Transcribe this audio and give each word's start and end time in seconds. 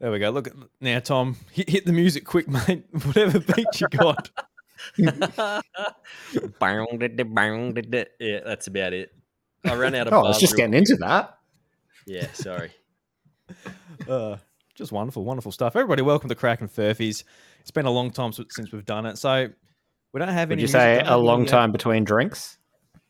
There 0.00 0.12
we 0.12 0.20
go. 0.20 0.30
Look 0.30 0.46
at 0.46 0.54
now, 0.80 1.00
Tom. 1.00 1.36
Hit, 1.52 1.68
hit 1.68 1.86
the 1.86 1.92
music 1.92 2.24
quick, 2.24 2.48
mate. 2.68 2.84
Whatever 3.04 3.40
beat 3.40 3.80
you 3.80 3.88
got. 3.88 4.30
Bang, 6.60 6.98
da, 6.98 7.08
da, 7.08 7.24
bang, 7.24 7.74
da, 7.74 7.82
da. 7.82 8.04
yeah, 8.20 8.40
that's 8.44 8.68
about 8.68 8.92
it. 8.92 9.12
I 9.64 9.74
ran 9.74 9.94
out 9.96 10.06
of. 10.06 10.12
Oh, 10.14 10.24
I 10.24 10.28
was 10.28 10.38
just 10.38 10.52
real 10.52 10.58
getting 10.68 10.74
into 10.74 10.96
that. 10.96 11.36
Yeah, 12.06 12.30
sorry. 12.32 12.70
Uh, 14.08 14.36
just 14.76 14.92
wonderful, 14.92 15.24
wonderful 15.24 15.50
stuff. 15.50 15.74
Everybody, 15.74 16.02
welcome 16.02 16.28
to 16.28 16.36
Crackin' 16.36 16.68
Furphys. 16.68 17.24
It's 17.60 17.72
been 17.72 17.86
a 17.86 17.90
long 17.90 18.12
time 18.12 18.32
since 18.32 18.70
we've 18.70 18.86
done 18.86 19.04
it, 19.04 19.18
so 19.18 19.48
we 20.12 20.18
don't 20.20 20.28
have 20.28 20.50
any. 20.50 20.50
Would 20.50 20.52
any. 20.52 20.62
you 20.62 20.68
say 20.68 21.02
a 21.04 21.16
long 21.16 21.42
uh, 21.42 21.50
time 21.50 21.72
between 21.72 22.04
drinks? 22.04 22.58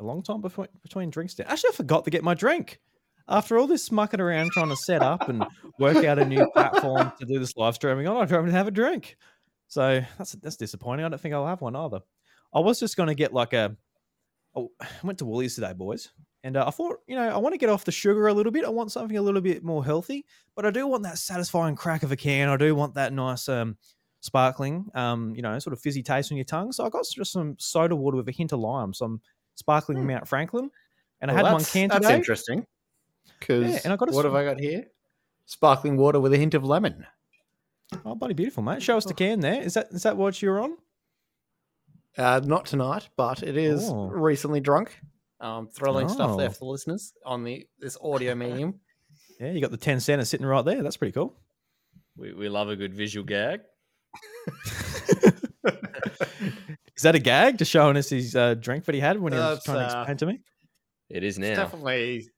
A 0.01 0.05
long 0.05 0.23
time 0.23 0.41
between 0.41 0.69
between 0.83 1.11
drinks. 1.11 1.39
Actually, 1.39 1.71
I 1.75 1.77
forgot 1.77 2.05
to 2.05 2.11
get 2.11 2.25
my 2.25 2.33
drink. 2.33 2.81
After 3.29 3.59
all 3.59 3.67
this 3.67 3.93
mucking 3.93 4.21
around 4.21 4.53
trying 4.53 4.71
to 4.71 4.77
set 4.77 5.03
up 5.03 5.29
and 5.29 5.45
work 5.79 6.05
out 6.05 6.19
a 6.19 6.25
new 6.25 6.49
platform 6.53 7.13
to 7.19 7.27
do 7.27 7.39
this 7.39 7.57
live 7.57 7.75
streaming 7.75 8.09
on, 8.09 8.17
I 8.17 8.25
don't 8.25 8.45
even 8.45 8.55
have 8.55 8.69
a 8.69 8.71
drink. 8.71 9.17
So 9.67 10.03
that's 10.17 10.33
that's 10.33 10.57
disappointing. 10.57 11.05
I 11.05 11.09
don't 11.09 11.21
think 11.21 11.35
I'll 11.35 11.47
have 11.47 11.61
one 11.61 11.77
either. 11.77 12.01
I 12.55 12.61
was 12.61 12.81
just 12.81 12.97
going 12.97 13.09
to 13.09 13.15
get 13.15 13.33
like 13.33 13.53
a. 13.53 13.77
Oh, 14.57 14.71
I 14.81 14.87
went 15.03 15.19
to 15.19 15.27
Woolies 15.27 15.55
today, 15.55 15.75
boys, 15.75 16.11
and 16.43 16.57
uh, 16.57 16.65
I 16.67 16.71
thought, 16.71 16.97
you 17.07 17.17
know, 17.17 17.29
I 17.29 17.37
want 17.37 17.53
to 17.53 17.59
get 17.59 17.69
off 17.69 17.85
the 17.85 17.93
sugar 17.93 18.29
a 18.29 18.33
little 18.33 18.51
bit. 18.51 18.65
I 18.65 18.71
want 18.71 18.91
something 18.91 19.17
a 19.17 19.23
little 19.23 19.43
bit 19.43 19.63
more 19.63 19.85
healthy, 19.85 20.25
but 20.57 20.65
I 20.65 20.71
do 20.71 20.87
want 20.87 21.03
that 21.03 21.19
satisfying 21.19 21.77
crack 21.77 22.03
of 22.03 22.13
a 22.13 22.17
can. 22.17 22.49
I 22.49 22.57
do 22.57 22.75
want 22.75 22.95
that 22.95 23.13
nice, 23.13 23.47
um, 23.49 23.77
sparkling, 24.21 24.87
um, 24.95 25.35
you 25.37 25.43
know, 25.43 25.59
sort 25.59 25.75
of 25.75 25.81
fizzy 25.81 26.03
taste 26.03 26.33
on 26.33 26.39
your 26.39 26.45
tongue. 26.45 26.73
So 26.73 26.85
I 26.85 26.89
got 26.89 27.05
just 27.13 27.33
some 27.33 27.57
soda 27.59 27.95
water 27.95 28.17
with 28.17 28.29
a 28.29 28.33
hint 28.33 28.53
of 28.53 28.61
lime, 28.61 28.95
some 28.95 29.21
sparkling 29.55 30.07
Mount 30.07 30.27
Franklin, 30.27 30.71
and 31.21 31.31
I 31.31 31.35
Well, 31.35 31.45
had 31.45 31.53
one 31.53 31.65
can 31.65 31.89
That's 31.89 32.09
interesting. 32.09 32.67
Because 33.39 33.71
Yeah, 33.73 33.81
and 33.85 33.93
I 33.93 33.97
got 33.97 34.09
a 34.11 34.13
what 34.13 34.21
s- 34.25 34.25
have 34.27 34.35
I 34.35 34.45
got 34.45 34.59
here? 34.61 34.87
Sparkling 35.47 35.97
water 35.97 36.21
with 36.21 36.33
a 36.33 36.37
hint 36.39 36.55
of 36.55 36.65
lemon. 36.65 37.07
Oh, 38.05 38.15
bloody 38.15 38.35
beautiful, 38.35 38.63
mate! 38.63 38.83
Show 38.83 38.97
us 38.99 39.05
the 39.07 39.15
can 39.15 39.41
there. 39.41 39.63
Is 39.63 39.75
that 39.75 39.89
is 39.93 40.03
that 40.03 40.17
what 40.17 40.43
you're 40.43 40.61
on? 40.61 40.77
Uh, 42.19 42.41
not 42.45 42.67
tonight, 42.67 43.09
but 43.17 43.43
it 43.43 43.57
is 43.57 43.89
Oh. 43.89 44.09
recently 44.09 44.61
drunk. 44.61 44.99
Um, 45.41 45.69
thrilling 45.69 46.09
stuff 46.09 46.37
there 46.37 46.49
Oh. 46.49 46.53
for 46.53 46.59
the 46.59 46.65
listeners 46.67 47.13
on 47.25 47.45
the 47.45 47.67
this 47.79 47.97
audio 48.03 48.35
medium. 48.35 48.81
Yeah, 49.41 49.53
you 49.53 49.61
got 49.61 49.71
the 49.71 49.77
ten 49.77 50.01
center 50.01 50.25
sitting 50.25 50.45
right 50.47 50.65
there. 50.65 50.83
That's 50.83 50.97
pretty 50.97 51.13
cool. 51.13 51.35
We, 52.17 52.33
we 52.35 52.49
love 52.49 52.69
a 52.69 52.77
good 52.77 52.93
visual 52.93 53.25
gag. 53.25 53.61
Is 56.97 57.03
that 57.03 57.15
a 57.15 57.19
gag? 57.21 57.59
Just 57.59 57.71
showing 57.71 57.97
us 57.97 58.09
his 58.11 58.35
uh, 58.35 58.55
drink 58.55 58.85
that 58.87 58.95
he 58.95 59.01
had 59.01 59.21
when 59.21 59.33
he 59.33 59.39
was 59.39 59.57
That's, 59.59 59.65
trying 59.65 59.89
to 59.89 59.97
uh, 59.97 60.01
explain 60.03 60.17
to 60.19 60.27
me. 60.27 60.41
It 61.09 61.23
is 61.23 61.39
It's 61.39 61.49
now. 61.49 61.55
definitely, 61.55 62.29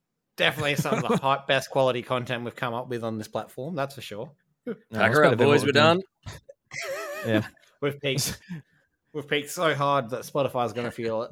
definitely 0.40 0.74
some 0.74 1.04
of 1.04 1.08
the 1.08 1.16
high, 1.22 1.38
best 1.46 1.70
quality 1.70 2.02
content 2.02 2.42
we've 2.44 2.56
come 2.56 2.74
up 2.74 2.88
with 2.88 3.04
on 3.04 3.16
this 3.18 3.28
platform. 3.28 3.76
That's 3.76 3.94
for 3.94 4.00
sure. 4.00 4.32
No, 4.66 4.74
Pack 4.92 5.10
it's 5.10 5.16
her 5.18 5.22
better 5.22 5.26
up, 5.34 5.38
boys. 5.38 5.62
we're 5.62 5.68
We're 5.68 5.72
done. 5.72 6.02
Yeah. 7.26 7.46
We've 7.82 8.00
peaked. 8.00 8.38
we've 9.12 9.28
peaked 9.28 9.50
so 9.50 9.74
hard 9.74 10.10
that 10.10 10.22
Spotify's 10.22 10.72
going 10.72 10.86
to 10.86 10.90
feel 10.90 11.22
it. 11.22 11.30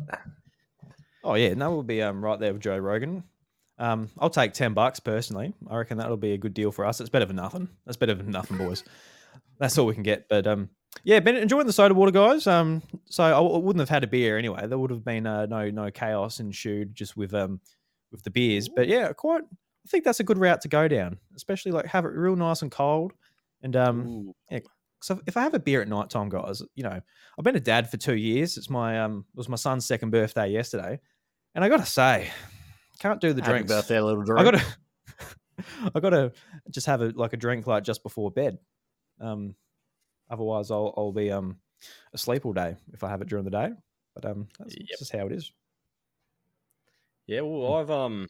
Oh 1.24 1.34
yeah, 1.34 1.48
and 1.48 1.60
that 1.62 1.70
will 1.70 1.82
be 1.82 2.02
um, 2.02 2.22
right 2.24 2.38
there 2.38 2.52
with 2.52 2.62
Joe 2.62 2.76
Rogan. 2.78 3.24
Um, 3.78 4.10
I'll 4.18 4.30
take 4.30 4.52
ten 4.52 4.74
bucks 4.74 5.00
personally. 5.00 5.54
I 5.68 5.76
reckon 5.78 5.98
that'll 5.98 6.16
be 6.16 6.32
a 6.32 6.38
good 6.38 6.52
deal 6.54 6.72
for 6.72 6.84
us. 6.84 7.00
It's 7.00 7.08
better 7.10 7.24
than 7.24 7.36
nothing. 7.36 7.68
That's 7.86 7.96
better 7.96 8.14
than 8.14 8.30
nothing, 8.30 8.58
boys. 8.58 8.84
That's 9.58 9.78
all 9.78 9.86
we 9.86 9.94
can 9.94 10.02
get. 10.02 10.28
But 10.28 10.46
um, 10.46 10.68
yeah, 11.04 11.20
been 11.20 11.36
enjoying 11.36 11.66
the 11.66 11.72
soda 11.72 11.94
water, 11.94 12.10
guys. 12.12 12.46
Um, 12.46 12.82
so 13.06 13.24
I 13.24 13.30
w- 13.30 13.58
wouldn't 13.60 13.80
have 13.80 13.88
had 13.88 14.04
a 14.04 14.08
beer 14.08 14.36
anyway. 14.36 14.66
There 14.66 14.78
would 14.78 14.90
have 14.90 15.04
been 15.04 15.26
uh, 15.26 15.46
no 15.46 15.70
no 15.70 15.90
chaos 15.90 16.40
ensued 16.40 16.94
just 16.94 17.16
with 17.16 17.32
um 17.34 17.60
with 18.12 18.22
the 18.22 18.30
beers. 18.30 18.68
But 18.68 18.88
yeah, 18.88 19.12
quite. 19.12 19.42
I 19.42 19.88
think 19.90 20.04
that's 20.04 20.20
a 20.20 20.24
good 20.24 20.38
route 20.38 20.60
to 20.62 20.68
go 20.68 20.86
down, 20.88 21.18
especially 21.34 21.72
like 21.72 21.86
have 21.86 22.04
it 22.04 22.08
real 22.08 22.36
nice 22.36 22.60
and 22.62 22.70
cold. 22.70 23.12
And 23.62 23.74
um, 23.74 24.06
Ooh. 24.52 24.60
so 25.00 25.20
if 25.26 25.36
I 25.36 25.42
have 25.42 25.54
a 25.54 25.58
beer 25.58 25.80
at 25.80 25.88
night 25.88 26.10
time, 26.10 26.28
guys, 26.28 26.62
you 26.74 26.82
know, 26.82 27.00
I've 27.38 27.44
been 27.44 27.56
a 27.56 27.60
dad 27.60 27.90
for 27.90 27.96
two 27.96 28.16
years. 28.16 28.56
It's 28.58 28.68
my 28.68 29.00
um, 29.00 29.24
it 29.32 29.36
was 29.38 29.48
my 29.48 29.56
son's 29.56 29.86
second 29.86 30.10
birthday 30.10 30.48
yesterday, 30.50 31.00
and 31.54 31.64
I 31.64 31.68
gotta 31.68 31.86
say, 31.86 32.28
can't 32.98 33.20
do 33.20 33.32
the 33.32 33.40
Happy 33.40 33.52
drinks. 33.52 33.72
birthday, 33.72 33.98
little 34.00 34.22
drink. 34.24 34.40
I 34.40 34.50
gotta, 34.50 34.64
I 35.94 36.00
gotta 36.00 36.32
just 36.70 36.86
have 36.86 37.00
a 37.00 37.06
like 37.14 37.32
a 37.32 37.36
drink 37.38 37.66
like 37.66 37.84
just 37.84 38.02
before 38.02 38.30
bed. 38.30 38.58
Um, 39.20 39.54
otherwise 40.30 40.70
I'll 40.70 40.92
I'll 40.96 41.12
be 41.12 41.30
um 41.32 41.58
asleep 42.12 42.44
all 42.44 42.52
day 42.52 42.76
if 42.92 43.02
I 43.04 43.08
have 43.08 43.22
it 43.22 43.28
during 43.28 43.44
the 43.44 43.50
day. 43.50 43.70
But 44.14 44.24
um, 44.26 44.48
that's, 44.58 44.74
that's 44.74 44.90
Yep. 44.90 44.98
just 44.98 45.12
how 45.16 45.26
it 45.26 45.32
is. 45.32 45.52
Yeah, 47.28 47.42
well, 47.42 47.76
I've 47.76 47.90
um 47.90 48.26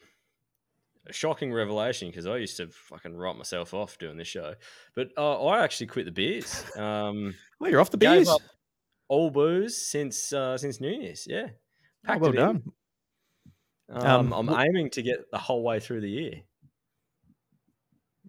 a 1.09 1.13
shocking 1.13 1.53
revelation 1.53 2.09
because 2.11 2.27
I 2.27 2.37
used 2.37 2.57
to 2.59 2.67
fucking 2.67 3.17
write 3.17 3.37
myself 3.37 3.73
off 3.73 3.97
doing 3.97 4.19
this 4.19 4.29
show, 4.29 4.55
but 4.95 5.09
uh, 5.17 5.47
I 5.47 5.63
actually 5.65 5.87
quit 5.87 6.05
the 6.05 6.13
beers. 6.13 6.65
Um, 6.77 7.35
Well, 7.61 7.71
you're 7.71 7.81
off 7.81 7.91
the 7.91 7.97
beers. 7.97 8.29
all 9.09 9.31
booze 9.31 9.77
since 9.89 10.33
uh, 10.33 10.59
since 10.59 10.81
New 10.81 10.91
Year's. 10.91 11.27
Yeah, 11.29 11.47
Oh, 11.49 11.55
packed 12.05 12.21
well 12.21 12.33
done. 12.33 12.63
Um, 13.91 14.33
Um, 14.33 14.51
I'm 14.51 14.61
aiming 14.69 14.91
to 14.91 15.03
get 15.03 15.31
the 15.33 15.39
whole 15.39 15.63
way 15.63 15.81
through 15.81 16.03
the 16.03 16.11
year. 16.11 16.35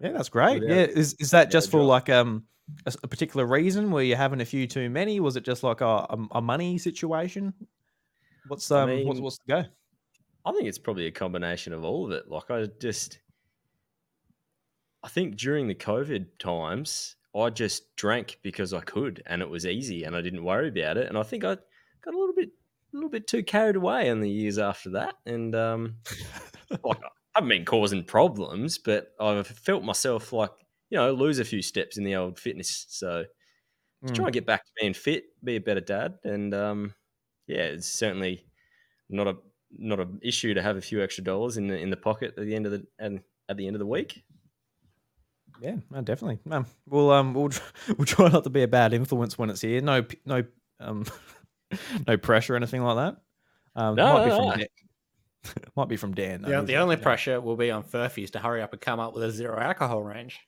Yeah, 0.00 0.12
that's 0.12 0.30
great. 0.30 0.60
Without- 0.62 0.74
yeah, 0.74 0.84
is 0.86 1.14
is 1.20 1.32
that 1.32 1.50
just 1.50 1.70
for 1.70 1.78
drop. 1.78 1.88
like 1.88 2.08
um 2.08 2.44
a 2.86 3.08
particular 3.08 3.44
reason? 3.46 3.90
Were 3.90 4.02
you 4.02 4.16
having 4.16 4.40
a 4.40 4.44
few 4.44 4.66
too 4.66 4.88
many? 4.88 5.20
Was 5.20 5.36
it 5.36 5.44
just 5.44 5.62
like 5.62 5.80
a 5.80 5.86
a, 5.86 6.18
a 6.36 6.40
money 6.40 6.78
situation? 6.78 7.52
What's 8.48 8.70
I 8.70 8.82
um 8.82 8.90
what's 9.04 9.16
mean, 9.16 9.22
what's 9.24 9.38
the 9.38 9.44
go? 9.52 9.64
I 10.44 10.52
think 10.52 10.68
it's 10.68 10.78
probably 10.78 11.06
a 11.06 11.10
combination 11.12 11.72
of 11.72 11.84
all 11.84 12.04
of 12.06 12.12
it. 12.12 12.28
Like 12.28 12.50
I 12.50 12.66
just, 12.66 13.20
I 15.02 15.08
think 15.08 15.36
during 15.36 15.68
the 15.68 15.74
COVID 15.74 16.38
times, 16.38 17.16
I 17.34 17.50
just 17.50 17.94
drank 17.96 18.38
because 18.42 18.74
I 18.74 18.80
could, 18.80 19.22
and 19.26 19.40
it 19.40 19.48
was 19.48 19.64
easy, 19.64 20.04
and 20.04 20.14
I 20.16 20.20
didn't 20.20 20.44
worry 20.44 20.68
about 20.68 20.96
it. 20.96 21.06
And 21.08 21.16
I 21.16 21.22
think 21.22 21.44
I 21.44 21.56
got 22.02 22.14
a 22.14 22.18
little 22.18 22.34
bit, 22.34 22.50
a 22.92 22.96
little 22.96 23.08
bit 23.08 23.26
too 23.26 23.42
carried 23.42 23.76
away 23.76 24.08
in 24.08 24.20
the 24.20 24.30
years 24.30 24.58
after 24.58 24.90
that, 24.90 25.14
and 25.24 25.54
um, 25.54 25.98
like 26.84 26.98
I 27.04 27.08
haven't 27.40 27.50
been 27.50 27.64
causing 27.64 28.04
problems, 28.04 28.78
but 28.78 29.14
I've 29.20 29.46
felt 29.46 29.84
myself 29.84 30.32
like 30.32 30.52
you 30.90 30.98
know 30.98 31.12
lose 31.12 31.38
a 31.38 31.44
few 31.44 31.62
steps 31.62 31.96
in 31.98 32.04
the 32.04 32.16
old 32.16 32.38
fitness. 32.38 32.86
So 32.90 33.24
to 33.24 33.52
Mm. 34.02 34.12
try 34.12 34.26
and 34.26 34.34
get 34.34 34.46
back 34.46 34.64
to 34.64 34.72
being 34.80 34.94
fit, 34.94 35.24
be 35.44 35.56
a 35.56 35.60
better 35.60 35.80
dad, 35.80 36.18
and 36.24 36.54
um, 36.54 36.94
yeah, 37.46 37.64
it's 37.64 37.88
certainly 37.88 38.46
not 39.10 39.28
a 39.28 39.38
not 39.76 40.00
an 40.00 40.18
issue 40.22 40.54
to 40.54 40.62
have 40.62 40.76
a 40.76 40.80
few 40.80 41.02
extra 41.02 41.24
dollars 41.24 41.56
in 41.56 41.66
the 41.68 41.78
in 41.78 41.90
the 41.90 41.96
pocket 41.96 42.34
at 42.36 42.44
the 42.44 42.54
end 42.54 42.66
of 42.66 42.72
the 42.72 42.86
and 42.98 43.20
at 43.48 43.56
the 43.56 43.66
end 43.66 43.76
of 43.76 43.80
the 43.80 43.86
week. 43.86 44.22
Yeah, 45.60 45.76
no, 45.90 46.00
definitely. 46.00 46.38
Um, 46.50 46.66
we'll 46.86 47.10
um 47.10 47.34
we'll 47.34 47.50
we'll 47.96 48.06
try 48.06 48.28
not 48.28 48.44
to 48.44 48.50
be 48.50 48.62
a 48.62 48.68
bad 48.68 48.92
influence 48.92 49.36
when 49.38 49.50
it's 49.50 49.60
here. 49.60 49.80
No 49.80 50.04
no 50.24 50.44
um 50.80 51.04
no 52.06 52.16
pressure 52.16 52.54
or 52.54 52.56
anything 52.56 52.82
like 52.82 52.96
that. 52.96 53.20
Um, 53.80 53.94
No, 53.94 54.14
might 54.14 54.24
be 54.24 54.30
no, 54.30 54.36
from 54.36 54.46
no. 54.48 54.56
Dan. 54.56 54.66
might 55.76 55.88
be 55.88 55.96
from 55.96 56.14
Dan. 56.14 56.42
though. 56.42 56.60
The, 56.60 56.66
the 56.66 56.76
only 56.76 56.96
"No." 56.96 57.02
pressure 57.02 57.40
will 57.40 57.56
be 57.56 57.70
on 57.70 57.82
Furphys 57.84 58.30
to 58.32 58.38
hurry 58.38 58.62
up 58.62 58.72
and 58.72 58.80
come 58.80 58.98
up 59.00 59.14
with 59.14 59.22
a 59.22 59.30
zero 59.30 59.58
alcohol 59.58 60.02
range. 60.02 60.38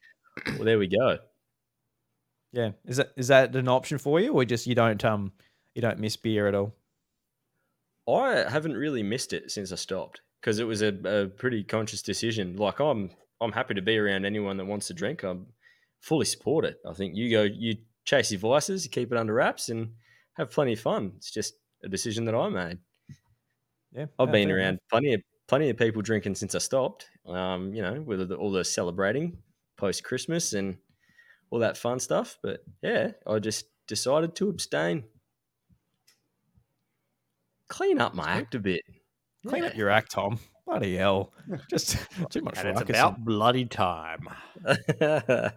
Well, 0.46 0.64
there 0.64 0.78
we 0.78 0.88
go. 0.88 1.18
Yeah, 2.52 2.72
is 2.86 2.98
that 2.98 3.12
is 3.16 3.28
that 3.28 3.54
an 3.56 3.68
option 3.68 3.98
for 3.98 4.20
you, 4.20 4.32
or 4.32 4.44
just 4.44 4.66
you 4.66 4.74
don't 4.74 5.02
um 5.04 5.32
you 5.74 5.80
don't 5.82 5.98
miss 5.98 6.16
beer 6.16 6.48
at 6.48 6.54
all? 6.54 6.74
I 8.08 8.44
haven't 8.48 8.76
really 8.76 9.02
missed 9.02 9.32
it 9.32 9.50
since 9.50 9.72
I 9.72 9.76
stopped 9.76 10.20
because 10.40 10.58
it 10.58 10.64
was 10.64 10.82
a, 10.82 10.94
a 11.04 11.28
pretty 11.28 11.62
conscious 11.62 12.02
decision. 12.02 12.56
Like 12.56 12.80
I'm 12.80 13.10
I'm 13.40 13.52
happy 13.52 13.74
to 13.74 13.82
be 13.82 13.98
around 13.98 14.24
anyone 14.24 14.56
that 14.56 14.66
wants 14.66 14.88
to 14.88 14.94
drink. 14.94 15.22
I'm 15.22 15.46
fully 16.00 16.26
support 16.26 16.64
it. 16.64 16.78
I 16.86 16.92
think 16.94 17.16
you 17.16 17.30
go 17.30 17.42
you 17.42 17.76
chase 18.04 18.32
your 18.32 18.40
vices, 18.40 18.84
you 18.84 18.90
keep 18.90 19.12
it 19.12 19.18
under 19.18 19.34
wraps, 19.34 19.68
and 19.68 19.92
have 20.34 20.50
plenty 20.50 20.72
of 20.72 20.80
fun. 20.80 21.12
It's 21.16 21.30
just 21.30 21.54
a 21.84 21.88
decision 21.88 22.24
that 22.26 22.34
I 22.34 22.48
made. 22.48 22.78
Yeah, 23.92 24.06
I've 24.18 24.32
been 24.32 24.50
around 24.50 24.78
plenty 24.90 25.14
of 25.14 25.20
plenty 25.48 25.68
of 25.70 25.76
people 25.76 26.02
drinking 26.02 26.34
since 26.34 26.54
I 26.54 26.58
stopped. 26.58 27.08
Um, 27.26 27.74
you 27.74 27.82
know, 27.82 28.00
with 28.00 28.28
the, 28.28 28.36
all 28.36 28.50
the 28.50 28.64
celebrating 28.64 29.38
post 29.76 30.02
Christmas 30.04 30.54
and 30.54 30.78
all 31.50 31.58
that 31.60 31.76
fun 31.76 32.00
stuff. 32.00 32.38
But 32.42 32.64
yeah, 32.82 33.12
I 33.26 33.38
just 33.38 33.66
decided 33.86 34.34
to 34.36 34.48
abstain. 34.48 35.04
Clean 37.72 37.98
up 38.00 38.14
my 38.14 38.30
act 38.30 38.54
a 38.54 38.58
bit. 38.58 38.82
Clean 39.48 39.64
up 39.64 39.74
your 39.74 39.88
act, 39.88 40.10
Tom. 40.12 40.38
Bloody 40.66 40.96
hell, 40.96 41.32
just 41.70 41.96
too 42.30 42.42
much 42.42 42.58
And 42.58 42.68
it's 42.68 42.78
ruckus 42.80 42.96
about 42.96 43.24
bloody 43.24 43.64
time. 43.64 44.28
yeah. 45.00 45.50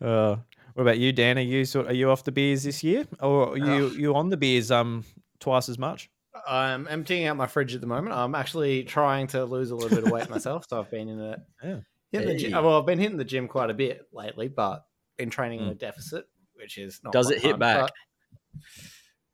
Uh, 0.00 0.36
what 0.74 0.82
about 0.82 0.98
you, 0.98 1.12
Dan? 1.12 1.38
Are 1.38 1.42
you 1.42 1.64
sort? 1.64 1.86
Are 1.88 1.92
you 1.92 2.10
off 2.10 2.24
the 2.24 2.32
beers 2.32 2.62
this 2.62 2.82
year, 2.82 3.04
or 3.20 3.50
are 3.52 3.56
you 3.58 3.88
you 3.90 4.14
on 4.14 4.30
the 4.30 4.36
beers 4.36 4.70
um 4.70 5.04
twice 5.40 5.68
as 5.68 5.78
much? 5.78 6.08
I'm 6.46 6.86
emptying 6.88 7.26
out 7.26 7.36
my 7.36 7.46
fridge 7.46 7.74
at 7.74 7.80
the 7.80 7.86
moment. 7.86 8.14
I'm 8.14 8.34
actually 8.34 8.84
trying 8.84 9.26
to 9.28 9.44
lose 9.44 9.70
a 9.70 9.74
little 9.76 9.90
bit 9.94 10.04
of 10.06 10.10
weight 10.12 10.30
myself, 10.30 10.66
so 10.68 10.78
I've 10.80 10.90
been 10.90 11.08
in 11.08 11.20
a 11.20 11.42
Yeah. 11.64 11.80
hitting 12.12 12.28
the 12.28 12.36
gym. 12.36 12.52
Well, 12.52 12.78
I've 12.78 12.86
been 12.86 12.98
hitting 12.98 13.18
the 13.18 13.24
gym 13.24 13.48
quite 13.48 13.70
a 13.70 13.74
bit 13.74 14.06
lately, 14.12 14.48
but 14.48 14.86
been 15.16 15.30
training 15.30 15.60
in 15.60 15.66
Mm. 15.66 15.72
a 15.72 15.74
deficit, 15.74 16.26
which 16.54 16.78
is 16.78 17.00
not. 17.02 17.12
Does 17.12 17.30
it 17.30 17.42
hit 17.42 17.52
fun, 17.52 17.58
back? 17.60 17.80
but 17.80 17.92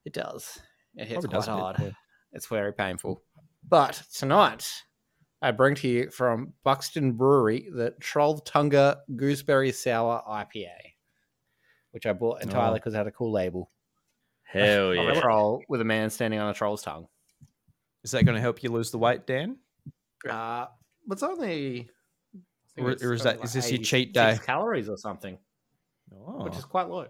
It 0.04 0.12
does. 0.12 0.58
It 0.96 1.08
hits 1.08 1.26
Probably 1.26 1.28
quite 1.28 1.36
does 1.38 1.48
a 1.48 1.50
bit, 1.52 1.60
hard. 1.60 1.76
yeah. 1.80 1.90
It's 2.32 2.46
very 2.46 2.72
painful. 2.72 3.22
But 3.68 4.02
tonight, 4.14 4.66
I 5.42 5.50
bring 5.50 5.74
to 5.76 5.88
you 5.88 6.10
from 6.10 6.52
Buxton 6.64 7.12
Brewery 7.12 7.68
the 7.74 7.94
Trolltunga 8.00 8.98
Gooseberry 9.16 9.72
Sour 9.72 10.22
IPA, 10.28 10.72
which 11.92 12.06
I 12.06 12.12
bought 12.12 12.42
entirely 12.42 12.72
Oh. 12.72 12.74
because 12.74 12.94
it 12.94 12.98
had 12.98 13.06
a 13.06 13.10
cool 13.12 13.32
label. 13.32 13.70
Hell 14.42 14.90
Of 14.92 14.98
a 14.98 15.14
yeah. 15.14 15.20
troll 15.20 15.62
with 15.68 15.80
a 15.80 15.84
man 15.84 16.10
standing 16.10 16.38
on 16.40 16.50
a 16.50 16.54
troll's 16.54 16.82
tongue. 16.82 17.06
Is 18.02 18.10
that 18.10 18.24
going 18.24 18.34
to 18.36 18.40
help 18.42 18.62
you 18.62 18.70
lose 18.70 18.90
the 18.90 18.98
weight, 18.98 19.26
Dan? 19.26 19.56
Uh, 20.28 20.66
but 21.06 21.14
it's 21.14 21.22
only. 21.22 21.88
Or- 22.76 22.90
it's 22.90 23.02
or 23.02 23.14
is 23.14 23.24
only 23.24 23.38
that- 23.38 23.44
is 23.44 23.52
this 23.54 23.70
your 23.70 23.80
cheat 23.82 24.12
day? 24.12 24.38
Calories 24.44 24.88
or 24.88 24.96
something, 24.98 25.38
Oh. 26.14 26.44
which 26.44 26.56
is 26.56 26.64
quite 26.64 26.88
low. 26.88 27.06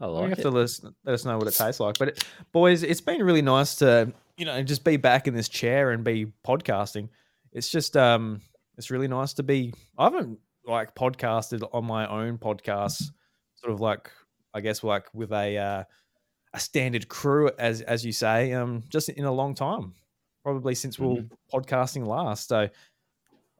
I 0.00 0.06
you 0.06 0.12
like 0.12 0.30
have 0.30 0.38
it. 0.38 0.42
to 0.42 0.50
let 0.50 0.64
us, 0.64 0.84
let 1.04 1.12
us 1.12 1.24
know 1.24 1.38
what 1.38 1.46
it 1.46 1.54
tastes 1.54 1.80
like. 1.80 1.98
But 1.98 2.08
it, 2.08 2.24
boys, 2.52 2.82
it's 2.82 3.00
been 3.00 3.22
really 3.22 3.42
nice 3.42 3.76
to 3.76 4.12
you 4.36 4.44
know 4.44 4.62
just 4.62 4.84
be 4.84 4.96
back 4.96 5.26
in 5.28 5.34
this 5.34 5.48
chair 5.48 5.90
and 5.90 6.04
be 6.04 6.26
podcasting. 6.46 7.08
It's 7.52 7.68
just 7.68 7.96
um, 7.96 8.40
it's 8.76 8.90
really 8.90 9.08
nice 9.08 9.34
to 9.34 9.42
be. 9.42 9.72
I 9.98 10.04
haven't 10.04 10.38
like 10.66 10.94
podcasted 10.94 11.66
on 11.72 11.84
my 11.84 12.06
own 12.08 12.38
podcast, 12.38 13.10
sort 13.54 13.72
of 13.72 13.80
like 13.80 14.10
I 14.52 14.60
guess 14.60 14.82
like 14.82 15.06
with 15.14 15.32
a 15.32 15.58
uh, 15.58 15.84
a 16.52 16.60
standard 16.60 17.08
crew, 17.08 17.50
as 17.58 17.80
as 17.82 18.04
you 18.04 18.12
say, 18.12 18.52
um, 18.52 18.82
just 18.88 19.08
in 19.08 19.24
a 19.24 19.32
long 19.32 19.54
time, 19.54 19.94
probably 20.42 20.74
since 20.74 20.98
we 20.98 21.06
were 21.06 21.24
podcasting 21.52 22.06
last. 22.06 22.48
So 22.48 22.68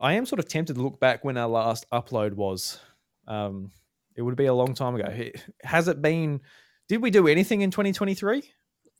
I 0.00 0.14
am 0.14 0.26
sort 0.26 0.38
of 0.40 0.48
tempted 0.48 0.76
to 0.76 0.82
look 0.82 1.00
back 1.00 1.24
when 1.24 1.36
our 1.36 1.48
last 1.48 1.86
upload 1.92 2.34
was. 2.34 2.80
Um, 3.26 3.70
it 4.16 4.22
would 4.22 4.36
be 4.36 4.46
a 4.46 4.54
long 4.54 4.74
time 4.74 4.94
ago. 4.94 5.06
It- 5.08 5.44
Has 5.62 5.88
it 5.88 6.00
been? 6.02 6.40
Did 6.88 7.02
we 7.02 7.10
do 7.10 7.26
anything 7.28 7.62
in 7.62 7.70
2023? 7.70 8.42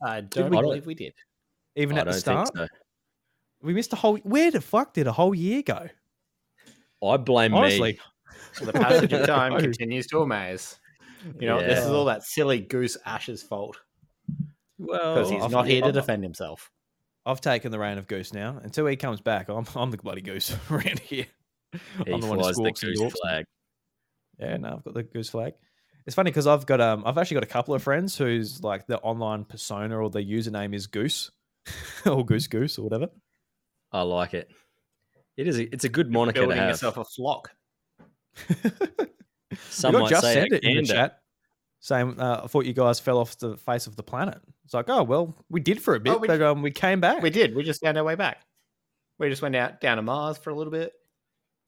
I 0.02 0.20
don't 0.22 0.50
we- 0.50 0.56
believe 0.60 0.86
we 0.86 0.94
did. 0.94 1.12
Even 1.76 1.96
I 1.96 2.00
at 2.00 2.06
the 2.06 2.12
don't 2.12 2.20
start, 2.20 2.50
think 2.56 2.70
we 3.62 3.74
missed 3.74 3.92
a 3.92 3.96
whole. 3.96 4.16
Where 4.18 4.50
the 4.50 4.60
fuck 4.60 4.94
did 4.94 5.06
a 5.06 5.12
whole 5.12 5.34
year 5.34 5.62
go? 5.62 5.88
I 7.04 7.16
blame 7.18 7.52
Honestly, 7.54 7.98
me. 8.60 8.66
The 8.66 8.72
passage 8.72 9.12
of 9.12 9.26
time 9.26 9.58
continues 9.58 10.06
to 10.08 10.20
amaze. 10.20 10.78
You 11.40 11.48
know, 11.48 11.60
this 11.60 11.80
is 11.84 11.90
all 11.90 12.04
that 12.06 12.22
silly 12.22 12.60
goose 12.60 12.96
Ash's 13.06 13.42
fault 13.42 13.78
Well, 14.78 15.14
because 15.16 15.30
he's 15.30 15.42
I've- 15.42 15.52
not 15.52 15.66
here 15.66 15.80
to 15.80 15.88
I've- 15.88 15.92
defend 15.94 16.22
himself. 16.22 16.70
I've 17.26 17.40
taken 17.40 17.72
the 17.72 17.78
reign 17.78 17.96
of 17.96 18.06
Goose 18.06 18.34
now. 18.34 18.60
Until 18.62 18.84
he 18.86 18.96
comes 18.96 19.20
back, 19.22 19.48
I'm 19.48 19.64
I'm 19.74 19.90
the 19.90 19.96
bloody 19.96 20.20
Goose 20.20 20.54
around 20.70 20.98
here. 21.00 21.26
he 22.04 22.12
I'm 22.12 22.20
the 22.20 22.26
one 22.26 22.38
who 22.38 22.42
flies 22.44 22.56
the 22.56 22.70
goose 22.70 23.00
yawps. 23.00 23.18
flag. 23.20 23.44
Yeah, 24.38 24.56
no, 24.56 24.74
I've 24.74 24.84
got 24.84 24.94
the 24.94 25.02
Goose 25.02 25.28
flag. 25.30 25.54
It's 26.06 26.14
funny 26.14 26.30
because 26.30 26.46
I've 26.46 26.66
got 26.66 26.80
um, 26.80 27.02
I've 27.06 27.16
actually 27.18 27.36
got 27.36 27.44
a 27.44 27.48
couple 27.48 27.74
of 27.74 27.82
friends 27.82 28.16
whose 28.18 28.62
like 28.62 28.86
the 28.86 28.98
online 29.00 29.44
persona 29.44 29.98
or 29.98 30.10
their 30.10 30.22
username 30.22 30.74
is 30.74 30.86
Goose, 30.86 31.30
or 32.06 32.24
Goose 32.24 32.46
Goose 32.46 32.78
or 32.78 32.82
whatever. 32.82 33.08
I 33.92 34.02
like 34.02 34.34
it. 34.34 34.50
It 35.36 35.48
is. 35.48 35.58
A, 35.58 35.72
it's 35.74 35.84
a 35.84 35.88
good 35.88 36.10
moniker 36.10 36.40
to 36.40 36.40
Building 36.42 36.58
have. 36.58 36.68
yourself 36.70 36.96
a 36.98 37.04
flock. 37.04 37.50
Some 39.70 39.94
might 39.94 40.10
just 40.10 40.22
say 40.24 40.34
sent 40.34 40.52
it 40.52 40.64
in 40.64 40.76
the 40.78 40.82
chat 40.84 41.20
saying, 41.80 42.18
uh, 42.18 42.42
"I 42.44 42.46
thought 42.48 42.64
you 42.66 42.72
guys 42.72 42.98
fell 43.00 43.18
off 43.18 43.38
the 43.38 43.56
face 43.56 43.86
of 43.86 43.96
the 43.96 44.02
planet." 44.02 44.38
It's 44.64 44.74
like, 44.74 44.88
oh 44.88 45.02
well, 45.04 45.36
we 45.48 45.60
did 45.60 45.80
for 45.80 45.94
a 45.94 46.00
bit, 46.00 46.12
Oh, 46.14 46.18
we- 46.18 46.28
but 46.28 46.42
um, 46.42 46.62
we 46.62 46.70
came 46.70 47.00
back. 47.00 47.22
We 47.22 47.30
did. 47.30 47.54
We 47.54 47.62
just 47.62 47.82
found 47.82 47.96
our 47.98 48.04
way 48.04 48.14
back. 48.14 48.42
We 49.18 49.28
just 49.28 49.42
went 49.42 49.54
out 49.56 49.80
down 49.80 49.96
to 49.98 50.02
Mars 50.02 50.38
for 50.38 50.50
a 50.50 50.54
little 50.54 50.72
bit. 50.72 50.92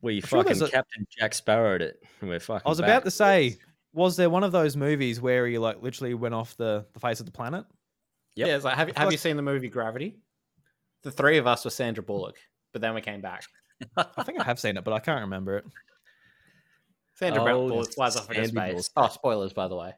We 0.07 0.21
sure 0.21 0.39
fucking 0.45 0.59
there's 0.59 0.63
a- 0.63 0.73
Captain 0.73 1.05
Jack 1.19 1.35
Sparrowed 1.35 1.83
it, 1.83 2.01
we're 2.23 2.39
fucking. 2.39 2.63
I 2.65 2.69
was 2.69 2.81
back. 2.81 2.89
about 2.89 3.05
to 3.05 3.11
say, 3.11 3.59
was 3.93 4.17
there 4.17 4.31
one 4.31 4.45
of 4.45 4.53
those 4.53 4.77
movies 4.77 5.21
where 5.21 5.47
he 5.49 5.59
like 5.59 5.83
literally 5.83 6.15
went 6.15 6.33
off 6.35 6.57
the, 6.57 6.87
the 6.95 7.01
face 7.01 7.19
of 7.19 7.27
the 7.27 7.33
planet? 7.33 7.65
Yep. 8.37 8.47
Yeah, 8.49 8.55
it's 8.55 8.65
like 8.65 8.77
have, 8.77 8.87
feel 8.89 8.95
have 8.97 9.11
you 9.11 9.19
seen 9.19 9.37
the 9.37 9.43
movie 9.43 9.69
Gravity? 9.69 10.19
The 11.03 11.11
three 11.11 11.39
of 11.39 11.47
us 11.47 11.65
were 11.65 11.71
Sandra 11.71 12.05
Bullock, 12.05 12.37
but 12.73 12.83
then 12.83 12.95
we 12.95 13.01
came 13.01 13.21
back. 13.21 13.45
I 13.97 14.23
think 14.23 14.39
I 14.41 14.45
have 14.45 14.61
seen 14.61 14.77
it, 14.77 14.85
but 14.85 14.95
I 14.95 15.01
can't 15.01 15.23
remember 15.23 15.59
it. 15.59 15.65
Sandra 17.15 17.43
Oh, 17.43 17.69
Bullock 17.69 17.93
flies 17.95 18.15
off 18.17 18.31
into 18.31 18.47
Sandy 18.47 18.73
space. 18.75 18.89
Bullock. 18.91 19.11
Oh, 19.11 19.15
spoilers, 19.15 19.53
by 19.53 19.69
the 19.69 19.77
way. 19.77 19.93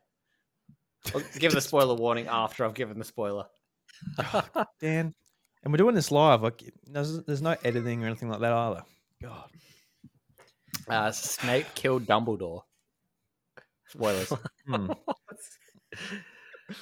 I'll 1.15 1.23
give 1.39 1.53
the 1.53 1.61
spoiler 1.61 1.95
warning 1.95 2.29
after 2.29 2.65
I've 2.65 2.75
given 2.75 2.99
the 2.99 3.05
spoiler. 3.05 3.47
Dan, 4.81 5.15
and 5.63 5.73
we're 5.73 5.77
doing 5.79 5.95
this 5.95 6.11
live. 6.11 6.43
Like, 6.43 6.63
there's, 6.87 7.23
there's 7.25 7.43
no 7.43 7.57
editing 7.65 8.05
or 8.05 8.07
anything 8.07 8.29
like 8.31 8.41
that 8.41 8.53
either. 8.53 8.83
God, 9.21 9.51
Uh, 10.91 11.11
Snape 11.13 11.67
killed 11.75 12.07
Dumbledore. 12.07 12.63
Spoilers. 13.89 14.33
Hmm. 14.67 14.91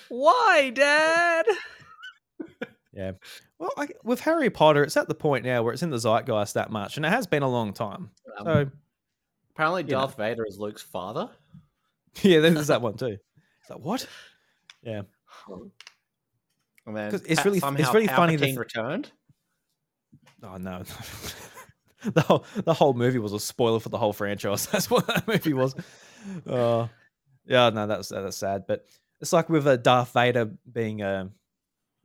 Why, 0.08 0.70
Dad? 0.74 1.46
yeah. 2.92 3.12
Well, 3.58 3.70
I, 3.76 3.88
with 4.02 4.20
Harry 4.20 4.50
Potter, 4.50 4.82
it's 4.82 4.96
at 4.96 5.06
the 5.06 5.14
point 5.14 5.44
now 5.44 5.62
where 5.62 5.72
it's 5.72 5.82
in 5.84 5.90
the 5.90 5.98
zeitgeist 5.98 6.54
that 6.54 6.70
much, 6.70 6.96
and 6.96 7.06
it 7.06 7.10
has 7.10 7.26
been 7.28 7.44
a 7.44 7.48
long 7.48 7.72
time. 7.72 8.10
Um, 8.38 8.44
So 8.44 8.70
apparently, 9.54 9.82
you 9.84 9.90
know. 9.90 9.98
Darth 10.00 10.16
Vader 10.16 10.44
is 10.44 10.58
Luke's 10.58 10.82
father. 10.82 11.30
yeah, 12.22 12.40
there's 12.40 12.66
that 12.66 12.82
one 12.82 12.94
too. 12.96 13.16
It's 13.60 13.70
like 13.70 13.78
what? 13.78 14.06
Yeah. 14.82 15.02
And 16.86 16.96
then 16.96 17.10
'Cause 17.12 17.22
it's 17.22 17.40
Pa- 17.40 17.44
really- 17.44 17.58
it's 17.58 17.64
somehow 17.66 17.92
really 17.92 18.06
funny 18.08 18.36
the 18.36 18.46
Palpatine 18.46 18.52
f- 18.52 18.58
returned. 18.58 19.12
Oh 20.42 20.56
no. 20.56 20.82
the 22.12 22.20
whole 22.20 22.44
the 22.64 22.74
whole 22.74 22.94
movie 22.94 23.18
was 23.18 23.32
a 23.32 23.40
spoiler 23.40 23.80
for 23.80 23.88
the 23.88 23.98
whole 23.98 24.12
franchise. 24.12 24.66
That's 24.72 24.90
what 24.90 25.06
that 25.06 25.26
movie 25.26 25.54
was. 25.54 25.74
Uh, 26.46 26.88
yeah, 27.46 27.70
no, 27.70 27.86
that's 27.86 28.08
that's 28.08 28.36
sad. 28.36 28.64
But 28.66 28.86
it's 29.20 29.32
like 29.32 29.48
with 29.48 29.66
uh, 29.66 29.76
Darth 29.76 30.12
Vader 30.12 30.50
being 30.72 31.02
uh, 31.02 31.28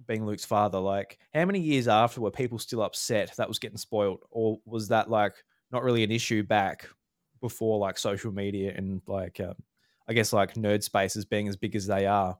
being 0.07 0.25
Luke's 0.25 0.45
father. 0.45 0.79
Like, 0.79 1.17
how 1.33 1.45
many 1.45 1.59
years 1.59 1.87
after 1.87 2.21
were 2.21 2.31
people 2.31 2.59
still 2.59 2.83
upset 2.83 3.33
that 3.37 3.47
was 3.47 3.59
getting 3.59 3.77
spoiled, 3.77 4.23
or 4.29 4.59
was 4.65 4.87
that 4.89 5.09
like 5.09 5.33
not 5.71 5.83
really 5.83 6.03
an 6.03 6.11
issue 6.11 6.43
back 6.43 6.87
before 7.41 7.79
like 7.79 7.97
social 7.97 8.31
media 8.31 8.73
and 8.75 9.01
like 9.07 9.39
um, 9.39 9.55
I 10.07 10.13
guess 10.13 10.31
like 10.31 10.53
nerd 10.53 10.83
spaces 10.83 11.25
being 11.25 11.47
as 11.47 11.57
big 11.57 11.75
as 11.75 11.87
they 11.87 12.05
are? 12.05 12.37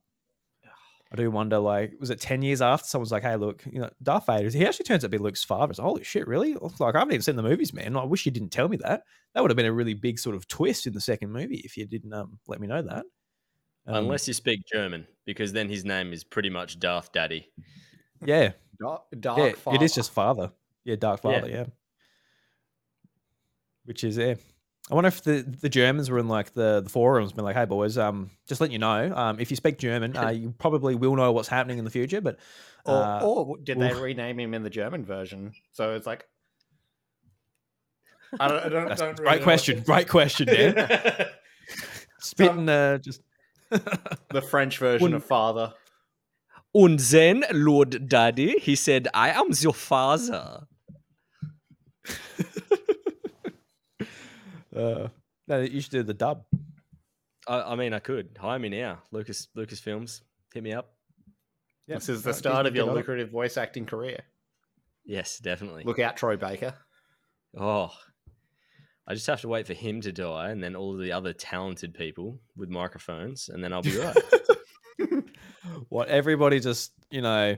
I 1.12 1.18
do 1.18 1.30
wonder, 1.30 1.60
like, 1.60 1.94
was 2.00 2.10
it 2.10 2.22
10 2.22 2.42
years 2.42 2.62
after 2.62 2.88
someone's 2.88 3.12
like, 3.12 3.24
hey, 3.24 3.36
look, 3.36 3.66
you 3.70 3.82
know, 3.82 3.90
Darth 4.02 4.26
Vader, 4.28 4.50
he 4.50 4.66
actually 4.66 4.86
turns 4.86 5.04
out 5.04 5.12
to 5.12 5.18
be 5.18 5.18
Luke's 5.18 5.44
father. 5.44 5.72
It's 5.72 5.80
like, 5.80 5.86
holy 5.86 6.04
shit, 6.06 6.26
really? 6.26 6.56
Like, 6.80 6.96
I 6.96 7.00
haven't 7.00 7.14
even 7.14 7.22
seen 7.22 7.36
the 7.36 7.44
movies, 7.44 7.74
man. 7.74 7.98
I 7.98 8.06
wish 8.06 8.26
you 8.26 8.32
didn't 8.32 8.52
tell 8.52 8.70
me 8.70 8.78
that. 8.78 9.04
That 9.34 9.42
would 9.42 9.52
have 9.52 9.58
been 9.58 9.66
a 9.66 9.74
really 9.74 9.94
big 9.94 10.20
sort 10.20 10.36
of 10.38 10.48
twist 10.48 10.88
in 10.88 10.94
the 10.94 11.02
second 11.02 11.32
movie 11.32 11.62
if 11.66 11.76
you 11.76 11.86
didn't 11.86 12.14
um, 12.14 12.40
let 12.48 12.62
me 12.62 12.68
know 12.68 12.82
that. 12.82 13.06
Um, 13.88 14.06
Unless 14.06 14.28
you 14.28 14.34
speak 14.34 14.62
German, 14.72 15.06
because 15.26 15.52
then 15.52 15.68
his 15.68 15.84
name 15.84 16.14
is 16.14 16.24
pretty 16.24 16.50
much 16.50 16.80
Darth 16.80 17.12
Daddy. 17.12 17.52
yeah, 18.26 18.52
Dark, 18.80 19.04
dark 19.20 19.38
yeah, 19.40 19.52
father. 19.54 19.76
it 19.76 19.82
is 19.82 19.94
just 19.94 20.12
father. 20.12 20.52
Yeah, 20.86 20.96
Dark 20.96 21.20
Yeah. 21.24 21.32
Father, 21.34 21.50
yeah. 21.50 21.66
Which 23.86 24.04
is, 24.04 24.18
yeah. 24.18 24.36
I 24.92 24.96
wonder 24.96 25.08
if 25.08 25.22
the, 25.24 25.42
the 25.62 25.70
Germans 25.70 26.12
were 26.12 26.20
in 26.20 26.28
like 26.28 26.54
the, 26.54 26.82
the 26.82 26.90
forums, 26.90 27.32
been 27.32 27.46
like, 27.46 27.56
hey, 27.56 27.64
boys, 27.64 27.98
um, 27.98 28.30
just 28.46 28.60
letting 28.60 28.74
you 28.74 28.80
know, 28.80 29.16
um, 29.16 29.40
if 29.40 29.50
you 29.50 29.56
speak 29.56 29.78
German, 29.78 30.18
uh, 30.18 30.30
you 30.30 30.54
probably 30.60 30.96
will 30.96 31.16
know 31.16 31.32
what's 31.32 31.48
happening 31.48 31.78
in 31.78 31.86
the 31.86 31.90
future, 31.92 32.20
but 32.20 32.38
Or, 32.86 32.96
uh, 32.96 33.22
or 33.24 33.58
did 33.58 33.80
they 33.80 33.92
oof. 33.92 34.02
rename 34.02 34.38
him 34.38 34.54
in 34.54 34.64
the 34.64 34.70
German 34.70 35.06
version? 35.06 35.54
So 35.72 35.96
it's 35.96 36.06
like. 36.06 36.26
I 38.38 38.50
don't, 38.50 38.66
I 38.66 38.70
don't, 38.70 38.98
don't 38.98 39.02
a 39.02 39.06
really 39.06 39.24
great 39.24 39.44
question. 39.44 39.84
Great 39.84 40.10
question, 40.10 40.48
Dan. 40.48 40.76
Dan. 40.76 41.28
Spitting, 42.20 42.70
uh, 42.70 42.98
just. 42.98 43.22
the 43.70 44.42
French 44.42 44.78
version 44.78 45.14
of 45.14 45.24
father. 45.24 45.74
And 46.74 47.00
then 47.00 47.46
Lord 47.54 48.10
Daddy, 48.10 48.60
he 48.60 48.76
said, 48.76 49.08
I 49.14 49.30
am 49.30 49.52
your 49.58 49.74
father. 49.74 50.68
Uh, 54.76 55.08
no, 55.48 55.60
you 55.62 55.82
should 55.82 55.92
do 55.92 56.04
the 56.04 56.14
dub. 56.14 56.44
I, 57.48 57.62
I 57.62 57.76
mean, 57.76 57.94
I 57.94 58.00
could. 58.00 58.38
Hire 58.40 58.60
me 58.60 58.70
now. 58.70 59.00
Lucas 59.12 59.48
Lucas 59.56 59.80
Films, 59.80 60.22
hit 60.54 60.64
me 60.64 60.74
up. 60.74 60.94
Yeah, 61.88 61.96
This 61.96 62.10
is 62.10 62.22
the 62.24 62.34
start 62.34 62.66
of 62.68 62.76
your 62.76 62.86
get 62.86 62.92
it. 62.92 62.96
lucrative 62.96 63.30
voice 63.32 63.58
acting 63.58 63.86
career. 63.86 64.22
Yes, 65.04 65.40
definitely. 65.40 65.84
Look 65.84 66.00
out, 66.00 66.16
Troy 66.16 66.38
Baker. 66.38 66.74
Oh, 67.58 67.92
I 69.08 69.14
just 69.16 69.28
have 69.28 69.42
to 69.42 69.48
wait 69.50 69.68
for 69.68 69.74
him 69.74 70.00
to 70.02 70.12
die, 70.12 70.52
and 70.52 70.64
then 70.64 70.76
all 70.76 70.94
of 70.94 71.02
the 71.02 71.12
other 71.12 71.34
talented 71.34 71.94
people 71.96 72.40
with 72.56 72.70
microphones, 72.70 73.50
and 73.50 73.64
then 73.64 73.74
I'll 73.74 73.82
be 73.82 73.98
right. 73.98 74.16
What 75.90 76.08
everybody 76.10 76.60
just 76.60 76.92
you 77.10 77.22
know 77.22 77.56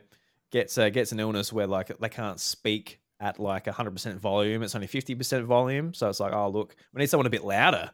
gets 0.51 0.77
uh, 0.77 0.89
gets 0.89 1.12
an 1.12 1.20
illness 1.20 1.51
where 1.53 1.67
like 1.67 1.98
they 2.00 2.10
can't 2.10 2.39
speak 2.39 3.00
at 3.24 3.39
like 3.39 3.68
hundred 3.68 3.92
percent 3.92 4.20
volume. 4.20 4.62
It's 4.63 4.75
only 4.75 4.88
fifty 4.88 5.15
percent 5.15 5.46
volume, 5.46 5.94
so 5.94 6.10
it's 6.10 6.20
like, 6.20 6.34
oh 6.34 6.50
look, 6.50 6.75
we 6.94 7.00
need 7.00 7.10
someone 7.10 7.25
a 7.25 7.30
bit 7.32 7.44
louder. 7.44 7.89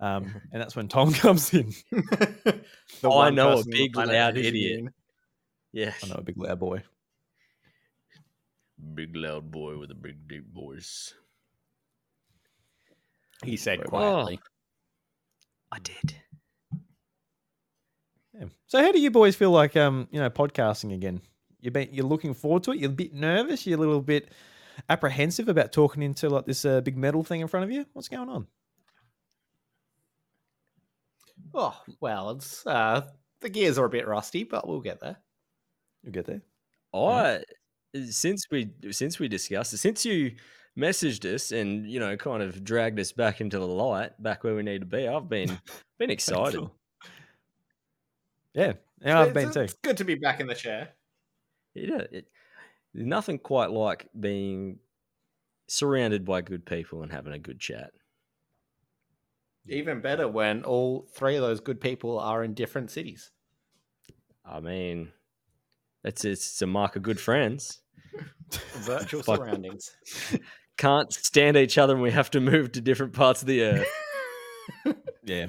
Um, 0.00 0.32
and 0.52 0.60
that's 0.62 0.74
when 0.74 0.88
Tom 0.88 1.12
comes 1.24 1.52
in. 1.52 1.72
The 1.90 2.60
Oh, 3.04 3.18
I 3.20 3.30
know 3.30 3.52
a 3.52 3.56
person 3.56 3.64
on 3.66 3.70
the 3.70 3.88
big, 3.88 3.96
loud 3.96 4.36
idiot. 4.38 4.54
immune. 4.78 4.92
yeah, 5.72 5.92
I 6.02 6.06
know 6.08 6.14
a 6.16 6.22
big 6.22 6.38
loud 6.38 6.58
boy. 6.58 6.82
big 8.94 9.14
loud 9.14 9.50
boy 9.50 9.78
with 9.78 9.90
a 9.90 9.94
big 9.94 10.26
deep 10.26 10.52
voice. 10.54 11.12
He 13.44 13.56
said 13.56 13.80
Oh. 13.80 13.88
quietly. 13.88 14.40
I 15.72 15.78
did. 15.80 16.14
Yeah. 18.38 18.46
So 18.66 18.80
how 18.82 18.92
do 18.92 19.00
you 19.00 19.10
boys 19.10 19.36
feel 19.36 19.50
like 19.50 19.76
um 19.76 20.08
you 20.10 20.20
know 20.20 20.30
podcasting 20.30 20.94
again? 20.94 21.20
You 21.60 21.70
been 21.70 21.88
you're 21.92 22.06
looking 22.06 22.32
forward 22.34 22.62
to 22.64 22.72
it. 22.72 22.78
You're 22.78 22.90
a 22.90 22.94
bit 22.94 23.12
nervous. 23.12 23.66
You're 23.66 23.76
a 23.76 23.80
little 23.80 24.00
bit 24.00 24.30
apprehensive 24.88 25.48
about 25.48 25.72
talking 25.72 26.02
into 26.02 26.28
like 26.28 26.46
this 26.46 26.64
uh, 26.64 26.80
big 26.80 26.96
metal 26.96 27.22
thing 27.24 27.40
in 27.40 27.48
front 27.48 27.64
of 27.64 27.70
you? 27.70 27.86
What's 27.92 28.08
going 28.08 28.28
on? 28.28 28.46
Oh 31.54 31.76
well, 32.00 32.30
it's 32.30 32.66
uh, 32.66 33.06
the 33.40 33.48
gears 33.48 33.78
are 33.78 33.84
a 33.86 33.90
bit 33.90 34.06
rusty, 34.06 34.44
but 34.44 34.68
we'll 34.68 34.80
get 34.80 35.00
there. 35.00 35.16
You'll 36.02 36.12
get 36.12 36.26
there. 36.26 36.42
I 36.94 37.42
since 38.10 38.44
we 38.50 38.70
since 38.90 39.18
we 39.18 39.28
discussed 39.28 39.72
it, 39.74 39.78
since 39.78 40.04
you 40.06 40.32
messaged 40.78 41.24
us 41.32 41.50
and 41.50 41.90
you 41.90 41.98
know 41.98 42.16
kind 42.16 42.42
of 42.42 42.62
dragged 42.62 43.00
us 43.00 43.12
back 43.12 43.40
into 43.40 43.58
the 43.58 43.66
light, 43.66 44.20
back 44.22 44.44
where 44.44 44.54
we 44.54 44.62
need 44.62 44.80
to 44.80 44.86
be. 44.86 45.08
I've 45.08 45.28
been 45.28 45.58
been 45.98 46.10
excited. 46.10 46.60
Yeah, 48.54 48.74
yeah, 49.00 49.20
I've 49.20 49.28
It's- 49.28 49.44
been 49.44 49.52
too. 49.52 49.60
It's 49.60 49.74
good 49.82 49.96
to 49.96 50.04
be 50.04 50.16
back 50.16 50.40
in 50.40 50.46
the 50.46 50.54
chair. 50.54 50.90
Yeah, 51.74 52.02
it, 52.12 52.26
there's 52.26 52.26
nothing 52.94 53.38
quite 53.38 53.70
like 53.70 54.08
being 54.18 54.78
surrounded 55.68 56.24
by 56.24 56.40
good 56.42 56.66
people 56.66 57.02
and 57.02 57.12
having 57.12 57.32
a 57.32 57.38
good 57.38 57.60
chat. 57.60 57.90
Even 59.68 60.00
better 60.00 60.26
when 60.26 60.64
all 60.64 61.06
three 61.14 61.36
of 61.36 61.42
those 61.42 61.60
good 61.60 61.80
people 61.80 62.18
are 62.18 62.42
in 62.42 62.54
different 62.54 62.90
cities. 62.90 63.30
I 64.44 64.58
mean, 64.60 65.12
that's 66.02 66.24
it's 66.24 66.60
a 66.62 66.66
mark 66.66 66.96
of 66.96 67.02
good 67.02 67.20
friends. 67.20 67.82
Virtual 68.78 69.22
Fuck. 69.22 69.36
surroundings. 69.36 69.94
Can't 70.76 71.12
stand 71.12 71.56
each 71.56 71.76
other, 71.78 71.92
and 71.92 72.02
we 72.02 72.10
have 72.10 72.30
to 72.30 72.40
move 72.40 72.72
to 72.72 72.80
different 72.80 73.12
parts 73.12 73.42
of 73.42 73.48
the 73.48 73.62
earth. 73.62 73.86
Yeah. 75.22 75.46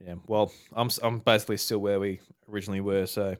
Yeah. 0.00 0.14
Well, 0.28 0.52
I'm 0.72 0.86
s- 0.86 1.00
I'm 1.02 1.18
basically 1.18 1.56
still 1.56 1.80
where 1.80 1.98
we 1.98 2.20
originally 2.48 2.80
were, 2.80 3.06
so 3.06 3.36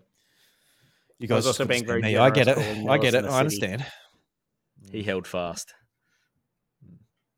you 1.19 1.29
guys 1.29 1.47
also 1.47 1.65
just 1.65 1.69
being 1.69 1.87
very 1.87 2.01
stand 2.01 2.15
me. 2.15 2.19
I 2.19 2.31
get 2.31 2.49
it. 2.49 2.59
I 2.89 2.99
get 2.99 3.15
it. 3.15 3.25
I 3.25 3.41
understand. 3.41 3.85
he 4.91 5.03
held 5.03 5.27
fast. 5.27 5.75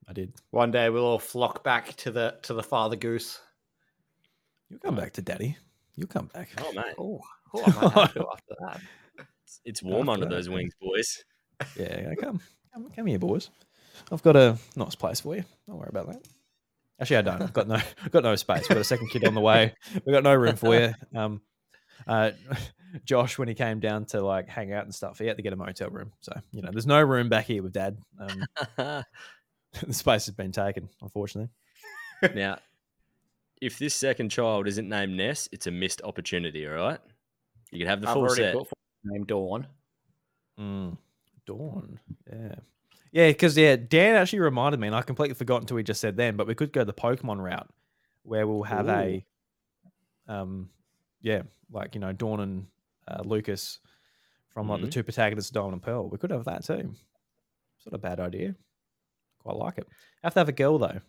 I 0.09 0.13
did. 0.13 0.33
One 0.51 0.71
day 0.71 0.91
we'll 0.91 1.05
all 1.05 1.19
flock 1.19 1.63
back 1.63 1.95
to 1.99 2.11
the 2.11 2.37
to 2.43 2.55
the 2.55 2.63
father 2.63 2.97
goose. 2.97 3.41
You'll 4.69 4.81
come 4.81 4.97
back 4.97 5.13
to 5.15 5.23
daddy. 5.23 5.57
You'll 5.97 6.09
come 6.09 6.27
back. 6.27 6.49
Oh 6.59 6.73
mate, 6.73 6.95
Oh, 6.99 7.21
oh 7.55 7.63
I 7.65 7.71
might 7.71 7.93
have 7.93 8.15
to 8.15 8.27
after 8.33 8.55
that. 8.61 8.81
it's, 9.45 9.61
it's 9.65 9.83
warm 9.83 10.09
After 10.09 10.13
under 10.13 10.27
that, 10.27 10.35
those 10.35 10.49
yeah. 10.49 10.55
wings, 10.55 10.73
boys. 10.81 11.25
Yeah, 11.77 12.01
yeah, 12.01 12.15
come, 12.15 12.41
come, 12.73 12.91
come 12.95 13.07
here, 13.07 13.19
boys. 13.19 13.51
I've 14.11 14.23
got 14.23 14.37
a 14.37 14.57
nice 14.77 14.95
place 14.95 15.21
for 15.21 15.37
you. 15.37 15.45
Don't 15.67 15.77
worry 15.79 15.89
about 15.91 16.07
that. 16.09 16.27
Actually, 17.01 17.17
I 17.19 17.23
don't. 17.23 17.43
I've 17.43 17.53
got 17.53 17.69
no, 17.69 17.75
I've 18.05 18.11
got 18.11 18.23
no 18.23 18.35
space. 18.37 18.63
We've 18.63 18.69
got 18.69 18.79
a 18.79 18.85
second 18.85 19.09
kid 19.11 19.25
on 19.27 19.35
the 19.35 19.41
way. 19.41 19.75
We've 19.95 20.15
got 20.15 20.23
no 20.23 20.35
room 20.35 20.57
for 20.57 20.75
you. 20.75 20.95
Um, 21.15 21.41
uh, 22.07 22.31
Josh, 23.05 23.39
when 23.39 23.49
he 23.49 23.55
came 23.55 23.81
down 23.81 24.05
to 24.07 24.21
like 24.21 24.49
hang 24.49 24.73
out 24.73 24.85
and 24.85 24.95
stuff, 24.95 25.19
he 25.19 25.27
had 25.27 25.37
to 25.37 25.43
get 25.43 25.53
a 25.53 25.57
motel 25.57 25.91
room. 25.91 26.13
So 26.21 26.33
you 26.53 26.63
know, 26.63 26.71
there's 26.71 26.87
no 26.87 27.01
room 27.03 27.29
back 27.29 27.47
here 27.47 27.63
with 27.63 27.73
Dad. 27.73 27.99
Um, 28.19 28.45
the 29.87 29.93
space 29.93 30.27
has 30.27 30.35
been 30.35 30.53
taken, 30.53 30.89
unfortunately. 31.03 31.51
now, 32.35 32.59
if 33.61 33.79
this 33.79 33.95
second 33.95 34.31
child 34.31 34.67
isn't 34.67 34.89
named 34.89 35.17
Ness, 35.17 35.49
it's 35.53 35.67
a 35.67 35.71
missed 35.71 36.03
opportunity. 36.03 36.67
All 36.67 36.75
right, 36.75 37.01
you 37.71 37.81
can 37.81 37.89
have 37.89 38.01
the 38.01 38.09
I've 38.09 38.15
full 38.15 38.29
set. 38.31 38.55
got 38.55 38.67
named 39.05 39.27
Dawn. 39.29 39.67
Mm. 40.59 40.97
Dawn. 41.47 42.01
Yeah. 42.31 42.55
Yeah, 43.13 43.29
because 43.29 43.57
yeah, 43.57 43.75
Dan 43.77 44.15
actually 44.15 44.39
reminded 44.41 44.79
me, 44.79 44.87
and 44.87 44.95
I 44.95 45.03
completely 45.03 45.35
forgot 45.35 45.61
until 45.61 45.75
we 45.77 45.83
just 45.83 46.01
said 46.01 46.17
then, 46.17 46.37
but 46.37 46.47
we 46.47 46.55
could 46.55 46.73
go 46.73 46.85
the 46.85 46.93
Pokemon 46.93 47.43
route 47.43 47.69
where 48.23 48.47
we'll 48.47 48.63
have 48.63 48.89
a 48.89 49.25
um 50.29 50.69
yeah, 51.21 51.43
like 51.73 51.95
you 51.95 52.01
know, 52.01 52.13
Dawn 52.13 52.41
and 52.41 52.67
uh, 53.09 53.23
Lucas 53.25 53.79
from 54.53 54.69
like 54.69 54.81
the 54.81 54.87
Mhm. 54.89 54.93
two 54.93 55.03
protagonists, 55.03 55.51
Diamond 55.51 55.75
and 55.75 55.83
Pearl. 55.83 56.09
We 56.09 56.19
could 56.19 56.31
have 56.31 56.45
that 56.45 56.65
too. 56.65 56.95
It's 57.77 57.87
not 57.87 57.95
a 57.95 57.99
bad 57.99 58.21
idea. 58.21 58.55
Quite 59.39 59.57
like 59.57 59.79
it. 59.79 59.87
Have 60.23 60.35
to 60.35 60.41
have 60.41 60.49
a 60.49 60.53
girl 60.53 60.79
though. 60.79 61.01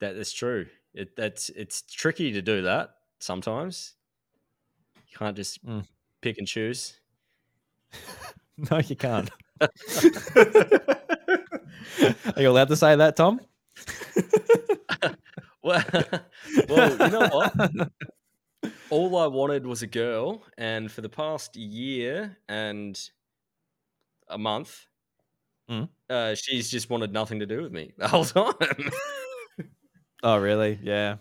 That 0.00 0.16
is 0.16 0.32
true. 0.32 0.66
It 0.92 1.16
that's 1.16 1.48
it's 1.50 1.82
tricky 1.82 2.32
to 2.32 2.42
do 2.42 2.62
that 2.62 2.90
sometimes. 3.20 3.94
You 5.08 5.16
can't 5.18 5.36
just 5.36 5.64
Mm. 5.64 5.86
pick 6.20 6.38
and 6.38 6.46
choose. 6.46 7.00
no, 8.70 8.78
you 8.78 8.96
can't. 8.96 9.30
Are 9.60 9.68
you 12.42 12.48
allowed 12.50 12.68
to 12.68 12.76
say 12.76 12.96
that, 12.96 13.16
Tom? 13.16 13.40
Well, 15.62 15.82
well, 16.68 16.90
you 16.92 17.10
know 17.10 17.28
what? 17.28 17.52
All 18.90 19.16
I 19.16 19.26
wanted 19.26 19.66
was 19.66 19.82
a 19.82 19.86
girl, 19.86 20.44
and 20.58 20.90
for 20.90 21.00
the 21.00 21.08
past 21.08 21.56
year 21.56 22.36
and 22.48 22.98
a 24.28 24.38
month, 24.38 24.86
Mm. 25.68 25.88
uh, 26.08 26.36
she's 26.36 26.70
just 26.70 26.90
wanted 26.90 27.12
nothing 27.12 27.40
to 27.40 27.46
do 27.46 27.60
with 27.60 27.72
me 27.72 27.92
the 27.98 28.08
whole 28.08 28.24
time. 28.24 28.54
Oh, 30.22 30.38
really? 30.38 30.78
Yeah. 30.82 31.16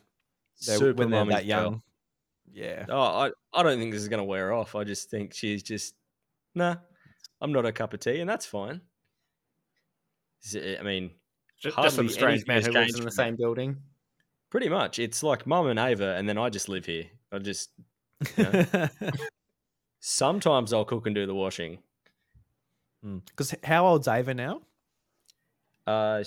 They're, 0.66 0.78
Super 0.78 1.00
when 1.00 1.12
they're 1.12 1.26
mummy's 1.26 1.36
that 1.36 1.48
girl. 1.48 1.64
young. 1.64 1.82
Yeah. 2.52 2.86
Oh, 2.90 3.00
I, 3.02 3.32
I 3.54 3.62
don't 3.62 3.78
think 3.78 3.92
this 3.92 4.02
is 4.02 4.08
going 4.08 4.20
to 4.20 4.24
wear 4.24 4.54
off. 4.54 4.74
I 4.74 4.84
just 4.86 5.10
think 5.12 5.34
she's 5.34 5.62
just, 5.62 5.96
nah, 6.56 6.78
I'm 7.42 7.52
not 7.52 7.66
a 7.66 7.74
cup 7.74 7.94
of 7.94 8.00
tea, 8.00 8.22
and 8.22 8.30
that's 8.30 8.46
fine. 8.46 8.82
I 10.56 10.82
mean, 10.84 11.12
Just, 11.60 11.76
just 11.76 11.96
some 11.98 12.08
strange 12.10 12.48
man 12.48 12.64
who 12.64 12.72
lives 12.72 12.96
in 12.96 13.02
the 13.02 13.02
from 13.02 13.06
that. 13.06 13.12
same 13.12 13.36
building. 13.36 13.78
Pretty 14.56 14.70
much. 14.70 15.00
It's 15.00 15.22
like 15.22 15.46
mum 15.46 15.68
and 15.68 15.78
Ava, 15.78 16.16
and 16.16 16.30
then 16.30 16.38
I 16.38 16.50
just 16.50 16.70
live 16.70 16.86
here. 16.86 17.08
I 17.30 17.40
just, 17.40 17.72
Yeah. 18.38 18.88
sometimes 20.00 20.72
I'll 20.72 20.86
cook 20.86 21.06
and 21.08 21.14
do 21.14 21.26
the 21.26 21.36
washing. 21.36 21.80
Because 23.04 23.54
how 23.66 23.86
old's 23.86 24.08
Ava 24.08 24.34
now? 24.34 24.62
Uh, 25.86 26.24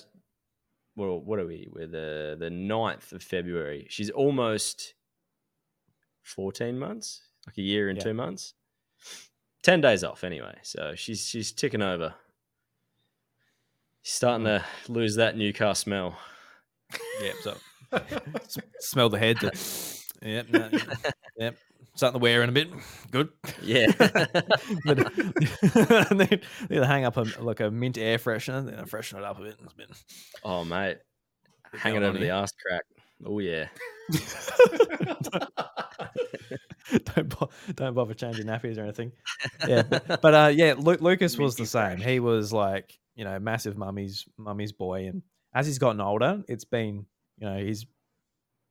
well, 0.94 1.18
what 1.20 1.38
are 1.38 1.46
we? 1.46 1.68
We're 1.72 1.86
the 1.86 2.36
the 2.38 2.50
9th 2.50 3.12
of 3.12 3.22
February. 3.22 3.86
She's 3.88 4.10
almost 4.10 4.92
fourteen 6.22 6.78
months, 6.78 7.22
like 7.46 7.56
a 7.56 7.62
year 7.62 7.88
and 7.88 7.96
Yeah. 7.96 8.04
two 8.04 8.14
months. 8.14 8.52
Ten 9.62 9.80
days 9.80 10.04
off, 10.04 10.22
anyway. 10.22 10.58
So 10.62 10.92
she's 10.96 11.26
she's 11.26 11.50
ticking 11.50 11.80
over. 11.82 12.14
She's 14.02 14.12
starting 14.16 14.44
to 14.44 14.62
lose 14.86 15.14
that 15.16 15.34
new 15.34 15.54
car 15.54 15.74
smell. 15.74 16.18
Yep. 17.22 17.34
So 17.42 17.56
smell 18.80 19.08
the 19.08 19.18
head. 19.18 19.38
Yep. 20.22 20.50
No, 20.50 20.70
yep. 21.38 21.56
Starting 21.94 22.20
to 22.20 22.22
wear 22.22 22.42
in 22.42 22.48
a 22.48 22.52
bit. 22.52 22.68
Good. 23.10 23.30
Yeah, 23.60 23.86
but, 23.98 25.12
then 26.10 26.40
they 26.68 26.76
hang 26.76 27.04
up 27.04 27.16
a 27.16 27.24
like 27.40 27.58
a 27.58 27.72
mint 27.72 27.98
air 27.98 28.18
freshener, 28.18 28.64
then 28.64 28.86
freshen 28.86 29.18
it 29.18 29.24
up 29.24 29.40
a 29.40 29.42
bit. 29.42 29.56
It's 29.64 29.72
been 29.72 29.88
oh 30.44 30.64
mate, 30.64 30.98
hanging 31.72 32.00
going 32.00 32.08
over 32.08 32.18
the 32.18 32.30
ass 32.30 32.52
crack. 32.52 32.84
Oh 33.26 33.40
yeah, 33.40 33.66
don't 37.04 37.28
bo- 37.36 37.50
don't 37.74 37.94
bother 37.94 38.14
changing 38.14 38.46
nappies 38.46 38.78
or 38.78 38.82
anything. 38.82 39.10
Yeah, 39.66 39.82
but, 39.82 40.22
but 40.22 40.34
uh, 40.34 40.52
yeah, 40.54 40.74
Lu- 40.78 40.98
Lucas 41.00 41.36
was 41.36 41.56
the 41.56 41.66
same. 41.66 41.98
He 41.98 42.20
was 42.20 42.52
like 42.52 42.96
you 43.16 43.24
know 43.24 43.40
massive 43.40 43.76
mummy's 43.76 44.24
mummy's 44.36 44.70
boy, 44.70 45.08
and 45.08 45.22
as 45.52 45.66
he's 45.66 45.80
gotten 45.80 46.00
older, 46.00 46.44
it's 46.46 46.64
been 46.64 47.06
you 47.38 47.46
know 47.46 47.58
he's 47.58 47.86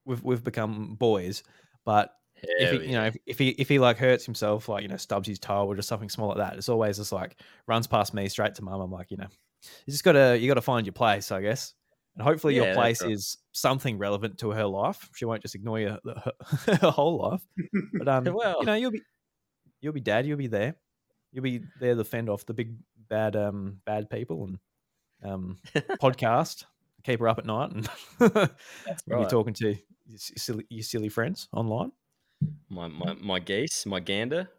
we've 0.05 0.24
we've 0.24 0.43
become 0.43 0.95
boys, 0.95 1.43
but 1.86 2.13
if 2.43 2.71
he, 2.71 2.88
you 2.89 2.93
know, 2.93 3.05
if, 3.05 3.17
if 3.25 3.39
he 3.39 3.50
if 3.50 3.67
he 3.69 3.79
like 3.79 3.97
hurts 3.97 4.25
himself, 4.25 4.69
like 4.69 4.83
you 4.83 4.88
know, 4.89 4.97
stubs 4.97 5.27
his 5.27 5.39
toe 5.39 5.65
or 5.65 5.75
just 5.75 5.88
something 5.89 6.09
small 6.09 6.29
like 6.29 6.38
that, 6.38 6.55
it's 6.55 6.69
always 6.69 6.97
just 6.97 7.12
like 7.12 7.39
runs 7.67 7.88
past 7.88 8.13
me 8.13 8.27
straight 8.29 8.55
to 8.55 8.63
mum. 8.63 8.79
I'm 8.81 8.91
like, 8.91 9.09
you 9.12 9.17
know, 9.17 9.27
you 9.86 9.91
just 9.91 10.03
gotta 10.03 10.38
you 10.39 10.47
gotta 10.47 10.62
find 10.62 10.86
your 10.86 10.93
place, 10.93 11.31
I 11.31 11.41
guess, 11.41 11.74
and 12.15 12.24
hopefully 12.24 12.55
Yeah, 12.55 12.65
your 12.65 12.74
place 12.75 13.01
right. 13.01 13.12
is 13.12 13.38
something 13.53 13.97
relevant 13.97 14.38
to 14.39 14.51
her 14.51 14.65
life. 14.65 15.09
She 15.15 15.25
won't 15.25 15.41
just 15.41 15.55
ignore 15.55 15.79
you 15.79 15.97
her, 16.05 16.31
her 16.81 16.91
whole 16.91 17.17
life. 17.17 17.41
But 17.97 18.07
um, 18.07 18.25
Well- 18.25 18.57
you 18.59 18.65
know, 18.67 18.75
you'll 18.75 18.91
be 18.91 19.01
you'll 19.81 19.93
be 19.93 20.01
dad, 20.01 20.25
you'll 20.27 20.38
be 20.38 20.47
there, 20.47 20.75
you'll 21.31 21.43
be 21.43 21.62
there 21.79 21.95
to 21.95 22.03
fend 22.03 22.29
off 22.29 22.45
the 22.45 22.53
big 22.53 22.75
bad 23.09 23.36
um 23.36 23.79
bad 23.86 24.09
people 24.09 24.43
and 24.45 24.59
um 25.24 25.57
podcast, 26.01 26.65
keep 27.04 27.20
her 27.20 27.27
up 27.27 27.38
at 27.39 27.46
night, 27.46 27.72
and 27.72 27.88
when 29.06 29.20
you're 29.20 29.25
talking 29.25 29.54
to 29.56 29.70
your 30.06 30.18
silly, 30.18 30.66
your 30.70 30.84
silly 30.84 31.10
friends 31.10 31.48
online. 31.54 31.92
my 32.70 32.88
my 32.88 33.13
my 33.13 33.39
geese, 33.39 33.86
my 33.86 34.00
gander. 34.00 34.50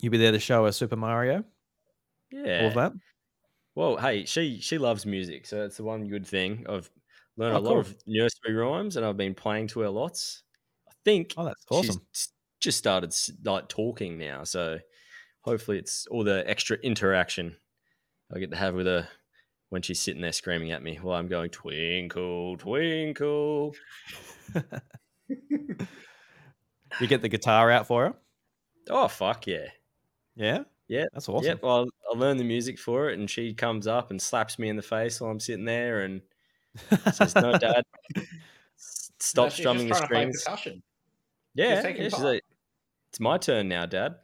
You'll 0.00 0.10
be 0.12 0.18
there 0.18 0.32
to 0.32 0.38
show 0.38 0.64
her 0.66 0.72
Super 0.72 0.96
Mario, 0.96 1.44
Yeah, 2.30 2.44
all 2.56 2.68
of 2.68 2.74
that. 2.74 2.92
Well, 3.74 3.96
hey, 3.98 4.24
she 4.26 4.60
she 4.60 4.78
loves 4.78 5.06
music, 5.06 5.46
so 5.46 5.60
that's 5.60 5.76
the 5.78 5.84
one 5.84 6.08
good 6.08 6.26
thing. 6.26 6.66
I've 6.68 6.90
learned 7.36 7.54
Oh, 7.54 7.58
a 7.58 7.60
lot 7.60 7.76
of 7.78 7.96
nursery 8.06 8.54
rhymes, 8.54 8.96
and 8.96 9.06
I've 9.06 9.16
been 9.16 9.34
playing 9.34 9.68
to 9.68 9.80
her 9.80 9.90
lots. 9.90 10.42
I 10.88 10.92
think 11.04 11.36
Oh, 11.36 11.44
that's 11.44 11.64
she's 11.70 11.90
awesome. 11.90 12.06
s- 12.14 12.32
just 12.60 12.78
started 12.78 13.14
like 13.44 13.68
talking 13.68 14.18
now, 14.18 14.44
so 14.44 14.80
hopefully 15.42 15.78
it's 15.78 16.06
all 16.08 16.24
the 16.24 16.48
extra 16.48 16.78
interaction 16.78 17.58
I 18.34 18.40
get 18.40 18.50
to 18.52 18.56
have 18.58 18.74
with 18.76 18.86
her 18.86 19.08
when 19.72 19.80
she's 19.80 19.98
sitting 19.98 20.20
there 20.20 20.32
screaming 20.32 20.70
at 20.70 20.82
me 20.82 20.98
while 21.00 21.18
I'm 21.18 21.28
going 21.28 21.48
twinkle 21.48 22.58
twinkle. 22.58 23.74
You 27.00 27.06
get 27.06 27.22
the 27.22 27.28
guitar 27.30 27.70
out 27.70 27.86
for 27.86 28.04
her. 28.04 28.14
Oh 28.90 29.08
fuck 29.08 29.46
yeah, 29.46 29.68
Yeah. 30.36 30.64
Yeah, 30.88 31.06
That's 31.14 31.26
awesome. 31.26 31.46
Yep, 31.46 31.62
well, 31.62 31.86
I 32.12 32.18
learned 32.18 32.38
the 32.38 32.44
music 32.44 32.78
for 32.78 33.08
it, 33.08 33.18
and 33.18 33.30
she 33.30 33.54
comes 33.54 33.86
up 33.86 34.10
and 34.10 34.20
slaps 34.20 34.58
me 34.58 34.68
in 34.68 34.76
the 34.76 34.82
face 34.82 35.18
while 35.18 35.30
I'm 35.30 35.40
sitting 35.40 35.64
there, 35.64 36.02
and 36.02 36.20
says, 37.12 37.34
"No, 37.34 37.52
Dad, 37.58 37.82
stop 38.76 39.46
No, 39.46 39.48
strumming 39.48 39.88
the 39.88 39.94
trying 39.94 40.34
strings." 40.34 40.76
Yeah, 41.54 41.82
yeah, 41.82 41.94
she's 41.94 42.18
like, 42.18 42.42
"It's 43.08 43.20
my 43.20 43.38
turn 43.38 43.68
now, 43.68 43.86
Dad." 43.86 44.16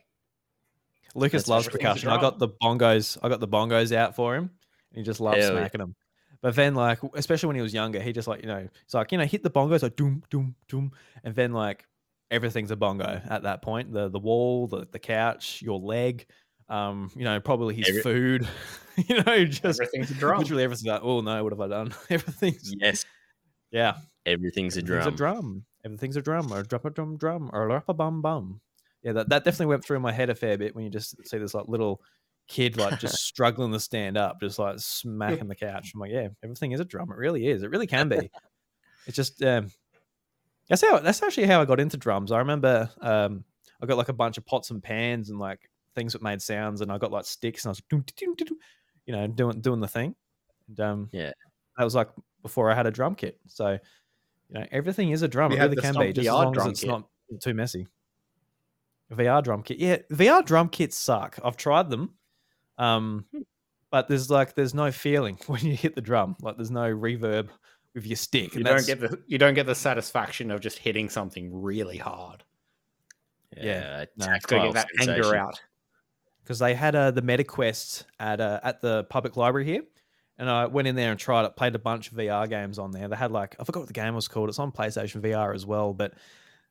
Lucas 1.15 1.45
That's 1.45 1.49
loves 1.49 1.69
percussion. 1.69 2.11
I 2.11 2.21
got 2.21 2.39
the 2.39 2.49
bongos. 2.49 3.17
I 3.23 3.31
got 3.31 3.41
the 3.41 3.49
bongos 3.49 3.97
out 3.97 4.15
for 4.15 4.37
him. 4.37 4.51
And 4.91 4.99
he 4.99 5.03
just 5.03 5.21
loves 5.21 5.39
Hell 5.39 5.53
yeah. 5.55 5.61
smacking 5.61 5.81
them. 5.81 5.95
But 6.41 6.55
then, 6.55 6.75
like, 6.75 6.99
especially 7.15 7.49
when 7.49 7.57
he 7.57 7.63
was 7.63 7.75
younger, 7.75 8.01
he 8.01 8.13
just 8.13 8.29
like 8.29 8.43
you 8.43 8.47
know, 8.49 8.69
it's 8.85 8.95
like 8.95 9.11
you 9.13 9.19
know, 9.19 9.25
hit 9.25 9.43
the 9.43 9.51
bongos 9.51 9.83
like 9.83 9.97
doom 9.97 10.23
doom 10.31 10.55
doom, 10.69 10.93
and 11.25 11.35
then 11.35 11.53
like 11.53 11.85
everything's 12.31 12.71
a 12.71 12.77
bongo 12.77 13.21
at 13.29 13.43
that 13.43 13.61
point. 13.63 13.93
The 13.93 14.09
the 14.09 14.19
wall, 14.21 14.67
the 14.69 14.87
the 14.91 14.99
couch, 15.01 15.61
your 15.63 15.81
leg, 15.81 16.27
um, 16.69 17.11
you 17.17 17.25
know, 17.25 17.41
probably 17.41 17.75
his 17.75 17.89
Every- 17.89 18.03
food. 18.03 18.49
you 19.09 19.23
know, 19.23 19.45
just 19.47 19.81
Everything's 19.81 20.11
a 20.11 20.15
drum. 20.15 20.39
literally 20.39 20.63
everything's 20.65 20.87
like, 20.87 21.01
oh 21.03 21.21
no, 21.23 21.43
what 21.43 21.53
have 21.53 21.61
I 21.61 21.69
done? 21.69 21.93
Everything's 22.11 22.73
Yes, 22.81 23.05
yeah, 23.73 23.95
everything's 24.25 24.77
a 24.77 24.81
everything's 24.81 25.05
drum. 25.05 25.15
a 25.15 25.17
drum. 25.17 25.65
Everything's 25.85 26.17
a 26.17 26.23
drum 26.23 26.53
or 26.53 26.63
drop 26.63 26.85
a 26.85 26.91
drum 26.91 27.17
drum 27.17 27.51
or 27.53 27.83
a 27.89 27.95
bum 27.95 28.23
bum. 28.23 28.61
Yeah, 29.03 29.13
that, 29.13 29.29
that 29.29 29.45
definitely 29.45 29.67
went 29.67 29.85
through 29.85 30.01
my 30.01 30.11
head 30.13 30.29
a 30.31 30.35
fair 30.35 30.59
bit 30.59 30.75
when 30.75 30.85
you 30.85 30.91
just 30.91 31.17
see 31.27 31.39
this 31.39 31.55
like 31.55 31.69
little 31.69 32.03
kid 32.49 32.77
like 32.77 32.99
just 32.99 33.23
struggling 33.25 33.73
to 33.73 33.81
stand 33.81 34.17
up, 34.17 34.41
just 34.41 34.59
like 34.59 34.79
smacking 34.79 35.49
the 35.49 35.55
couch. 35.55 35.93
I'm 35.95 36.01
like, 36.01 36.11
yeah, 36.11 36.29
everything 36.43 36.73
is 36.73 36.81
a 36.81 36.85
drum. 36.85 37.11
It 37.11 37.17
really 37.17 37.47
is. 37.47 37.63
It 37.63 37.71
really 37.71 37.87
can 37.87 38.09
be. 38.09 38.31
It's 39.07 39.17
just 39.17 39.43
um 39.43 39.71
that's 40.69 40.83
how 40.83 40.99
that's 40.99 41.23
actually 41.23 41.47
how 41.47 41.63
I 41.63 41.65
got 41.65 41.81
into 41.81 41.97
drums. 41.97 42.31
I 42.31 42.39
remember 42.41 42.91
um 43.01 43.43
I 43.81 43.87
got 43.87 43.97
like 43.97 44.11
a 44.11 44.13
bunch 44.13 44.37
of 44.37 44.45
pots 44.45 44.71
and 44.71 44.83
pans 44.83 45.31
and 45.31 45.39
like 45.39 45.71
things 45.95 46.13
that 46.13 46.21
made 46.21 46.43
sounds 46.43 46.83
and 46.83 46.93
I 46.93 46.99
got 46.99 47.11
like 47.11 47.25
sticks 47.25 47.65
and 47.65 47.71
I 47.71 47.73
was 47.73 47.83
like, 47.91 48.51
you 49.07 49.13
know, 49.15 49.27
doing 49.29 49.63
doing 49.63 49.81
the 49.81 49.89
thing. 49.89 50.15
And 50.69 50.81
um 50.81 51.09
Yeah. 51.13 51.33
that 51.79 51.85
was 51.85 51.95
like 51.95 52.11
before 52.43 52.71
I 52.71 52.75
had 52.75 52.87
a 52.87 52.91
drum 52.91 53.15
kit. 53.15 53.39
So 53.47 53.79
you 54.51 54.61
know, 54.61 54.67
everything 54.73 55.11
is 55.11 55.23
a 55.23 55.29
drum. 55.29 55.53
It 55.53 55.59
really 55.59 55.77
can 55.77 55.95
be, 55.99 56.13
just 56.13 56.29
as 56.29 56.35
long 56.35 56.55
as 56.59 56.67
it's 56.67 56.81
kit. 56.81 56.89
not 56.91 57.09
too 57.41 57.55
messy. 57.55 57.87
VR 59.11 59.43
drum 59.43 59.63
kit, 59.63 59.79
yeah, 59.79 59.97
VR 60.11 60.45
drum 60.45 60.69
kits 60.69 60.97
suck. 60.99 61.39
I've 61.43 61.57
tried 61.57 61.89
them, 61.89 62.15
um, 62.79 63.25
but 63.91 64.09
there's 64.09 64.31
like 64.31 64.55
there's 64.55 64.75
no 64.75 64.91
feeling 64.91 65.39
when 65.47 65.65
you 65.65 65.77
hit 65.77 65.95
the 65.95 66.01
drum. 66.01 66.37
Like 66.41 66.57
there's 66.57 66.71
no 66.71 66.95
reverb 66.95 67.49
with 67.95 68.07
your 68.07 68.17
stick. 68.17 68.55
You 68.55 68.59
and 68.59 68.67
don't 68.67 68.87
get 68.87 69.01
the 69.01 69.19
you 69.27 69.39
don't 69.39 69.55
get 69.55 69.67
the 69.67 69.75
satisfaction 69.75 70.51
of 70.51 70.61
just 70.61 70.79
hitting 70.79 71.09
something 71.09 71.63
really 71.63 71.99
hard. 71.99 72.45
Yeah, 73.57 74.05
no, 74.17 74.27
Got 74.27 74.43
to 74.49 74.59
get 74.59 74.75
that 74.75 74.89
anger 75.01 75.35
out. 75.35 75.61
because 76.43 76.59
they 76.59 76.75
had 76.75 76.95
uh, 76.95 77.11
the 77.11 77.23
MetaQuest 77.23 78.05
at 78.21 78.41
uh, 78.41 78.61
at 78.63 78.81
the 78.81 79.05
public 79.05 79.37
library 79.37 79.65
here, 79.67 79.83
and 80.37 80.49
I 80.51 80.67
went 80.67 80.87
in 80.87 80.95
there 80.95 81.11
and 81.11 81.19
tried 81.19 81.45
it. 81.45 81.57
Played 81.57 81.75
a 81.75 81.79
bunch 81.79 82.13
of 82.13 82.19
VR 82.19 82.49
games 82.49 82.79
on 82.79 82.93
there. 82.93 83.09
They 83.09 83.17
had 83.17 83.33
like 83.33 83.57
I 83.59 83.65
forgot 83.65 83.81
what 83.81 83.87
the 83.89 83.95
game 83.95 84.15
was 84.15 84.29
called. 84.29 84.51
It's 84.51 84.59
on 84.59 84.71
PlayStation 84.71 85.23
VR 85.23 85.55
as 85.55 85.65
well, 85.65 85.95
but 85.95 86.13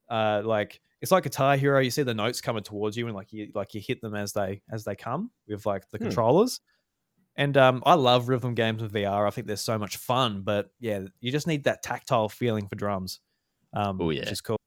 uh, 0.08 0.44
like 0.46 0.80
it's 1.02 1.12
like 1.12 1.24
Guitar 1.24 1.58
Hero. 1.58 1.80
You 1.80 1.92
see 1.92 2.04
the 2.04 2.14
notes 2.14 2.42
coming 2.42 2.64
towards 2.64 2.98
you, 2.98 3.08
and 3.08 3.16
like 3.16 3.32
you 3.32 3.52
like 3.54 3.74
you 3.74 3.82
hit 3.82 4.02
them 4.02 4.16
as 4.16 4.34
they 4.34 4.62
as 4.72 4.84
they 4.84 4.96
come 4.96 5.32
with 5.48 5.66
like 5.66 5.90
the 5.92 5.98
Hmm. 5.98 6.06
controllers. 6.06 6.60
And 7.36 7.56
um, 7.56 7.84
I 7.86 7.94
love 7.94 8.30
rhythm 8.30 8.56
games 8.56 8.82
with 8.82 8.94
VR. 8.94 9.28
I 9.28 9.30
think 9.30 9.46
they're 9.46 9.58
so 9.58 9.78
much 9.78 9.98
fun, 9.98 10.42
but 10.42 10.72
yeah, 10.80 11.02
you 11.20 11.32
just 11.32 11.46
need 11.46 11.66
that 11.66 11.84
tactile 11.84 12.30
feeling 12.30 12.68
for 12.68 12.76
drums. 12.76 13.20
Um, 13.74 14.02
Oh, 14.02 14.08
which 14.08 14.18
yeah. 14.18 14.30
is 14.30 14.42
cool. 14.42 14.58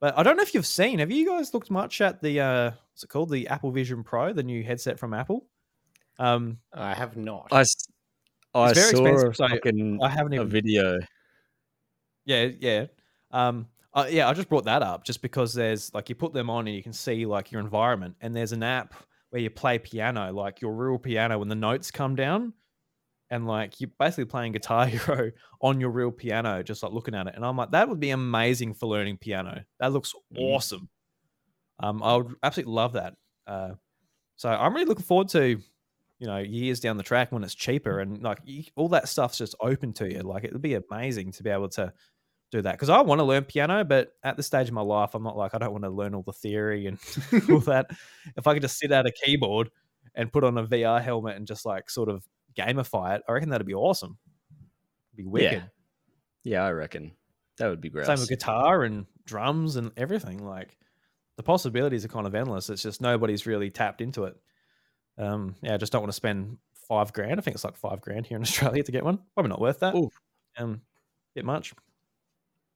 But 0.00 0.18
I 0.18 0.24
don't 0.24 0.36
know 0.36 0.42
if 0.42 0.52
you've 0.52 0.66
seen. 0.66 0.98
Have 0.98 1.12
you 1.12 1.26
guys 1.26 1.54
looked 1.54 1.70
much 1.70 2.00
at 2.00 2.20
the 2.20 2.40
uh, 2.40 2.70
what's 2.70 3.04
it 3.04 3.08
called? 3.08 3.30
The 3.30 3.46
Apple 3.48 3.70
Vision 3.70 4.02
Pro, 4.02 4.32
the 4.32 4.42
new 4.42 4.64
headset 4.64 4.98
from 4.98 5.14
Apple. 5.14 5.46
Um, 6.18 6.58
I 6.72 6.94
have 6.94 7.16
not. 7.16 7.48
I, 7.52 7.60
I 8.54 8.72
saw 8.72 8.90
expensive, 8.90 9.30
a 9.30 9.34
so 9.34 9.44
I 10.02 10.08
haven't 10.08 10.34
even, 10.34 10.46
a 10.46 10.50
video. 10.50 10.98
Yeah, 12.24 12.48
yeah. 12.58 12.86
Um, 13.30 13.68
uh, 13.98 14.06
yeah, 14.08 14.28
I 14.28 14.34
just 14.34 14.48
brought 14.48 14.64
that 14.64 14.82
up 14.82 15.04
just 15.04 15.22
because 15.22 15.54
there's 15.54 15.92
like 15.94 16.08
you 16.08 16.14
put 16.14 16.32
them 16.32 16.50
on 16.50 16.66
and 16.66 16.76
you 16.76 16.82
can 16.82 16.92
see 16.92 17.26
like 17.26 17.52
your 17.52 17.60
environment, 17.60 18.16
and 18.20 18.34
there's 18.34 18.52
an 18.52 18.62
app 18.62 18.94
where 19.30 19.42
you 19.42 19.50
play 19.50 19.78
piano, 19.78 20.32
like 20.32 20.60
your 20.60 20.74
real 20.74 20.98
piano, 20.98 21.38
when 21.38 21.48
the 21.48 21.54
notes 21.54 21.90
come 21.90 22.14
down, 22.16 22.54
and 23.30 23.46
like 23.46 23.80
you're 23.80 23.90
basically 23.98 24.26
playing 24.26 24.52
Guitar 24.52 24.86
Hero 24.88 25.32
on 25.62 25.80
your 25.80 25.90
real 25.90 26.12
piano, 26.12 26.62
just 26.62 26.82
like 26.82 26.92
looking 26.92 27.14
at 27.14 27.26
it. 27.28 27.34
And 27.36 27.44
I'm 27.44 27.56
like, 27.56 27.72
that 27.72 27.88
would 27.88 28.00
be 28.00 28.10
amazing 28.10 28.74
for 28.74 28.86
learning 28.88 29.18
piano. 29.18 29.64
That 29.80 29.92
looks 29.92 30.14
Mhm. 30.30 30.38
awesome. 30.40 30.90
Um, 31.80 32.02
I 32.02 32.16
would 32.16 32.34
absolutely 32.42 32.72
love 32.74 32.92
that. 32.94 33.14
Uh, 33.46 33.74
so 34.36 34.50
I'm 34.50 34.74
really 34.74 34.86
looking 34.86 35.04
forward 35.04 35.28
to, 35.30 35.60
you 36.20 36.26
know, 36.26 36.38
years 36.38 36.80
down 36.80 36.96
the 36.96 37.02
track 37.04 37.32
when 37.32 37.44
it's 37.44 37.54
cheaper 37.54 38.00
and 38.00 38.22
like 38.22 38.40
you, 38.44 38.64
all 38.76 38.88
that 38.90 39.08
stuff's 39.08 39.38
just 39.38 39.54
open 39.60 39.92
to 39.94 40.12
you. 40.12 40.20
Like 40.22 40.44
it 40.44 40.52
would 40.52 40.62
be 40.62 40.74
amazing 40.74 41.32
to 41.32 41.42
be 41.42 41.50
able 41.50 41.68
to 41.70 41.92
do 42.50 42.62
that 42.62 42.72
because 42.72 42.88
I 42.88 43.00
want 43.02 43.20
to 43.20 43.24
learn 43.24 43.44
piano, 43.44 43.84
but 43.84 44.14
at 44.22 44.36
this 44.36 44.46
stage 44.46 44.68
of 44.68 44.74
my 44.74 44.80
life, 44.80 45.14
I'm 45.14 45.22
not 45.22 45.36
like 45.36 45.54
I 45.54 45.58
don't 45.58 45.72
want 45.72 45.84
to 45.84 45.90
learn 45.90 46.14
all 46.14 46.22
the 46.22 46.32
theory 46.32 46.86
and 46.86 46.98
all 47.50 47.60
that. 47.60 47.90
If 48.36 48.46
I 48.46 48.54
could 48.54 48.62
just 48.62 48.78
sit 48.78 48.92
at 48.92 49.06
a 49.06 49.12
keyboard 49.12 49.70
and 50.14 50.32
put 50.32 50.44
on 50.44 50.56
a 50.58 50.66
VR 50.66 51.02
helmet 51.02 51.36
and 51.36 51.46
just 51.46 51.66
like 51.66 51.90
sort 51.90 52.08
of 52.08 52.26
gamify 52.56 53.16
it, 53.16 53.22
I 53.28 53.32
reckon 53.32 53.50
that'd 53.50 53.66
be 53.66 53.74
awesome. 53.74 54.18
It'd 55.12 55.24
be 55.24 55.30
wicked. 55.30 55.62
Yeah, 56.44 56.64
I 56.64 56.70
reckon 56.72 57.12
that 57.58 57.68
would 57.68 57.80
be 57.80 57.90
great. 57.90 58.06
Same 58.06 58.18
with 58.18 58.28
guitar 58.28 58.84
and 58.84 59.06
drums 59.26 59.76
and 59.76 59.92
everything. 59.96 60.44
Like 60.44 60.76
the 61.36 61.42
possibilities 61.42 62.04
are 62.04 62.08
kind 62.08 62.26
of 62.26 62.34
endless. 62.34 62.70
It's 62.70 62.82
just 62.82 63.00
nobody's 63.00 63.46
really 63.46 63.70
tapped 63.70 64.00
into 64.00 64.24
it. 64.24 64.36
Um, 65.18 65.56
yeah, 65.62 65.74
I 65.74 65.76
just 65.76 65.92
don't 65.92 66.02
want 66.02 66.12
to 66.12 66.16
spend 66.16 66.58
five 66.88 67.12
grand. 67.12 67.38
I 67.38 67.42
think 67.42 67.54
it's 67.54 67.64
like 67.64 67.76
five 67.76 68.00
grand 68.00 68.26
here 68.26 68.36
in 68.36 68.42
Australia 68.44 68.82
to 68.82 68.92
get 68.92 69.04
one. 69.04 69.18
Probably 69.34 69.50
not 69.50 69.60
worth 69.60 69.80
that. 69.80 69.94
Oof. 69.94 70.12
Um, 70.56 70.80
bit 71.34 71.44
much. 71.44 71.74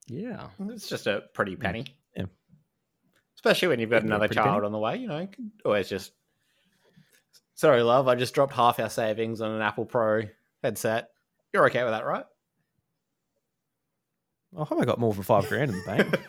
Yeah, 0.07 0.49
mm-hmm. 0.59 0.71
It's 0.71 0.89
just 0.89 1.07
a 1.07 1.23
pretty 1.33 1.55
penny. 1.55 1.85
Yeah. 2.15 2.25
Especially 3.35 3.69
when 3.69 3.79
you've 3.79 3.89
got 3.89 4.01
Yeah, 4.03 4.07
another 4.07 4.27
pretty 4.27 4.35
penny. 4.39 4.49
child 4.51 4.63
on 4.65 4.71
the 4.71 4.79
way, 4.79 4.97
you 4.97 5.07
know, 5.07 5.19
you 5.19 5.27
can 5.27 5.51
always 5.65 5.89
just. 5.89 6.11
Sorry, 7.55 7.81
love. 7.83 8.07
I 8.07 8.15
just 8.15 8.33
dropped 8.33 8.53
half 8.53 8.79
our 8.79 8.89
savings 8.89 9.39
on 9.41 9.51
an 9.51 9.61
Apple 9.61 9.85
Pro 9.85 10.23
headset. 10.63 11.09
You're 11.53 11.65
okay 11.67 11.83
with 11.83 11.93
that, 11.93 12.05
right? 12.05 12.25
I 14.59 14.63
hope 14.63 14.81
I 14.81 14.85
got 14.85 14.99
more 14.99 15.13
than 15.13 15.23
five 15.23 15.47
grand 15.47 15.71
in 15.71 15.77
the 15.77 15.83
bank. 15.85 16.19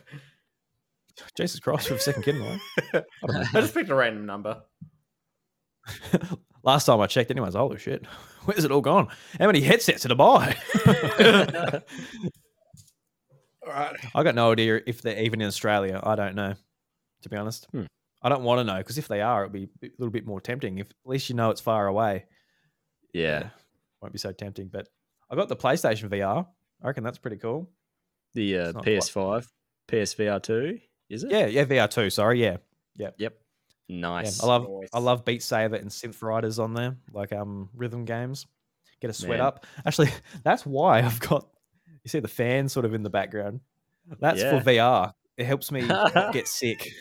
Jesus 1.36 1.60
Christ, 1.60 1.88
for 1.88 1.94
a 1.94 1.98
second 1.98 2.22
kid 2.24 2.36
in 2.36 2.40
the 2.42 2.46
way. 2.48 2.60
I 2.94 3.02
don't 3.26 3.36
know. 3.36 3.44
I 3.54 3.60
just 3.60 3.74
picked 3.74 3.90
a 3.90 3.94
random 3.94 4.26
number. 4.26 4.62
Last 6.62 6.86
time 6.86 7.00
I 7.00 7.06
checked, 7.06 7.30
anyways, 7.30 7.54
holy 7.54 7.78
shit, 7.78 8.06
where's 8.44 8.64
it 8.64 8.70
all 8.70 8.80
gone? 8.80 9.08
How 9.38 9.46
many 9.46 9.60
headsets 9.60 10.02
did 10.02 10.12
I 10.12 10.14
buy? 10.14 10.56
All 13.66 13.72
right. 13.72 13.96
I 14.14 14.22
got 14.22 14.34
no 14.34 14.52
idea 14.52 14.80
if 14.86 15.02
they're 15.02 15.18
even 15.22 15.40
in 15.40 15.46
Australia. 15.48 16.00
I 16.02 16.14
don't 16.16 16.34
know, 16.34 16.54
to 17.22 17.28
be 17.28 17.36
honest. 17.36 17.66
Hmm. 17.72 17.84
I 18.22 18.28
don't 18.28 18.42
want 18.42 18.60
to 18.60 18.64
know 18.64 18.78
because 18.78 18.96
if 18.98 19.08
they 19.08 19.20
are, 19.20 19.44
it'll 19.44 19.52
be 19.52 19.68
a 19.82 19.88
little 19.98 20.10
bit 20.12 20.26
more 20.26 20.40
tempting. 20.40 20.78
If 20.78 20.86
at 20.88 20.96
least 21.10 21.28
you 21.28 21.34
know 21.34 21.50
it's 21.50 21.60
far 21.60 21.86
away, 21.86 22.24
yeah. 23.12 23.48
won't 24.00 24.12
be 24.12 24.18
so 24.18 24.32
tempting. 24.32 24.68
But 24.68 24.88
I 25.30 25.34
got 25.36 25.48
the 25.48 25.56
PlayStation 25.56 26.08
VR. 26.08 26.46
I 26.82 26.86
reckon 26.86 27.04
that's 27.04 27.18
pretty 27.18 27.36
cool. 27.36 27.70
The 28.34 28.58
uh, 28.58 28.64
It's 28.68 28.74
not 28.74 28.82
quite- 28.84 29.44
PS5, 29.44 29.48
PSVR 29.88 30.42
two, 30.42 30.78
is 31.10 31.24
it? 31.24 31.30
Yeah, 31.30 31.46
yeah, 31.46 31.64
VR 31.64 31.88
two. 31.90 32.10
Sorry, 32.10 32.40
yeah, 32.42 32.56
Yep. 32.96 33.14
yeah. 33.18 33.28
Nice. 33.88 34.42
I 34.42 34.46
love 34.46 34.66
Nice. 34.68 34.88
I 34.94 34.98
love 34.98 35.24
Beat 35.26 35.42
Saber 35.42 35.76
and 35.76 35.90
Synth 35.90 36.22
Riders 36.22 36.58
on 36.58 36.72
there, 36.74 36.96
like 37.12 37.32
um 37.32 37.68
rhythm 37.74 38.04
games. 38.06 38.46
Get 39.00 39.10
a 39.10 39.12
sweat 39.12 39.38
Man. 39.38 39.46
up. 39.46 39.66
Actually, 39.84 40.08
that's 40.42 40.64
why 40.64 41.02
I've 41.02 41.20
got 41.20 41.46
you 42.04 42.08
see 42.10 42.20
the 42.20 42.28
fan 42.28 42.68
sort 42.68 42.84
of 42.86 42.94
in 42.94 43.02
the 43.02 43.10
background. 43.10 43.60
That's 44.20 44.40
Yeah. 44.40 44.58
for 44.60 44.64
VR. 44.70 45.12
It 45.36 45.46
helps 45.46 45.72
me 45.72 45.86
get 46.32 46.46
sick. 46.46 46.92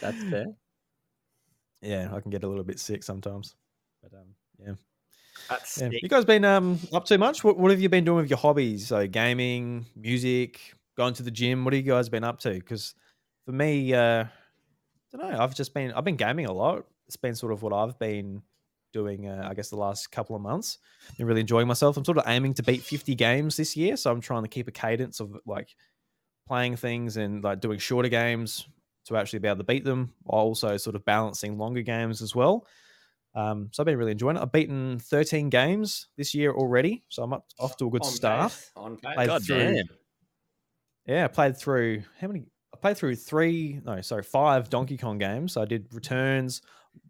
That's 0.00 0.22
fair. 0.24 0.46
yeah, 1.82 2.08
I 2.12 2.20
can 2.20 2.30
get 2.30 2.44
a 2.44 2.48
little 2.48 2.64
bit 2.64 2.78
sick 2.78 3.02
sometimes. 3.02 3.54
But 4.02 4.12
um, 4.14 4.26
yeah. 4.58 4.74
That's 5.48 5.80
yeah. 5.80 5.90
You 6.02 6.08
guys 6.08 6.24
been 6.24 6.44
um 6.44 6.78
up 6.92 7.04
too 7.04 7.18
much? 7.18 7.44
What, 7.44 7.58
what 7.58 7.70
have 7.70 7.80
you 7.80 7.88
been 7.88 8.04
doing 8.04 8.18
with 8.22 8.30
your 8.30 8.38
hobbies? 8.38 8.88
So 8.88 9.06
gaming, 9.06 9.86
music, 9.96 10.74
going 10.96 11.14
to 11.14 11.22
the 11.22 11.30
gym. 11.30 11.64
What 11.64 11.74
have 11.74 11.84
you 11.84 11.90
guys 11.92 12.08
been 12.08 12.24
up 12.24 12.40
to? 12.40 12.50
Because 12.50 12.94
for 13.46 13.52
me, 13.52 13.94
uh, 13.94 14.24
I 14.24 15.16
don't 15.16 15.30
know. 15.32 15.38
I've 15.38 15.54
just 15.54 15.72
been 15.74 15.92
I've 15.92 16.04
been 16.04 16.16
gaming 16.16 16.46
a 16.46 16.52
lot. 16.52 16.84
It's 17.06 17.16
been 17.16 17.34
sort 17.34 17.52
of 17.52 17.62
what 17.62 17.72
I've 17.72 17.98
been 17.98 18.42
doing. 18.92 19.28
Uh, 19.28 19.46
I 19.48 19.54
guess 19.54 19.68
the 19.70 19.76
last 19.76 20.10
couple 20.10 20.34
of 20.36 20.42
months. 20.42 20.78
and 21.18 21.26
really 21.26 21.40
enjoying 21.40 21.66
myself. 21.68 21.96
I'm 21.96 22.04
sort 22.04 22.18
of 22.18 22.24
aiming 22.26 22.54
to 22.54 22.62
beat 22.62 22.82
50 22.82 23.14
games 23.14 23.56
this 23.56 23.76
year, 23.76 23.96
so 23.96 24.10
I'm 24.10 24.20
trying 24.20 24.42
to 24.42 24.48
keep 24.48 24.68
a 24.68 24.72
cadence 24.72 25.20
of 25.20 25.36
like 25.46 25.74
playing 26.46 26.76
things 26.76 27.16
and 27.16 27.42
like 27.44 27.60
doing 27.60 27.78
shorter 27.78 28.08
games 28.08 28.68
to 29.06 29.16
actually 29.16 29.38
be 29.38 29.48
able 29.48 29.58
to 29.58 29.64
beat 29.64 29.84
them, 29.84 30.12
while 30.22 30.42
also 30.42 30.76
sort 30.76 30.96
of 30.96 31.04
balancing 31.04 31.56
longer 31.58 31.82
games 31.82 32.20
as 32.22 32.34
well. 32.34 32.66
Um, 33.34 33.68
so 33.72 33.82
I've 33.82 33.86
been 33.86 33.98
really 33.98 34.12
enjoying 34.12 34.36
it. 34.36 34.42
I've 34.42 34.52
beaten 34.52 34.98
13 34.98 35.48
games 35.50 36.08
this 36.16 36.34
year 36.34 36.52
already, 36.52 37.04
so 37.08 37.22
I'm 37.22 37.32
up, 37.32 37.46
off 37.58 37.76
to 37.76 37.86
a 37.86 37.90
good 37.90 38.02
On 38.02 38.10
start. 38.10 38.50
pace, 38.52 38.70
On 38.76 38.96
pace. 38.96 39.14
Played 39.14 39.26
God 39.28 39.44
through- 39.44 39.58
damn. 39.74 39.84
Yeah, 41.06 41.24
I 41.24 41.28
played 41.28 41.56
through 41.56 42.02
how 42.20 42.26
many? 42.28 42.44
I 42.78 42.80
played 42.80 42.96
through 42.96 43.16
three, 43.16 43.80
no, 43.84 44.00
sorry, 44.02 44.22
five 44.22 44.70
Donkey 44.70 44.96
Kong 44.96 45.18
games. 45.18 45.56
I 45.56 45.64
did 45.64 45.92
Returns, 45.92 46.62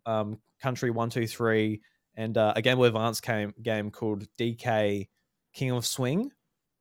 um, 0.06 0.38
Country 0.62 0.90
One, 0.90 1.10
Two, 1.10 1.26
Three, 1.26 1.82
and 2.14 2.38
uh, 2.38 2.54
a 2.56 2.62
Game 2.62 2.78
Boy 2.78 2.86
Advance 2.86 3.20
game 3.20 3.52
game 3.60 3.90
called 3.90 4.26
DK 4.38 5.08
King 5.52 5.70
of 5.72 5.84
Swing. 5.84 6.32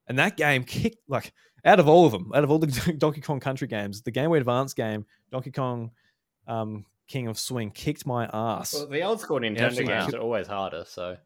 And 0.07 0.17
that 0.19 0.37
game 0.37 0.63
kicked 0.63 0.99
like 1.09 1.33
out 1.65 1.81
of 1.81 1.89
all 1.89 2.05
of 2.05 2.13
them, 2.13 2.31
out 2.33 2.45
of 2.45 2.51
all 2.51 2.59
the 2.59 2.93
Donkey 2.97 3.19
Kong 3.19 3.41
Country 3.41 3.67
games, 3.67 4.01
the 4.01 4.11
Game 4.11 4.29
Boy 4.29 4.37
Advance 4.37 4.73
game, 4.73 5.05
Donkey 5.31 5.51
Kong 5.51 5.91
um, 6.47 6.85
King 7.09 7.27
of 7.27 7.37
Swing, 7.37 7.71
kicked 7.71 8.05
my 8.05 8.29
ass. 8.31 8.73
Well, 8.73 8.87
the 8.87 9.01
old 9.01 9.19
school 9.19 9.41
Nintendo 9.41 9.65
absolutely. 9.65 9.93
games 9.93 10.13
are 10.13 10.21
always 10.21 10.47
harder. 10.47 10.85
So 10.87 11.17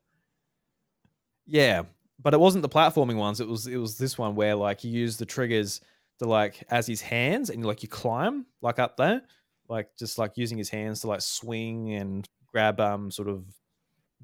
Yeah, 1.45 1.83
but 2.19 2.33
it 2.33 2.39
wasn't 2.39 2.63
the 2.63 2.69
platforming 2.69 3.17
ones. 3.17 3.39
It 3.39 3.47
was 3.47 3.67
it 3.67 3.77
was 3.77 3.99
this 3.99 4.17
one 4.17 4.33
where 4.33 4.55
like 4.55 4.83
you 4.83 4.89
use 4.89 5.17
the 5.17 5.27
triggers 5.27 5.79
like 6.25 6.63
as 6.69 6.87
his 6.87 7.01
hands 7.01 7.49
and 7.49 7.65
like 7.65 7.83
you 7.83 7.89
climb 7.89 8.45
like 8.61 8.79
up 8.79 8.97
there, 8.97 9.21
like 9.69 9.89
just 9.97 10.17
like 10.17 10.37
using 10.37 10.57
his 10.57 10.69
hands 10.69 11.01
to 11.01 11.07
like 11.07 11.21
swing 11.21 11.93
and 11.93 12.27
grab 12.47 12.79
um 12.79 13.09
sort 13.11 13.29
of 13.29 13.45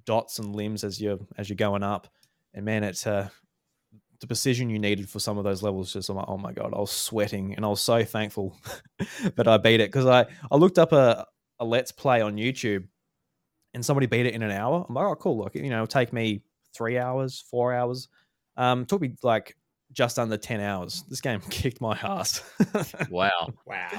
dots 0.05 0.39
and 0.39 0.55
limbs 0.55 0.83
as 0.83 1.01
you're 1.01 1.19
as 1.37 1.49
you're 1.49 1.55
going 1.55 1.83
up. 1.83 2.07
And 2.53 2.65
man, 2.65 2.83
it's 2.83 3.07
uh 3.07 3.29
the 4.19 4.27
precision 4.27 4.69
you 4.69 4.79
needed 4.79 5.09
for 5.09 5.19
some 5.19 5.37
of 5.37 5.43
those 5.43 5.61
levels 5.61 5.93
just 5.93 6.09
I'm 6.09 6.15
like, 6.15 6.25
oh 6.27 6.37
my 6.37 6.51
god, 6.51 6.73
I 6.73 6.79
was 6.79 6.91
sweating 6.91 7.55
and 7.55 7.63
I 7.65 7.69
was 7.69 7.81
so 7.81 8.03
thankful 8.03 8.57
that 9.35 9.47
I 9.47 9.57
beat 9.57 9.79
it 9.79 9.91
because 9.91 10.05
I 10.07 10.25
I 10.51 10.55
looked 10.55 10.79
up 10.79 10.91
a 10.91 11.25
a 11.59 11.65
let's 11.65 11.91
play 11.91 12.21
on 12.21 12.35
YouTube 12.35 12.87
and 13.73 13.85
somebody 13.85 14.07
beat 14.07 14.25
it 14.25 14.33
in 14.33 14.43
an 14.43 14.51
hour. 14.51 14.85
I'm 14.87 14.95
like, 14.95 15.05
oh 15.05 15.15
cool, 15.15 15.37
look, 15.37 15.55
you 15.55 15.69
know, 15.69 15.85
take 15.85 16.13
me 16.13 16.41
three 16.75 16.97
hours, 16.97 17.43
four 17.49 17.73
hours. 17.73 18.07
Um, 18.55 18.85
took 18.85 19.01
me 19.01 19.13
like 19.23 19.55
just 19.97 20.19
under 20.19 20.37
ten 20.37 20.61
hours. 20.61 21.03
This 21.09 21.21
game 21.21 21.41
kicked 21.49 21.81
my 21.81 21.97
ass. 21.97 22.43
Wow. 23.09 23.31
wow, 23.65 23.89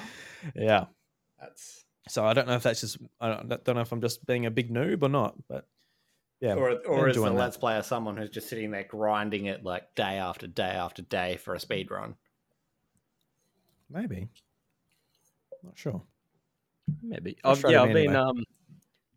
yeah. 0.55 0.85
that's 1.41 1.85
So 2.09 2.25
I 2.25 2.33
don't 2.33 2.47
know 2.47 2.55
if 2.55 2.63
that's 2.63 2.81
just 2.81 2.99
I 3.21 3.35
don't, 3.35 3.49
don't 3.65 3.75
know 3.75 3.83
if 3.83 3.91
I'm 3.91 4.01
just 4.01 4.25
being 4.25 4.47
a 4.47 4.51
big 4.51 4.73
noob 4.73 5.03
or 5.03 5.09
not, 5.09 5.35
but 5.49 5.67
yeah. 6.41 6.55
or 6.55 6.79
or 6.87 7.09
is 7.09 7.17
the 7.17 7.23
that. 7.23 7.33
let's 7.33 7.57
player 7.57 7.83
someone 7.83 8.17
who's 8.17 8.31
just 8.31 8.49
sitting 8.49 8.71
there 8.71 8.85
grinding 8.85 9.47
it 9.47 9.65
like 9.65 9.93
day 9.97 10.19
after 10.19 10.47
day 10.47 10.63
after 10.63 11.03
day 11.03 11.37
for 11.37 11.55
a 11.55 11.61
speed 11.61 11.91
run? 11.91 12.15
maybe. 13.91 14.29
Not 15.65 15.77
sure. 15.77 16.03
Maybe. 17.03 17.37
I'll 17.43 17.53
I've, 17.53 17.65
yeah, 17.69 17.83
I've 17.83 17.93
been 17.93 18.15
um 18.15 18.45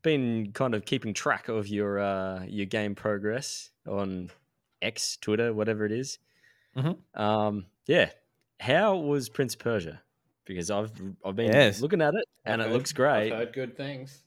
been 0.02 0.52
kind 0.54 0.74
of 0.74 0.86
keeping 0.86 1.14
track 1.14 1.48
of 1.48 1.68
your 1.68 2.00
uh 2.00 2.44
your 2.48 2.66
game 2.66 2.96
progress 2.96 3.70
on 3.88 4.32
X, 4.82 5.18
Twitter, 5.22 5.54
whatever 5.54 5.86
it 5.86 5.92
is. 5.92 6.18
Mhm. 6.76 6.98
Um, 7.20 7.66
yeah. 7.88 8.10
How 8.60 8.96
was 8.96 9.30
Prince 9.30 9.54
of 9.54 9.60
Persia? 9.60 10.02
Because 10.46 10.70
I've 10.72 10.92
I've 11.26 11.36
been 11.36 11.52
Yes. 11.52 11.82
looking 11.82 12.02
at 12.02 12.14
it 12.14 12.26
and 12.46 12.62
I've 12.62 12.68
it 12.68 12.72
heard- 12.72 12.78
looks 12.78 12.94
great. 12.94 13.32
I've 13.32 13.38
heard 13.40 13.54
good 13.54 13.76
things. 13.78 14.24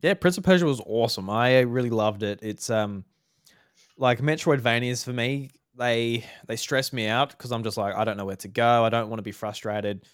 Yeah, 0.00 0.14
Prince 0.14 0.36
of 0.38 0.44
Persia 0.44 0.64
was 0.66 0.80
awesome. 0.84 1.30
I 1.30 1.60
really 1.60 1.90
loved 1.90 2.22
it. 2.22 2.40
It's 2.42 2.70
um 2.70 3.04
like 3.96 4.18
Metroidvanias 4.20 5.04
for 5.04 5.12
me, 5.12 5.50
they 5.76 6.24
they 6.46 6.56
stress 6.56 6.92
me 6.92 7.06
out 7.06 7.30
because 7.30 7.52
I'm 7.52 7.62
just 7.62 7.76
like 7.76 7.94
I 7.94 8.04
don't 8.04 8.16
know 8.16 8.24
where 8.24 8.36
to 8.36 8.48
go. 8.48 8.84
I 8.84 8.88
don't 8.88 9.08
want 9.08 9.18
to 9.18 9.22
be 9.24 9.32
frustrated. 9.32 10.04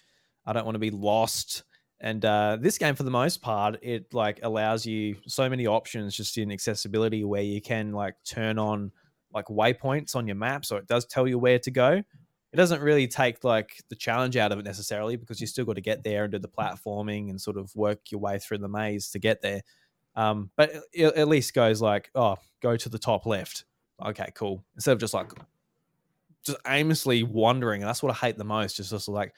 I 0.47 0.53
don't 0.53 0.65
want 0.65 0.75
to 0.75 0.81
be 0.81 0.91
lost. 0.91 1.65
And 2.01 2.25
uh, 2.25 2.57
this 2.61 2.79
game, 2.79 2.95
for 2.95 3.03
the 3.03 3.11
most 3.11 3.43
part, 3.43 3.77
it 3.83 4.15
like 4.15 4.39
allows 4.45 4.87
you 4.87 5.17
so 5.27 5.49
many 5.51 5.67
options 5.67 6.15
just 6.17 6.39
in 6.39 6.53
accessibility 6.53 7.25
where 7.25 7.43
you 7.43 7.61
can 7.61 7.93
like 7.93 8.15
turn 8.25 8.57
on 8.57 8.93
like 9.33 9.47
waypoints 9.47 10.17
on 10.17 10.27
your 10.27 10.37
map, 10.37 10.65
so 10.65 10.77
it 10.77 10.87
does 10.87 11.05
tell 11.07 11.27
you 11.27 11.39
where 11.39 11.59
to 11.59 11.71
go. 11.71 12.03
It 12.53 12.57
doesn't 12.57 12.81
really 12.81 13.07
take 13.07 13.45
like 13.45 13.83
the 13.91 13.97
challenge 13.97 14.37
out 14.37 14.53
of 14.53 14.59
it 14.59 14.65
necessarily 14.65 15.17
because 15.17 15.41
you 15.41 15.47
still 15.47 15.67
got 15.67 15.75
to 15.75 15.83
get 15.83 16.03
there 16.03 16.25
and 16.25 16.33
do 16.33 16.39
the 16.39 16.49
platforming 16.49 17.29
and 17.29 17.41
sort 17.41 17.59
of 17.59 17.75
work 17.77 18.11
your 18.11 18.21
way 18.21 18.39
through 18.39 18.59
the 18.59 18.69
maze 18.69 19.11
to 19.11 19.19
get 19.19 19.43
there. 19.43 19.61
Um, 20.17 20.51
but 20.57 20.73
it 20.93 21.15
at 21.15 21.29
least 21.29 21.55
goes 21.55 21.83
like, 21.83 22.11
oh, 22.15 22.37
go 22.61 22.77
to 22.77 22.89
the 22.89 22.99
top 22.99 23.27
left. 23.27 23.65
Okay, 24.05 24.31
cool. 24.35 24.65
Instead 24.75 24.93
of 24.93 24.99
just 24.99 25.15
like 25.15 25.31
just 26.45 26.59
aimlessly 26.67 27.23
wandering. 27.23 27.83
And 27.83 27.89
that's 27.89 28.03
what 28.03 28.13
I 28.13 28.27
hate 28.27 28.39
the 28.39 28.45
most. 28.45 28.77
Just 28.77 28.91
just 28.91 29.09
like, 29.09 29.35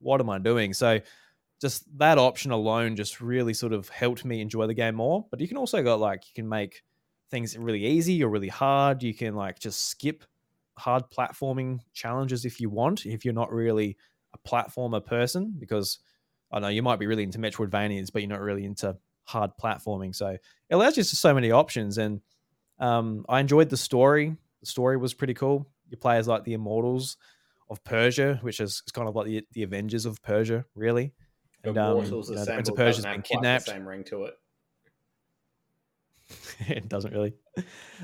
what 0.00 0.20
am 0.20 0.30
I 0.30 0.38
doing? 0.38 0.72
So 0.72 1.00
just 1.60 1.84
that 1.98 2.18
option 2.18 2.50
alone 2.50 2.96
just 2.96 3.20
really 3.20 3.54
sort 3.54 3.72
of 3.72 3.88
helped 3.88 4.24
me 4.24 4.40
enjoy 4.40 4.66
the 4.66 4.74
game 4.74 4.96
more. 4.96 5.26
But 5.30 5.40
you 5.40 5.48
can 5.48 5.56
also 5.56 5.82
got 5.82 6.00
like 6.00 6.24
you 6.26 6.34
can 6.34 6.48
make 6.48 6.82
things 7.30 7.56
really 7.56 7.84
easy 7.84 8.22
or 8.22 8.28
really 8.28 8.48
hard. 8.48 9.02
You 9.02 9.14
can 9.14 9.34
like 9.34 9.58
just 9.58 9.88
skip 9.88 10.24
hard 10.76 11.04
platforming 11.10 11.80
challenges 11.92 12.44
if 12.44 12.60
you 12.60 12.68
want, 12.68 13.06
if 13.06 13.24
you're 13.24 13.34
not 13.34 13.52
really 13.52 13.96
a 14.34 14.48
platformer 14.48 15.04
person, 15.04 15.54
because 15.58 15.98
I 16.52 16.60
know 16.60 16.68
you 16.68 16.82
might 16.82 16.98
be 16.98 17.06
really 17.06 17.22
into 17.22 17.38
Metroidvanias, 17.38 18.12
but 18.12 18.22
you're 18.22 18.28
not 18.28 18.40
really 18.40 18.64
into 18.64 18.96
hard 19.24 19.52
platforming. 19.60 20.14
So 20.14 20.28
it 20.28 20.40
allows 20.70 20.96
you 20.96 21.02
so 21.02 21.34
many 21.34 21.50
options. 21.50 21.98
And 21.98 22.20
um, 22.78 23.24
I 23.28 23.40
enjoyed 23.40 23.70
the 23.70 23.76
story. 23.76 24.36
The 24.60 24.66
story 24.66 24.96
was 24.96 25.14
pretty 25.14 25.34
cool. 25.34 25.66
You 25.90 25.96
play 25.96 26.16
as 26.16 26.28
like 26.28 26.44
the 26.44 26.54
immortals 26.54 27.16
of 27.70 27.82
Persia, 27.84 28.38
which 28.42 28.60
is, 28.60 28.82
is 28.86 28.92
kind 28.92 29.08
of 29.08 29.16
like 29.16 29.26
the, 29.26 29.46
the 29.52 29.62
Avengers 29.62 30.06
of 30.06 30.22
Persia, 30.22 30.64
really. 30.74 31.12
And, 31.64 31.78
um, 31.78 31.98
Immortals 31.98 32.30
you 32.30 32.36
know, 32.36 32.44
the 32.44 32.52
Prince 32.52 32.68
of 32.68 32.76
Persia's 32.76 33.04
been 33.04 33.22
kidnapped. 33.22 33.66
The 33.66 33.72
same 33.72 33.88
ring 33.88 34.04
to 34.04 34.24
it. 34.24 34.34
it 36.68 36.88
doesn't 36.88 37.12
really. 37.12 37.34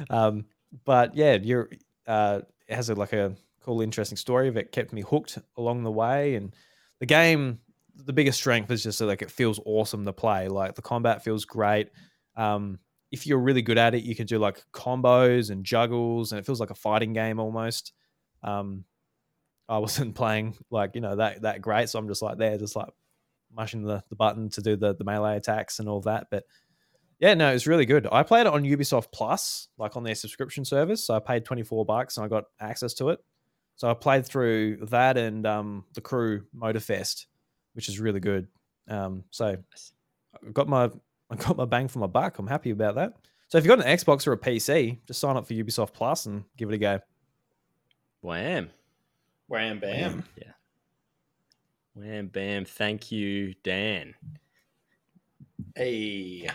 Um, 0.09 0.45
but 0.85 1.17
yeah, 1.17 1.39
you're 1.41 1.71
uh, 2.07 2.41
it 2.69 2.75
has 2.75 2.91
a, 2.91 2.95
like 2.95 3.13
a 3.13 3.35
cool, 3.63 3.81
interesting 3.81 4.17
story 4.17 4.51
that 4.51 4.73
kept 4.73 4.93
me 4.93 5.03
hooked 5.03 5.39
along 5.57 5.83
the 5.83 5.91
way. 5.91 6.35
And 6.35 6.55
the 6.99 7.07
game, 7.07 7.61
the 7.95 8.13
biggest 8.13 8.39
strength 8.39 8.71
is 8.71 8.83
just 8.83 8.99
that, 8.99 9.07
like 9.07 9.23
it 9.23 9.31
feels 9.31 9.61
awesome 9.65 10.05
to 10.05 10.13
play. 10.13 10.49
Like 10.49 10.75
the 10.75 10.83
combat 10.83 11.23
feels 11.23 11.45
great. 11.45 11.89
Um, 12.37 12.79
if 13.11 13.27
you're 13.27 13.41
really 13.41 13.63
good 13.63 13.79
at 13.79 13.95
it, 13.95 14.05
you 14.05 14.15
can 14.15 14.27
do 14.27 14.39
like 14.39 14.65
combos 14.73 15.51
and 15.51 15.65
juggles, 15.65 16.33
and 16.33 16.39
it 16.39 16.47
feels 16.47 16.61
like 16.61 16.71
a 16.71 16.77
fighting 16.77 17.13
game 17.13 17.41
almost. 17.41 17.93
Um, 18.43 18.85
I 19.69 19.79
wasn't 19.79 20.15
playing 20.17 20.57
like 20.71 20.95
you 20.95 21.01
know 21.01 21.17
that 21.17 21.43
that 21.43 21.61
great, 21.61 21.89
so 21.89 21.99
I'm 21.99 22.09
just 22.09 22.23
like 22.23 22.39
there, 22.39 22.57
just 22.57 22.77
like 22.77 22.89
mashing 23.55 23.83
the, 23.83 24.03
the 24.09 24.17
button 24.17 24.49
to 24.51 24.63
do 24.63 24.77
the 24.77 24.95
the 24.95 25.05
melee 25.05 25.37
attacks 25.37 25.81
and 25.81 25.89
all 25.89 26.01
that. 26.03 26.29
But 26.31 26.45
yeah, 27.21 27.35
no, 27.35 27.51
it 27.51 27.53
was 27.53 27.67
really 27.67 27.85
good. 27.85 28.09
I 28.11 28.23
played 28.23 28.43
it 28.43 28.47
on 28.47 28.65
Ubisoft 28.65 29.13
Plus, 29.13 29.69
like 29.77 29.95
on 29.95 30.03
their 30.03 30.15
subscription 30.15 30.65
service. 30.65 31.05
So 31.05 31.15
I 31.15 31.19
paid 31.19 31.45
24 31.45 31.85
bucks 31.85 32.17
and 32.17 32.25
I 32.25 32.29
got 32.29 32.45
access 32.61 32.95
to 32.95 33.11
it. 33.11 33.23
So 33.77 33.91
I 33.91 33.95
played 33.95 34.27
through 34.27 34.87
that 34.87 35.19
and 35.19 35.47
um, 35.47 35.85
the 35.93 36.01
Crew 36.01 36.45
Motorfest, 36.57 37.27
which 37.75 37.91
is 37.91 38.01
really 38.01 38.21
good. 38.21 38.49
Um, 38.89 39.25
so 39.31 39.57
I 40.35 40.51
got 40.53 40.67
my 40.67 40.91
I 41.31 41.37
got 41.37 41.57
my 41.57 41.67
bang 41.67 41.89
for 41.89 41.99
my 41.99 42.07
buck. 42.07 42.39
I'm 42.39 42.47
happy 42.47 42.71
about 42.71 42.97
that. 42.97 43.13
So 43.49 43.59
if 43.59 43.65
you've 43.65 43.77
got 43.77 43.87
an 43.87 43.97
Xbox 43.97 44.27
or 44.27 44.33
a 44.33 44.39
PC, 44.39 44.99
just 45.07 45.21
sign 45.21 45.37
up 45.37 45.47
for 45.47 45.55
Ubisoft 45.55 45.93
Plus 45.93 46.27
and 46.27 46.45
give 46.57 46.71
it 46.71 46.75
a 46.75 46.79
go. 46.79 47.01
Wham. 48.23 48.71
Wham 49.47 49.79
bam. 49.79 50.25
Yeah. 50.37 50.53
Wham 51.95 52.29
bam. 52.29 52.65
Thank 52.65 53.13
you, 53.13 53.55
Dan. 53.63 54.15
Hey. 55.77 56.49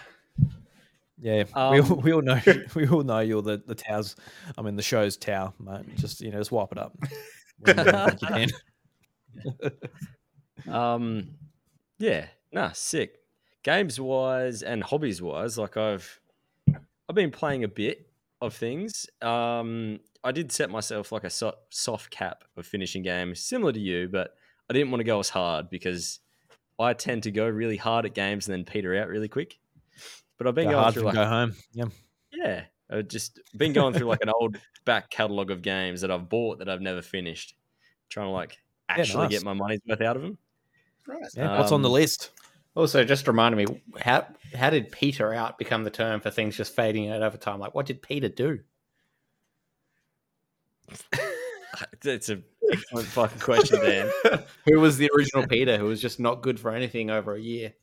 Yeah, 1.20 1.44
we, 1.72 1.80
all, 1.80 1.94
Um, 1.94 2.02
we 2.02 2.14
all 2.14 2.22
know 2.22 2.40
we 2.76 2.88
all 2.88 3.04
know 3.04 3.20
you're 3.20 3.42
the 3.42 3.62
the 3.66 3.76
towers. 3.76 4.16
I 4.58 4.62
mean, 4.62 4.76
the 4.76 4.84
show's 4.84 5.18
tower, 5.18 5.54
mate. 5.60 5.96
Just 5.96 6.22
you 6.22 6.32
know, 6.32 6.38
just 6.40 6.52
wipe 6.52 6.72
it 6.72 6.78
up. 6.78 6.96
Well 7.62 7.76
done, 7.76 8.18
Thank 8.18 8.22
you, 8.22 8.28
Dan. 8.28 9.72
Um, 10.68 11.36
yeah, 12.00 12.28
nah, 12.52 12.72
sick. 12.72 13.20
Games 13.64 14.00
wise 14.00 14.64
and 14.64 14.84
hobbies 14.84 15.22
wise, 15.22 15.58
like 15.58 15.78
I've 15.78 16.20
I've 17.10 17.16
been 17.16 17.32
playing 17.32 17.64
a 17.64 17.68
bit 17.68 18.08
of 18.42 18.54
things. 18.54 19.08
Um, 19.22 20.00
I 20.24 20.32
did 20.32 20.52
set 20.52 20.70
myself 20.70 21.12
like 21.12 21.24
a 21.24 21.30
so- 21.30 21.56
soft 21.70 22.10
cap 22.10 22.44
of 22.58 22.66
finishing 22.66 23.04
games, 23.04 23.40
similar 23.42 23.72
to 23.72 23.80
you, 23.80 24.08
but 24.12 24.36
I 24.70 24.74
didn't 24.74 24.92
want 24.92 25.02
to 25.02 25.06
go 25.06 25.20
as 25.20 25.30
hard 25.30 25.70
because 25.70 26.20
I 26.80 26.94
tend 26.94 27.24
to 27.24 27.32
go 27.32 27.48
really 27.48 27.78
hard 27.78 28.06
at 28.06 28.16
games 28.16 28.48
and 28.48 28.54
then 28.54 28.66
peter 28.66 28.96
out 28.96 29.08
really 29.08 29.28
quick. 29.30 29.60
But 30.38 30.48
I've 30.48 30.56
been 30.56 30.70
Go 30.70 30.82
going 30.82 30.94
through 30.94 31.04
like 31.04 31.14
go 31.16 31.26
home. 31.26 31.54
Yeah. 31.74 31.86
yeah, 32.32 32.64
I've 32.90 33.08
just 33.08 33.40
been 33.58 33.74
going 33.74 33.94
through 33.94 34.08
like 34.08 34.22
an 34.22 34.30
old 34.30 34.58
back 34.86 35.10
catalogue 35.10 35.52
of 35.52 35.62
games 35.62 36.02
that 36.02 36.12
I've 36.12 36.28
bought 36.30 36.60
that 36.60 36.70
I've 36.70 36.82
never 36.82 37.02
finished, 37.02 37.56
trying 38.10 38.28
to 38.28 38.32
like 38.32 38.58
Yeah, 38.90 38.96
actually 39.00 39.24
nice. 39.24 39.32
get 39.32 39.44
my 39.46 39.54
money's 39.54 39.80
worth 39.88 40.02
out 40.02 40.18
of 40.18 40.22
them. 40.24 40.38
Right. 41.08 41.24
Yeah, 41.36 41.58
what's 41.58 41.72
on 41.72 41.82
the 41.82 41.90
Um, 41.90 41.94
list? 41.94 42.32
Also, 42.76 43.06
just 43.06 43.28
reminded 43.28 43.70
me 43.70 43.82
how 44.02 44.28
how 44.54 44.70
did 44.70 44.92
Peter 44.92 45.34
out 45.34 45.58
become 45.58 45.84
the 45.86 45.90
term 45.90 46.20
for 46.20 46.30
things 46.30 46.58
just 46.58 46.76
fading 46.76 47.10
out 47.10 47.22
over 47.24 47.38
time? 47.38 47.60
Like, 47.60 47.74
what 47.74 47.86
did 47.86 48.02
Peter 48.02 48.28
do? 48.28 48.60
it's 52.04 52.30
a 52.30 52.42
excellent 52.72 53.08
fucking 53.08 53.40
question, 53.40 53.80
Dan. 53.80 54.12
who 54.66 54.80
was 54.80 54.98
the 54.98 55.10
original 55.16 55.48
Peter 55.48 55.78
who 55.78 55.86
was 55.86 56.02
just 56.02 56.20
not 56.20 56.42
good 56.42 56.60
for 56.60 56.72
anything 56.72 57.10
over 57.10 57.36
a 57.36 57.42
year? 57.42 57.74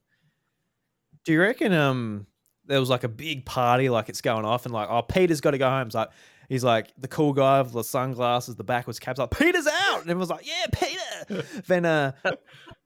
Do 1.24 1.32
you 1.32 1.40
reckon 1.40 1.72
um 1.72 2.26
there 2.72 2.80
was 2.80 2.88
like 2.88 3.04
a 3.04 3.08
big 3.08 3.44
party, 3.44 3.90
like 3.90 4.08
it's 4.08 4.22
going 4.22 4.46
off, 4.46 4.64
and 4.64 4.72
like, 4.72 4.88
oh, 4.88 5.02
Peter's 5.02 5.42
got 5.42 5.50
to 5.50 5.58
go 5.58 5.68
home. 5.68 5.88
It's 5.88 5.94
like 5.94 6.08
he's 6.48 6.64
like 6.64 6.90
the 6.96 7.06
cool 7.06 7.34
guy 7.34 7.60
with 7.60 7.74
the 7.74 7.84
sunglasses, 7.84 8.56
the 8.56 8.64
backwards 8.64 8.98
caps, 8.98 9.18
like 9.18 9.30
Peter's 9.30 9.66
out, 9.66 10.00
and 10.00 10.10
everyone's 10.10 10.30
like, 10.30 10.46
yeah, 10.46 10.66
Peter. 10.72 11.46
then 11.66 11.84
uh, 11.84 12.12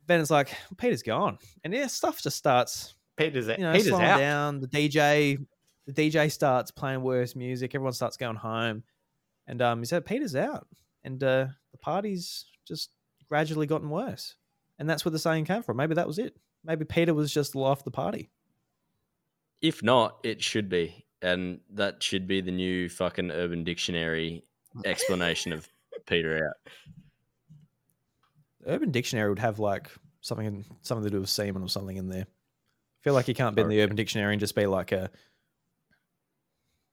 then 0.08 0.20
it's 0.20 0.30
like 0.30 0.52
Peter's 0.76 1.04
gone, 1.04 1.38
and 1.62 1.72
yeah, 1.72 1.86
stuff 1.86 2.20
just 2.20 2.36
starts 2.36 2.96
Peter's, 3.16 3.46
you 3.46 3.58
know 3.58 3.74
Peter's 3.74 3.92
out. 3.92 4.18
down. 4.18 4.60
The 4.60 4.66
DJ, 4.66 5.38
the 5.86 5.92
DJ 5.92 6.32
starts 6.32 6.72
playing 6.72 7.02
worse 7.02 7.36
music. 7.36 7.72
Everyone 7.72 7.92
starts 7.92 8.16
going 8.16 8.36
home, 8.36 8.82
and 9.46 9.62
um, 9.62 9.78
he 9.78 9.84
said 9.84 10.04
Peter's 10.04 10.34
out, 10.34 10.66
and 11.04 11.22
uh, 11.22 11.46
the 11.70 11.78
party's 11.78 12.46
just 12.66 12.90
gradually 13.28 13.68
gotten 13.68 13.88
worse, 13.88 14.34
and 14.80 14.90
that's 14.90 15.04
where 15.04 15.12
the 15.12 15.20
saying 15.20 15.44
came 15.44 15.62
from. 15.62 15.76
Maybe 15.76 15.94
that 15.94 16.08
was 16.08 16.18
it. 16.18 16.36
Maybe 16.64 16.84
Peter 16.84 17.14
was 17.14 17.32
just 17.32 17.52
the 17.52 17.60
life 17.60 17.78
of 17.78 17.84
the 17.84 17.92
party. 17.92 18.32
If 19.66 19.82
not, 19.82 20.18
it 20.22 20.40
should 20.40 20.68
be. 20.68 21.04
And 21.22 21.58
that 21.70 22.00
should 22.00 22.28
be 22.28 22.40
the 22.40 22.52
new 22.52 22.88
fucking 22.88 23.32
Urban 23.32 23.64
Dictionary 23.64 24.44
explanation 24.84 25.52
of 25.52 25.68
Peter 26.06 26.46
out. 26.46 26.72
Urban 28.64 28.92
Dictionary 28.92 29.28
would 29.28 29.40
have 29.40 29.58
like 29.58 29.90
something 30.20 30.64
something 30.82 31.02
to 31.04 31.10
do 31.10 31.20
with 31.20 31.28
semen 31.28 31.62
or 31.62 31.68
something 31.68 31.96
in 31.96 32.08
there. 32.08 32.26
I 32.26 33.00
feel 33.02 33.14
like 33.14 33.26
you 33.26 33.34
can't 33.34 33.56
be 33.56 33.62
in 33.62 33.68
the 33.68 33.82
Urban 33.82 33.96
Dictionary 33.96 34.34
and 34.34 34.40
just 34.40 34.54
be 34.54 34.66
like 34.66 34.92
a 34.92 35.10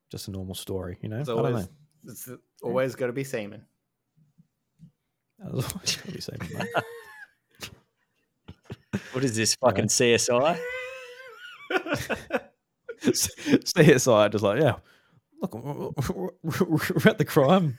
just 0.09 0.27
a 0.27 0.31
normal 0.31 0.55
story, 0.55 0.97
you 1.01 1.09
know? 1.09 1.19
It's 1.19 1.29
I 1.29 1.33
don't 1.33 1.45
always, 1.45 1.65
know. 1.65 2.11
it's 2.11 2.29
always 2.63 2.95
got 2.95 3.07
to 3.07 3.13
be 3.13 3.23
semen. 3.23 3.65
Always 5.45 5.95
gotta 5.97 6.11
be 6.11 6.21
semen, 6.21 6.49
mate. 6.57 6.67
What 9.11 9.23
is 9.23 9.35
this 9.35 9.53
fucking 9.55 9.85
CSI? 9.85 10.59
CSI 13.11 14.31
just 14.31 14.43
like, 14.43 14.61
yeah, 14.61 14.75
look, 15.41 15.53
we're 16.43 17.09
at 17.09 17.17
the 17.17 17.25
crime, 17.25 17.77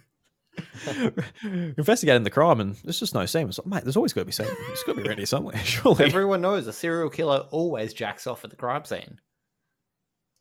investigating 1.77 2.23
the 2.23 2.31
crime, 2.31 2.61
and 2.61 2.75
there's 2.85 3.01
just 3.01 3.15
no. 3.15 3.21
It's 3.21 3.35
like, 3.35 3.67
mate, 3.67 3.85
there's 3.85 3.97
always 3.97 4.13
got 4.13 4.23
to 4.23 4.27
be 4.27 4.33
semen. 4.33 4.55
It's 4.71 4.85
got 4.85 4.97
to 4.97 5.03
be 5.03 5.09
ready 5.09 5.27
somewhere, 5.27 5.57
surely. 5.65 6.05
Everyone 6.05 6.41
knows 6.41 6.67
a 6.67 6.73
serial 6.73 7.11
killer 7.11 7.47
always 7.51 7.95
jacks 7.95 8.27
off 8.27 8.45
at 8.45 8.51
the 8.51 8.57
crime 8.57 8.85
scene. 8.85 9.21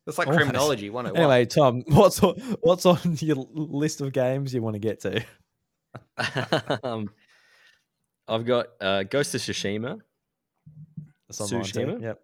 It's 0.06 0.18
like 0.18 0.28
Always. 0.28 0.40
criminology 0.40 0.90
101. 0.90 1.24
Anyway, 1.24 1.46
Tom, 1.46 1.84
what's 1.88 2.22
on, 2.22 2.36
what's 2.62 2.86
on 2.86 3.00
your 3.22 3.48
list 3.54 4.02
of 4.02 4.12
games 4.12 4.54
you 4.54 4.62
want 4.62 4.74
to 4.74 4.80
get 4.80 5.00
to? 5.02 5.24
um, 6.84 7.10
I've 8.28 8.46
got 8.46 8.68
uh, 8.82 9.04
Ghost 9.04 9.34
of 9.36 9.42
Tsushima. 9.42 10.00
That's. 11.30 11.40
Tsushima? 11.40 12.02
Yep. 12.02 12.22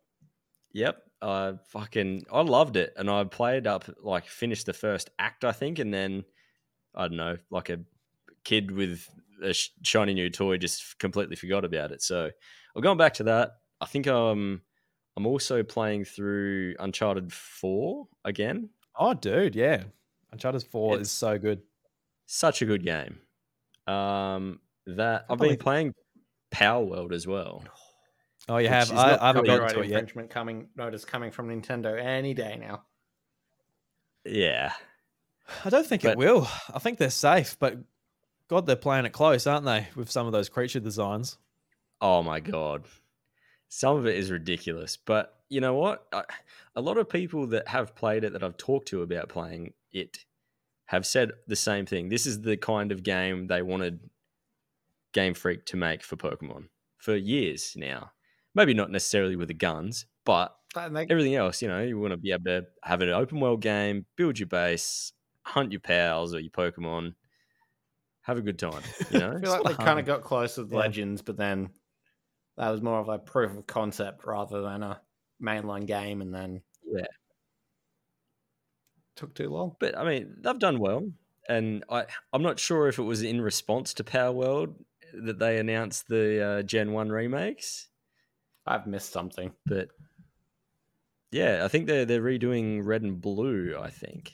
Yep. 0.73 1.03
I 1.21 1.53
fucking 1.69 2.25
I 2.31 2.41
loved 2.41 2.75
it, 2.77 2.93
and 2.95 3.09
I 3.09 3.23
played 3.25 3.67
up 3.67 3.85
like 4.01 4.25
finished 4.25 4.65
the 4.65 4.73
first 4.73 5.09
act, 5.19 5.43
I 5.43 5.51
think, 5.51 5.79
and 5.79 5.93
then 5.93 6.23
I 6.95 7.07
don't 7.07 7.17
know, 7.17 7.37
like 7.49 7.69
a 7.69 7.79
kid 8.43 8.71
with 8.71 9.07
a 9.43 9.53
shiny 9.83 10.13
new 10.13 10.29
toy 10.29 10.57
just 10.57 10.97
completely 10.99 11.35
forgot 11.35 11.65
about 11.65 11.91
it. 11.91 12.01
So 12.01 12.29
I'm 12.75 12.81
going 12.81 12.97
back 12.97 13.13
to 13.15 13.23
that. 13.23 13.57
I 13.81 13.85
think 13.85 14.07
um 14.07 14.61
I'm 15.17 15.25
also 15.27 15.63
playing 15.63 16.05
through 16.05 16.75
Uncharted 16.79 17.33
Four 17.33 18.07
again. 18.23 18.69
Oh, 18.97 19.13
dude, 19.13 19.55
yeah. 19.55 19.83
Uncharted 20.31 20.63
Four 20.63 20.93
It's- 20.93 21.07
is 21.07 21.11
so 21.11 21.37
good. 21.37 21.61
Such 22.27 22.61
a 22.61 22.65
good 22.65 22.83
game. 22.83 23.19
Um, 23.87 24.59
that 24.85 25.25
I've 25.29 25.39
been 25.39 25.57
playing 25.57 25.93
Palworld 26.51 27.11
as 27.11 27.25
well. 27.25 27.63
Oh, 28.49 28.57
you 28.57 28.67
have? 28.67 28.85
is 28.85 28.91
I, 28.91 29.15
I 29.21 29.27
haven't 29.27 29.45
gotten 29.45 29.69
to 29.69 29.81
it 29.81 29.89
yet. 29.89 29.99
infringement 29.99 30.29
coming 30.29 30.67
notice 30.75 31.05
coming 31.05 31.31
from 31.31 31.49
Nintendo 31.49 32.03
any 32.03 32.33
day 32.33 32.57
now. 32.59 32.83
Yeah, 34.25 34.73
I 35.63 35.69
don't 35.69 35.85
think 35.85 36.03
it 36.03 36.17
will. 36.17 36.47
I 36.73 36.79
think 36.79 36.97
they're 36.97 37.09
safe, 37.09 37.57
but 37.59 37.77
God, 38.47 38.65
they're 38.65 38.75
playing 38.75 39.05
it 39.05 39.13
close, 39.13 39.45
aren't 39.47 39.65
they? 39.65 39.87
With 39.95 40.11
some 40.11 40.25
of 40.25 40.33
those 40.33 40.49
creature 40.49 40.79
designs. 40.79 41.37
Oh 42.01 42.23
my 42.23 42.39
god, 42.39 42.85
some 43.67 43.97
of 43.97 44.07
it 44.07 44.15
is 44.15 44.31
ridiculous. 44.31 44.97
But 44.97 45.35
you 45.47 45.61
know 45.61 45.75
what? 45.75 46.05
I, 46.11 46.23
a 46.75 46.81
lot 46.81 46.97
of 46.97 47.07
people 47.07 47.47
that 47.47 47.67
have 47.67 47.95
played 47.95 48.23
it 48.23 48.33
that 48.33 48.43
I've 48.43 48.57
talked 48.57 48.87
to 48.89 49.03
about 49.03 49.29
playing 49.29 49.73
it 49.91 50.25
have 50.85 51.05
said 51.05 51.31
the 51.47 51.55
same 51.55 51.85
thing. 51.85 52.09
This 52.09 52.25
is 52.25 52.41
the 52.41 52.57
kind 52.57 52.91
of 52.91 53.03
game 53.03 53.45
they 53.45 53.61
wanted 53.61 53.99
Game 55.13 55.35
Freak 55.35 55.65
to 55.65 55.77
make 55.77 56.03
for 56.03 56.15
Pokemon 56.15 56.65
for 56.97 57.15
years 57.15 57.73
now. 57.75 58.11
Maybe 58.55 58.73
not 58.73 58.89
necessarily 58.91 59.35
with 59.35 59.47
the 59.47 59.53
guns, 59.53 60.05
but 60.25 60.55
they- 60.73 61.07
everything 61.09 61.35
else. 61.35 61.61
You 61.61 61.67
know, 61.67 61.81
you 61.81 61.99
want 61.99 62.11
to 62.11 62.17
be 62.17 62.31
able 62.31 62.45
to 62.45 62.65
have 62.83 63.01
an 63.01 63.09
open 63.09 63.39
world 63.39 63.61
game, 63.61 64.05
build 64.15 64.39
your 64.39 64.47
base, 64.47 65.13
hunt 65.45 65.71
your 65.71 65.81
pals 65.81 66.33
or 66.33 66.39
your 66.39 66.51
Pokemon, 66.51 67.13
have 68.21 68.37
a 68.37 68.41
good 68.41 68.59
time. 68.59 68.83
You 69.09 69.19
know, 69.19 69.31
I 69.37 69.39
feel 69.41 69.51
like 69.51 69.63
they 69.77 69.83
kind 69.83 69.99
of 69.99 70.05
got 70.05 70.23
close 70.23 70.57
with 70.57 70.71
Yeah. 70.71 70.79
Legends, 70.79 71.21
but 71.21 71.37
then 71.37 71.69
that 72.57 72.69
was 72.69 72.81
more 72.81 72.99
of 72.99 73.07
a 73.09 73.19
proof 73.19 73.55
of 73.57 73.65
concept 73.67 74.25
rather 74.25 74.61
than 74.61 74.83
a 74.83 75.01
mainline 75.41 75.85
game, 75.87 76.21
and 76.21 76.33
then 76.33 76.61
Yeah. 76.83 77.05
took 79.15 79.33
too 79.35 79.49
long. 79.49 79.75
but 79.79 79.97
I 79.97 80.03
mean, 80.05 80.35
they've 80.41 80.59
done 80.59 80.79
well, 80.79 81.09
and 81.47 81.83
I 81.89 82.05
I'm 82.33 82.43
not 82.43 82.59
sure 82.59 82.87
if 82.87 82.99
it 82.99 83.03
was 83.03 83.21
in 83.23 83.41
response 83.41 83.93
to 83.95 84.03
Palworld 84.03 84.75
that 85.13 85.39
they 85.39 85.57
announced 85.59 86.07
the 86.07 86.43
uh, 86.43 86.61
Gen 86.63 86.91
One 86.93 87.09
remakes, 87.09 87.88
I've 88.65 88.87
missed 88.87 89.11
something. 89.11 89.51
but 89.65 89.89
yeah, 91.31 91.61
I 91.63 91.67
think 91.67 91.87
they're 91.87 92.05
they're 92.05 92.21
redoing 92.21 92.85
Red 92.85 93.01
and 93.03 93.19
Blue. 93.21 93.75
I 93.79 93.89
think. 93.89 94.31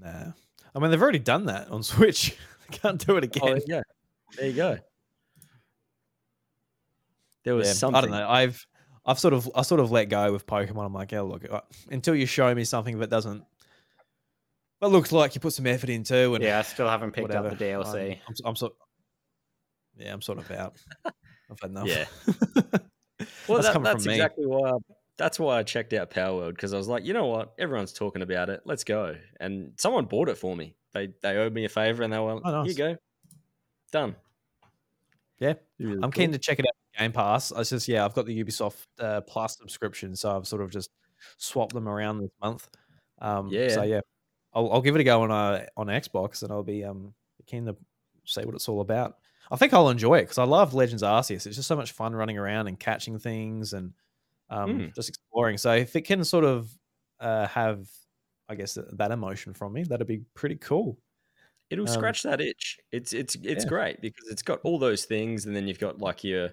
Nah. 0.00 0.32
I 0.74 0.78
mean, 0.78 0.90
they've 0.90 1.02
already 1.02 1.18
done 1.18 1.46
that 1.46 1.68
on 1.70 1.82
Switch. 1.94 2.36
they 2.70 2.76
can't 2.78 3.04
do 3.04 3.16
it 3.16 3.24
again. 3.24 3.42
Oh, 3.58 3.60
yeah, 3.66 3.82
there 4.36 4.46
you 4.48 4.52
go. 4.56 4.78
There 7.44 7.54
was 7.54 7.68
Yeah, 7.68 7.72
something. 7.74 7.96
I 7.96 8.00
don't 8.02 8.10
know. 8.10 8.28
I've 8.28 8.66
I've 9.06 9.18
sort 9.18 9.34
of 9.34 9.50
I 9.54 9.62
sort 9.62 9.80
of 9.80 9.90
let 9.90 10.06
go 10.06 10.32
with 10.32 10.46
Pokemon. 10.46 10.84
I'm 10.86 10.92
like, 10.92 11.12
yeah, 11.12 11.22
look, 11.22 11.44
uh, 11.50 11.60
until 11.90 12.14
you 12.14 12.26
show 12.26 12.54
me 12.54 12.64
something 12.64 12.98
that 12.98 13.10
doesn't 13.10 13.42
that 14.80 14.88
looks 14.88 15.10
like 15.12 15.34
you 15.34 15.40
put 15.40 15.52
some 15.52 15.66
effort 15.66 15.90
into 15.90 16.34
and 16.34 16.44
Yeah, 16.44 16.58
I 16.58 16.62
still 16.62 16.88
haven't 16.88 17.12
picked 17.12 17.28
whatever. 17.28 17.48
up 17.48 17.58
the 17.58 17.64
DLC. 17.64 18.12
I'm, 18.12 18.18
I'm, 18.28 18.34
I'm 18.50 18.56
sort 18.56 18.72
yeah, 19.96 20.12
I'm 20.12 20.22
sort 20.22 20.38
of 20.38 20.50
out. 20.52 20.76
I've 21.50 21.60
had 21.60 21.70
enough. 21.70 21.86
Yeah. 21.88 22.04
that's 23.18 23.48
Well, 23.48 23.62
that, 23.62 23.82
that's 23.82 24.04
from 24.04 24.10
me. 24.10 24.14
exactly 24.16 24.46
why. 24.46 24.70
I, 24.70 24.76
that's 25.16 25.40
why 25.40 25.58
I 25.58 25.62
checked 25.64 25.92
out 25.94 26.10
Palworld 26.10 26.50
because 26.50 26.72
I 26.72 26.76
was 26.76 26.86
like, 26.88 27.04
you 27.04 27.12
know 27.12 27.26
what, 27.26 27.54
everyone's 27.58 27.92
talking 27.92 28.22
about 28.22 28.50
it. 28.50 28.60
Let's 28.64 28.84
go. 28.84 29.16
And 29.40 29.72
someone 29.76 30.04
bought 30.04 30.28
it 30.28 30.36
for 30.38 30.54
me. 30.54 30.76
They 30.92 31.08
they 31.22 31.36
owed 31.36 31.52
me 31.52 31.64
a 31.64 31.68
favor, 31.68 32.02
and 32.02 32.12
they 32.12 32.18
were, 32.18 32.40
Oh, 32.44 32.62
here 32.62 32.70
you 32.70 32.74
go, 32.74 32.96
done. 33.92 34.14
Yeah, 35.40 35.54
Really 35.78 35.94
I'm 35.94 36.00
cool. 36.02 36.10
keen 36.12 36.32
to 36.32 36.38
check 36.38 36.58
it 36.58 36.66
out. 36.66 36.72
Game 36.98 37.12
Pass. 37.12 37.52
I 37.52 37.62
just 37.62 37.86
yeah, 37.88 38.04
I've 38.04 38.14
got 38.14 38.26
the 38.26 38.44
Ubisoft 38.44 38.86
uh, 38.98 39.20
Plus 39.20 39.56
subscription, 39.58 40.16
so 40.16 40.36
I've 40.36 40.46
sort 40.48 40.62
of 40.62 40.70
just 40.70 40.90
swapped 41.36 41.74
them 41.74 41.88
around 41.88 42.18
this 42.18 42.30
month. 42.40 42.68
Um, 43.20 43.48
Yeah. 43.50 43.68
So 43.68 43.82
yeah, 43.82 44.00
I'll, 44.52 44.72
I'll 44.72 44.80
give 44.82 44.94
it 44.96 45.00
a 45.00 45.04
go 45.04 45.22
on 45.22 45.30
uh, 45.30 45.66
on 45.76 45.86
Xbox, 45.88 46.42
and 46.42 46.50
I'll 46.50 46.62
be 46.64 46.84
um 46.84 47.12
keen 47.46 47.66
to 47.66 47.76
see 48.24 48.44
what 48.44 48.54
it's 48.54 48.68
all 48.68 48.80
about. 48.80 49.18
I 49.50 49.56
think 49.56 49.72
I'll 49.72 49.88
enjoy 49.90 50.16
it 50.18 50.22
because 50.22 50.38
I 50.38 50.44
love 50.44 50.74
Legends 50.74 51.02
Arceus. 51.02 51.46
It's 51.46 51.56
just 51.56 51.68
so 51.68 51.76
much 51.76 51.92
fun 51.92 52.14
running 52.14 52.38
around 52.38 52.66
and 52.68 52.78
catching 52.78 53.18
things 53.18 53.72
and 53.72 53.92
um, 54.50 54.78
Mm. 54.78 54.94
just 54.94 55.08
exploring. 55.08 55.58
So 55.58 55.72
if 55.72 55.96
it 55.96 56.02
can 56.02 56.24
sort 56.24 56.44
of 56.44 56.70
uh, 57.20 57.46
have, 57.48 57.88
I 58.48 58.54
guess 58.54 58.78
that 58.92 59.10
emotion 59.10 59.54
from 59.54 59.72
me, 59.72 59.82
that'd 59.84 60.06
be 60.06 60.22
pretty 60.34 60.56
cool. 60.56 60.98
It'll 61.70 61.88
Um, 61.88 61.92
scratch 61.94 62.22
that 62.22 62.40
itch. 62.40 62.78
It's 62.92 63.12
it's 63.12 63.34
it's 63.36 63.64
yeah. 63.64 63.68
great 63.68 64.00
because 64.00 64.28
it's 64.30 64.42
got 64.42 64.60
all 64.64 64.78
those 64.78 65.04
things, 65.04 65.44
and 65.46 65.54
then 65.54 65.68
you've 65.68 65.78
got 65.78 65.98
like 65.98 66.24
your 66.24 66.50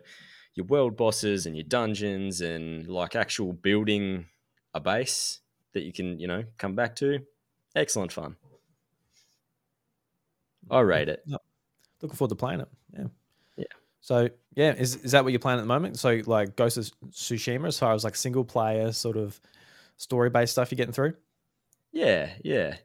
your 0.56 0.66
world 0.66 0.98
bosses 0.98 1.46
and 1.46 1.56
your 1.56 1.64
dungeons 1.66 2.42
and 2.42 2.88
like 2.88 3.16
actual 3.16 3.54
building 3.54 4.26
a 4.74 4.80
base 4.82 5.40
that 5.74 5.84
you 5.84 5.94
can 5.94 6.20
you 6.20 6.28
know 6.28 6.44
come 6.58 6.76
back 6.76 6.96
to. 6.98 7.20
Excellent 7.76 8.12
fun. 8.12 8.36
I 10.70 10.80
rate 10.82 11.10
it. 11.10 11.24
Looking 12.06 12.18
forward 12.18 12.30
to 12.30 12.36
playing 12.36 12.60
it. 12.62 12.68
Yeah. 12.94 13.06
Yeah. 13.58 13.64
So 14.02 14.30
yeah, 14.56 14.74
is 14.74 14.96
is 14.98 15.12
that 15.14 15.24
what 15.24 15.34
you're 15.34 15.40
playing 15.40 15.60
at 15.60 15.64
the 15.64 15.68
moment? 15.68 15.98
So 15.98 16.22
like 16.26 16.56
Ghost 16.56 16.78
of 16.78 16.92
Tsushima, 17.10 17.68
as 17.68 17.80
far 17.80 17.94
as 17.94 18.04
like 18.04 18.16
single 18.16 18.46
player 18.46 18.92
sort 18.92 19.18
of 19.18 19.40
story 19.98 20.30
based 20.30 20.52
stuff 20.54 20.72
you're 20.72 20.78
getting 20.78 20.94
through? 20.94 21.14
Yeah, 21.92 22.30
yeah. 22.44 22.76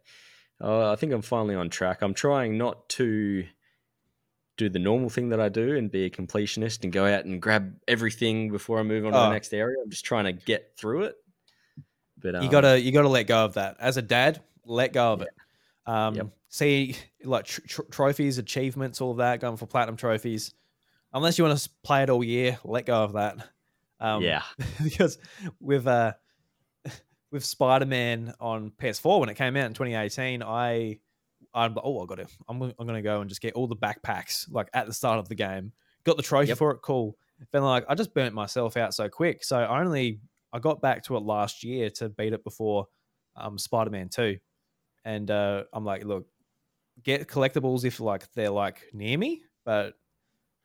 Uh, 0.63 0.93
I 0.93 0.97
think 0.97 1.13
I'm 1.13 1.23
finally 1.23 1.55
on 1.55 1.69
track. 1.69 2.03
I'm 2.03 2.15
trying 2.15 2.57
not 2.59 2.89
to 2.91 3.45
do 4.57 4.69
the 4.69 4.79
normal 4.79 5.09
thing 5.09 5.31
that 5.31 5.41
I 5.41 5.49
do 5.49 5.77
and 5.77 5.91
be 5.91 6.05
a 6.05 6.11
completionist 6.11 6.85
and 6.85 6.93
go 6.93 7.07
out 7.07 7.25
and 7.25 7.41
grab 7.41 7.75
everything 7.89 8.51
before 8.51 8.79
I 8.79 8.83
move 8.83 9.07
on 9.07 9.13
to 9.13 9.19
Oh. 9.19 9.23
the 9.23 9.31
next 9.31 9.53
area. 9.55 9.77
I'm 9.83 9.91
just 9.91 10.05
trying 10.05 10.25
to 10.25 10.33
get 10.33 10.73
through 10.77 11.05
it. 11.05 11.17
But 12.19 12.35
um, 12.37 12.43
you 12.43 12.51
gotta 12.51 12.81
you 12.81 12.93
gotta 12.93 13.09
let 13.09 13.27
go 13.27 13.45
of 13.45 13.55
that. 13.55 13.77
As 13.81 13.97
a 13.97 14.03
dad, 14.03 14.43
let 14.67 14.93
go 14.93 15.13
of 15.15 15.21
Yeah. 15.21 15.27
it. 15.27 15.91
Um, 15.93 16.15
Yep. 16.15 16.27
See 16.53 16.97
like 17.25 17.45
tr- 17.45 17.61
tr- 17.67 17.83
trophies, 17.91 18.39
achievements, 18.39 19.01
all 19.01 19.13
of 19.13 19.19
that, 19.19 19.41
going 19.41 19.57
for 19.57 19.67
platinum 19.67 19.97
trophies. 19.97 20.53
Unless 21.13 21.39
you 21.39 21.45
want 21.45 21.57
to 21.59 21.71
play 21.85 22.03
it 22.03 22.11
all 22.11 22.23
year, 22.25 22.59
let 22.65 22.87
go 22.87 23.03
of 23.05 23.13
that. 23.13 23.37
Um, 24.01 24.23
yeah, 24.23 24.43
because 24.83 25.19
with 25.61 25.87
uh 25.87 26.13
with 27.31 27.45
Spider 27.45 27.87
Man 27.87 28.35
on 28.41 28.73
PS4 28.81 29.21
when 29.21 29.29
it 29.29 29.35
came 29.37 29.57
out 29.57 29.67
in 29.67 29.75
2018, 29.75 30.43
I 30.43 30.99
I'm 31.55 31.77
oh 31.83 32.03
I 32.03 32.07
got 32.07 32.19
it. 32.19 32.29
I'm 32.49 32.61
I'm 32.63 32.87
gonna 32.87 33.03
go 33.03 33.21
and 33.21 33.29
just 33.29 33.41
get 33.41 33.55
all 33.55 33.67
the 33.69 33.77
backpacks 33.77 34.51
like 34.51 34.69
at 34.75 34.87
the 34.87 34.93
start 34.93 35.19
of 35.19 35.29
the 35.29 35.35
game. 35.37 35.73
Got 36.05 36.17
the 36.17 36.23
trophy 36.23 36.49
Yep. 36.49 36.59
for 36.59 36.71
it. 36.73 36.79
Cool. 36.83 37.17
Then 37.53 37.63
like 37.63 37.85
I 37.89 37.95
just 37.95 38.13
burnt 38.13 38.35
myself 38.35 38.77
out 38.77 38.93
so 38.93 39.09
quick. 39.09 39.45
So 39.45 39.57
I 39.59 39.81
only 39.81 40.21
I 40.53 40.59
got 40.59 40.81
back 40.83 41.05
to 41.05 41.17
it 41.17 41.21
last 41.21 41.63
year 41.63 41.91
to 41.91 42.09
beat 42.09 42.33
it 42.33 42.43
before 42.43 42.89
um, 43.37 43.57
Spider 43.59 43.91
Man 43.91 44.09
Two, 44.09 44.39
and 45.05 45.31
uh, 45.31 45.65
I'm 45.73 45.85
like, 45.85 46.05
look, 46.05 46.27
get 47.03 47.29
collectibles 47.29 47.85
if 47.85 48.01
like 48.01 48.33
they're 48.33 48.51
like 48.51 48.91
near 48.93 49.17
me, 49.19 49.45
but 49.65 49.95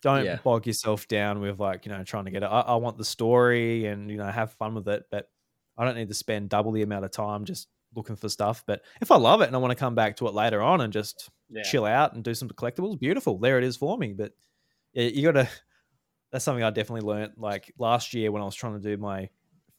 don't 0.01 0.23
Yeah. 0.23 0.39
bog 0.43 0.67
yourself 0.67 1.07
down 1.07 1.39
with 1.39 1.59
like 1.59 1.85
you 1.85 1.91
know 1.91 2.03
trying 2.03 2.25
to 2.25 2.31
get 2.31 2.43
it. 2.43 2.47
I, 2.47 2.61
I 2.61 2.75
want 2.75 2.97
the 2.97 3.05
story 3.05 3.85
and 3.87 4.09
you 4.11 4.17
know 4.17 4.27
have 4.27 4.53
fun 4.53 4.75
with 4.75 4.87
it, 4.87 5.05
but 5.11 5.29
I 5.77 5.85
don't 5.85 5.95
need 5.95 6.09
to 6.09 6.13
spend 6.13 6.49
double 6.49 6.71
the 6.71 6.83
amount 6.83 7.05
of 7.05 7.11
time 7.11 7.45
just 7.45 7.69
looking 7.95 8.15
for 8.15 8.29
stuff. 8.29 8.63
But 8.67 8.83
if 9.01 9.11
I 9.11 9.17
love 9.17 9.41
it 9.41 9.47
and 9.47 9.55
I 9.55 9.59
want 9.59 9.71
to 9.71 9.75
come 9.75 9.95
back 9.95 10.17
to 10.17 10.27
it 10.27 10.33
later 10.33 10.61
on 10.61 10.81
and 10.81 10.93
just 10.93 11.29
Yeah. 11.49 11.63
chill 11.63 11.85
out 11.85 12.13
and 12.13 12.23
do 12.23 12.33
some 12.33 12.49
collectibles, 12.49 12.99
beautiful. 12.99 13.37
There 13.39 13.57
it 13.57 13.63
is 13.63 13.77
for 13.77 13.97
me. 13.97 14.13
But 14.13 14.33
yeah, 14.93 15.05
you 15.09 15.23
gotta. 15.31 15.49
That's 16.31 16.43
something 16.43 16.63
I 16.63 16.69
definitely 16.69 17.07
learned. 17.07 17.33
Like 17.37 17.71
last 17.77 18.13
year 18.13 18.31
when 18.31 18.41
I 18.41 18.45
was 18.45 18.55
trying 18.55 18.73
to 18.73 18.79
do 18.79 18.97
my 19.01 19.29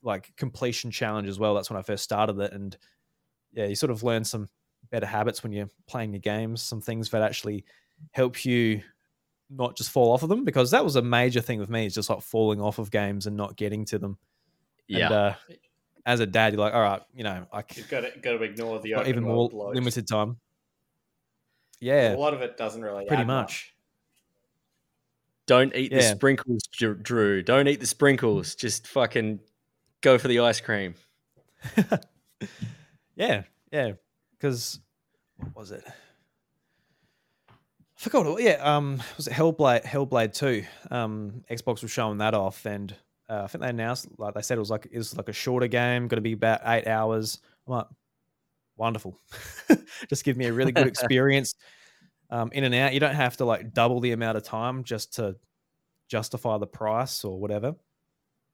like 0.03 0.35
completion 0.37 0.90
challenge 0.90 1.29
as 1.29 1.38
well. 1.38 1.55
That's 1.55 1.71
when 1.71 1.79
I 1.79 1.83
first 1.83 2.05
started 2.05 2.38
it, 2.40 2.53
and 2.53 2.77
yeah, 3.53 3.66
you 3.66 3.75
sort 3.75 3.90
of 3.90 4.03
learn 4.03 4.25
some 4.25 4.49
better 4.90 5.07
habits 5.07 5.42
when 5.42 5.53
you're 5.53 5.68
playing 5.87 6.12
your 6.12 6.20
games. 6.20 6.62
Some 6.62 6.81
things 6.81 7.11
that 7.11 7.22
actually 7.22 7.64
help 8.12 8.44
you 8.44 8.83
not 9.49 9.77
just 9.77 9.90
fall 9.90 10.12
off 10.12 10.22
of 10.22 10.29
them 10.29 10.44
because 10.44 10.72
that 10.72 10.85
was 10.85 10.96
a 10.96 11.03
major 11.03 11.40
thing 11.40 11.59
with 11.59 11.70
me. 11.70 11.87
Is 11.87 11.94
just 11.94 12.11
like 12.11 12.22
falling 12.22 12.61
off 12.61 12.79
of 12.79 12.90
games 12.90 13.27
and 13.27 13.37
not 13.37 13.57
getting 13.57 13.85
to 13.87 13.99
them. 13.99 14.18
Yeah. 14.88 15.07
And, 15.07 15.14
uh, 15.14 15.35
as 16.07 16.20
a 16.20 16.27
dad, 16.27 16.53
you're 16.53 16.61
like, 16.61 16.72
all 16.72 16.81
right, 16.81 17.03
you 17.14 17.25
know, 17.25 17.46
I 17.53 17.62
c- 17.62 17.81
You've 17.81 17.90
got 17.90 18.03
to, 18.03 18.18
got 18.20 18.33
to 18.33 18.42
ignore 18.44 18.79
the 18.79 18.94
open 18.94 19.09
even 19.09 19.25
more 19.25 19.49
world 19.51 19.75
limited 19.75 20.07
time. 20.07 20.37
Yeah, 21.81 22.14
a 22.14 22.16
lot 22.16 22.33
of 22.33 22.42
it 22.42 22.57
doesn't 22.57 22.81
really 22.81 23.05
pretty 23.07 23.22
add 23.22 23.27
much. 23.27 23.75
Don't 25.46 25.75
eat 25.77 25.92
the 25.92 26.03
sprinkles, 26.03 26.62
Drew. 26.72 27.42
Don't 27.42 27.68
eat 27.68 27.81
the 27.81 27.87
sprinkles. 27.87 28.55
Just 28.55 28.87
fucking 28.87 29.40
go 30.01 30.18
for 30.18 30.29
the 30.29 30.40
ice 30.40 30.61
cream. 30.61 30.94
yeah, 33.16 33.42
yeah. 33.70 33.92
Because 34.38 34.81
what 35.37 35.57
was 35.57 35.70
it? 35.70 35.85
I 37.49 37.53
forgot. 37.96 38.27
What, 38.27 38.42
yeah, 38.42 38.59
um, 38.61 39.03
was 39.16 39.27
it 39.27 39.33
Hellblade? 39.33 39.85
Hellblade 39.85 40.35
Two. 40.35 40.64
Um, 40.90 41.44
Xbox 41.51 41.83
was 41.83 41.90
showing 41.90 42.18
that 42.18 42.35
off, 42.35 42.66
and 42.66 42.94
uh, 43.29 43.42
I 43.44 43.46
think 43.46 43.62
they 43.62 43.70
announced, 43.70 44.09
like 44.18 44.35
they 44.35 44.42
said, 44.42 44.57
it 44.57 44.61
was 44.61 44.70
like 44.70 44.87
it 44.90 44.99
was 44.99 45.16
like 45.16 45.29
a 45.29 45.33
shorter 45.33 45.66
game, 45.66 46.09
going 46.09 46.18
to 46.18 46.20
be 46.20 46.33
about 46.33 46.61
eight 46.66 46.87
hours. 46.87 47.40
I'm 47.66 47.75
like, 47.75 47.87
wonderful. 48.77 49.18
just 50.09 50.25
give 50.25 50.37
me 50.37 50.46
a 50.46 50.53
really 50.53 50.72
good 50.72 50.87
experience. 50.88 51.55
Um, 52.29 52.51
in 52.53 52.64
and 52.64 52.75
out. 52.75 52.92
You 52.92 52.99
don't 52.99 53.14
have 53.14 53.37
to 53.37 53.44
like 53.44 53.72
double 53.72 54.01
the 54.01 54.11
amount 54.11 54.37
of 54.37 54.42
time 54.42 54.83
just 54.83 55.14
to 55.14 55.37
justify 56.09 56.59
the 56.59 56.66
price 56.66 57.25
or 57.25 57.38
whatever. 57.38 57.77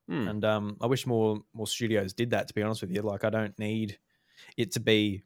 Hmm. 0.08 0.28
And 0.28 0.44
um, 0.44 0.76
I 0.80 0.86
wish 0.86 1.06
more 1.06 1.40
more 1.54 1.66
studios 1.66 2.12
did 2.12 2.30
that. 2.30 2.48
To 2.48 2.54
be 2.54 2.62
honest 2.62 2.82
with 2.82 2.90
you, 2.90 3.02
like 3.02 3.24
I 3.24 3.30
don't 3.30 3.58
need 3.58 3.98
it 4.56 4.72
to 4.72 4.80
be 4.80 5.22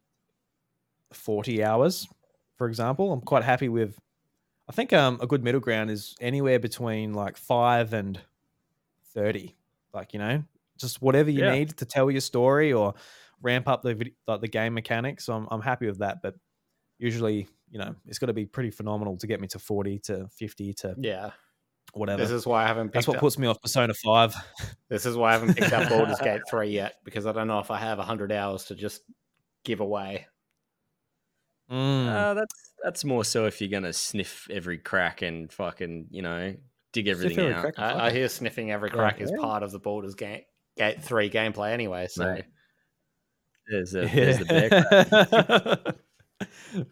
forty 1.13 1.63
hours, 1.63 2.07
for 2.57 2.67
example. 2.67 3.11
I'm 3.13 3.21
quite 3.21 3.43
happy 3.43 3.69
with. 3.69 3.97
I 4.69 4.73
think 4.73 4.91
um, 4.93 5.17
a 5.21 5.27
good 5.27 5.43
middle 5.43 5.61
ground 5.61 5.89
is 5.91 6.15
anywhere 6.19 6.59
between 6.59 7.13
like 7.13 7.37
five 7.37 7.93
and 7.93 8.19
thirty. 9.13 9.55
Like 9.93 10.13
you 10.13 10.19
know, 10.19 10.43
just 10.77 11.01
whatever 11.01 11.29
you 11.29 11.43
Yeah. 11.43 11.53
need 11.53 11.77
to 11.77 11.85
tell 11.85 12.11
your 12.11 12.21
story 12.21 12.73
or 12.73 12.93
ramp 13.41 13.67
up 13.67 13.81
the 13.81 13.95
vid- 13.95 14.15
like 14.27 14.41
the 14.41 14.47
game 14.47 14.73
mechanics. 14.73 15.25
So 15.25 15.33
I'm 15.33 15.47
I'm 15.51 15.61
happy 15.61 15.87
with 15.87 15.99
that. 15.99 16.21
But 16.21 16.35
usually, 16.99 17.47
you 17.71 17.79
know, 17.79 17.95
it's 18.05 18.19
got 18.19 18.27
to 18.27 18.33
be 18.33 18.45
pretty 18.45 18.71
phenomenal 18.71 19.17
to 19.17 19.27
get 19.27 19.39
me 19.39 19.47
to 19.49 19.59
forty 19.59 19.99
to 19.99 20.27
fifty 20.29 20.73
to 20.75 20.95
Yeah. 20.99 21.31
whatever. 21.93 22.21
This 22.21 22.31
is 22.31 22.45
why 22.45 22.63
I 22.63 22.67
haven't 22.67 22.87
picked 22.87 22.93
That's 22.95 23.07
what 23.07 23.17
up. 23.17 23.21
puts 23.21 23.37
me 23.39 23.47
off 23.47 23.61
Persona 23.61 23.93
Five. 23.93 24.35
This 24.89 25.05
is 25.05 25.15
why 25.15 25.29
I 25.29 25.33
haven't 25.33 25.55
picked 25.55 25.71
up 25.73 25.87
Baldur's 25.89 26.19
Gate 26.19 26.41
3 26.49 26.69
yet 26.69 26.95
because 27.03 27.25
I 27.25 27.31
don't 27.31 27.47
know 27.47 27.59
if 27.59 27.71
I 27.71 27.77
have 27.77 27.97
100 27.97 28.31
hours 28.31 28.65
to 28.65 28.75
just 28.75 29.01
give 29.63 29.79
away. 29.79 30.27
Mm. 31.71 32.07
Uh, 32.07 32.33
that's 32.33 32.71
that's 32.83 33.03
more 33.05 33.23
so 33.25 33.45
if 33.45 33.59
you're 33.61 33.69
gonna 33.69 33.91
sniff 33.93 34.47
every 34.49 34.77
crack 34.77 35.21
and 35.21 35.51
fucking 35.51 36.07
you 36.11 36.21
know 36.21 36.55
dig 36.93 37.07
everything 37.07 37.39
every 37.39 37.53
out. 37.53 37.61
crack. 37.61 37.79
I, 37.79 38.07
I 38.07 38.11
hear 38.11 38.29
sniffing 38.29 38.71
every 38.71 38.89
Yeah. 38.89 38.95
crack 38.95 39.19
is 39.21 39.29
Yeah. 39.31 39.41
part 39.41 39.63
of 39.63 39.71
the 39.71 39.79
Baldur's 39.79 40.15
Gate, 40.15 40.45
Gate 40.77 41.03
3 41.03 41.29
gameplay 41.29 41.71
anyway. 41.73 42.07
So 42.09 42.33
Mate. 42.33 42.45
There's 43.69 43.91
the 43.91 44.05
there's 44.05 44.37
the 44.39 44.45
bear 44.45 44.69
crack. 45.89 46.85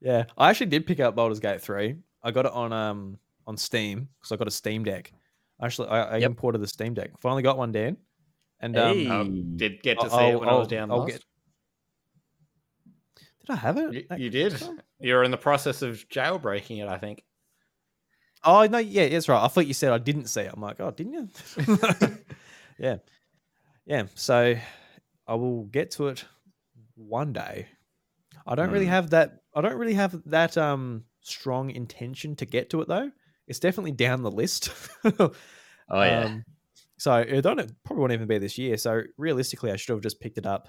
yeah, 0.00 0.24
I 0.36 0.50
actually 0.50 0.66
did 0.66 0.86
pick 0.86 1.00
up 1.00 1.14
Baldur's 1.16 1.40
Gate 1.40 1.60
three. 1.62 1.96
I 2.22 2.30
got 2.30 2.46
it 2.46 2.52
on 2.52 2.72
um 2.72 3.18
on 3.46 3.56
Steam 3.56 4.08
because 4.18 4.32
I 4.32 4.36
got 4.36 4.48
a 4.48 4.50
Steam 4.50 4.84
Deck. 4.84 5.12
Actually, 5.62 5.88
I, 5.88 6.02
I 6.02 6.16
Yep. 6.18 6.30
imported 6.30 6.58
the 6.60 6.66
Steam 6.68 6.94
Deck. 6.94 7.10
Finally 7.20 7.42
got 7.42 7.58
one, 7.58 7.72
Dan. 7.72 7.96
And 8.60 8.76
um, 8.76 8.96
Hey. 8.98 9.06
um, 9.08 9.56
did 9.56 9.82
get 9.82 9.98
to 10.00 10.06
I'll- 10.06 10.18
see 10.18 10.24
it 10.26 10.38
when 10.40 10.48
I 10.48 10.52
I'll- 10.52 10.58
was 10.60 10.68
down 10.68 10.90
I'll 10.90 10.98
last. 11.00 11.12
get- 11.12 11.24
did 13.50 13.58
I 13.58 13.60
have 13.60 13.76
it? 13.78 13.92
You, 13.92 14.16
you 14.16 14.30
did. 14.30 14.56
time? 14.56 14.80
You're 14.98 15.24
in 15.24 15.30
the 15.30 15.36
process 15.36 15.82
of 15.82 16.04
jailbreaking 16.08 16.82
it, 16.82 16.88
I 16.88 16.98
think. 16.98 17.24
Oh 18.42 18.64
no, 18.66 18.78
yeah, 18.78 19.08
that's 19.08 19.28
right. 19.28 19.42
I 19.44 19.48
thought 19.48 19.66
you 19.66 19.74
said 19.74 19.92
I 19.92 19.98
didn't 19.98 20.26
see 20.26 20.40
it. 20.42 20.50
I'm 20.54 20.62
like, 20.62 20.80
oh, 20.80 20.90
didn't 20.90 21.12
you? 21.12 21.28
yeah, 22.78 22.96
yeah. 23.84 24.04
So 24.14 24.56
I 25.26 25.34
will 25.34 25.64
get 25.64 25.90
to 25.92 26.08
it 26.08 26.24
one 26.96 27.32
day. 27.32 27.68
I 28.46 28.54
don't 28.54 28.70
really 28.70 28.86
Hmm. 28.86 28.92
have 28.92 29.10
that. 29.10 29.40
I 29.54 29.60
don't 29.60 29.76
really 29.76 29.94
have 29.94 30.22
that 30.26 30.56
um 30.56 31.04
strong 31.20 31.70
intention 31.70 32.34
to 32.36 32.46
get 32.46 32.70
to 32.70 32.80
it 32.80 32.88
though. 32.88 33.10
It's 33.46 33.58
definitely 33.58 33.92
down 33.92 34.22
the 34.22 34.30
list. 34.30 34.70
Oh 35.92 36.02
yeah. 36.02 36.24
Um, 36.26 36.44
so 36.98 37.14
it 37.16 37.42
don't 37.42 37.58
it 37.58 37.72
probably 37.84 38.00
won't 38.00 38.12
even 38.12 38.28
be 38.28 38.38
this 38.38 38.56
year. 38.56 38.76
So 38.76 39.02
realistically, 39.18 39.72
I 39.72 39.76
should 39.76 39.92
have 39.94 40.02
just 40.02 40.20
picked 40.20 40.38
it 40.38 40.46
up 40.46 40.68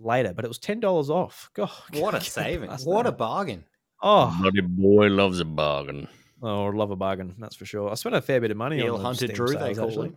later. 0.00 0.32
But 0.34 0.44
it 0.44 0.48
was 0.48 0.58
ten 0.58 0.80
dollars 0.80 1.10
off. 1.10 1.50
God, 1.54 1.70
What 1.94 2.14
a 2.14 2.18
can't 2.18 2.24
get 2.24 2.24
saving. 2.24 2.70
What 2.70 3.06
a 3.06 3.12
bargain. 3.12 3.64
oh, 4.02 4.36
Bloody 4.40 4.60
boy 4.62 5.08
loves 5.08 5.40
a 5.40 5.44
bargain. 5.44 6.08
oh, 6.42 6.66
love 6.66 6.90
a 6.90 6.96
bargain. 6.96 7.34
That's 7.38 7.56
for 7.56 7.66
sure. 7.66 7.90
I 7.90 7.94
spent 7.94 8.14
a 8.14 8.20
fair 8.22 8.40
bit 8.40 8.50
of 8.50 8.56
money 8.56 8.78
Deal 8.78 8.94
on 8.94 9.00
the 9.00 9.06
Hunter 9.06 9.26
Steam 9.26 9.36
Drew, 9.36 9.56
they 9.56 9.74
call 9.74 9.88
actually. 9.88 10.08
him. 10.08 10.16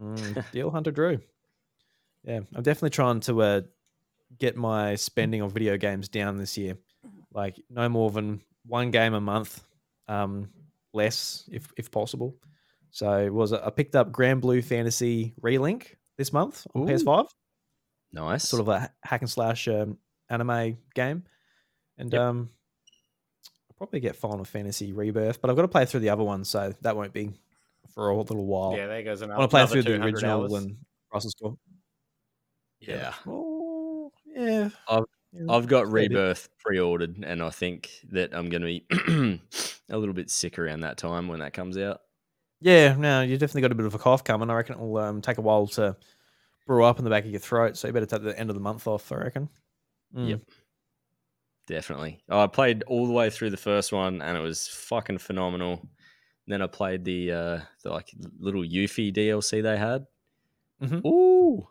Mm, 0.00 0.44
Deal 0.52 0.70
Hunter 0.70 0.90
Drew. 0.90 1.20
Yeah, 2.24 2.40
I'm 2.54 2.62
definitely 2.62 2.90
trying 2.90 3.20
to 3.20 3.42
uh, 3.42 3.60
get 4.38 4.56
my 4.56 4.94
spending 4.94 5.42
on 5.42 5.50
video 5.50 5.76
games 5.76 6.08
down 6.08 6.36
this 6.38 6.56
year. 6.56 6.76
Like 7.34 7.60
no 7.70 7.88
more 7.88 8.10
than 8.10 8.42
one 8.66 8.90
game 8.90 9.14
a 9.14 9.20
month, 9.20 9.64
um, 10.08 10.50
less 10.92 11.48
if 11.50 11.72
if 11.76 11.90
possible. 11.90 12.36
So 12.90 13.32
was 13.32 13.52
it, 13.52 13.60
I 13.64 13.70
picked 13.70 13.96
up 13.96 14.12
Granblue 14.12 14.62
Fantasy 14.62 15.32
Relink 15.40 15.94
this 16.18 16.32
month 16.32 16.66
on 16.74 16.82
Ooh. 16.82 16.86
PS5, 16.92 17.26
Nice. 18.12 18.48
sort 18.48 18.60
of 18.60 18.68
a 18.68 18.90
hack 19.02 19.22
and 19.22 19.30
slash 19.30 19.66
um, 19.68 19.98
anime 20.28 20.76
game, 20.94 21.24
and 21.98 22.12
Yep. 22.12 22.20
um, 22.20 22.50
I'll 23.70 23.76
probably 23.76 24.00
get 24.00 24.16
Final 24.16 24.44
Fantasy 24.44 24.92
Rebirth, 24.92 25.40
but 25.40 25.50
I've 25.50 25.56
got 25.56 25.62
to 25.62 25.68
play 25.68 25.84
through 25.86 26.00
the 26.00 26.10
other 26.10 26.22
one, 26.22 26.44
so 26.44 26.74
that 26.82 26.96
won't 26.96 27.12
be 27.12 27.32
for 27.94 28.08
a 28.10 28.16
little 28.16 28.46
while. 28.46 28.76
Yeah, 28.76 28.86
there 28.86 29.02
goes 29.02 29.22
another. 29.22 29.34
I 29.34 29.36
another. 29.36 29.40
want 29.40 29.50
to 29.50 29.56
play 29.72 29.82
through 29.82 29.98
the 29.98 30.04
original 30.04 30.40
hours. 30.42 30.52
and 30.52 30.76
Russell's 31.12 31.32
Score. 31.32 31.56
yeah. 32.80 33.12
Oh, 33.26 34.12
yeah. 34.26 34.68
I've- 34.88 35.04
Yeah, 35.34 35.46
I've 35.50 35.66
got. 35.66 35.90
Rebirth 35.90 36.50
pre-ordered, 36.58 37.16
and 37.24 37.42
I 37.42 37.48
think 37.48 37.88
that 38.10 38.34
I'm 38.34 38.50
going 38.50 38.60
to 38.60 38.66
be 38.66 38.84
a 39.90 39.96
little 39.98 40.12
bit 40.14 40.28
sick 40.30 40.58
around 40.58 40.80
that 40.80 40.98
time 40.98 41.26
when 41.28 41.40
that 41.40 41.54
comes 41.54 41.78
out. 41.78 42.02
Yeah, 42.60 42.94
no, 42.96 43.22
you 43.22 43.38
definitely 43.38 43.62
got 43.62 43.72
a 43.72 43.74
bit 43.74 43.86
of 43.86 43.94
a 43.94 43.98
cough 43.98 44.22
coming. 44.24 44.50
I 44.50 44.54
reckon 44.54 44.74
it 44.76 44.80
will 44.80 44.98
um, 44.98 45.22
take 45.22 45.38
a 45.38 45.40
while 45.40 45.66
to 45.68 45.96
brew 46.66 46.84
up 46.84 46.98
in 46.98 47.04
the 47.04 47.10
back 47.10 47.24
of 47.24 47.30
your 47.30 47.40
throat, 47.40 47.76
so 47.76 47.86
you 47.88 47.92
better 47.92 48.06
take 48.06 48.22
the 48.22 48.38
end 48.38 48.50
of 48.50 48.54
the 48.54 48.60
month 48.62 48.86
off. 48.86 49.10
I 49.12 49.16
reckon. 49.16 49.48
Mm. 50.14 50.28
Yep. 50.30 50.40
Definitely. 51.66 52.22
I 52.28 52.46
played 52.48 52.82
all 52.84 53.06
the 53.06 53.12
way 53.12 53.30
through 53.30 53.50
the 53.50 53.56
first 53.56 53.92
one, 53.92 54.20
and 54.20 54.36
it 54.36 54.40
was 54.40 54.68
fucking 54.68 55.18
phenomenal. 55.18 55.88
Then 56.46 56.60
I 56.60 56.66
played 56.66 57.04
the 57.04 57.30
uh, 57.32 57.60
the 57.82 57.90
like 57.90 58.10
little 58.38 58.62
Yuffie 58.62 59.14
DLC 59.14 59.62
they 59.62 59.76
had. 59.76 60.06
Mhm. 60.82 61.06
Ooh, 61.06 61.68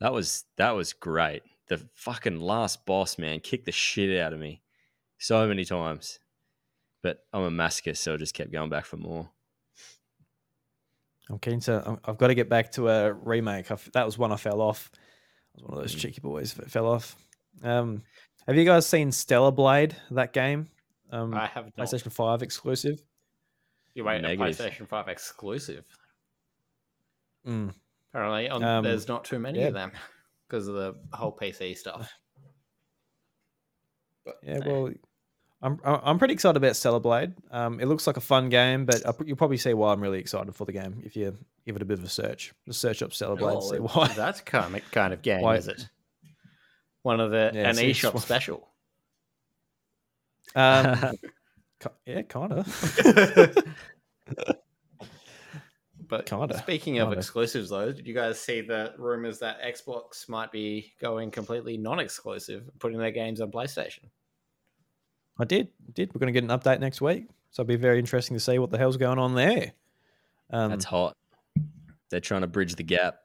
that 0.00 0.12
was 0.12 0.44
that 0.56 0.72
was 0.72 0.92
great. 0.92 1.42
The 1.68 1.78
fucking 1.94 2.38
last 2.40 2.84
boss 2.84 3.16
man 3.18 3.40
kicked 3.40 3.64
the 3.66 3.72
shit 3.72 4.20
out 4.20 4.32
of 4.34 4.38
me 4.40 4.60
so 5.18 5.46
many 5.48 5.64
times. 5.64 6.18
But 7.02 7.24
I'm 7.32 7.42
a 7.44 7.50
masochist, 7.50 7.96
so 7.98 8.14
I 8.14 8.16
just 8.18 8.34
kept 8.34 8.52
going 8.52 8.68
back 8.68 8.84
for 8.84 8.98
more. 8.98 9.30
I'm 11.30 11.38
keen 11.38 11.60
to. 11.60 11.82
I'm- 11.86 12.00
I've 12.04 12.18
got 12.18 12.26
to 12.28 12.34
get 12.34 12.48
back 12.48 12.72
to 12.72 12.88
a 12.88 13.12
remake. 13.12 13.70
I've, 13.70 13.88
that 13.92 14.04
was 14.04 14.18
one 14.18 14.32
I 14.32 14.36
fell 14.36 14.60
off. 14.60 14.90
I 14.94 14.98
was 15.54 15.64
one 15.64 15.78
of 15.78 15.82
those 15.84 15.94
Mm. 15.94 16.00
cheeky 16.00 16.20
boys 16.20 16.54
that 16.54 16.70
fell 16.70 16.86
off. 16.88 17.16
Um, 17.62 18.02
have 18.46 18.56
you 18.56 18.64
guys 18.64 18.86
seen 18.86 19.12
Stellar 19.12 19.52
Blade? 19.52 19.94
That 20.10 20.32
game, 20.32 20.68
um, 21.10 21.32
I 21.34 21.46
have 21.46 21.66
not. 21.76 21.86
PlayStation 21.86 22.10
Five 22.12 22.42
exclusive. 22.42 23.00
You 23.94 24.04
wait, 24.04 24.18
a 24.18 24.22
Negative. 24.22 24.56
PlayStation 24.56 24.86
5 24.88 25.08
exclusive. 25.08 25.84
Mm. 27.46 27.74
Apparently, 28.12 28.48
on, 28.48 28.62
Um, 28.62 28.84
there's 28.84 29.08
not 29.08 29.24
too 29.24 29.38
many 29.40 29.58
yeah. 29.60 29.66
of 29.66 29.74
them 29.74 29.90
because 30.46 30.68
of 30.68 30.74
the 30.74 30.94
whole 31.12 31.36
PC 31.36 31.76
stuff. 31.76 32.12
Yeah, 34.42 34.58
Nah. 34.58 34.66
well, 34.66 34.92
I'm 35.62 35.78
I'm 35.84 36.18
pretty 36.18 36.32
excited 36.34 36.56
about 36.56 36.74
Stellar 36.74 37.00
Blade. 37.00 37.34
Um, 37.50 37.80
it 37.80 37.86
looks 37.86 38.06
like 38.06 38.16
a 38.16 38.20
fun 38.22 38.48
game, 38.48 38.86
but 38.86 39.06
I, 39.06 39.12
you'll 39.26 39.36
probably 39.36 39.58
see 39.58 39.74
why 39.74 39.92
I'm 39.92 40.00
really 40.00 40.18
excited 40.18 40.54
for 40.54 40.64
the 40.64 40.72
game 40.72 41.02
if 41.04 41.16
you 41.16 41.36
give 41.66 41.76
it 41.76 41.82
a 41.82 41.84
bit 41.84 41.98
of 41.98 42.04
a 42.04 42.08
search. 42.08 42.54
Just 42.66 42.80
search 42.80 43.02
up 43.02 43.12
Stellar 43.12 43.36
Blade, 43.36 43.56
Oh, 43.58 43.60
see 43.60 43.76
why. 43.78 44.08
That's 44.08 44.40
kind 44.40 44.74
of 44.76 44.90
kind 44.90 45.12
of 45.12 45.20
game, 45.22 45.42
Why- 45.42 45.56
is 45.56 45.68
it? 45.68 45.86
One 47.02 47.20
of 47.20 47.30
the 47.30 47.50
Yeah, 47.54 47.68
an 47.68 47.76
eShop 47.76 48.14
one- 48.14 48.22
special. 48.22 48.68
Um, 50.54 51.14
yeah, 52.06 52.22
kind 52.22 52.52
of. 52.52 53.64
But 56.08 56.26
Kinda, 56.26 56.58
speaking 56.58 56.98
of 56.98 57.06
kinda. 57.06 57.18
exclusives, 57.18 57.70
though, 57.70 57.92
did 57.92 58.04
you 58.04 58.14
guys 58.14 58.40
see 58.40 58.62
the 58.62 58.94
rumors 58.98 59.38
that 59.38 59.62
Xbox 59.62 60.28
might 60.28 60.50
be 60.50 60.92
going 61.00 61.30
completely 61.30 61.76
non-exclusive, 61.76 62.68
putting 62.80 62.98
their 62.98 63.12
games 63.12 63.40
on 63.40 63.52
PlayStation? 63.52 64.06
I 65.40 65.44
did, 65.44 65.68
did. 65.94 66.14
We're 66.14 66.18
going 66.18 66.32
to 66.32 66.40
get 66.40 66.48
an 66.48 66.56
update 66.56 66.80
next 66.80 67.00
week, 67.00 67.26
so 67.50 67.62
it'll 67.62 67.68
be 67.68 67.76
very 67.76 67.98
interesting 67.98 68.36
to 68.36 68.40
see 68.40 68.58
what 68.58 68.70
the 68.70 68.78
hell's 68.78 68.96
going 68.96 69.18
on 69.18 69.34
there. 69.34 69.72
Um, 70.50 70.70
That's 70.70 70.84
hot. 70.84 71.16
They're 72.10 72.20
trying 72.20 72.42
to 72.42 72.46
bridge 72.46 72.74
the 72.74 72.82
gap. 72.82 73.16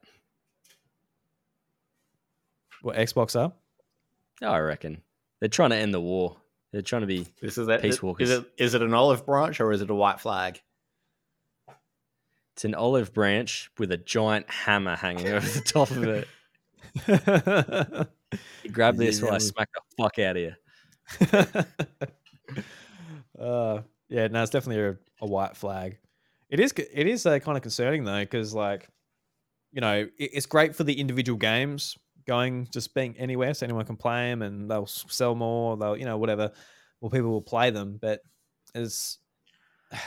what 2.82 2.96
Xbox 2.96 3.40
are? 3.40 3.52
I 4.48 4.60
reckon 4.60 5.02
they're 5.40 5.50
trying 5.50 5.72
to 5.72 5.76
end 5.76 5.94
the 5.94 6.00
war. 6.00 6.38
They're 6.72 6.82
trying 6.82 7.02
to 7.02 7.08
be. 7.08 7.28
This 7.42 7.58
is 7.58 7.68
that. 7.68 7.82
Peace 7.82 8.00
Is 8.20 8.30
it 8.30 8.46
is 8.58 8.74
it 8.76 8.82
an 8.82 8.94
olive 8.94 9.26
branch 9.26 9.60
or 9.60 9.72
is 9.72 9.82
it 9.82 9.90
a 9.90 9.96
white 9.96 10.20
flag? 10.20 10.62
It's 12.54 12.64
an 12.64 12.76
olive 12.76 13.14
branch 13.14 13.72
with 13.78 13.92
a 13.92 13.98
giant 13.98 14.50
hammer 14.50 14.96
hanging 14.96 15.28
over 15.28 15.48
the 15.48 15.62
top 15.62 15.92
of 15.92 16.04
it. 16.04 16.28
You 18.64 18.70
grab 18.70 18.98
this 18.98 19.22
while 19.22 19.34
I 19.34 19.38
smack 19.38 19.70
the 19.74 19.82
fuck 19.98 20.20
out 20.20 20.36
of 20.36 20.42
you. 20.42 20.54
uh, 23.40 23.82
yeah, 24.10 24.28
no, 24.28 24.42
it's 24.42 24.52
definitely 24.52 24.84
a, 24.84 24.98
a 25.22 25.28
white 25.28 25.56
flag. 25.56 25.98
It 26.50 26.60
is. 26.60 26.74
It 26.78 27.08
is 27.08 27.26
uh, 27.26 27.40
kind 27.40 27.58
of 27.58 27.62
concerning 27.62 28.04
though, 28.04 28.20
because 28.20 28.54
like, 28.54 28.88
you 29.72 29.82
know, 29.82 30.08
it, 30.18 30.30
it's 30.34 30.46
great 30.46 30.76
for 30.76 30.84
the 30.84 31.00
individual 31.00 31.38
games 31.38 31.98
going 32.28 32.68
just 32.72 32.94
being 32.94 33.16
anywhere, 33.18 33.54
so 33.54 33.66
anyone 33.66 33.86
can 33.86 33.98
play 33.98 34.30
them, 34.30 34.42
and 34.42 34.70
they'll 34.70 34.88
sell 34.88 35.36
more. 35.36 35.78
They'll, 35.78 35.98
you 35.98 36.06
know, 36.06 36.18
whatever. 36.18 36.52
Well, 37.02 37.12
people 37.12 37.30
will 37.30 37.42
play 37.42 37.72
them, 37.72 37.98
but 38.02 38.22
there's 38.74 39.20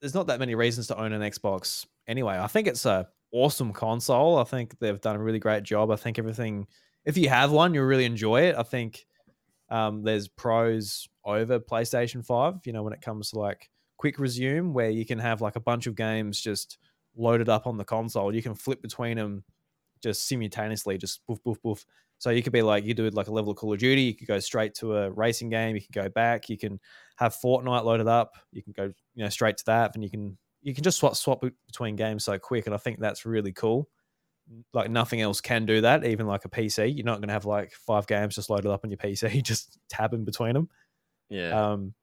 there's 0.00 0.14
not 0.14 0.26
that 0.28 0.40
many 0.40 0.54
reasons 0.54 0.88
to 0.88 0.98
own 0.98 1.12
an 1.12 1.22
Xbox 1.22 1.86
anyway. 2.06 2.38
I 2.38 2.46
think 2.46 2.66
it's 2.66 2.86
a 2.86 3.08
awesome 3.32 3.72
console. 3.72 4.38
I 4.38 4.44
think 4.44 4.78
they've 4.78 5.00
done 5.00 5.16
a 5.16 5.22
really 5.22 5.38
great 5.38 5.64
job. 5.64 5.90
I 5.90 5.96
think 5.96 6.18
everything. 6.18 6.66
If 7.04 7.18
you 7.18 7.28
have 7.28 7.50
one, 7.50 7.74
you'll 7.74 7.84
really 7.84 8.06
enjoy 8.06 8.42
it. 8.42 8.56
I 8.56 8.62
think 8.62 9.04
um, 9.70 10.02
there's 10.02 10.28
pros 10.28 11.08
over 11.24 11.58
PlayStation 11.58 12.24
5, 12.24 12.60
you 12.64 12.72
know, 12.72 12.82
when 12.82 12.92
it 12.92 13.00
comes 13.00 13.30
to 13.30 13.38
like 13.38 13.70
quick 13.96 14.18
resume, 14.18 14.72
where 14.72 14.90
you 14.90 15.06
can 15.06 15.18
have 15.18 15.40
like 15.40 15.56
a 15.56 15.60
bunch 15.60 15.86
of 15.86 15.94
games 15.94 16.40
just 16.40 16.78
loaded 17.16 17.48
up 17.48 17.66
on 17.66 17.76
the 17.76 17.84
console. 17.84 18.34
You 18.34 18.42
can 18.42 18.54
flip 18.54 18.82
between 18.82 19.16
them 19.16 19.44
just 20.02 20.28
simultaneously, 20.28 20.98
just 20.98 21.26
boof, 21.26 21.42
boof, 21.42 21.60
boof. 21.62 21.84
So 22.18 22.30
you 22.30 22.42
could 22.42 22.52
be 22.52 22.62
like, 22.62 22.84
you 22.84 22.94
do 22.94 23.08
like 23.10 23.26
a 23.26 23.32
level 23.32 23.50
of 23.50 23.56
Call 23.56 23.72
of 23.72 23.78
Duty, 23.78 24.02
you 24.02 24.14
could 24.14 24.28
go 24.28 24.38
straight 24.38 24.74
to 24.76 24.96
a 24.96 25.10
racing 25.10 25.50
game, 25.50 25.74
you 25.74 25.82
can 25.82 26.02
go 26.02 26.08
back, 26.08 26.48
you 26.48 26.56
can 26.56 26.78
have 27.16 27.36
Fortnite 27.42 27.84
loaded 27.84 28.06
up, 28.06 28.34
you 28.52 28.62
can 28.62 28.72
go, 28.72 28.84
you 29.14 29.24
know, 29.24 29.28
straight 29.28 29.56
to 29.58 29.64
that, 29.66 29.94
and 29.94 30.04
you 30.04 30.10
can 30.10 30.38
you 30.62 30.74
can 30.74 30.82
just 30.82 30.98
swap 30.98 31.16
swap 31.16 31.44
between 31.66 31.96
games 31.96 32.24
so 32.24 32.38
quick, 32.38 32.66
and 32.66 32.74
I 32.74 32.78
think 32.78 32.98
that's 32.98 33.26
really 33.26 33.52
cool. 33.52 33.88
Like 34.72 34.90
nothing 34.90 35.20
else 35.20 35.40
can 35.40 35.66
do 35.66 35.80
that, 35.80 36.04
even 36.04 36.26
like 36.26 36.44
a 36.44 36.48
PC. 36.48 36.94
You're 36.94 37.06
not 37.06 37.18
going 37.18 37.28
to 37.28 37.32
have 37.34 37.46
like 37.46 37.72
five 37.72 38.06
games 38.06 38.34
just 38.34 38.50
loaded 38.50 38.70
up 38.70 38.84
on 38.84 38.90
your 38.90 38.98
PC, 38.98 39.42
just 39.42 39.78
tabbing 39.88 40.24
between 40.24 40.54
them. 40.54 40.68
Yeah. 41.28 41.72
Um, 41.72 41.94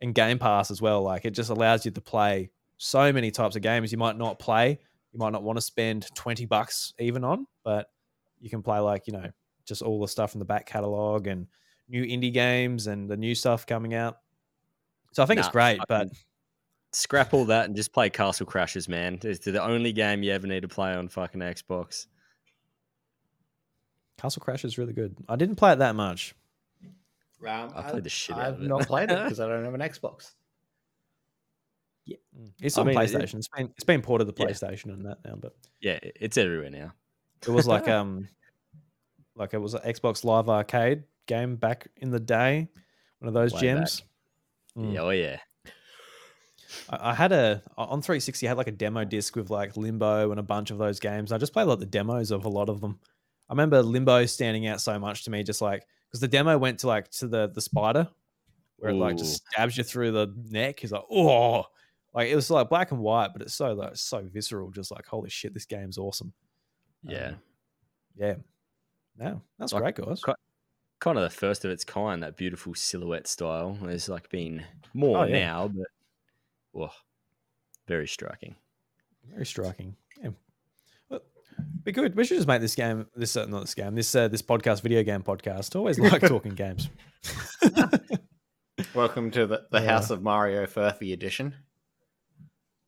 and 0.00 0.14
Game 0.14 0.38
Pass 0.38 0.70
as 0.70 0.82
well. 0.82 1.02
Like 1.02 1.24
it 1.24 1.30
just 1.30 1.50
allows 1.50 1.84
you 1.84 1.90
to 1.92 2.00
play 2.00 2.50
so 2.76 3.12
many 3.12 3.30
types 3.30 3.56
of 3.56 3.62
games 3.62 3.92
you 3.92 3.98
might 3.98 4.18
not 4.18 4.38
play. 4.38 4.78
You 5.12 5.18
might 5.18 5.32
not 5.32 5.44
want 5.44 5.56
to 5.56 5.62
spend 5.62 6.06
20 6.14 6.44
bucks 6.46 6.92
even 6.98 7.22
on, 7.22 7.46
but 7.62 7.86
you 8.40 8.50
can 8.50 8.62
play 8.62 8.80
like, 8.80 9.06
you 9.06 9.12
know, 9.12 9.30
just 9.64 9.80
all 9.80 10.00
the 10.00 10.08
stuff 10.08 10.32
from 10.32 10.40
the 10.40 10.44
back 10.44 10.66
catalog 10.66 11.26
and 11.26 11.46
new 11.88 12.04
indie 12.04 12.32
games 12.32 12.86
and 12.88 13.08
the 13.08 13.16
new 13.16 13.34
stuff 13.34 13.66
coming 13.66 13.94
out. 13.94 14.18
So 15.12 15.22
I 15.22 15.26
think 15.26 15.38
it's 15.38 15.48
Nah, 15.48 15.52
great, 15.52 15.80
but 15.88 16.08
fucking 16.08 16.18
Scrap 16.94 17.34
all 17.34 17.44
that 17.46 17.66
and 17.66 17.74
just 17.74 17.92
play 17.92 18.08
Castle 18.08 18.46
Crashers, 18.46 18.88
man. 18.88 19.18
It's 19.22 19.44
the 19.44 19.62
only 19.62 19.92
game 19.92 20.22
you 20.22 20.30
ever 20.32 20.46
need 20.46 20.62
to 20.62 20.68
play 20.68 20.94
on 20.94 21.08
fucking 21.08 21.40
Xbox. 21.40 22.06
Castle 24.18 24.42
Crashers 24.46 24.78
really 24.78 24.92
good. 24.92 25.16
I 25.28 25.36
didn't 25.36 25.56
play 25.56 25.72
it 25.72 25.80
that 25.80 25.96
much. 25.96 26.34
Um, 27.46 27.72
I 27.76 27.82
played 27.90 28.04
the 28.04 28.10
shit 28.10 28.36
out 28.36 28.42
I've 28.42 28.54
of 28.54 28.62
it. 28.62 28.68
not 28.68 28.86
played 28.86 29.10
it 29.10 29.18
because 29.24 29.40
I 29.40 29.48
don't 29.48 29.64
have 29.64 29.74
an 29.74 29.80
Xbox. 29.80 30.32
Yeah, 32.06 32.16
It's 32.62 32.78
I 32.78 32.82
on 32.82 32.86
mean, 32.86 32.96
PlayStation. 32.96 33.34
It's 33.34 33.48
been 33.48 33.66
it's 33.74 33.84
been 33.84 34.00
ported 34.02 34.28
to 34.28 34.34
Yeah. 34.42 34.46
PlayStation 34.50 34.86
and 34.92 35.04
that 35.06 35.18
now, 35.24 35.34
but 35.36 35.54
Yeah, 35.80 35.98
it's 36.02 36.38
everywhere 36.38 36.70
now. 36.70 36.92
It 37.42 37.50
was 37.50 37.66
like 37.66 37.88
um, 37.88 38.28
like 39.34 39.52
it 39.52 39.58
was 39.58 39.74
an 39.74 39.80
Xbox 39.82 40.24
Live 40.24 40.48
Arcade 40.48 41.04
game 41.26 41.56
back 41.56 41.88
in 41.96 42.10
the 42.10 42.20
day, 42.20 42.68
one 43.18 43.28
of 43.28 43.34
those 43.34 43.52
Way 43.54 43.60
gems. 43.60 44.02
Mm. 44.78 44.94
Yeah, 44.94 45.00
oh 45.00 45.10
yeah. 45.10 45.38
I, 46.90 47.14
had 47.14 47.32
a 47.32 47.62
on 47.76 48.02
360. 48.02 48.46
I 48.46 48.50
had 48.50 48.58
like 48.58 48.66
a 48.66 48.72
demo 48.72 49.04
disc 49.04 49.36
with 49.36 49.50
like 49.50 49.76
Limbo 49.76 50.30
and 50.30 50.40
a 50.40 50.42
bunch 50.42 50.70
of 50.70 50.78
those 50.78 51.00
games. 51.00 51.32
I 51.32 51.38
just 51.38 51.52
played 51.52 51.64
like 51.64 51.78
the 51.78 51.86
demos 51.86 52.30
of 52.30 52.44
a 52.44 52.48
lot 52.48 52.68
of 52.68 52.80
them. 52.80 52.98
I 53.48 53.52
remember 53.52 53.82
Limbo 53.82 54.26
standing 54.26 54.66
out 54.66 54.80
so 54.80 54.98
much 54.98 55.24
to 55.24 55.30
me, 55.30 55.42
just 55.42 55.60
like 55.60 55.86
because 56.08 56.20
the 56.20 56.28
demo 56.28 56.56
went 56.56 56.78
to 56.80 56.86
like 56.86 57.10
to 57.12 57.28
the 57.28 57.48
the 57.48 57.60
spider, 57.60 58.08
where 58.78 58.90
it 58.92 58.94
like 58.94 59.16
just 59.16 59.44
stabs 59.52 59.76
you 59.76 59.84
through 59.84 60.12
the 60.12 60.32
neck. 60.50 60.80
He's 60.80 60.92
like, 60.92 61.04
oh, 61.10 61.64
like 62.14 62.28
it 62.28 62.36
was 62.36 62.50
like 62.50 62.68
black 62.68 62.90
and 62.92 63.00
white, 63.00 63.30
but 63.32 63.42
it's 63.42 63.54
so 63.54 63.72
like 63.74 63.96
so 63.96 64.22
visceral. 64.32 64.70
Just 64.70 64.90
like 64.90 65.06
holy 65.06 65.30
shit, 65.30 65.52
this 65.54 65.66
game's 65.66 65.98
awesome. 65.98 66.32
Yeah. 67.02 67.28
Um, 67.28 67.34
yeah. 68.16 68.34
No, 69.16 69.42
that's 69.58 69.72
Like, 69.72 69.96
great, 69.96 70.06
guys. 70.06 70.22
Kind 71.00 71.18
of 71.18 71.24
the 71.24 71.30
first 71.30 71.64
of 71.64 71.70
its 71.70 71.84
kind, 71.84 72.22
that 72.22 72.36
beautiful 72.36 72.74
silhouette 72.74 73.26
style. 73.26 73.76
There's 73.82 74.08
like 74.08 74.28
been 74.30 74.64
more 74.94 75.18
Oh, 75.18 75.24
yeah. 75.24 75.38
now, 75.38 75.68
but 75.68 75.86
oh, 76.76 76.90
very 77.86 78.06
striking. 78.08 78.56
Very 79.30 79.46
striking. 79.46 79.96
Yeah. 80.22 80.30
Well, 81.08 81.20
be 81.82 81.92
good. 81.92 82.14
We 82.14 82.24
should 82.24 82.36
just 82.36 82.48
make 82.48 82.60
this 82.60 82.74
game, 82.74 83.06
this 83.16 83.36
uh, 83.36 83.46
not 83.46 83.60
this 83.62 83.74
game, 83.74 83.94
this 83.94 84.14
uh, 84.14 84.28
this 84.28 84.42
podcast, 84.42 84.82
video 84.82 85.02
game 85.02 85.22
podcast. 85.22 85.74
Always 85.76 85.98
like 85.98 86.22
talking 86.22 86.54
games. 86.54 86.88
Welcome 88.94 89.30
to 89.32 89.46
the, 89.46 89.66
the 89.70 89.80
Yeah. 89.80 89.92
House 89.92 90.10
of 90.10 90.22
Mario 90.22 90.66
Furphy 90.66 91.12
edition. 91.12 91.54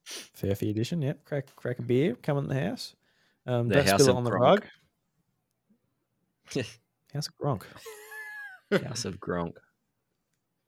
Furphy 0.06 0.70
edition. 0.70 1.02
Yep. 1.02 1.24
Crack 1.24 1.54
crack 1.56 1.78
a 1.78 1.82
beer. 1.82 2.14
Come 2.22 2.38
in 2.38 2.48
the 2.48 2.60
house. 2.60 2.94
Um, 3.46 3.68
The 3.68 3.76
don't 3.76 3.88
House 3.88 4.02
spill 4.02 4.08
it 4.08 4.10
of 4.12 4.16
on 4.18 4.24
the 4.24 4.30
Gronk. 4.30 4.40
rug. 4.40 4.64
House 7.14 7.28
of 7.28 7.34
Gronk. 7.38 7.62
House 8.84 9.04
of 9.04 9.18
Gronk. 9.20 9.54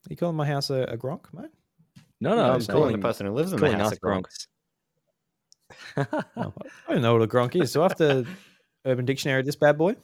you 0.09 0.16
calling 0.16 0.37
my 0.37 0.47
house 0.47 0.71
a, 0.71 0.83
a 0.85 0.97
Gronk, 0.97 1.25
mate? 1.33 1.51
No, 2.21 2.31
no, 2.31 2.37
No, 2.37 2.43
I'm 2.55 2.55
I'm 2.61 2.66
calling 2.66 2.93
the 2.93 2.99
person 2.99 3.27
who 3.27 3.33
lives 3.33 3.53
in 3.53 3.59
the 3.61 3.66
calling 3.66 3.79
House 3.79 3.93
us 3.93 3.99
of 3.99 4.01
Gronk. 4.01 4.25
Gronks. 4.27 4.47
Oh, 6.37 6.53
I 6.89 6.93
don't 6.95 7.03
know 7.03 7.12
what 7.12 7.23
a 7.23 7.27
Gronk 7.27 7.61
is. 7.61 7.73
Do 7.73 7.81
I 7.81 7.85
have 7.85 7.97
to 7.97 8.27
Urban 8.85 9.05
Dictionary 9.05 9.43
this 9.43 9.57
bad 9.57 9.77
boy? 9.79 9.97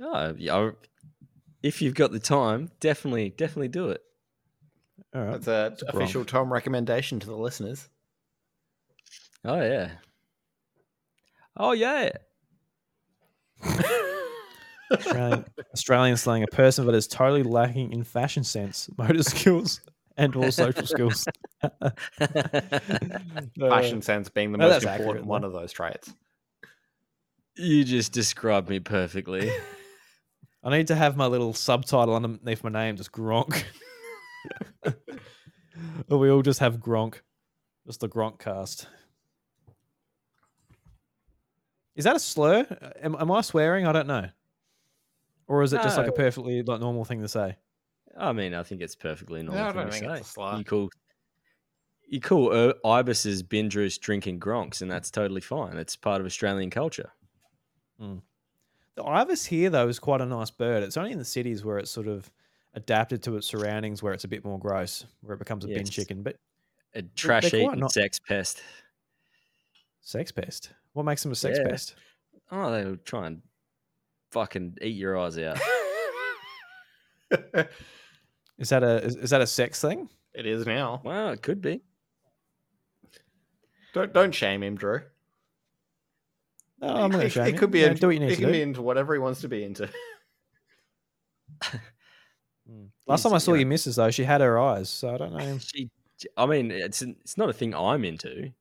Oh, 0.00 0.34
yeah, 0.38 0.56
I- 0.56 0.70
if 1.62 1.82
you've 1.82 1.94
got 1.94 2.10
the 2.12 2.18
time, 2.18 2.70
definitely, 2.80 3.30
definitely 3.30 3.68
do 3.68 3.90
it. 3.90 4.02
All 5.14 5.22
right. 5.22 5.40
That's 5.40 5.82
a 5.82 5.86
a 5.86 5.90
official 5.96 6.24
Tom 6.24 6.52
recommendation 6.52 7.18
to 7.20 7.26
the 7.26 7.36
listeners. 7.36 7.88
Oh 9.44 9.60
yeah. 9.60 9.90
Oh 11.56 11.72
yeah. 11.72 12.10
Australian, 14.92 15.44
Australian 15.72 16.16
slang, 16.16 16.42
a 16.42 16.46
person 16.48 16.86
that 16.86 16.94
is 16.94 17.06
totally 17.06 17.42
lacking 17.42 17.92
in 17.92 18.02
fashion 18.04 18.42
sense, 18.42 18.88
motor 18.98 19.22
skills, 19.22 19.80
and 20.20 20.36
or 20.36 20.50
social 20.50 20.86
skills. 20.86 21.26
Fashion 23.58 24.02
sense 24.02 24.28
being 24.28 24.52
the 24.52 24.58
no, 24.58 24.68
most 24.68 24.74
that's 24.74 24.86
accurate, 24.86 25.00
important 25.00 25.26
one 25.26 25.40
though. 25.42 25.48
of 25.48 25.54
those 25.54 25.72
traits. 25.72 26.12
you 27.56 27.84
just 27.84 28.12
described 28.12 28.68
me 28.68 28.78
perfectly. 28.80 29.50
I 30.62 30.76
need 30.76 30.88
to 30.88 30.94
have 30.94 31.16
my 31.16 31.26
little 31.26 31.54
subtitle 31.54 32.14
underneath 32.14 32.62
my 32.62 32.70
name, 32.70 32.96
just 32.96 33.12
Gronk. 33.12 33.64
or 36.08 36.18
we 36.18 36.30
all 36.30 36.42
just 36.42 36.60
have 36.60 36.76
Gronk, 36.78 37.20
just 37.86 38.00
the 38.00 38.08
Gronk 38.08 38.38
cast. 38.38 38.86
Is 41.96 42.04
that 42.04 42.16
a 42.16 42.20
slur? 42.20 42.66
Am, 43.02 43.16
am 43.18 43.30
I 43.30 43.40
swearing? 43.40 43.86
I 43.86 43.92
don't 43.92 44.06
know. 44.06 44.28
Or 45.48 45.62
is 45.62 45.72
it 45.72 45.82
just 45.82 45.96
like 45.96 46.06
a 46.06 46.12
perfectly 46.12 46.62
like 46.62 46.80
normal 46.80 47.04
thing 47.04 47.22
to 47.22 47.28
say? 47.28 47.56
I 48.18 48.32
mean, 48.32 48.54
I 48.54 48.62
think 48.62 48.80
it's 48.82 48.94
perfectly 48.94 49.42
normal. 49.42 49.64
I 49.64 49.72
don't 49.72 49.90
think 49.92 50.04
say. 50.04 50.10
it's 50.18 50.28
a 50.28 50.32
slur. 50.32 50.56
You 50.58 50.64
call 50.64 50.90
you 52.08 52.20
call 52.20 52.52
uh, 52.52 52.72
ibises 52.84 53.42
binge 53.42 54.00
drinking 54.00 54.40
gronks, 54.40 54.82
and 54.82 54.90
that's 54.90 55.10
totally 55.10 55.40
fine. 55.40 55.76
It's 55.76 55.94
part 55.96 56.20
of 56.20 56.26
Australian 56.26 56.70
culture. 56.70 57.10
The 57.98 59.04
ibis 59.04 59.46
here, 59.46 59.70
though, 59.70 59.88
is 59.88 59.98
quite 59.98 60.20
a 60.20 60.26
nice 60.26 60.50
bird. 60.50 60.82
It's 60.82 60.96
only 60.96 61.12
in 61.12 61.18
the 61.18 61.24
cities 61.24 61.64
where 61.64 61.78
it's 61.78 61.90
sort 61.90 62.08
of 62.08 62.30
adapted 62.74 63.22
to 63.24 63.36
its 63.36 63.46
surroundings, 63.46 64.02
where 64.02 64.12
it's 64.12 64.24
a 64.24 64.28
bit 64.28 64.44
more 64.44 64.58
gross, 64.58 65.04
where 65.20 65.34
it 65.34 65.38
becomes 65.38 65.64
a 65.64 65.68
bin 65.68 65.84
chicken. 65.84 66.22
But 66.22 66.36
A 66.94 67.02
trash 67.02 67.46
eating 67.54 67.78
not- 67.78 67.92
sex 67.92 68.18
pest. 68.18 68.62
sex 70.00 70.32
pest. 70.32 70.70
What 70.94 71.04
makes 71.04 71.22
them 71.22 71.30
a 71.32 71.36
sex 71.36 71.58
Yeah. 71.62 71.70
pest? 71.70 71.94
Oh, 72.50 72.72
they'll 72.72 72.96
try 72.96 73.28
and 73.28 73.42
fucking 74.32 74.78
eat 74.82 74.96
your 74.96 75.16
eyes 75.18 75.38
out. 75.38 75.58
Is 78.60 78.68
that 78.68 78.84
a 78.84 79.02
is, 79.02 79.16
is 79.16 79.30
that 79.30 79.40
a 79.40 79.46
sex 79.46 79.80
thing? 79.80 80.08
it 80.32 80.46
is 80.46 80.64
now. 80.64 81.00
well, 81.02 81.30
it 81.30 81.42
could 81.42 81.60
be. 81.60 81.80
Don't 83.94 84.12
don't 84.12 84.32
shame 84.32 84.62
him, 84.62 84.76
Drew. 84.76 85.00
No, 86.80 86.88
I'm 86.88 87.10
not 87.10 87.24
it, 87.24 87.34
going 87.34 87.54
it 87.54 87.58
could 87.58 87.72
be. 87.72 87.80
Yeah, 87.80 87.88
in- 87.88 87.96
do 87.96 88.06
what 88.06 88.14
you 88.14 88.20
need 88.20 88.26
it 88.26 88.36
to 88.36 88.36
can 88.36 88.46
do. 88.46 88.52
be 88.52 88.62
into 88.62 88.82
whatever 88.82 89.12
he 89.14 89.18
wants 89.18 89.40
to 89.40 89.48
be 89.48 89.64
into. 89.64 89.88
Mm. 92.70 92.88
Last 93.08 93.24
time 93.24 93.34
I 93.34 93.38
saw 93.38 93.54
you 93.54 93.60
your 93.60 93.66
missus, 93.68 93.96
though, 93.96 94.12
she 94.12 94.22
had 94.22 94.40
her 94.40 94.56
eyes, 94.56 94.88
so 94.88 95.12
I 95.12 95.16
don't 95.18 95.32
know. 95.32 95.58
She, 95.58 95.90
I 96.36 96.46
mean, 96.46 96.70
it's 96.70 97.02
it's 97.02 97.36
not 97.36 97.48
a 97.50 97.52
thing 97.52 97.74
I'm 97.74 98.04
into. 98.04 98.52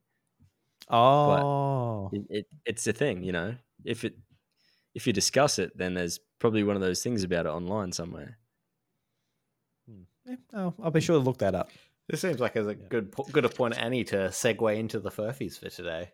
Oh, 0.90 2.10
It, 2.12 2.26
it, 2.30 2.46
it's 2.66 2.88
a 2.88 2.94
thing, 2.94 3.24
you 3.24 3.32
know. 3.32 3.54
If 3.86 4.04
it 4.04 4.18
if 4.96 5.06
you 5.06 5.14
discuss 5.14 5.60
it, 5.60 5.78
then 5.78 5.94
there's 5.94 6.20
probably 6.40 6.64
one 6.64 6.76
of 6.76 6.82
those 6.82 7.04
things 7.04 7.24
about 7.24 7.46
it 7.46 7.50
online 7.50 7.92
somewhere. 7.92 8.39
Yeah, 10.30 10.36
oh, 10.54 10.74
I'll 10.84 10.92
be 10.92 11.02
sure 11.02 11.18
to 11.18 11.24
look 11.24 11.40
that 11.40 11.56
up. 11.56 11.70
This 12.08 12.22
seems 12.22 12.40
like 12.40 12.56
a 12.56 12.76
good 12.76 13.14
good 13.32 13.46
a 13.46 13.50
point, 13.50 13.78
Annie, 13.78 14.04
to 14.06 14.16
segue 14.30 14.78
into 14.78 15.00
the 15.00 15.10
Furphys 15.10 15.60
for 15.60 15.70
today. 15.70 16.12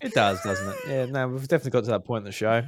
It 0.00 0.14
does, 0.14 0.40
doesn't 0.42 0.68
it? 0.68 0.76
Yeah, 0.88 1.06
no, 1.06 1.28
we've 1.28 1.48
definitely 1.48 1.70
got 1.72 1.84
to 1.84 1.90
that 1.90 2.04
point 2.04 2.20
in 2.22 2.24
the 2.26 2.32
show. 2.32 2.62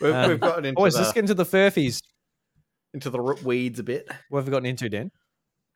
We've, 0.00 0.12
Um, 0.14 0.30
we've 0.30 0.40
gotten 0.40 0.64
into 0.66 0.74
Boys, 0.76 0.94
the 0.94 1.00
let's 1.00 1.12
get 1.12 1.20
into 1.20 1.34
the 1.34 1.44
Furphys. 1.44 2.02
into 2.92 3.08
the 3.10 3.20
weeds 3.44 3.78
a 3.78 3.82
bit. 3.82 4.08
What 4.28 4.40
have 4.40 4.46
we 4.46 4.50
gotten 4.50 4.66
into, 4.66 4.88
Dan? 4.88 5.10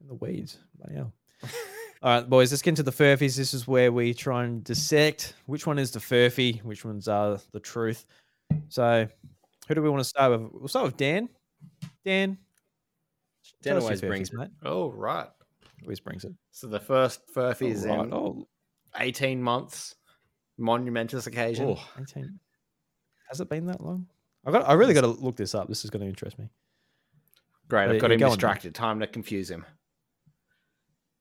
The 0.06 0.14
weeds. 0.14 0.58
Bloody 0.78 0.96
hell. 0.96 1.12
All 2.02 2.14
right, 2.14 2.28
boys, 2.28 2.50
let's 2.50 2.62
get 2.62 2.70
into 2.70 2.82
the 2.82 2.92
Furphys. 2.92 3.36
This 3.36 3.52
is 3.54 3.68
where 3.68 3.92
we 3.92 4.14
try 4.14 4.44
and 4.44 4.64
dissect 4.64 5.34
which 5.46 5.66
one 5.66 5.78
is 5.78 5.90
the 5.90 5.98
furphy, 5.98 6.62
which 6.62 6.84
ones 6.84 7.08
are 7.08 7.38
the 7.52 7.60
truth. 7.60 8.06
So, 8.68 9.06
who 9.68 9.74
do 9.74 9.82
we 9.82 9.90
want 9.90 10.00
to 10.00 10.04
start 10.08 10.32
with? 10.32 10.50
We'll 10.52 10.68
start 10.68 10.86
with 10.86 10.96
Dan. 10.96 11.28
Dan. 12.04 12.38
Dan 13.62 13.74
tell 13.74 13.76
us 13.76 13.82
your 13.82 13.88
always 13.88 14.00
brings 14.00 14.30
Furphys, 14.30 14.38
mate. 14.38 14.50
Oh 14.64 14.90
right. 14.90 15.28
Always 15.82 16.00
brings 16.00 16.24
it. 16.24 16.32
So 16.50 16.66
the 16.66 16.80
first 16.80 17.20
Furphys 17.34 17.86
oh, 17.86 17.90
All 17.90 17.96
right. 17.96 18.06
in 18.06 18.14
Oh, 18.14 18.48
eighteen 18.98 19.42
months, 19.42 19.94
monumentous 20.58 21.26
occasion. 21.26 21.76
Oh, 21.78 21.82
18. 22.00 22.38
Has 23.28 23.40
it 23.40 23.48
been 23.48 23.66
that 23.66 23.82
long? 23.82 24.06
I 24.44 24.50
got. 24.50 24.68
I 24.68 24.72
really 24.74 24.94
got 24.94 25.02
to 25.02 25.08
look 25.08 25.36
this 25.36 25.54
up. 25.54 25.68
This 25.68 25.84
is 25.84 25.90
going 25.90 26.02
to 26.02 26.08
interest 26.08 26.38
me. 26.38 26.48
Great, 27.68 27.86
Yeah, 27.86 27.92
I've 27.94 28.00
got 28.00 28.10
yeah, 28.10 28.14
him 28.14 28.20
go 28.20 28.28
distracted. 28.30 28.74
Time 28.74 29.00
to 29.00 29.06
confuse 29.06 29.48
him. 29.50 29.64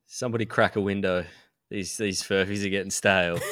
somebody 0.08 0.46
crack 0.46 0.76
a 0.76 0.82
window. 0.82 1.26
These 1.70 1.98
these 1.98 2.24
Furphys 2.24 2.66
are 2.66 2.70
getting 2.70 2.92
stale. 2.92 3.40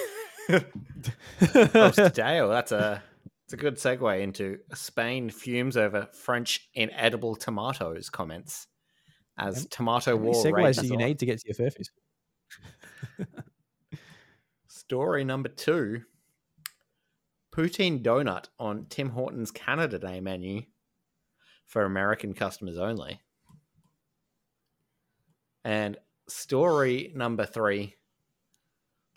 Oh, 0.50 1.92
Dale, 2.14 2.48
that's 2.48 2.72
a 2.72 3.04
it's 3.48 3.54
a 3.54 3.58
good 3.58 3.76
segue 3.76 4.20
into 4.22 4.58
Spain 4.74 5.30
fumes 5.30 5.78
over 5.78 6.10
French 6.12 6.68
inedible 6.74 7.34
tomatoes 7.34 8.10
comments 8.10 8.68
as 9.38 9.62
Yep. 9.62 9.70
tomato 9.70 10.18
war 10.18 10.34
segues 10.34 10.82
do 10.82 10.88
you 10.88 10.98
need 10.98 11.18
to 11.20 11.26
get 11.26 11.40
to 11.40 11.48
your 11.48 11.56
Furphys? 11.56 11.88
Story 14.68 15.24
number 15.24 15.48
two: 15.48 16.04
poutine 17.56 18.04
donut 18.04 18.50
on 18.60 18.86
Tim 18.90 19.12
Hortons 19.12 19.52
Canada 19.52 19.98
Day 19.98 20.20
menu 20.20 20.64
for 21.66 21.86
American 21.86 22.34
customers 22.34 22.78
only. 22.78 23.22
And 25.64 25.96
story 26.28 27.14
number 27.16 27.46
three: 27.46 27.96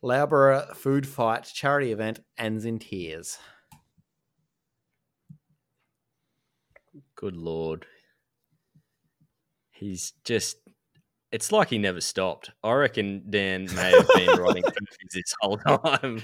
Loughborough 0.02 0.72
food 0.74 1.04
fight 1.04 1.50
charity 1.52 1.90
event 1.90 2.20
ends 2.38 2.64
in 2.64 2.78
tears. 2.78 3.36
Good 7.14 7.36
lord. 7.36 7.86
He's 9.70 10.12
just 10.24 10.58
it's 11.32 11.52
like 11.52 11.68
he 11.68 11.78
never 11.78 12.00
stopped. 12.00 12.50
I 12.62 12.72
reckon 12.72 13.24
Dan 13.30 13.68
may 13.74 13.90
have 13.90 14.08
been 14.14 14.38
writing 14.38 14.62
Furphys 14.66 15.12
this 15.12 15.34
whole 15.40 15.58
time. 15.58 16.22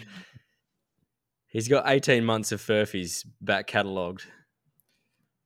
He's 1.49 1.69
got 1.69 1.85
18 1.87 2.25
months 2.25 2.53
of 2.53 2.61
Furphys 2.61 3.25
back 3.41 3.67
catalogued. 3.67 4.27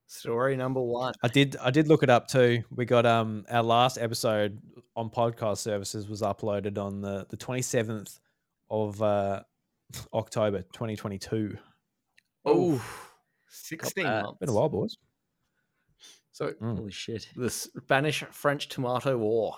Story 0.07 0.57
number 0.57 0.81
one. 0.81 1.14
I 1.22 1.28
did. 1.28 1.57
I 1.62 1.70
did 1.70 1.87
look 1.87 2.03
it 2.03 2.11
up 2.11 2.26
too. 2.26 2.64
We 2.74 2.85
got 2.85 3.07
um 3.07 3.45
our 3.49 3.62
last 3.62 3.97
episode 3.97 4.61
on 4.97 5.09
podcast 5.09 5.59
services 5.59 6.09
was 6.09 6.22
uploaded 6.22 6.78
on 6.78 7.01
the 7.01 7.26
the 7.31 7.37
twenty 7.37 7.62
seventh 7.62 8.18
of 8.70 9.01
uh 9.01 9.43
October 10.12 10.64
twenty 10.72 10.97
twenty 10.97 11.18
two. 11.18 11.57
Oh, 12.45 12.83
16 13.51 14.03
bad. 14.05 14.22
months. 14.24 14.39
Been 14.41 14.49
a 14.49 14.53
while, 14.53 14.68
boys. 14.68 14.97
So, 16.41 16.53
Mm. 16.55 16.76
holy 16.78 16.91
shit. 16.91 17.28
the 17.36 17.51
Spanish 17.51 18.22
French 18.24 18.68
tomato 18.68 19.18
war. 19.18 19.57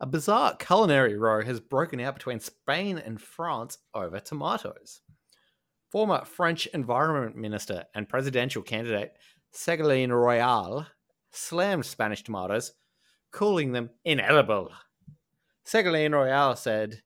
A 0.00 0.06
bizarre 0.06 0.56
culinary 0.56 1.16
row 1.16 1.44
has 1.44 1.60
broken 1.60 2.00
out 2.00 2.14
between 2.14 2.40
Spain 2.40 2.98
and 2.98 3.22
France 3.22 3.78
over 3.94 4.18
tomatoes. 4.18 5.02
Former 5.92 6.24
French 6.24 6.66
Environment 6.68 7.36
Minister 7.36 7.84
and 7.94 8.08
presidential 8.08 8.62
candidate 8.62 9.12
Ségolène 9.54 10.10
Royal 10.10 10.86
slammed 11.30 11.86
Spanish 11.86 12.24
tomatoes, 12.24 12.72
calling 13.30 13.70
them 13.70 13.90
inedible. 14.04 14.72
Ségolène 15.64 16.12
Royal 16.12 16.56
said, 16.56 17.02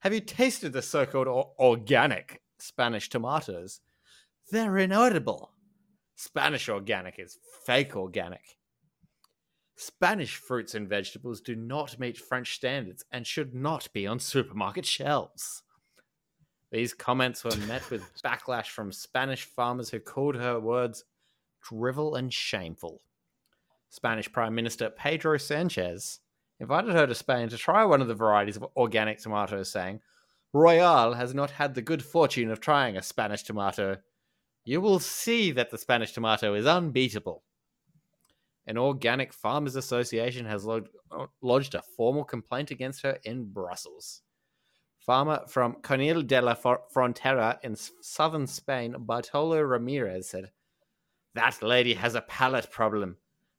Have 0.00 0.12
you 0.12 0.20
tasted 0.20 0.74
the 0.74 0.82
so 0.82 1.06
called 1.06 1.28
organic 1.58 2.42
Spanish 2.58 3.08
tomatoes? 3.08 3.80
They're 4.50 4.76
inedible. 4.76 5.53
Spanish 6.16 6.68
organic 6.68 7.18
is 7.18 7.38
fake 7.66 7.96
organic. 7.96 8.56
Spanish 9.76 10.36
fruits 10.36 10.74
and 10.74 10.88
vegetables 10.88 11.40
do 11.40 11.56
not 11.56 11.98
meet 11.98 12.16
French 12.16 12.54
standards 12.54 13.04
and 13.10 13.26
should 13.26 13.54
not 13.54 13.88
be 13.92 14.06
on 14.06 14.20
supermarket 14.20 14.86
shelves. 14.86 15.62
These 16.70 16.94
comments 16.94 17.44
were 17.44 17.56
met 17.66 17.88
with 17.90 18.10
backlash 18.24 18.68
from 18.68 18.92
Spanish 18.92 19.44
farmers 19.44 19.90
who 19.90 20.00
called 20.00 20.36
her 20.36 20.60
words 20.60 21.04
drivel 21.62 22.14
and 22.14 22.32
shameful. 22.32 23.00
Spanish 23.90 24.30
Prime 24.30 24.54
Minister 24.54 24.90
Pedro 24.90 25.38
Sanchez 25.38 26.20
invited 26.60 26.92
her 26.92 27.06
to 27.06 27.14
Spain 27.14 27.48
to 27.48 27.56
try 27.56 27.84
one 27.84 28.02
of 28.02 28.08
the 28.08 28.14
varieties 28.14 28.56
of 28.56 28.66
organic 28.76 29.18
tomatoes, 29.18 29.70
saying, 29.70 30.00
Royal 30.52 31.14
has 31.14 31.34
not 31.34 31.50
had 31.50 31.74
the 31.74 31.82
good 31.82 32.04
fortune 32.04 32.50
of 32.50 32.60
trying 32.60 32.96
a 32.96 33.02
Spanish 33.02 33.42
tomato. 33.42 33.98
You 34.64 34.80
will 34.80 34.98
see 34.98 35.50
that 35.52 35.70
the 35.70 35.78
Spanish 35.78 36.12
tomato 36.12 36.54
is 36.54 36.66
unbeatable. 36.66 37.42
An 38.66 38.78
organic 38.78 39.32
farmers 39.34 39.76
association 39.76 40.46
has 40.46 40.64
lodged, 40.64 41.74
a 41.74 41.82
formal 41.82 42.24
complaint 42.24 42.70
against 42.70 43.02
her 43.02 43.18
in 43.24 43.52
Brussels. 43.52 44.22
Farmer 44.98 45.42
from 45.46 45.82
Conil 45.82 46.26
de 46.26 46.40
la 46.40 46.54
Frontera 46.54 47.58
in 47.62 47.76
southern 47.76 48.46
Spain, 48.46 48.96
Bartolo 49.00 49.60
Ramirez 49.60 50.30
said, 50.30 50.50
That 51.34 51.62
lady 51.62 51.92
has 51.92 52.14
a 52.14 52.22
palate 52.22 52.70
problem. 52.70 53.18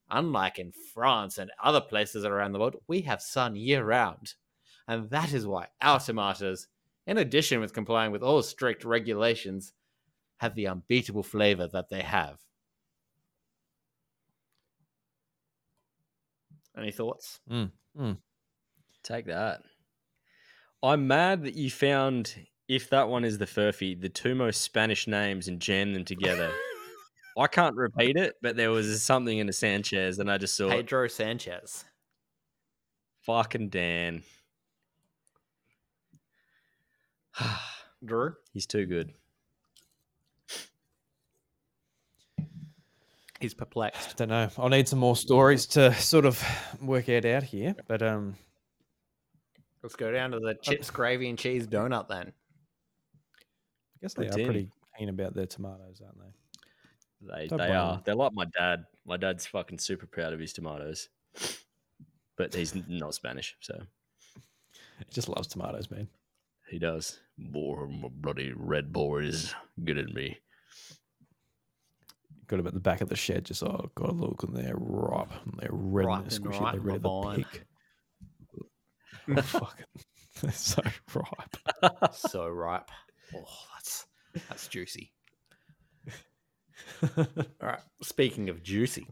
Unlike 0.10 0.58
in 0.58 0.72
France 0.72 1.38
and 1.38 1.52
other 1.64 1.82
places 1.82 2.26
around 2.26 2.54
the 2.54 2.60
world, 2.60 2.78
we 2.88 3.02
have 3.02 3.22
sun 3.22 3.56
year 3.56 3.84
round. 3.84 4.34
And 4.88 5.10
that 5.12 5.34
is 5.34 5.46
why 5.46 5.68
our 5.82 6.00
tomatoes, 6.00 6.68
in 7.06 7.20
addition 7.20 7.60
with 7.60 7.74
complying 7.74 8.12
with 8.12 8.24
all 8.24 8.42
strict 8.42 8.84
regulations, 8.84 9.74
have 10.38 10.56
the 10.56 10.68
unbeatable 10.68 11.24
flavor 11.24 11.68
that 11.68 11.90
they 11.90 12.02
have. 12.02 12.38
Any 16.78 16.92
thoughts? 16.92 17.40
mm 17.50 17.72
Take 19.04 19.28
that. 19.28 19.62
I'm 20.84 21.08
mad 21.08 21.44
that 21.44 21.54
you 21.54 21.70
found, 21.70 22.36
if 22.68 22.90
that 22.90 23.08
one 23.08 23.24
is 23.24 23.38
the 23.38 23.46
furphy, 23.46 24.00
the 24.00 24.10
two 24.10 24.36
most 24.36 24.62
Spanish 24.62 25.08
names 25.08 25.48
and 25.48 25.60
jammed 25.60 25.96
them 25.96 26.06
together. 26.06 26.52
I 27.38 27.48
can't 27.48 27.76
repeat 27.76 28.18
it, 28.18 28.36
but 28.42 28.56
there 28.56 28.72
was 28.72 29.04
something 29.04 29.38
in 29.38 29.48
the 29.48 29.54
Sanchez, 29.54 30.20
and 30.20 30.32
I 30.32 30.38
just 30.38 30.56
saw 30.56 30.68
it. 30.68 30.72
Pedro 30.72 31.08
Sanchez. 31.08 31.86
fucking 33.22 33.70
Dan. 33.70 34.24
Drew? 38.06 38.34
He's 38.54 38.66
too 38.66 38.86
good. 38.86 39.14
He's 43.40 43.54
perplexed. 43.54 44.10
I 44.12 44.14
Don't 44.16 44.30
know. 44.30 44.50
I'll 44.58 44.70
need 44.70 44.88
some 44.88 45.00
more 45.00 45.16
stories 45.16 45.66
to 45.68 45.94
sort 45.96 46.26
of 46.26 46.42
work 46.82 47.10
it 47.10 47.26
out 47.26 47.44
here. 47.44 47.76
But 47.88 48.02
um, 48.02 48.36
Let's 49.84 49.96
go 49.96 50.12
down 50.12 50.32
to 50.32 50.40
the 50.40 50.56
chips, 50.62 50.90
gravy, 50.90 51.30
and 51.30 51.38
cheese 51.38 51.68
donut 51.68 52.08
then. 52.08 52.32
I 53.36 53.98
guess 54.02 54.14
they 54.14 54.28
are 54.28 54.32
Poutine. 54.32 54.46
pretty 54.46 54.70
keen 54.98 55.10
about 55.10 55.34
their 55.36 55.46
tomatoes, 55.46 56.02
aren't 56.04 56.18
they? 56.20 57.34
They 57.38 57.48
Don't 57.48 57.58
they 57.60 57.72
are. 57.72 57.94
them. 57.94 58.02
They're 58.06 58.16
like 58.16 58.34
my 58.34 58.46
dad. 58.58 58.86
My 59.06 59.18
dad's 59.18 59.46
fucking 59.46 59.80
super 59.80 60.08
proud 60.08 60.34
of 60.34 60.40
his 60.40 60.54
tomatoes, 60.54 61.10
but 62.38 62.54
he's 62.54 62.74
not 62.88 63.14
Spanish, 63.14 63.56
so 63.60 63.80
He 65.00 65.06
just 65.12 65.30
loves 65.30 65.48
tomatoes, 65.48 65.90
man. 65.92 66.08
he 66.70 66.80
does. 66.80 67.20
More 67.38 67.88
bloody 68.12 68.54
red 68.56 68.92
boys 68.94 69.54
good 69.84 69.98
at 70.00 70.08
me. 70.14 70.38
Got 72.48 72.58
them 72.58 72.68
at 72.68 72.74
the 72.74 72.80
back 72.80 73.02
of 73.02 73.10
the 73.10 73.16
shed, 73.16 73.46
just 73.46 73.64
oh 73.64 73.92
god, 73.96 74.18
look, 74.18 74.44
and 74.44 74.56
they're 74.56 74.76
ripe, 74.78 75.32
and 75.46 75.60
they're 75.60 75.70
red 75.72 76.06
Ripe 76.06 76.22
and 76.24 76.32
they're 76.32 76.40
squishy, 76.40 76.62
right 76.62 76.72
they're 76.74 76.82
ready 76.82 77.00
to 77.00 77.46
pick. 77.52 77.66
Oh, 79.38 79.42
fucking, 79.42 79.86
they're 80.42 80.52
so 80.52 80.84
ripe. 81.14 82.14
so 82.14 82.48
ripe. 82.48 82.92
Oh, 83.36 83.46
that's 83.74 84.06
that's 84.48 84.68
juicy. 84.68 85.12
All 87.18 87.26
right. 87.62 87.80
Speaking 88.02 88.50
of 88.50 88.64
juicy, 88.64 89.08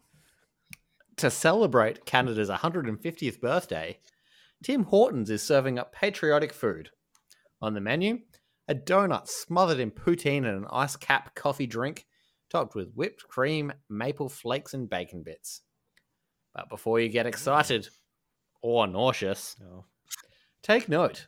to 1.17 1.29
celebrate 1.31 2.05
Canada's 2.05 2.49
150th 2.49 3.39
birthday, 3.39 3.99
Tim 4.63 4.83
Hortons 4.83 5.29
is 5.29 5.41
serving 5.41 5.79
up 5.79 5.93
patriotic 5.93 6.53
food. 6.53 6.89
On 7.61 7.73
the 7.73 7.81
menu, 7.81 8.19
a 8.67 8.75
donut 8.75 9.27
smothered 9.27 9.79
in 9.79 9.91
poutine 9.91 10.45
and 10.45 10.57
an 10.57 10.67
ice 10.71 10.95
cap 10.95 11.35
coffee 11.35 11.67
drink, 11.67 12.05
topped 12.53 12.75
with 12.75 12.93
whipped 12.93 13.27
cream, 13.27 13.73
maple 13.89 14.29
flakes, 14.29 14.73
and 14.73 14.89
bacon 14.89 15.23
bits. 15.23 15.61
But 16.53 16.69
before 16.69 16.99
you 16.99 17.09
get 17.09 17.25
excited 17.25 17.89
or 18.61 18.87
nauseous, 18.87 19.55
Oh, 19.61 19.85
Take 20.61 20.87
note, 20.87 21.27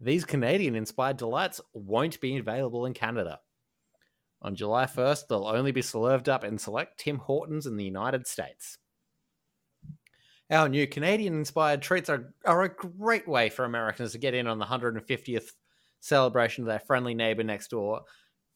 these 0.00 0.24
Canadian 0.24 0.76
inspired 0.76 1.16
delights 1.16 1.60
won't 1.74 2.20
be 2.20 2.36
available 2.36 2.86
in 2.86 2.94
Canada. 2.94 3.40
On 4.40 4.54
July 4.54 4.86
1st, 4.86 5.26
they'll 5.28 5.48
only 5.48 5.72
be 5.72 5.82
served 5.82 6.28
up 6.28 6.44
in 6.44 6.58
select 6.58 7.00
Tim 7.00 7.18
Hortons 7.18 7.66
in 7.66 7.76
the 7.76 7.84
United 7.84 8.28
States. 8.28 8.78
Our 10.48 10.68
new 10.68 10.86
Canadian 10.86 11.34
inspired 11.34 11.82
treats 11.82 12.08
are, 12.08 12.32
are 12.44 12.62
a 12.62 12.74
great 12.74 13.26
way 13.26 13.50
for 13.50 13.64
Americans 13.64 14.12
to 14.12 14.18
get 14.18 14.34
in 14.34 14.46
on 14.46 14.60
the 14.60 14.64
150th 14.64 15.50
celebration 16.00 16.62
of 16.62 16.68
their 16.68 16.78
friendly 16.78 17.14
neighbor 17.14 17.42
next 17.42 17.70
door, 17.70 18.02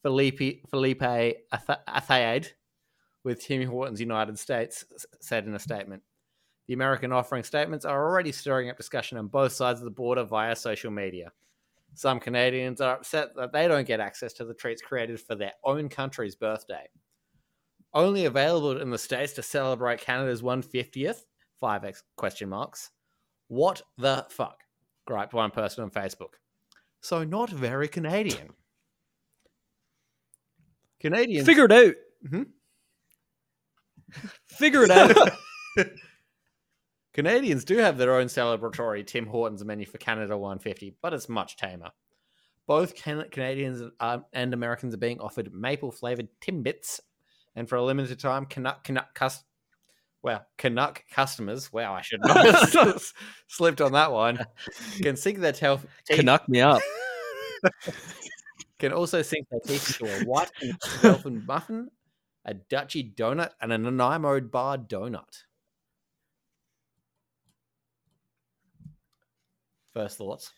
Felipe, 0.03 0.67
Felipe 0.69 1.01
with 3.23 3.41
Tim 3.41 3.67
Hortons 3.67 3.99
United 3.99 4.37
States, 4.37 4.85
said 5.21 5.47
in 5.47 5.55
a 5.55 5.59
statement. 5.59 6.03
The 6.67 6.73
American 6.73 7.11
offering 7.11 7.43
statements 7.43 7.85
are 7.85 8.05
already 8.05 8.31
stirring 8.31 8.69
up 8.69 8.77
discussion 8.77 9.17
on 9.17 9.27
both 9.27 9.53
sides 9.53 9.79
of 9.79 9.85
the 9.85 9.91
border 9.91 10.23
via 10.23 10.55
social 10.55 10.91
media. 10.91 11.31
Some 11.95 12.19
Canadians 12.19 12.81
are 12.81 12.95
upset 12.95 13.35
that 13.35 13.51
they 13.51 13.67
don't 13.67 13.87
get 13.87 13.99
access 13.99 14.33
to 14.33 14.45
the 14.45 14.53
treats 14.53 14.81
created 14.81 15.19
for 15.19 15.35
their 15.35 15.53
own 15.63 15.89
country's 15.89 16.35
birthday. 16.35 16.87
Only 17.93 18.25
available 18.25 18.81
in 18.81 18.89
the 18.89 18.97
States 18.97 19.33
to 19.33 19.43
celebrate 19.43 20.01
Canada's 20.01 20.41
150th, 20.41 21.25
five 21.59 21.83
ex- 21.85 22.03
question 22.17 22.49
marks. 22.49 22.91
What 23.47 23.81
the 23.97 24.25
fuck? 24.29 24.59
griped 25.05 25.33
one 25.33 25.51
person 25.51 25.83
on 25.83 25.91
Facebook. 25.91 26.35
So 27.01 27.23
not 27.23 27.49
very 27.49 27.87
Canadian. 27.87 28.53
Canadians 31.03 31.45
Figure 31.45 31.65
it 31.65 31.71
out. 31.71 31.93
Mhm. 32.27 32.47
Figure 34.47 34.83
it 34.83 34.91
out. 34.91 35.31
Canadians 37.13 37.63
do 37.63 37.77
have 37.77 37.97
their 37.97 38.15
own 38.15 38.25
celebratory 38.27 39.05
Tim 39.05 39.27
Hortons 39.27 39.63
menu 39.63 39.85
for 39.85 39.97
Canada 39.99 40.35
150, 40.37 40.95
but 41.01 41.13
it's 41.13 41.29
much 41.29 41.57
tamer. 41.57 41.91
Both 42.65 42.95
Can- 42.95 43.29
Canadians 43.29 43.83
uh, 43.99 44.19
and 44.31 44.53
Americans 44.53 44.93
are 44.95 44.97
being 44.97 45.19
offered 45.19 45.53
maple 45.53 45.91
flavored 45.91 46.29
Timbits, 46.41 46.99
and 47.55 47.69
for 47.69 47.75
a 47.75 47.83
limited 47.83 48.19
time, 48.19 48.45
Canuck 48.45 48.83
Canuck 48.83 49.13
cus- 49.13 49.43
well 50.23 50.45
Canuck 50.57 51.03
customers. 51.11 51.71
Wow, 51.73 51.93
I 51.93 52.01
should 52.01 52.21
not 52.21 52.37
have 52.73 53.03
slipped 53.47 53.81
on 53.81 53.91
that 53.91 54.11
one. 54.11 54.39
Can 55.01 55.15
sink 55.17 55.39
their 55.39 55.51
teeth. 55.51 55.85
Canuck 56.09 56.47
me 56.49 56.61
up. 56.61 56.81
Can 58.83 58.91
also 58.91 59.21
sink 59.21 59.47
their 59.49 59.61
teeth 59.61 60.01
into 60.01 60.13
a 60.13 60.25
white 60.25 60.51
and 61.03 61.47
muffin, 61.47 61.89
a 62.43 62.53
Dutchie 62.53 63.15
donut, 63.15 63.51
and 63.61 63.71
a 63.71 63.77
Nanaimo 63.77 64.41
bar 64.41 64.77
donut. 64.77 65.43
First 69.93 70.17
thoughts. 70.17 70.51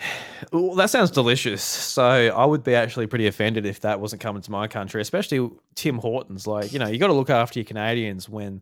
Well, 0.52 0.74
that 0.74 0.90
sounds 0.90 1.10
delicious. 1.10 1.62
So 1.62 2.02
I 2.02 2.44
would 2.44 2.64
be 2.64 2.74
actually 2.74 3.06
pretty 3.06 3.26
offended 3.26 3.64
if 3.64 3.80
that 3.80 4.00
wasn't 4.00 4.20
coming 4.20 4.42
to 4.42 4.50
my 4.50 4.66
country, 4.66 5.00
especially 5.00 5.48
Tim 5.74 5.96
Hortons. 5.96 6.46
Like, 6.46 6.72
you 6.72 6.78
know, 6.78 6.88
you 6.88 6.98
got 6.98 7.06
to 7.06 7.14
look 7.14 7.30
after 7.30 7.60
your 7.60 7.64
Canadians 7.64 8.28
when, 8.28 8.60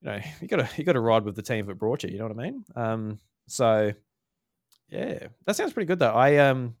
you 0.00 0.10
know, 0.10 0.20
you 0.40 0.48
got 0.48 0.56
to 0.56 0.68
you 0.76 0.84
got 0.84 0.92
to 0.92 1.00
ride 1.00 1.24
with 1.24 1.36
the 1.36 1.42
team 1.42 1.66
that 1.66 1.78
brought 1.78 2.04
you. 2.04 2.10
You 2.10 2.18
know 2.18 2.28
what 2.28 2.38
I 2.38 2.42
mean? 2.42 2.64
Um, 2.74 3.18
so 3.46 3.92
yeah, 4.88 5.28
that 5.46 5.56
sounds 5.56 5.72
pretty 5.72 5.86
good 5.86 5.98
though. 5.98 6.12
I 6.12 6.36
um, 6.36 6.74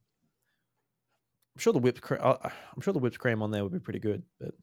I'm 1.58 1.60
sure 1.60 1.72
the 1.72 1.80
whipped 1.80 2.00
cream. 2.00 2.20
I'm 2.22 2.80
sure 2.80 2.92
the 2.92 3.00
whipped 3.00 3.18
cream 3.18 3.42
on 3.42 3.50
there 3.50 3.64
would 3.64 3.72
be 3.72 3.80
pretty 3.80 3.98
good, 3.98 4.22
but 4.38 4.54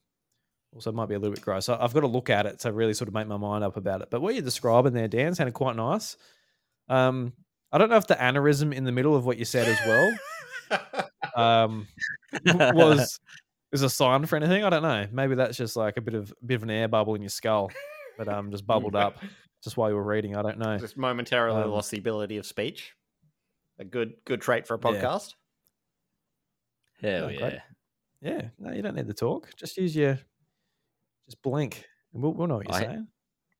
also 0.74 0.94
might 0.94 1.10
be 1.10 1.16
a 1.16 1.20
little 1.20 1.34
bit 1.36 1.44
gross. 1.44 1.68
I- 1.68 1.78
I've 1.78 1.94
got 1.94 2.00
to 2.00 2.08
look 2.08 2.30
at 2.30 2.46
it 2.46 2.60
to 2.60 2.72
really 2.72 2.94
sort 2.94 3.10
of 3.10 3.14
make 3.14 3.28
my 3.28 3.36
mind 3.36 3.66
up 3.66 3.76
about 3.76 4.00
it. 4.02 4.08
But 4.10 4.22
what 4.22 4.34
you're 4.34 4.42
describing 4.44 4.94
there, 4.94 5.10
Dan, 5.10 5.36
sounded 5.36 5.54
quite 5.54 5.76
nice. 5.76 6.16
Um, 6.88 7.34
I 7.74 7.80
don't 7.80 7.90
know 7.90 7.98
if 7.98 8.08
the 8.08 8.16
aneurysm 8.16 8.74
in 8.74 8.86
the 8.86 8.94
middle 8.94 9.14
of 9.14 9.26
what 9.26 9.38
you 9.38 9.44
said 9.44 9.68
as 9.68 9.78
well 9.86 11.04
um, 11.36 11.88
was 12.74 13.20
is 13.74 13.82
a 13.82 13.90
sign 13.90 14.26
for 14.26 14.38
anything. 14.38 14.64
I 14.64 14.70
don't 14.70 14.84
know. 14.84 15.06
Maybe 15.12 15.36
that's 15.36 15.58
just 15.58 15.76
like 15.76 15.98
a 15.98 16.02
bit 16.02 16.14
of 16.14 16.34
bit 16.46 16.56
of 16.56 16.64
an 16.64 16.70
air 16.70 16.88
bubble 16.88 17.16
in 17.16 17.22
your 17.22 17.30
skull 17.30 17.72
that 18.18 18.30
um 18.30 18.52
just 18.52 18.66
bubbled 18.66 18.96
up 18.96 19.18
just 19.66 19.76
while 19.76 19.90
you 19.90 19.96
were 19.96 20.04
reading. 20.04 20.38
I 20.38 20.42
don't 20.44 20.60
know. 20.60 20.78
Just 20.78 20.96
momentarily 20.96 21.62
Um, 21.64 21.72
lost 21.72 21.92
the 21.92 21.98
ability 21.98 22.38
of 22.38 22.46
speech. 22.46 22.94
A 23.80 23.84
good 23.84 24.14
good 24.24 24.40
trait 24.42 24.66
for 24.66 24.76
a 24.76 24.80
Yeah. 24.94 25.02
Podcast. 27.04 27.20
Hell 27.20 27.32
yeah. 27.32 27.40
great. 27.40 27.60
Yeah, 28.22 28.42
no, 28.60 28.72
you 28.74 28.82
don't 28.82 28.96
need 28.96 29.08
to 29.08 29.14
talk. 29.14 29.50
Just 29.56 29.78
use 29.78 29.96
your 29.96 30.20
just 31.26 31.42
blink, 31.44 31.86
and 32.14 32.24
we'll, 32.24 32.34
we'll 32.34 32.48
know 32.48 32.58
what 32.58 32.68
you're 32.68 32.76
I- 32.78 32.82
saying. 32.82 33.08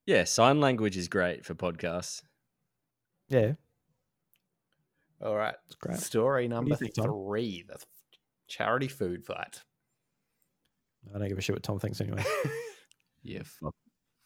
Yeah, 0.06 0.22
sign 0.24 0.60
language 0.60 0.96
is 0.96 1.08
great 1.08 1.44
for 1.44 1.54
podcasts. 1.54 2.22
Yeah, 3.28 3.54
All 5.20 5.34
right. 5.34 5.54
it's 5.66 5.74
great. 5.74 5.98
Story 5.98 6.46
number 6.46 6.76
think, 6.76 6.94
Tom? 6.94 7.06
three: 7.06 7.64
the 7.66 7.76
charity 8.46 8.86
food 8.88 9.24
fight. 9.24 9.62
I 11.14 11.18
don't 11.18 11.28
give 11.28 11.38
a 11.38 11.40
shit 11.40 11.56
what 11.56 11.62
Tom 11.64 11.78
thinks 11.78 12.00
anyway. 12.00 12.24
Yeah, 13.22 13.42
fuck, 13.60 13.74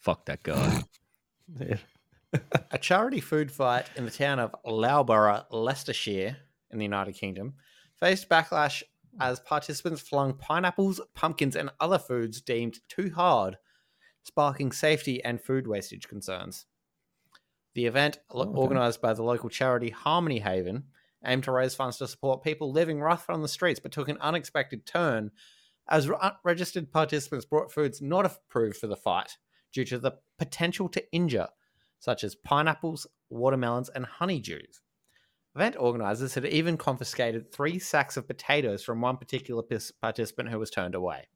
fuck 0.00 0.26
that 0.26 0.42
guy. 0.42 0.82
yeah. 1.58 1.76
A 2.70 2.76
charity 2.76 3.20
food 3.20 3.50
fight 3.50 3.86
in 3.96 4.04
the 4.04 4.10
town 4.10 4.38
of 4.38 4.54
Loughborough, 4.66 5.46
Leicestershire, 5.50 6.36
in 6.70 6.78
the 6.78 6.84
United 6.84 7.14
Kingdom, 7.14 7.54
faced 7.98 8.28
backlash 8.28 8.82
as 9.18 9.40
participants 9.40 10.00
flung 10.00 10.34
pineapples, 10.34 11.00
pumpkins, 11.14 11.56
and 11.56 11.70
other 11.80 11.98
foods 11.98 12.40
deemed 12.40 12.78
too 12.88 13.10
hard, 13.10 13.58
sparking 14.22 14.72
safety 14.72 15.22
and 15.24 15.40
food 15.40 15.66
wastage 15.66 16.06
concerns. 16.08 16.66
The 17.74 17.86
event, 17.86 18.18
Oh, 18.30 18.42
okay. 18.42 18.58
organised 18.58 19.00
by 19.00 19.14
the 19.14 19.22
local 19.22 19.48
charity 19.48 19.90
Harmony 19.90 20.40
Haven, 20.40 20.84
aimed 21.24 21.44
to 21.44 21.52
raise 21.52 21.74
funds 21.74 21.98
to 21.98 22.08
support 22.08 22.42
people 22.42 22.72
living 22.72 23.00
rough 23.00 23.28
on 23.28 23.42
the 23.42 23.48
streets, 23.48 23.80
but 23.80 23.92
took 23.92 24.08
an 24.08 24.18
unexpected 24.20 24.86
turn 24.86 25.30
as 25.88 26.08
re- 26.08 26.16
registered 26.44 26.90
participants 26.92 27.44
brought 27.44 27.72
foods 27.72 28.00
not 28.00 28.24
approved 28.26 28.76
for 28.76 28.86
the 28.86 28.96
fight 28.96 29.36
due 29.72 29.84
to 29.84 29.98
the 29.98 30.12
potential 30.38 30.88
to 30.88 31.12
injure 31.12 31.48
such 31.98 32.24
as 32.24 32.34
pineapples, 32.34 33.06
watermelons, 33.28 33.90
and 33.90 34.06
honeydews. 34.06 34.80
Event 35.56 35.76
organizers 35.78 36.34
had 36.34 36.46
even 36.46 36.76
confiscated 36.76 37.50
three 37.50 37.78
sacks 37.78 38.16
of 38.16 38.26
potatoes 38.26 38.84
from 38.84 39.00
one 39.00 39.16
particular 39.16 39.62
participant 40.00 40.48
who 40.48 40.58
was 40.58 40.70
turned 40.70 40.94
away. 40.94 41.26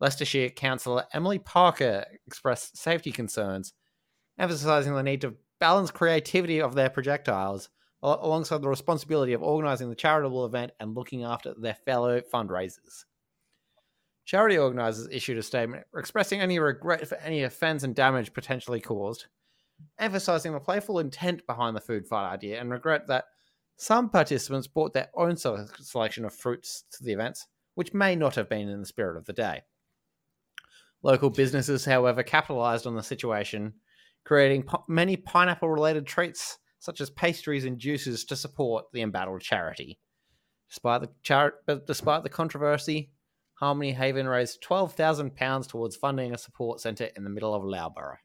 Leicestershire 0.00 0.50
councillor 0.50 1.04
Emily 1.12 1.38
Parker 1.38 2.04
expressed 2.26 2.76
safety 2.76 3.12
concerns, 3.12 3.74
emphasizing 4.38 4.94
the 4.94 5.02
need 5.02 5.20
to 5.22 5.34
balance 5.58 5.90
creativity 5.90 6.60
of 6.60 6.74
their 6.74 6.90
projectiles 6.90 7.68
al- 8.02 8.24
alongside 8.24 8.62
the 8.62 8.68
responsibility 8.68 9.32
of 9.32 9.42
organizing 9.42 9.88
the 9.88 9.94
charitable 9.94 10.44
event 10.44 10.72
and 10.80 10.94
looking 10.94 11.24
after 11.24 11.54
their 11.54 11.74
fellow 11.74 12.20
fundraisers. 12.20 13.04
Charity 14.24 14.58
organizers 14.58 15.08
issued 15.10 15.38
a 15.38 15.42
statement 15.42 15.84
expressing 15.96 16.40
any 16.40 16.58
regret 16.58 17.06
for 17.06 17.16
any 17.18 17.42
offense 17.42 17.82
and 17.82 17.94
damage 17.94 18.32
potentially 18.32 18.80
caused, 18.80 19.26
emphasizing 19.98 20.52
the 20.52 20.60
playful 20.60 20.98
intent 20.98 21.46
behind 21.46 21.76
the 21.76 21.80
food 21.80 22.06
fight 22.06 22.32
idea 22.32 22.60
and 22.60 22.70
regret 22.70 23.06
that 23.08 23.24
some 23.76 24.08
participants 24.08 24.66
brought 24.66 24.92
their 24.94 25.10
own 25.14 25.36
selection 25.36 26.24
of 26.24 26.34
fruits 26.34 26.84
to 26.92 27.04
the 27.04 27.12
events, 27.12 27.46
which 27.74 27.92
may 27.92 28.16
not 28.16 28.34
have 28.34 28.48
been 28.48 28.68
in 28.68 28.80
the 28.80 28.86
spirit 28.86 29.18
of 29.18 29.26
the 29.26 29.32
day. 29.32 29.62
Local 31.02 31.28
businesses, 31.28 31.84
however, 31.84 32.22
capitalized 32.22 32.86
on 32.86 32.96
the 32.96 33.02
situation, 33.02 33.74
creating 34.24 34.66
many 34.88 35.16
pineapple 35.16 35.68
related 35.68 36.06
treats 36.06 36.58
such 36.78 37.00
as 37.00 37.10
pastries 37.10 37.64
and 37.64 37.78
juices 37.78 38.24
to 38.24 38.36
support 38.36 38.86
the 38.92 39.02
embattled 39.02 39.42
charity. 39.42 39.98
Despite 40.68 41.02
the 41.02 41.10
char- 41.22 41.54
despite 41.86 42.22
the 42.22 42.28
controversy, 42.28 43.12
Harmony 43.54 43.92
Haven 43.92 44.26
raised 44.26 44.62
twelve 44.62 44.94
thousand 44.94 45.36
pounds 45.36 45.66
towards 45.66 45.96
funding 45.96 46.34
a 46.34 46.38
support 46.38 46.80
centre 46.80 47.10
in 47.16 47.24
the 47.24 47.30
middle 47.30 47.54
of 47.54 47.64
Loughborough. 47.64 48.18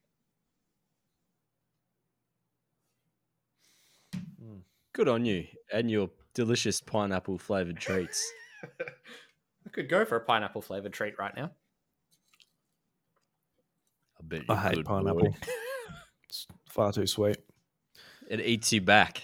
Good 4.94 5.08
on 5.08 5.26
you 5.26 5.46
and 5.72 5.90
your 5.90 6.10
delicious 6.34 6.82
pineapple 6.82 7.38
flavored 7.38 7.78
treats. 7.78 8.30
I 8.80 9.70
could 9.72 9.88
go 9.90 10.04
for 10.06 10.18
a 10.18 10.22
pineapple 10.22 10.62
flavored 10.62 10.94
treat 10.94 11.18
right 11.18 11.36
now. 11.36 11.52
I 14.20 14.24
bet 14.24 14.42
you 14.42 14.46
I 14.54 14.56
hate 14.58 14.76
could, 14.76 14.86
boy. 14.86 14.90
pineapple. 15.02 15.36
it's 16.30 16.46
far 16.70 16.92
too 16.92 17.08
sweet. 17.08 17.38
It 18.30 18.42
eats 18.42 18.72
you 18.74 18.82
back. 18.82 19.22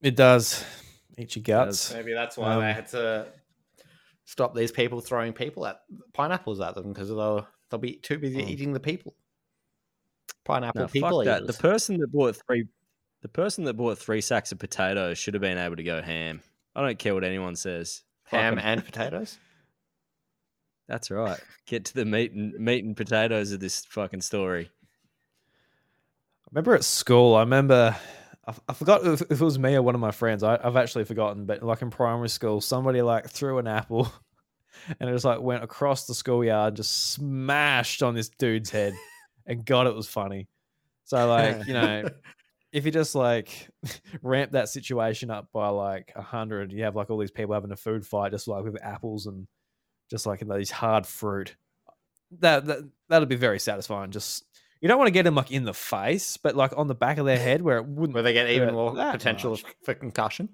It 0.00 0.16
does. 0.16 0.64
Eat 1.18 1.36
your 1.36 1.42
guts. 1.42 1.92
Maybe 1.92 2.14
that's 2.14 2.36
why 2.38 2.54
Um, 2.54 2.60
they 2.62 2.72
had 2.72 2.88
to 2.88 3.26
stop 4.24 4.54
these 4.54 4.72
people 4.72 5.00
throwing 5.00 5.32
people 5.34 5.66
at 5.66 5.82
pineapples 6.14 6.60
at 6.60 6.74
them 6.74 6.88
because 6.92 7.08
they'll 7.08 7.46
they'll 7.68 7.78
be 7.80 7.96
too 7.96 8.18
busy 8.18 8.42
Mm. 8.42 8.48
eating 8.48 8.72
the 8.72 8.80
people. 8.80 9.14
Pineapple 10.44 10.82
No, 10.82 10.88
people 10.88 11.10
fuck 11.20 11.24
that. 11.26 11.42
eaters. 11.42 11.56
The 11.56 11.62
person 11.62 11.98
that 11.98 12.08
bought 12.10 12.36
three, 12.46 12.66
the 13.22 13.28
person 13.28 13.64
that 13.64 13.74
bought 13.74 13.98
three 13.98 14.20
sacks 14.20 14.52
of 14.52 14.58
potatoes 14.58 15.18
should 15.18 15.34
have 15.34 15.40
been 15.40 15.58
able 15.58 15.76
to 15.76 15.82
go 15.82 16.00
ham. 16.02 16.42
I 16.74 16.82
don't 16.82 16.98
care 16.98 17.14
what 17.14 17.24
anyone 17.24 17.56
says. 17.56 18.02
Ham 18.24 18.40
ham 18.40 18.58
'em. 18.58 18.64
and 18.64 18.84
potatoes. 18.92 19.38
That's 20.88 21.10
right. 21.10 21.38
Get 21.66 21.84
to 21.86 21.94
the 21.94 22.04
meat 22.04 22.32
and 22.32 22.52
meat 22.58 22.84
and 22.84 22.96
potatoes 22.96 23.52
of 23.52 23.60
this 23.60 23.84
fucking 23.84 24.22
story. 24.22 24.70
I 26.44 26.48
remember 26.50 26.74
at 26.74 26.82
school, 26.84 27.36
I 27.36 27.40
remember, 27.40 27.96
I, 28.46 28.54
I 28.68 28.72
forgot 28.72 29.06
if, 29.06 29.22
if 29.22 29.40
it 29.40 29.44
was 29.44 29.58
me 29.58 29.76
or 29.76 29.82
one 29.82 29.94
of 29.94 30.00
my 30.00 30.10
friends. 30.10 30.42
I, 30.42 30.58
I've 30.62 30.76
actually 30.76 31.04
forgotten, 31.04 31.46
but 31.46 31.62
like 31.62 31.82
in 31.82 31.90
primary 31.90 32.28
school, 32.28 32.60
somebody 32.60 33.02
like 33.02 33.28
threw 33.28 33.58
an 33.58 33.68
apple 33.68 34.12
and 35.00 35.08
it 35.08 35.12
just 35.12 35.24
like 35.24 35.40
went 35.40 35.62
across 35.62 36.06
the 36.06 36.14
schoolyard, 36.14 36.74
just 36.74 37.12
smashed 37.12 38.02
on 38.02 38.14
this 38.14 38.28
dude's 38.30 38.70
head. 38.70 38.94
and 39.46 39.64
God, 39.64 39.86
it 39.86 39.94
was 39.94 40.08
funny. 40.08 40.48
So, 41.04 41.28
like, 41.28 41.66
you 41.66 41.74
know, 41.74 42.08
if 42.72 42.84
you 42.84 42.90
just 42.90 43.14
like 43.14 43.68
ramp 44.22 44.52
that 44.52 44.68
situation 44.68 45.30
up 45.30 45.48
by 45.52 45.68
like 45.68 46.12
a 46.14 46.22
hundred, 46.22 46.72
you 46.72 46.84
have 46.84 46.96
like 46.96 47.10
all 47.10 47.18
these 47.18 47.30
people 47.30 47.54
having 47.54 47.72
a 47.72 47.76
food 47.76 48.06
fight, 48.06 48.32
just 48.32 48.48
like 48.48 48.64
with 48.64 48.82
apples 48.82 49.26
and 49.26 49.46
just 50.10 50.26
like 50.26 50.40
these 50.40 50.70
hard 50.70 51.06
fruit. 51.06 51.56
That 52.38 52.66
that 52.66 52.78
that'd 53.08 53.28
be 53.28 53.36
very 53.36 53.58
satisfying. 53.58 54.10
Just 54.10 54.44
you 54.80 54.88
don't 54.88 54.98
want 54.98 55.08
to 55.08 55.12
get 55.12 55.24
them 55.24 55.34
like 55.34 55.50
in 55.50 55.64
the 55.64 55.74
face, 55.74 56.36
but 56.36 56.56
like 56.56 56.72
on 56.76 56.86
the 56.86 56.94
back 56.94 57.18
of 57.18 57.26
their 57.26 57.38
head 57.48 57.62
where 57.62 57.78
it 57.78 57.86
wouldn't. 57.86 58.14
Where 58.14 58.22
they 58.22 58.32
get 58.32 58.50
even 58.50 58.74
more 58.74 58.94
potential 58.94 59.52
much. 59.52 59.64
for 59.82 59.94
concussion. 59.94 60.48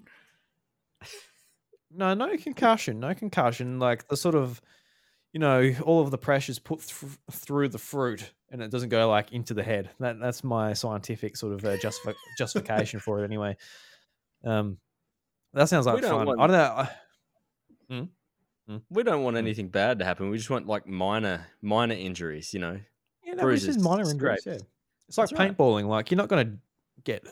No, 1.89 2.13
no 2.13 2.35
concussion, 2.35 2.99
no 2.99 3.15
concussion. 3.15 3.79
Like 3.79 4.09
the 4.09 4.17
sort 4.17 4.35
of, 4.35 4.61
you 5.33 5.39
know, 5.39 5.73
all 5.83 6.01
of 6.01 6.11
the 6.11 6.17
pressure's 6.17 6.59
put 6.59 6.81
thr 6.81 7.05
through 7.31 7.69
the 7.69 7.77
fruit, 7.77 8.31
and 8.49 8.61
it 8.61 8.71
doesn't 8.71 8.89
go 8.89 9.07
like 9.09 9.31
into 9.33 9.53
the 9.53 9.63
head. 9.63 9.89
That 9.99 10.19
that's 10.19 10.43
my 10.43 10.73
scientific 10.73 11.35
sort 11.37 11.53
of 11.53 11.63
uh, 11.65 11.77
justifi- 11.77 12.15
justification 12.37 12.99
for 12.99 13.21
it, 13.21 13.25
anyway. 13.25 13.57
Um, 14.43 14.77
that 15.53 15.69
sounds 15.69 15.85
like 15.85 16.03
fun. 16.03 16.25
want- 16.27 16.39
I 16.39 16.47
don't 16.47 16.57
know. 16.57 16.63
I, 17.99 18.07
We 18.89 19.03
don't 19.03 19.23
want 19.23 19.35
Mm. 19.35 19.39
anything 19.39 19.69
bad 19.69 19.99
to 19.99 20.05
happen. 20.05 20.29
We 20.29 20.37
just 20.37 20.49
want 20.49 20.67
like 20.67 20.85
minor 20.87 21.47
minor 21.61 21.95
injuries, 21.95 22.53
you 22.53 22.59
know. 22.59 22.79
Yeah, 23.23 23.35
no, 23.35 23.43
bruises, 23.43 23.77
minor 23.81 24.09
injuries. 24.09 24.43
Yeah. 24.45 24.57
It's 25.07 25.17
like 25.17 25.29
That's 25.29 25.39
right. 25.39 25.55
paintballing. 25.57 25.87
Like 25.87 26.11
you're 26.11 26.17
not 26.17 26.27
going 26.27 26.45
to 26.47 26.57
get 27.03 27.25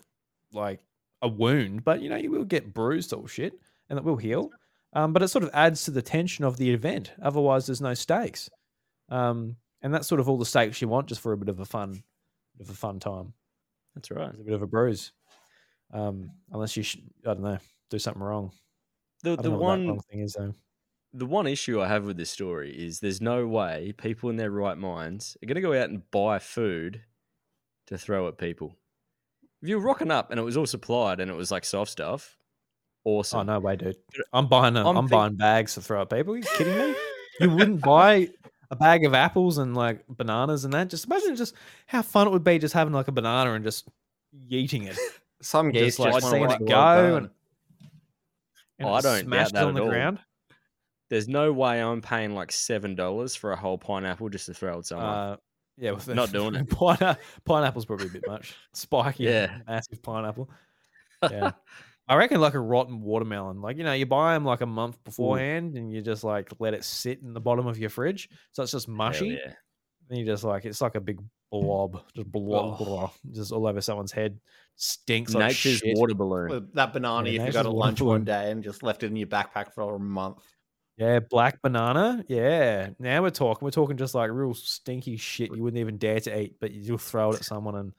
like 0.53 0.79
a 1.21 1.27
wound, 1.27 1.83
but 1.83 2.01
you 2.01 2.09
know 2.09 2.15
you 2.15 2.31
will 2.31 2.45
get 2.45 2.73
bruised 2.73 3.13
or 3.13 3.27
shit, 3.27 3.59
and 3.89 3.99
it 3.99 4.05
will 4.05 4.15
heal. 4.15 4.49
Um, 4.95 5.13
but 5.13 5.21
it 5.21 5.27
sort 5.27 5.43
of 5.43 5.51
adds 5.53 5.83
to 5.85 5.91
the 5.91 6.01
tension 6.01 6.45
of 6.45 6.57
the 6.57 6.71
event. 6.71 7.11
Otherwise, 7.21 7.67
there's 7.67 7.81
no 7.81 7.93
stakes. 7.93 8.49
Um, 9.09 9.57
and 9.81 9.93
that's 9.93 10.07
sort 10.07 10.21
of 10.21 10.27
all 10.29 10.37
the 10.37 10.45
stakes 10.45 10.81
you 10.81 10.87
want, 10.87 11.07
just 11.07 11.21
for 11.21 11.33
a 11.33 11.37
bit 11.37 11.49
of 11.49 11.59
a 11.59 11.65
fun, 11.65 12.01
of 12.59 12.69
a 12.69 12.73
fun 12.73 12.99
time. 12.99 13.33
That's 13.93 14.09
right. 14.09 14.29
There's 14.31 14.39
a 14.39 14.43
bit 14.45 14.53
of 14.53 14.61
a 14.63 14.67
bruise. 14.67 15.11
Um, 15.93 16.31
unless 16.51 16.75
you, 16.77 16.83
sh- 16.83 16.97
I 17.25 17.33
don't 17.33 17.43
know, 17.43 17.57
do 17.89 17.99
something 17.99 18.23
wrong. 18.23 18.51
The 19.23 19.35
the 19.35 19.49
know 19.49 19.57
what 19.57 19.77
that 19.85 19.85
one 19.85 19.99
thing 20.09 20.21
is 20.21 20.33
though. 20.33 20.53
the 21.13 21.25
one 21.25 21.47
issue 21.47 21.81
I 21.81 21.87
have 21.87 22.05
with 22.05 22.17
this 22.17 22.29
story 22.29 22.71
is 22.71 22.99
there's 22.99 23.21
no 23.21 23.47
way 23.47 23.93
people 23.97 24.29
in 24.29 24.35
their 24.37 24.51
right 24.51 24.77
minds 24.77 25.37
are 25.41 25.45
going 25.45 25.55
to 25.55 25.61
go 25.61 25.73
out 25.73 25.89
and 25.89 26.09
buy 26.11 26.39
food 26.39 27.01
to 27.87 27.97
throw 27.97 28.27
at 28.27 28.37
people. 28.37 28.75
If 29.61 29.69
you 29.69 29.77
were 29.79 29.85
rocking 29.85 30.11
up 30.11 30.31
and 30.31 30.39
it 30.39 30.43
was 30.43 30.57
all 30.57 30.65
supplied 30.65 31.19
and 31.19 31.29
it 31.31 31.35
was 31.35 31.51
like 31.51 31.65
soft 31.65 31.91
stuff, 31.91 32.37
awesome. 33.05 33.39
Oh 33.39 33.43
no 33.43 33.59
way, 33.59 33.75
dude! 33.77 33.95
I'm 34.33 34.47
buying. 34.47 34.75
A, 34.75 34.81
I'm 34.81 34.97
I'm, 34.97 35.03
think- 35.05 35.11
buying 35.11 35.35
bags 35.35 35.75
to 35.75 35.81
throw 35.81 36.01
at 36.01 36.09
people. 36.09 36.33
Are 36.33 36.37
you 36.37 36.43
kidding 36.57 36.77
me? 36.77 36.95
you 37.39 37.49
wouldn't 37.49 37.81
buy 37.81 38.29
a 38.71 38.75
bag 38.75 39.05
of 39.05 39.13
apples 39.13 39.57
and 39.59 39.75
like 39.75 40.03
bananas 40.09 40.65
and 40.65 40.73
that. 40.73 40.89
Just 40.89 41.05
imagine 41.05 41.35
just 41.35 41.53
how 41.87 42.01
fun 42.01 42.27
it 42.27 42.31
would 42.31 42.43
be 42.43 42.57
just 42.59 42.73
having 42.73 42.93
like 42.93 43.07
a 43.07 43.11
banana 43.13 43.53
and 43.53 43.63
just 43.63 43.87
yeeting 44.51 44.87
it. 44.87 44.97
Some 45.41 45.69
geese 45.71 45.97
Just 45.97 45.99
like 45.99 46.13
just 46.13 46.23
want 46.33 46.49
to 46.49 46.57
seeing 46.57 46.61
it 46.61 46.69
go 46.69 46.75
world 46.75 46.97
burn. 47.11 47.23
and, 47.23 47.29
and 48.79 48.87
Oh, 48.89 48.93
I 48.93 49.01
don't 49.01 49.13
doubt 49.19 49.25
smashed 49.25 49.53
that 49.53 49.63
on 49.63 49.69
at 49.69 49.75
the 49.75 49.81
all. 49.83 49.89
ground. 49.89 50.19
There's 51.09 51.27
no 51.27 51.53
way 51.53 51.81
I'm 51.83 52.01
paying 52.01 52.33
like 52.33 52.51
seven 52.51 52.95
dollars 52.95 53.35
for 53.35 53.51
a 53.51 53.55
whole 53.55 53.77
pineapple 53.77 54.29
just 54.29 54.47
to 54.47 54.53
throw 54.55 54.79
at 54.79 54.85
someone. 54.87 55.05
Uh, 55.07 55.37
yeah, 55.77 55.91
with 55.91 56.05
the- 56.05 56.15
Not 56.15 56.31
doing 56.31 56.55
it. 56.55 56.69
Pine- 56.69 57.17
pineapple's 57.43 57.85
probably 57.85 58.07
a 58.07 58.09
bit 58.09 58.23
much. 58.25 58.55
Spiky, 58.73 59.25
Yeah. 59.25 59.59
massive 59.67 60.01
pineapple. 60.01 60.49
Yeah. 61.21 61.51
I 62.07 62.15
reckon 62.15 62.39
like 62.39 62.53
a 62.53 62.59
rotten 62.59 63.01
watermelon. 63.01 63.61
Like, 63.61 63.77
you 63.77 63.83
know, 63.83 63.93
you 63.93 64.05
buy 64.05 64.33
them 64.35 64.45
like 64.45 64.61
a 64.61 64.65
month 64.67 65.03
beforehand 65.03 65.75
and 65.75 65.91
you 65.91 66.01
just 66.01 66.23
like 66.23 66.49
let 66.59 66.73
it 66.75 66.83
sit 66.83 67.21
in 67.23 67.33
the 67.33 67.39
bottom 67.41 67.65
of 67.67 67.77
your 67.79 67.89
fridge. 67.89 68.29
So 68.51 68.61
it's 68.63 68.71
just 68.71 68.87
mushy. 68.87 69.39
yeah. 69.43 69.53
And 70.09 70.19
you 70.19 70.25
just 70.25 70.43
like, 70.43 70.65
it's 70.65 70.81
like 70.81 70.93
a 70.95 71.01
big 71.01 71.19
blob, 71.51 72.03
just 72.15 72.31
blob, 72.31 72.77
Oh. 72.79 72.85
blob, 72.85 73.11
just 73.31 73.51
all 73.51 73.65
over 73.65 73.81
someone's 73.81 74.11
head. 74.11 74.39
Stinks 74.75 75.33
like 75.33 75.47
Nature's 75.47 75.77
shit. 75.79 75.97
water 75.97 76.13
balloon. 76.13 76.49
With 76.49 76.73
that 76.75 76.93
banana 76.93 77.25
Yeah, 77.27 77.31
you 77.33 77.39
nature's 77.39 77.55
forgot 77.55 77.65
at 77.65 77.73
water 77.73 77.87
lunch 77.87 78.01
one 78.01 78.23
day 78.23 78.51
and 78.51 78.63
just 78.63 78.83
left 78.83 79.01
it 79.01 79.07
in 79.07 79.15
your 79.15 79.27
backpack 79.27 79.73
for 79.73 79.95
a 79.95 79.99
month. 79.99 80.37
Yeah, 80.97 81.19
black 81.19 81.61
banana. 81.61 82.23
Yeah. 82.27 82.89
Now 82.99 83.23
we're 83.23 83.29
talking. 83.31 83.65
We're 83.65 83.71
talking 83.71 83.97
just 83.97 84.13
like 84.13 84.29
real 84.31 84.53
stinky 84.53 85.17
shit 85.17 85.51
you 85.55 85.63
wouldn't 85.63 85.79
even 85.81 85.97
dare 85.97 86.19
to 86.19 86.39
eat, 86.39 86.57
but 86.61 86.71
you'll 86.71 86.97
throw 86.99 87.31
it 87.31 87.37
at 87.37 87.45
someone 87.45 87.75
and 87.75 87.93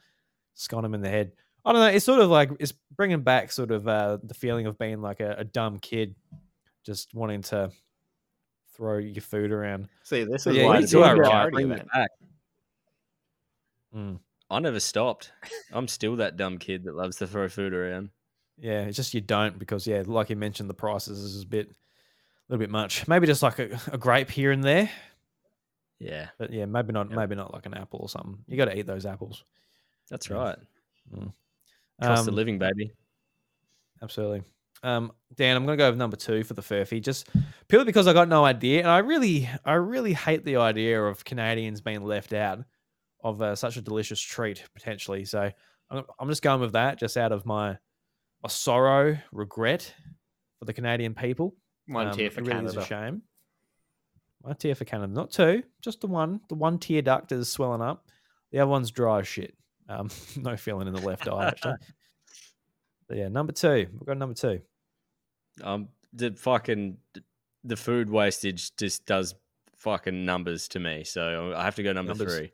scone 0.54 0.82
them 0.82 0.94
in 0.94 1.00
the 1.02 1.08
head. 1.10 1.32
I 1.66 1.72
don't 1.72 1.80
know. 1.82 1.88
It's 1.88 2.04
sort 2.04 2.20
of 2.20 2.30
like 2.30 2.50
it's 2.60 2.72
bringing 2.96 3.20
back 3.22 3.50
sort 3.52 3.72
of 3.72 3.86
uh, 3.88 4.18
the 4.22 4.34
feeling 4.34 4.66
of 4.66 4.78
being 4.78 5.02
like 5.02 5.20
a, 5.20 5.34
a 5.38 5.44
dumb 5.44 5.78
kid, 5.80 6.14
just 6.84 7.12
wanting 7.12 7.42
to 7.42 7.70
throw 8.74 8.98
your 8.98 9.20
food 9.22 9.50
around. 9.50 9.88
See, 10.04 10.22
this 10.24 10.44
But 10.44 10.50
is 10.52 10.56
yeah, 10.56 10.64
why 10.66 10.76
you 10.78 10.82
it's 10.84 10.92
do 10.92 11.02
a 11.02 11.14
right. 11.16 11.50
Bring 11.52 11.72
it 11.72 11.86
back. 11.92 12.10
Mm. 13.94 14.20
I 14.50 14.60
never 14.60 14.78
stopped. 14.80 15.32
I'm 15.72 15.88
still 15.88 16.16
that 16.16 16.36
dumb 16.36 16.58
kid 16.58 16.84
that 16.84 16.94
loves 16.94 17.16
to 17.16 17.26
throw 17.26 17.48
food 17.48 17.74
around. 17.74 18.10
Yeah, 18.58 18.82
it's 18.82 18.96
just 18.96 19.12
you 19.12 19.20
don't 19.20 19.58
because 19.58 19.86
yeah, 19.86 20.02
like 20.06 20.30
you 20.30 20.36
mentioned, 20.36 20.70
the 20.70 20.74
prices 20.74 21.18
is 21.18 21.42
a 21.42 21.46
bit, 21.46 21.68
a 21.68 21.72
little 22.48 22.60
bit 22.60 22.70
much. 22.70 23.08
Maybe 23.08 23.26
just 23.26 23.42
like 23.42 23.58
a, 23.58 23.78
a 23.92 23.98
grape 23.98 24.30
here 24.30 24.52
and 24.52 24.62
there, 24.62 24.88
Yeah, 25.98 26.28
but 26.38 26.52
yeah, 26.52 26.64
maybe 26.66 26.92
not. 26.92 27.10
Yep. 27.10 27.18
Maybe 27.18 27.34
not 27.34 27.52
like 27.52 27.66
an 27.66 27.74
apple 27.74 28.00
or 28.02 28.08
something. 28.08 28.38
You 28.46 28.56
got 28.56 28.66
to 28.66 28.78
eat 28.78 28.86
those 28.86 29.04
apples. 29.04 29.44
that's 30.08 30.30
Yeah. 30.30 30.36
right. 30.36 30.58
Cost 31.10 31.32
of 32.00 32.28
Um, 32.28 32.34
living, 32.34 32.58
baby. 32.58 32.92
Absolutely. 34.02 34.42
Um, 34.82 35.12
Dan, 35.34 35.56
I'm 35.56 35.64
gonna 35.64 35.76
go 35.76 35.88
with 35.90 35.98
number 35.98 36.16
two 36.16 36.44
for 36.44 36.54
the 36.54 36.62
Furphy, 36.62 37.02
just 37.02 37.28
purely 37.68 37.86
because 37.86 38.06
I 38.06 38.12
got 38.12 38.28
no 38.28 38.44
idea, 38.44 38.80
and 38.80 38.88
I 38.88 38.98
really, 38.98 39.48
I 39.64 39.74
really 39.74 40.12
hate 40.12 40.44
the 40.44 40.56
idea 40.56 41.02
of 41.02 41.24
Canadians 41.24 41.80
being 41.80 42.04
left 42.04 42.32
out 42.32 42.60
of 43.24 43.40
uh, 43.42 43.56
such 43.56 43.76
a 43.76 43.80
delicious 43.80 44.20
treat 44.20 44.62
potentially. 44.74 45.24
So 45.24 45.50
I'm, 45.90 46.04
I'm 46.20 46.28
just 46.28 46.42
going 46.42 46.60
with 46.60 46.72
that, 46.72 46.98
just 46.98 47.16
out 47.16 47.32
of 47.32 47.46
my, 47.46 47.70
my 48.42 48.48
sorrow, 48.48 49.16
regret 49.32 49.92
for 50.58 50.66
the 50.66 50.72
Canadian 50.74 51.14
people. 51.14 51.56
One 51.88 52.08
Um, 52.08 52.14
tier 52.14 52.30
for 52.30 52.40
it 52.40 52.46
really 52.46 52.66
is 52.66 52.72
Canada. 52.74 52.80
a 52.80 52.84
shame. 52.84 53.22
One 54.42 54.56
tier 54.56 54.74
for 54.74 54.84
Canada, 54.84 55.12
not 55.12 55.30
two, 55.32 55.62
just 55.80 56.00
the 56.02 56.06
one. 56.06 56.40
The 56.48 56.54
one 56.54 56.78
tear 56.78 57.02
duct 57.02 57.32
is 57.32 57.48
swelling 57.50 57.80
up. 57.82 58.06
The 58.52 58.60
other 58.60 58.70
one's 58.70 58.90
dry 58.90 59.20
as 59.20 59.26
shit. 59.26 59.56
Um, 59.88 60.08
no 60.36 60.56
feeling 60.56 60.88
in 60.88 60.94
the 60.94 61.00
left 61.00 61.28
eye 61.28 61.48
actually. 61.48 61.74
But 63.08 63.18
yeah, 63.18 63.28
number 63.28 63.52
two. 63.52 63.86
We've 63.92 64.04
got 64.04 64.18
number 64.18 64.34
two. 64.34 64.60
Um, 65.62 65.90
the 66.12 66.32
fucking 66.32 66.96
the 67.62 67.76
food 67.76 68.10
wastage 68.10 68.74
just 68.76 69.06
does 69.06 69.36
fucking 69.76 70.24
numbers 70.24 70.66
to 70.68 70.80
me. 70.80 71.04
So 71.04 71.52
I 71.56 71.62
have 71.64 71.76
to 71.76 71.84
go 71.84 71.92
number 71.92 72.14
Numbers. 72.14 72.36
three. 72.36 72.52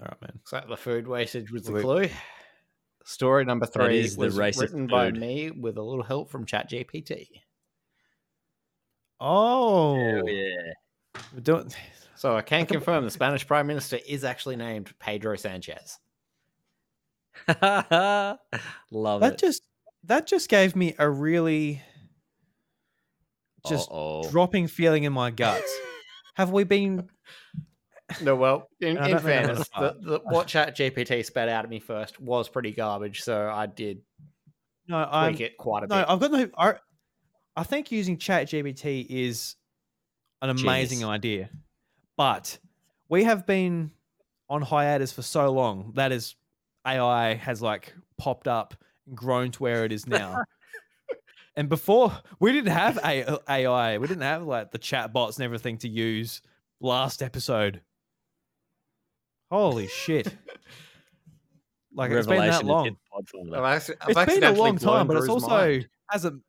All 0.00 0.06
right, 0.08 0.22
man. 0.22 0.40
So 0.46 0.62
the 0.66 0.76
food 0.78 1.06
wastage 1.06 1.50
was 1.52 1.64
the 1.64 1.80
clue. 1.80 2.08
Story 3.04 3.44
number 3.44 3.66
three 3.66 4.00
is 4.00 4.14
the 4.16 4.20
was 4.20 4.38
racist 4.38 4.60
written 4.62 4.86
by 4.86 5.10
food. 5.10 5.20
me 5.20 5.50
with 5.50 5.76
a 5.76 5.82
little 5.82 6.04
help 6.04 6.30
from 6.30 6.46
ChatGPT. 6.46 7.26
Oh, 9.20 9.96
yeah. 10.26 10.72
we're 11.34 11.40
doing. 11.42 11.70
So 12.16 12.36
I 12.36 12.42
can 12.42 12.66
confirm 12.66 13.04
the 13.04 13.10
Spanish 13.10 13.46
Prime 13.46 13.66
Minister 13.66 13.98
is 14.08 14.24
actually 14.24 14.56
named 14.56 14.92
Pedro 14.98 15.36
Sanchez. 15.36 15.98
Love 18.90 19.20
That 19.20 19.32
it. 19.34 19.38
just 19.38 19.62
that 20.04 20.26
just 20.26 20.48
gave 20.48 20.74
me 20.76 20.94
a 20.98 21.08
really 21.08 21.82
just 23.66 23.88
Uh-oh. 23.90 24.28
dropping 24.30 24.66
feeling 24.66 25.04
in 25.04 25.12
my 25.12 25.30
guts. 25.42 25.72
Have 26.34 26.50
we 26.50 26.64
been? 26.64 27.08
No, 28.20 28.36
well, 28.36 28.68
in, 28.80 28.88
in 28.88 28.96
don't 28.96 29.04
think 29.04 29.16
I'm 29.16 29.22
fairness, 29.22 29.68
the, 29.78 29.96
the, 30.00 30.20
what 30.24 30.46
Chat 30.46 30.76
GPT 30.76 31.24
spat 31.24 31.48
out 31.48 31.64
at 31.64 31.70
me 31.70 31.78
first 31.80 32.20
was 32.20 32.48
pretty 32.48 32.72
garbage, 32.72 33.22
so 33.22 33.48
I 33.48 33.66
did 33.66 34.02
No, 34.88 34.98
tweak 35.04 35.12
I'm. 35.12 35.36
it 35.40 35.56
quite 35.56 35.84
a 35.84 35.86
No, 35.86 35.96
bit. 35.96 36.06
I've 36.08 36.20
got 36.20 36.30
no. 36.32 36.48
I, 36.58 36.74
I 37.56 37.62
think 37.62 37.90
using 37.92 38.18
Chat 38.18 38.48
GPT 38.48 39.06
is 39.08 39.56
an 40.42 40.50
amazing 40.50 40.98
Genius. 40.98 41.08
idea, 41.14 41.50
but 42.16 42.58
we 43.08 43.24
have 43.24 43.46
been 43.46 43.92
on 44.50 44.60
hiatus 44.62 45.12
for 45.12 45.22
so 45.22 45.50
long 45.50 45.92
that 45.94 46.12
is 46.12 46.34
AI 46.86 47.34
has 47.34 47.62
like 47.62 47.92
popped 48.18 48.48
up 48.48 48.74
and 49.06 49.16
grown 49.16 49.50
to 49.52 49.62
where 49.62 49.84
it 49.84 49.92
is 49.92 50.06
now. 50.06 50.42
and 51.56 51.68
before 51.68 52.12
we 52.40 52.52
didn't 52.52 52.72
have 52.72 52.98
AI, 53.04 53.96
uh, 53.96 53.98
we 53.98 54.06
didn't 54.06 54.22
have 54.22 54.42
like 54.44 54.70
the 54.70 54.78
chat 54.78 55.12
bots 55.12 55.36
and 55.38 55.44
everything 55.44 55.78
to 55.78 55.88
use 55.88 56.42
last 56.80 57.22
episode. 57.22 57.80
Holy 59.50 59.88
shit. 59.88 60.34
Like 61.94 62.10
it's 62.10 62.26
been 62.26 62.38
that 62.38 62.64
long. 62.64 62.96
I've 63.14 63.26
acci- 63.26 63.94
I've 64.00 64.26
It's 64.26 64.34
been 64.40 64.44
a 64.44 64.52
long 64.52 64.78
time, 64.78 65.06
but 65.06 65.16
it's 65.18 65.28
also 65.28 65.48
mind. 65.48 65.88
hasn't. 66.08 66.42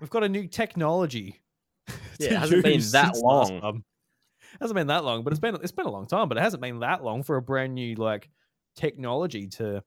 We've 0.00 0.10
got 0.10 0.24
a 0.24 0.28
new 0.28 0.46
technology. 0.46 1.40
Yeah, 2.20 2.30
it 2.30 2.36
hasn't 2.38 2.64
been 2.64 2.80
that 2.90 3.16
long. 3.16 3.60
time. 3.60 3.84
Hasn't 4.60 4.74
been 4.74 4.88
that 4.88 5.04
long, 5.04 5.22
but 5.22 5.32
it's 5.32 5.38
been 5.38 5.54
it's 5.54 5.70
been 5.70 5.86
a 5.86 5.90
long 5.90 6.08
time. 6.08 6.28
But 6.28 6.36
it 6.36 6.40
hasn't 6.40 6.60
been 6.60 6.80
that 6.80 7.04
long 7.04 7.22
for 7.22 7.36
a 7.36 7.42
brand 7.42 7.76
new 7.76 7.94
like 7.94 8.28
technology 8.78 9.46
to 9.48 9.82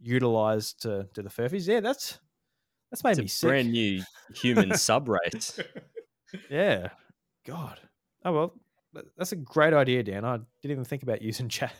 utilize 0.00 0.72
to 0.74 1.08
do 1.14 1.22
the 1.22 1.28
Furphys. 1.28 1.66
Yeah, 1.66 1.80
that's 1.80 2.18
that's 2.90 3.02
made 3.04 3.10
It's 3.12 3.18
me 3.18 3.24
a 3.24 3.28
sick. 3.28 3.48
brand 3.48 3.72
new 3.72 4.02
human 4.34 4.70
subrace. 4.86 5.62
Yeah, 6.50 6.88
God. 7.46 7.78
Oh 8.24 8.32
well, 8.32 8.54
that's 9.16 9.32
a 9.32 9.36
great 9.36 9.74
idea, 9.74 10.02
Dan. 10.02 10.24
I 10.24 10.36
didn't 10.62 10.72
even 10.72 10.84
think 10.84 11.02
about 11.02 11.20
using 11.22 11.48
chat 11.56 11.74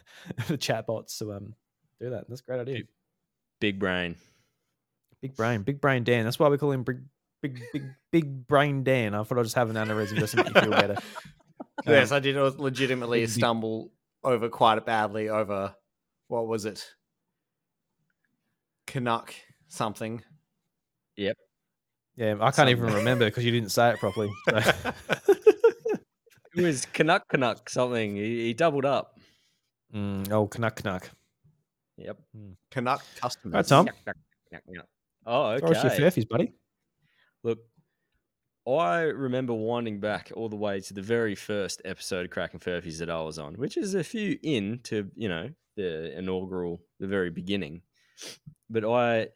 the 0.49 0.57
chat 0.57 0.87
bots 0.87 1.19
to 1.19 1.33
um 1.33 1.55
do 2.01 2.11
that. 2.11 2.29
That's 2.29 2.41
a 2.41 2.45
great 2.45 2.61
idea. 2.61 2.83
Big 3.61 3.79
brain. 3.79 4.17
Big 5.21 5.35
brain, 5.35 5.63
big 5.63 5.81
brain 5.81 6.05
Dan. 6.05 6.25
That's 6.25 6.39
why 6.39 6.49
we 6.49 6.59
call 6.59 6.71
him 6.71 6.85
big, 6.85 7.01
big, 7.43 7.61
big, 7.73 7.85
big 8.13 8.47
brain 8.47 8.85
Dan. 8.85 9.15
I 9.17 9.23
thought 9.25 9.39
I'd 9.39 9.43
just 9.43 9.57
have 9.57 9.69
an 9.69 9.75
aneurysm 9.77 10.17
just 10.17 10.31
to 10.37 10.45
make 10.45 10.55
you 10.55 10.61
feel 10.61 10.71
better. 10.71 10.97
yes, 11.87 12.13
Um, 12.13 12.17
I 12.17 12.21
did 12.21 12.37
legitimately 12.37 13.27
stumble 13.27 13.91
over 14.23 14.49
quite 14.49 14.85
badly 14.87 15.29
over 15.29 15.75
what 16.29 16.47
was 16.47 16.65
it? 16.65 16.87
Canuck 18.87 19.35
something. 19.69 20.23
Yep. 21.17 21.37
Yeah, 22.17 22.37
I 22.41 22.51
can't 22.51 22.69
even 22.71 22.93
remember 22.93 23.27
because 23.27 23.45
you 23.45 23.51
didn't 23.51 23.71
say 23.71 23.91
it 23.91 23.99
properly. 23.99 24.31
so. 24.49 24.93
It 26.59 26.63
was 26.63 26.87
Canuck 26.87 27.29
Canuck 27.29 27.71
something. 27.71 28.17
He, 28.17 28.47
he 28.47 28.55
doubled 28.55 28.85
up. 28.85 29.17
mm, 29.95 30.29
oh, 30.33 30.49
Canuck 30.49 30.75
Canuck. 30.77 31.09
Yep. 31.99 32.19
Canuck 32.73 33.05
customers. 33.21 33.55
Right, 33.55 33.67
Tom. 33.67 33.87
Knuck, 33.87 33.95
knuck, 34.07 34.15
knuck, 34.53 34.63
knuck. 34.69 34.85
Oh, 35.27 35.59
Sorry, 35.59 35.61
your 35.61 35.87
okay. 35.87 36.03
Furphys, 36.03 36.29
buddy. 36.29 36.53
Look, 37.45 37.59
I 38.69 39.03
remember 39.03 39.55
winding 39.55 40.01
back 40.01 40.31
all 40.37 40.49
the 40.49 40.57
way 40.57 40.81
to 40.81 40.95
the 40.95 41.03
very 41.03 41.35
first 41.35 41.81
episode 41.85 42.27
of 42.27 42.31
Crackin' 42.33 42.61
Furphys 42.61 42.99
that 42.99 43.09
I 43.11 43.21
was 43.23 43.39
on, 43.39 43.55
which 43.55 43.77
is 43.77 43.95
a 43.95 44.05
few 44.05 44.39
in 44.43 44.81
to 44.85 45.11
you 45.15 45.29
know 45.29 45.51
the 45.77 46.17
inaugural, 46.19 46.81
the 47.01 47.07
very 47.07 47.31
beginning. 47.31 47.83
But 48.69 48.85
I, 48.85 49.29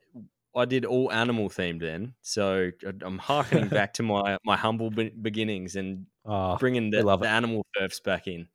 I 0.54 0.64
did 0.66 0.84
all 0.84 1.10
animal 1.12 1.48
themed 1.48 1.80
then, 1.80 2.14
so 2.20 2.70
I'm 3.02 3.18
harkening 3.18 3.68
back 3.78 3.94
to 3.94 4.02
my 4.02 4.36
my 4.44 4.56
humble 4.56 4.90
be- 4.90 5.10
beginnings 5.10 5.76
and 5.76 6.06
Oh, 6.24 6.56
bringing 6.56 6.90
the, 6.90 7.02
love 7.02 7.20
the 7.20 7.28
animal 7.28 7.66
furfs 7.76 8.00
back 8.02 8.26
in. 8.28 8.46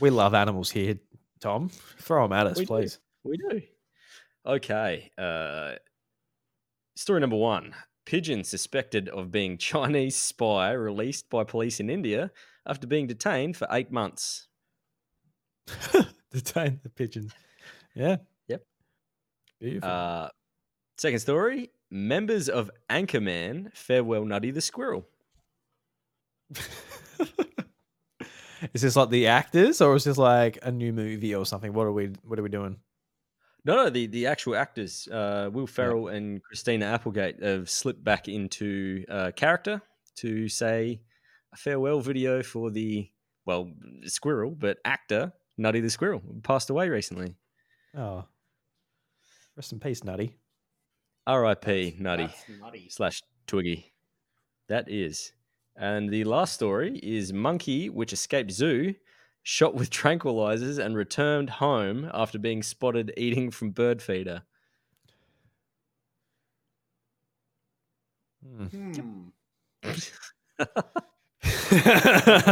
we 0.00 0.10
love 0.10 0.32
animals 0.34 0.70
here, 0.70 0.96
Tom. 1.40 1.70
Throw 1.98 2.22
them 2.24 2.32
at 2.32 2.46
us, 2.46 2.56
We 2.58 2.64
do. 2.64 2.68
please. 2.68 2.98
We 3.24 3.36
do. 3.36 3.62
Okay. 4.46 5.10
Uh, 5.18 5.72
story 6.94 7.18
number 7.20 7.34
one 7.36 7.74
Pigeon 8.06 8.44
suspected 8.44 9.08
of 9.10 9.30
being 9.30 9.58
Chinese 9.72 10.16
spy 10.16 10.72
released 10.72 11.28
by 11.28 11.44
police 11.44 11.80
in 11.80 11.90
India 11.90 12.30
after 12.66 12.86
being 12.86 13.06
detained 13.06 13.56
for 13.56 13.68
eight 13.70 13.90
months. 13.90 14.48
Detain 16.32 16.80
the 16.82 16.88
pigeons. 16.88 17.32
Yeah. 17.94 18.16
Yep. 18.48 18.62
Beautiful. 19.60 19.88
Uh, 19.88 20.28
second 20.96 21.18
story 21.18 21.70
members 21.90 22.48
of 22.48 22.70
Anchorman 22.90 23.74
farewell 23.74 24.24
Nutty 24.24 24.50
the 24.50 24.60
Squirrel. 24.60 25.06
is 28.72 28.82
this 28.82 28.96
like 28.96 29.10
the 29.10 29.26
actors, 29.26 29.80
or 29.80 29.96
is 29.96 30.04
this 30.04 30.18
like 30.18 30.58
a 30.62 30.70
new 30.70 30.92
movie 30.92 31.34
or 31.34 31.44
something? 31.44 31.72
What 31.72 31.86
are 31.86 31.92
we? 31.92 32.12
What 32.22 32.38
are 32.38 32.42
we 32.42 32.48
doing? 32.48 32.76
No, 33.66 33.74
no, 33.74 33.90
the, 33.90 34.06
the 34.06 34.28
actual 34.28 34.54
actors, 34.54 35.08
uh, 35.08 35.50
Will 35.52 35.66
Ferrell 35.66 36.06
and 36.06 36.40
Christina 36.40 36.86
Applegate, 36.86 37.42
have 37.42 37.68
slipped 37.68 38.04
back 38.04 38.28
into 38.28 39.04
uh, 39.10 39.32
character 39.34 39.82
to 40.18 40.48
say 40.48 41.00
a 41.52 41.56
farewell 41.56 42.00
video 42.00 42.44
for 42.44 42.70
the, 42.70 43.10
well, 43.44 43.72
squirrel, 44.04 44.52
but 44.56 44.78
actor 44.84 45.32
Nutty 45.58 45.80
the 45.80 45.90
Squirrel, 45.90 46.22
who 46.24 46.40
passed 46.42 46.70
away 46.70 46.88
recently. 46.88 47.34
Oh, 47.96 48.24
rest 49.56 49.72
in 49.72 49.80
peace, 49.80 50.04
Nutty. 50.04 50.36
R.I.P. 51.26 51.96
Nutty 51.98 52.26
That's 52.26 52.60
nutty. 52.60 52.86
slash 52.88 53.20
Twiggy. 53.48 53.92
That 54.68 54.88
is. 54.88 55.32
And 55.76 56.08
the 56.08 56.22
last 56.22 56.54
story 56.54 57.00
is 57.02 57.32
monkey 57.32 57.88
which 57.90 58.12
escaped 58.12 58.52
zoo, 58.52 58.94
shot 59.48 59.76
with 59.76 59.88
tranquilizers 59.90 60.84
and 60.84 60.96
returned 60.96 61.48
home 61.48 62.10
after 62.12 62.36
being 62.36 62.64
spotted 62.64 63.14
eating 63.16 63.48
from 63.48 63.70
bird 63.70 64.02
feeder. 64.02 64.42
Hmm. 68.44 68.64
Hmm. 68.66 69.28
My 69.84 69.94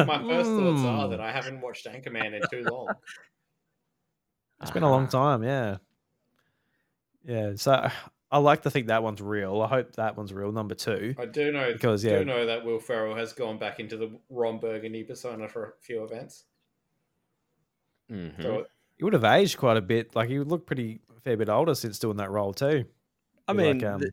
My 0.04 0.22
first 0.22 0.50
thoughts 0.50 0.84
are 0.84 1.08
that 1.08 1.20
I 1.20 1.32
haven't 1.32 1.60
watched 1.60 1.84
Anchorman 1.86 2.32
in 2.32 2.42
too 2.48 2.62
long. 2.70 2.88
It's 4.62 4.70
been 4.70 4.84
a 4.84 4.90
long 4.90 5.08
time, 5.08 5.42
yeah. 5.42 5.78
Yeah, 7.24 7.54
so 7.56 7.88
I 8.30 8.38
like 8.38 8.62
to 8.62 8.70
think 8.70 8.86
that 8.86 9.02
one's 9.02 9.20
real. 9.20 9.60
I 9.60 9.66
hope 9.66 9.96
that 9.96 10.16
one's 10.16 10.32
real. 10.32 10.52
Number 10.52 10.74
two, 10.74 11.14
I 11.18 11.26
do 11.26 11.50
know 11.52 11.72
Because, 11.72 12.02
yeah. 12.02 12.20
do 12.20 12.24
know 12.24 12.46
that 12.46 12.64
Will 12.64 12.78
Ferrell 12.78 13.16
has 13.16 13.34
gone 13.34 13.58
back 13.58 13.78
into 13.80 13.98
the 13.98 14.16
Ron 14.30 14.58
Burgundy 14.60 15.02
persona 15.02 15.48
for 15.48 15.64
a 15.64 15.72
few 15.82 16.02
events. 16.04 16.44
Mhm. 18.10 18.42
So 18.42 18.66
he 18.96 19.04
would 19.04 19.12
have 19.12 19.24
aged 19.24 19.56
quite 19.58 19.76
a 19.76 19.82
bit. 19.82 20.14
Like 20.14 20.28
he 20.28 20.38
would 20.38 20.48
look 20.48 20.66
pretty 20.66 21.00
a 21.16 21.20
fair 21.20 21.36
bit 21.36 21.48
older 21.48 21.74
since 21.74 21.98
doing 21.98 22.16
that 22.18 22.30
role 22.30 22.52
too. 22.52 22.84
I 23.48 23.52
Be 23.52 23.64
like, 23.66 23.76
mean, 23.76 23.84
um, 23.84 24.00
the- 24.00 24.12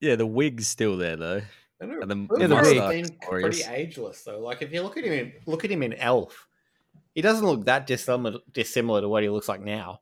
yeah, 0.00 0.16
the 0.16 0.26
wig's 0.26 0.66
still 0.66 0.96
there 0.96 1.16
though. 1.16 1.42
And 1.80 1.90
the- 2.10 2.26
Will 2.30 2.40
Yeah, 2.40 2.46
the 2.46 2.54
wig. 2.56 3.06
been 3.08 3.16
pretty 3.20 3.62
ageless 3.64 4.22
though. 4.22 4.38
Like 4.40 4.62
if 4.62 4.72
you 4.72 4.82
look 4.82 4.96
at 4.96 5.04
him, 5.04 5.12
in, 5.12 5.32
look 5.46 5.64
at 5.64 5.70
him 5.70 5.82
in 5.82 5.94
Elf, 5.94 6.46
he 7.14 7.20
doesn't 7.22 7.44
look 7.44 7.64
that 7.66 7.86
dissimilar, 7.86 8.38
dissimilar 8.52 9.00
to 9.00 9.08
what 9.08 9.22
he 9.22 9.28
looks 9.28 9.48
like 9.48 9.60
now. 9.60 10.00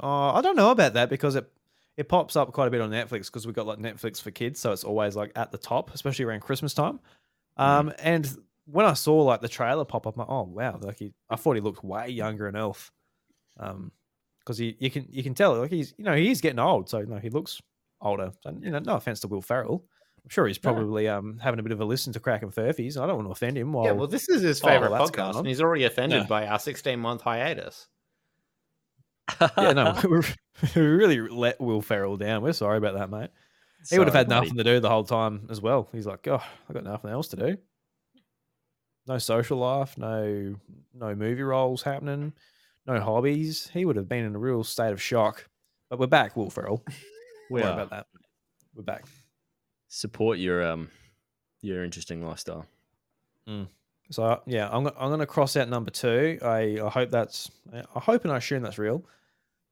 Oh, 0.00 0.30
I 0.30 0.42
don't 0.42 0.56
know 0.56 0.70
about 0.70 0.92
that 0.94 1.08
because 1.08 1.34
it 1.36 1.50
it 1.96 2.08
pops 2.10 2.36
up 2.36 2.52
quite 2.52 2.68
a 2.68 2.70
bit 2.70 2.82
on 2.82 2.90
Netflix 2.90 3.26
because 3.26 3.46
we've 3.46 3.54
got 3.56 3.66
like 3.66 3.78
Netflix 3.78 4.20
for 4.20 4.30
kids, 4.30 4.60
so 4.60 4.70
it's 4.72 4.84
always 4.84 5.16
like 5.16 5.32
at 5.34 5.50
the 5.50 5.56
top, 5.58 5.94
especially 5.94 6.26
around 6.26 6.40
Christmas 6.40 6.74
time. 6.74 7.00
Um, 7.56 7.90
and 8.00 8.30
when 8.66 8.84
I 8.86 8.92
saw 8.92 9.22
like 9.22 9.40
the 9.40 9.48
trailer 9.48 9.84
pop 9.84 10.06
up, 10.06 10.16
I'm 10.16 10.20
like, 10.20 10.28
oh 10.30 10.42
wow, 10.42 10.78
like 10.80 10.98
he, 10.98 11.12
I 11.30 11.36
thought 11.36 11.54
he 11.54 11.60
looked 11.60 11.82
way 11.84 12.08
younger 12.08 12.48
in 12.48 12.56
Elf. 12.56 12.92
Um, 13.58 13.92
because 14.40 14.58
he 14.58 14.76
you 14.78 14.90
can 14.90 15.06
you 15.10 15.22
can 15.24 15.34
tell 15.34 15.56
like 15.56 15.70
he's 15.72 15.92
you 15.98 16.04
know 16.04 16.14
he 16.14 16.30
is 16.30 16.40
getting 16.40 16.58
old, 16.60 16.88
so 16.88 16.98
you 16.98 17.06
know 17.06 17.18
he 17.18 17.30
looks 17.30 17.60
older. 18.00 18.30
So, 18.42 18.56
you 18.60 18.70
know, 18.70 18.78
no 18.78 18.94
offense 18.94 19.20
to 19.20 19.28
Will 19.28 19.42
Ferrell, 19.42 19.84
I'm 20.26 20.30
sure 20.30 20.46
he's 20.48 20.58
probably 20.58 21.08
um 21.08 21.38
having 21.40 21.60
a 21.60 21.62
bit 21.62 21.70
of 21.72 21.80
a 21.80 21.84
listen 21.84 22.12
to 22.12 22.20
Crackin' 22.20 22.50
Furphys. 22.52 23.00
I 23.00 23.06
don't 23.06 23.16
want 23.16 23.28
to 23.28 23.32
offend 23.32 23.56
him. 23.56 23.72
While, 23.72 23.84
yeah, 23.84 23.92
well, 23.92 24.08
this 24.08 24.28
is 24.28 24.42
his 24.42 24.60
favorite 24.60 24.90
podcast, 24.90 25.36
and 25.36 25.46
he's 25.46 25.60
already 25.60 25.84
offended 25.84 26.22
Yeah. 26.22 26.26
by 26.26 26.46
our 26.48 26.58
16 26.58 26.98
month 26.98 27.22
hiatus. 27.22 27.86
yeah, 29.56 29.72
no, 29.72 29.94
we 30.74 30.80
really 30.82 31.20
let 31.20 31.60
Will 31.60 31.80
Ferrell 31.80 32.16
down. 32.16 32.42
We're 32.42 32.52
sorry 32.52 32.78
about 32.78 32.94
that, 32.94 33.10
mate. 33.10 33.30
He 33.88 33.98
would 33.98 34.08
have 34.08 34.14
had 34.14 34.28
buddy. 34.28 34.46
nothing 34.46 34.58
to 34.58 34.64
do 34.64 34.80
the 34.80 34.88
whole 34.88 35.04
time 35.04 35.46
as 35.48 35.60
well. 35.60 35.88
He's 35.92 36.06
like, 36.06 36.26
oh, 36.26 36.42
I 36.68 36.72
got 36.72 36.82
nothing 36.82 37.10
else 37.10 37.28
to 37.28 37.36
do. 37.36 37.56
No 39.06 39.18
social 39.18 39.58
life, 39.58 39.96
no 39.96 40.56
no 40.94 41.14
movie 41.14 41.42
roles 41.42 41.82
happening, 41.82 42.32
no 42.86 43.00
hobbies. 43.00 43.68
He 43.72 43.84
would 43.84 43.96
have 43.96 44.08
been 44.08 44.24
in 44.24 44.34
a 44.34 44.38
real 44.38 44.64
state 44.64 44.92
of 44.92 45.00
shock. 45.00 45.48
But 45.88 45.98
we're 46.00 46.06
back, 46.08 46.36
Will 46.36 46.50
Ferrell. 46.50 46.82
We 47.48 47.60
Don't 47.60 47.68
worry 47.68 47.78
are. 47.78 47.84
about 47.84 47.90
that. 47.90 48.06
We're 48.74 48.82
back. 48.82 49.04
Support 49.86 50.38
your 50.38 50.66
um 50.66 50.90
your 51.62 51.84
interesting 51.84 52.26
lifestyle. 52.26 52.66
So 54.10 54.24
uh, 54.24 54.40
yeah, 54.46 54.68
I'm 54.72 54.88
I'm 54.88 55.10
gonna 55.10 55.26
cross 55.26 55.56
out 55.56 55.68
number 55.68 55.92
two. 55.92 56.40
I 56.42 56.80
I 56.84 56.88
hope 56.88 57.10
that's 57.10 57.48
I 57.72 58.00
hope 58.00 58.24
and 58.24 58.32
I 58.32 58.38
assume 58.38 58.62
that's 58.62 58.78
real. 58.78 59.04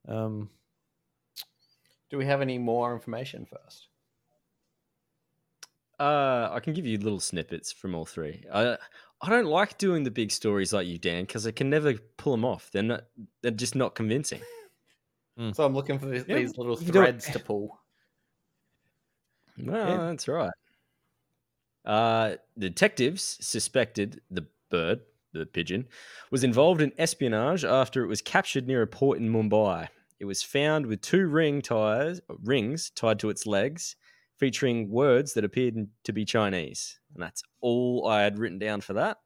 Um, 0.07 0.51
Do 2.11 2.17
we 2.17 2.27
have 2.27 2.41
any 2.41 2.59
more 2.59 2.95
information 2.95 3.45
first? 3.45 3.89
Uh, 6.01 6.49
I 6.53 6.61
can 6.61 6.73
give 6.75 6.87
you 6.87 6.99
little 6.99 7.21
snippets 7.21 7.73
from 7.73 7.95
all 7.95 8.05
three. 8.05 8.45
I 8.53 8.77
I 9.21 9.31
don't 9.31 9.47
like 9.47 9.79
doing 9.79 10.03
the 10.05 10.11
big 10.11 10.31
stories 10.31 10.73
like 10.73 10.87
you, 10.87 10.99
Dan, 10.99 11.25
because 11.25 11.47
I 11.47 11.51
can 11.53 11.71
never 11.71 11.95
pull 12.17 12.33
them 12.33 12.45
off. 12.45 12.71
They're 12.73 12.83
not. 12.83 13.05
They're 13.43 13.51
just 13.53 13.75
not 13.75 13.95
convincing. 13.95 14.41
So 15.53 15.65
I'm 15.65 15.75
looking 15.75 15.99
for 15.99 16.07
these, 16.07 16.25
Yeah, 16.29 16.37
these 16.37 16.57
little 16.57 16.79
you 16.79 16.85
can 16.85 16.93
do 16.93 17.01
it. 17.01 17.05
threads 17.07 17.31
to 17.31 17.39
pull. 17.41 17.81
Well, 19.59 19.89
Yeah. 19.89 20.07
that's 20.11 20.29
right. 20.29 20.53
Uh, 21.85 22.37
detectives 22.59 23.39
suspected 23.41 24.21
the 24.31 24.47
bird, 24.71 25.01
the 25.33 25.45
pigeon, 25.47 25.87
was 26.31 26.45
involved 26.45 26.81
in 26.81 26.93
espionage 26.99 27.65
after 27.65 28.05
it 28.05 28.09
was 28.09 28.23
captured 28.23 28.67
near 28.67 28.83
a 28.83 28.87
port 28.87 29.19
in 29.19 29.29
Mumbai. 29.29 29.89
It 30.21 30.25
was 30.25 30.43
found 30.43 30.87
with 30.87 31.03
two 31.03 31.27
ring 31.27 31.61
ties, 31.61 32.21
rings 32.43 32.91
tied 32.91 33.19
to 33.21 33.29
its 33.31 33.47
legs, 33.47 33.97
featuring 34.37 34.91
words 34.91 35.35
that 35.35 35.45
appeared 35.45 35.89
to 36.05 36.13
be 36.13 36.25
Chinese. 36.25 36.99
And 37.15 37.23
that's 37.23 37.43
all 37.61 38.07
I 38.09 38.23
had 38.23 38.39
written 38.39 38.59
down 38.59 38.81
for 38.81 38.95
that. 38.95 39.19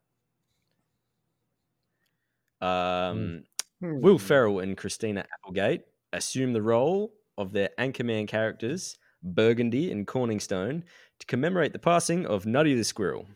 Um, 2.61 3.45
Will 3.81 4.19
Hmm. 4.19 4.25
Ferrell 4.25 4.59
and 4.61 4.77
Christina 4.77 5.25
Applegate 5.33 5.83
assume 6.13 6.53
the 6.53 6.63
role 6.63 7.15
of 7.37 7.53
their 7.53 7.71
Anchorman 7.79 8.27
characters, 8.27 8.99
Burgundy 9.23 9.93
and 9.93 10.07
Corningstone, 10.07 10.83
to 11.21 11.27
commemorate 11.27 11.73
the 11.73 11.79
passing 11.79 12.27
of 12.27 12.47
Nutty 12.47 12.75
the 12.75 12.85
Squirrel. 12.85 13.27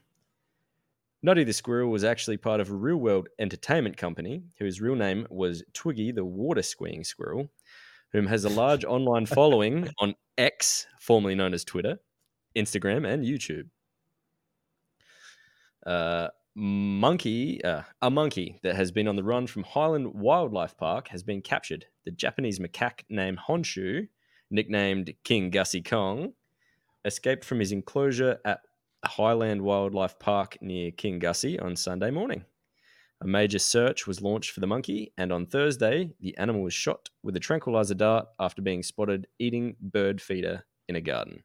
Nutty 1.23 1.45
the 1.45 1.53
Squirrel 1.53 1.91
was 1.91 2.03
actually 2.03 2.37
part 2.37 2.61
of 2.61 2.71
a 2.71 2.75
real 2.75 2.97
world 2.97 3.29
entertainment 3.39 3.97
company 3.97 4.43
whose 4.59 4.81
real 4.81 4.97
name 4.97 5.25
was 5.31 5.63
Twiggy 5.73 6.11
the 6.11 6.25
Water 6.25 6.63
Skiing 6.63 7.05
Squirrel, 7.05 7.49
whom 8.13 8.27
has 8.27 8.45
a 8.45 8.51
large 8.51 8.85
online 8.85 9.27
following 9.27 9.89
on 9.99 10.15
X, 10.37 10.87
formerly 11.01 11.35
known 11.35 11.55
as 11.55 11.65
Twitter, 11.65 11.99
Instagram, 12.57 13.07
and 13.07 13.25
YouTube. 13.25 13.69
Uh, 15.87 16.29
monkey, 16.55 17.63
uh, 17.65 17.83
a 18.03 18.11
monkey 18.11 18.59
that 18.63 18.77
has 18.77 18.91
been 18.91 19.09
on 19.09 19.17
the 19.17 19.25
run 19.25 19.47
from 19.47 19.65
Highland 19.65 20.15
Wildlife 20.15 20.77
Park 20.77 21.09
has 21.09 21.23
been 21.23 21.41
captured. 21.41 21.87
The 22.05 22.11
Japanese 22.11 22.59
macaque 22.59 23.05
named 23.09 23.39
Honshu, 23.49 24.09
nicknamed 24.51 25.15
Kingussie 25.25 25.89
Kong, 25.89 26.35
escaped 27.05 27.45
from 27.45 27.59
his 27.59 27.73
enclosure 27.73 28.39
at 28.45 28.61
Highland 29.05 29.63
Wildlife 29.63 30.19
Park 30.19 30.59
near 30.61 30.91
Kingussie 30.93 31.61
on 31.61 31.75
Sunday 31.75 32.11
morning. 32.11 32.45
A 33.23 33.27
major 33.27 33.61
search 33.61 34.07
was 34.09 34.21
launched 34.21 34.51
for 34.51 34.59
the 34.61 34.67
monkey, 34.67 35.13
and 35.17 35.33
on 35.33 35.47
Thursday, 35.47 36.11
the 36.21 36.37
animal 36.39 36.63
was 36.63 36.75
shot 36.75 37.09
with 37.23 37.37
a 37.37 37.41
tranquilizer 37.41 37.95
dart 37.95 38.27
after 38.41 38.61
being 38.63 38.83
spotted 38.83 39.29
eating 39.39 39.77
bird 39.81 40.21
feeder 40.21 40.65
in 40.89 40.97
a 40.97 41.01
garden. 41.01 41.45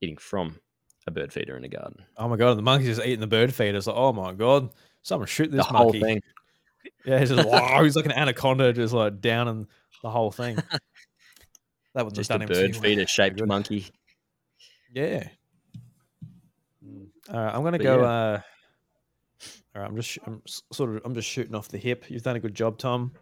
Eating 0.00 0.16
from 0.16 0.58
a 1.06 1.12
bird 1.12 1.32
feeder 1.32 1.56
in 1.56 1.62
a 1.62 1.68
garden. 1.68 2.04
Oh 2.16 2.26
my 2.28 2.36
god, 2.36 2.58
the 2.58 2.62
monkey's 2.62 2.96
just 2.96 3.06
eating 3.06 3.20
the 3.20 3.28
bird 3.28 3.54
feeder. 3.54 3.78
It's 3.78 3.86
like, 3.86 3.96
oh 3.96 4.12
my 4.12 4.32
god, 4.32 4.70
someone 5.02 5.28
shoot 5.28 5.52
this 5.52 5.58
the 5.64 5.72
whole 5.72 5.86
monkey. 5.92 6.00
thing. 6.00 6.22
Yeah, 7.04 7.20
he's 7.20 7.30
just 7.30 7.48
wow, 7.48 7.82
he's 7.84 7.94
like 7.94 8.06
an 8.06 8.12
anaconda, 8.12 8.72
just 8.72 8.92
like 8.92 9.20
down 9.20 9.46
in 9.46 9.66
the 10.02 10.10
whole 10.10 10.32
thing. 10.32 10.58
That 11.94 12.04
was 12.06 12.14
Just 12.14 12.30
a 12.30 12.38
bird 12.38 12.74
feeder 12.74 13.06
shaped 13.06 13.44
monkey. 13.46 13.86
Yeah. 14.94 15.28
All 17.30 17.38
right, 17.44 17.54
I'm 17.54 17.62
gonna 17.62 17.78
But 17.78 17.82
go. 17.84 18.00
yeah. 18.00 18.08
Uh, 18.08 18.40
all 19.74 19.82
right, 19.82 19.88
I'm 19.88 19.96
just 19.96 20.18
I'm 20.26 20.42
sort 20.46 20.96
of 20.96 21.02
I'm 21.04 21.14
just 21.14 21.28
shooting 21.28 21.54
off 21.54 21.68
the 21.68 21.78
hip. 21.78 22.04
You've 22.08 22.22
done 22.22 22.36
a 22.36 22.40
good 22.40 22.54
job, 22.54 22.78
Tom. 22.78 23.12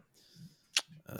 Uh, 1.08 1.14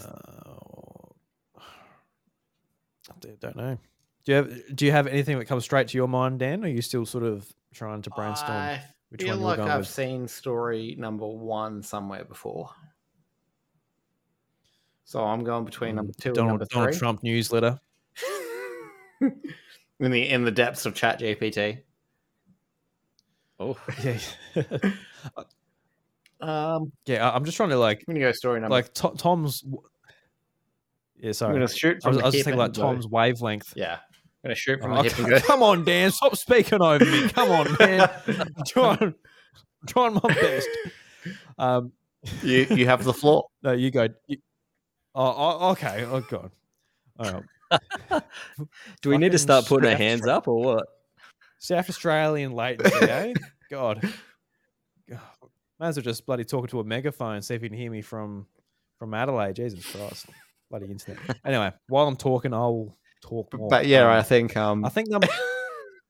I 1.58 3.34
don't 3.40 3.56
know. 3.56 3.78
Do 4.24 4.32
you 4.32 4.36
have 4.36 4.76
Do 4.76 4.86
you 4.86 4.92
have 4.92 5.06
anything 5.06 5.38
that 5.38 5.46
comes 5.46 5.64
straight 5.64 5.88
to 5.88 5.96
your 5.96 6.08
mind, 6.08 6.38
Dan? 6.40 6.62
Or 6.64 6.66
are 6.66 6.70
you 6.70 6.82
still 6.82 7.06
sort 7.06 7.24
of 7.24 7.52
trying 7.72 8.02
to 8.02 8.10
brainstorm? 8.10 8.50
I 8.50 8.82
which 9.10 9.22
feel 9.22 9.38
one 9.38 9.42
like 9.42 9.58
I've 9.58 9.80
with? 9.80 9.88
seen 9.88 10.28
story 10.28 10.94
number 10.98 11.26
one 11.26 11.82
somewhere 11.82 12.24
before. 12.24 12.70
So 15.04 15.24
I'm 15.24 15.42
going 15.42 15.64
between 15.64 15.96
number 15.96 16.12
two 16.12 16.30
Mm, 16.30 16.34
Donald, 16.34 16.38
and 16.38 16.58
number 16.60 16.64
three. 16.66 16.78
Donald. 16.80 16.98
Trump 16.98 17.22
newsletter. 17.24 17.80
in 19.20 20.10
the 20.10 20.28
in 20.28 20.44
the 20.44 20.50
depths 20.50 20.86
of 20.86 20.94
Chat 20.94 21.20
GPT. 21.20 21.80
Oh, 23.60 23.76
Yeah, 24.02 24.18
Um, 26.40 26.90
yeah. 27.04 27.28
I- 27.28 27.34
I'm 27.36 27.44
just 27.44 27.56
trying 27.56 27.68
to 27.68 27.76
like 27.78 28.02
I'm 28.08 28.14
gonna 28.14 28.24
go 28.26 28.32
story 28.32 28.60
number. 28.60 28.72
like 28.74 28.92
To- 28.94 29.12
Tom's. 29.16 29.62
Yeah, 31.18 31.32
sorry. 31.32 31.50
I'm 31.50 31.56
gonna 31.56 31.68
shoot 31.68 31.98
I 32.02 32.08
was, 32.08 32.18
I 32.18 32.24
was 32.24 32.32
just 32.34 32.44
thinking 32.46 32.58
like 32.58 32.72
Tom's 32.72 33.06
wavelength. 33.06 33.74
Yeah, 33.76 33.94
I'm 33.96 33.98
gonna 34.44 34.54
shoot 34.54 34.80
from 34.80 34.92
Oh, 34.92 35.02
the 35.02 35.08
hip 35.10 35.18
and 35.18 35.28
go. 35.28 35.40
come 35.46 35.62
on, 35.62 35.84
Dan, 35.84 36.10
stop 36.12 36.34
speaking 36.36 36.80
over 36.80 37.04
me. 37.04 37.28
Come 37.28 37.50
on, 37.50 37.76
man. 37.78 38.08
I'm 38.26 38.64
trying, 38.66 38.98
I'm 39.02 39.86
trying 39.86 40.14
my 40.14 40.20
best. 40.34 40.68
Um, 41.58 41.92
you 42.42 42.66
you 42.70 42.86
have 42.86 43.04
the 43.04 43.12
floor. 43.12 43.48
no, 43.62 43.72
you 43.72 43.90
go. 43.90 44.08
You, 44.26 44.38
oh, 45.14 45.34
oh, 45.60 45.70
okay. 45.72 46.06
Oh 46.06 46.20
God. 46.22 46.50
All 47.18 47.44
right. 48.10 48.22
do 49.02 49.10
we 49.10 49.18
need 49.18 49.32
to 49.32 49.38
start 49.38 49.66
putting 49.66 49.90
our 49.90 49.96
hands 49.96 50.26
up 50.26 50.48
or 50.48 50.58
what? 50.76 50.86
South 51.60 51.88
Australian 51.90 52.52
latency, 52.52 53.04
eh? 53.06 53.34
God. 53.70 54.00
God. 55.08 55.20
Might 55.78 55.88
as 55.88 55.96
well 55.96 56.02
just 56.02 56.26
bloody 56.26 56.44
talking 56.44 56.68
to 56.68 56.80
a 56.80 56.84
megaphone, 56.84 57.42
see 57.42 57.54
if 57.54 57.62
you 57.62 57.68
can 57.68 57.78
hear 57.78 57.90
me 57.90 58.02
from 58.02 58.46
from 58.98 59.14
Adelaide. 59.14 59.56
Jesus 59.56 59.84
Christ. 59.84 60.26
Bloody 60.70 60.86
internet. 60.86 61.18
Anyway, 61.44 61.70
while 61.88 62.06
I'm 62.08 62.16
talking, 62.16 62.52
I'll 62.54 62.96
talk 63.22 63.52
more. 63.54 63.68
But 63.68 63.86
yeah, 63.86 64.04
Um, 64.04 64.10
I 64.18 64.22
think 64.22 64.56
um, 64.56 64.84
I 64.84 64.88
think 64.88 65.08
number. 65.08 65.28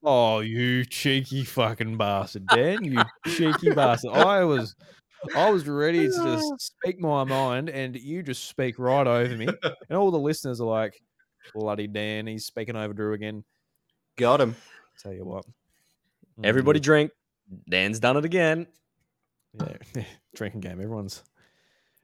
Oh, 0.03 0.39
you 0.39 0.83
cheeky 0.83 1.43
fucking 1.43 1.95
bastard, 1.95 2.47
Dan! 2.47 2.83
You 2.83 3.03
cheeky 3.27 3.69
bastard! 3.69 4.09
I 4.13 4.43
was, 4.43 4.75
I 5.35 5.51
was 5.51 5.67
ready 5.67 6.07
to 6.07 6.11
just 6.11 6.53
speak 6.59 6.99
my 6.99 7.23
mind, 7.23 7.69
and 7.69 7.95
you 7.95 8.23
just 8.23 8.45
speak 8.45 8.79
right 8.79 9.05
over 9.05 9.37
me. 9.37 9.47
And 9.89 9.97
all 9.99 10.09
the 10.09 10.17
listeners 10.17 10.59
are 10.59 10.65
like, 10.67 10.99
"Bloody 11.53 11.85
Dan, 11.85 12.25
he's 12.25 12.45
speaking 12.45 12.75
over 12.75 12.93
Drew 12.95 13.13
again." 13.13 13.43
got 14.17 14.41
him. 14.41 14.55
Tell 15.01 15.13
you 15.13 15.25
what, 15.25 15.45
Mm, 16.39 16.45
Everybody 16.45 16.79
drink. 16.79 17.11
Dan's 17.69 17.99
done 17.99 18.15
it 18.17 18.23
again. 18.25 18.67
yeah, 19.59 20.03
drinking 20.35 20.61
game. 20.61 20.79
Everyone's, 20.81 21.23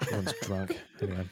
everyone's 0.01 0.33
drunk. 0.41 0.77
Anyway. 1.01 1.25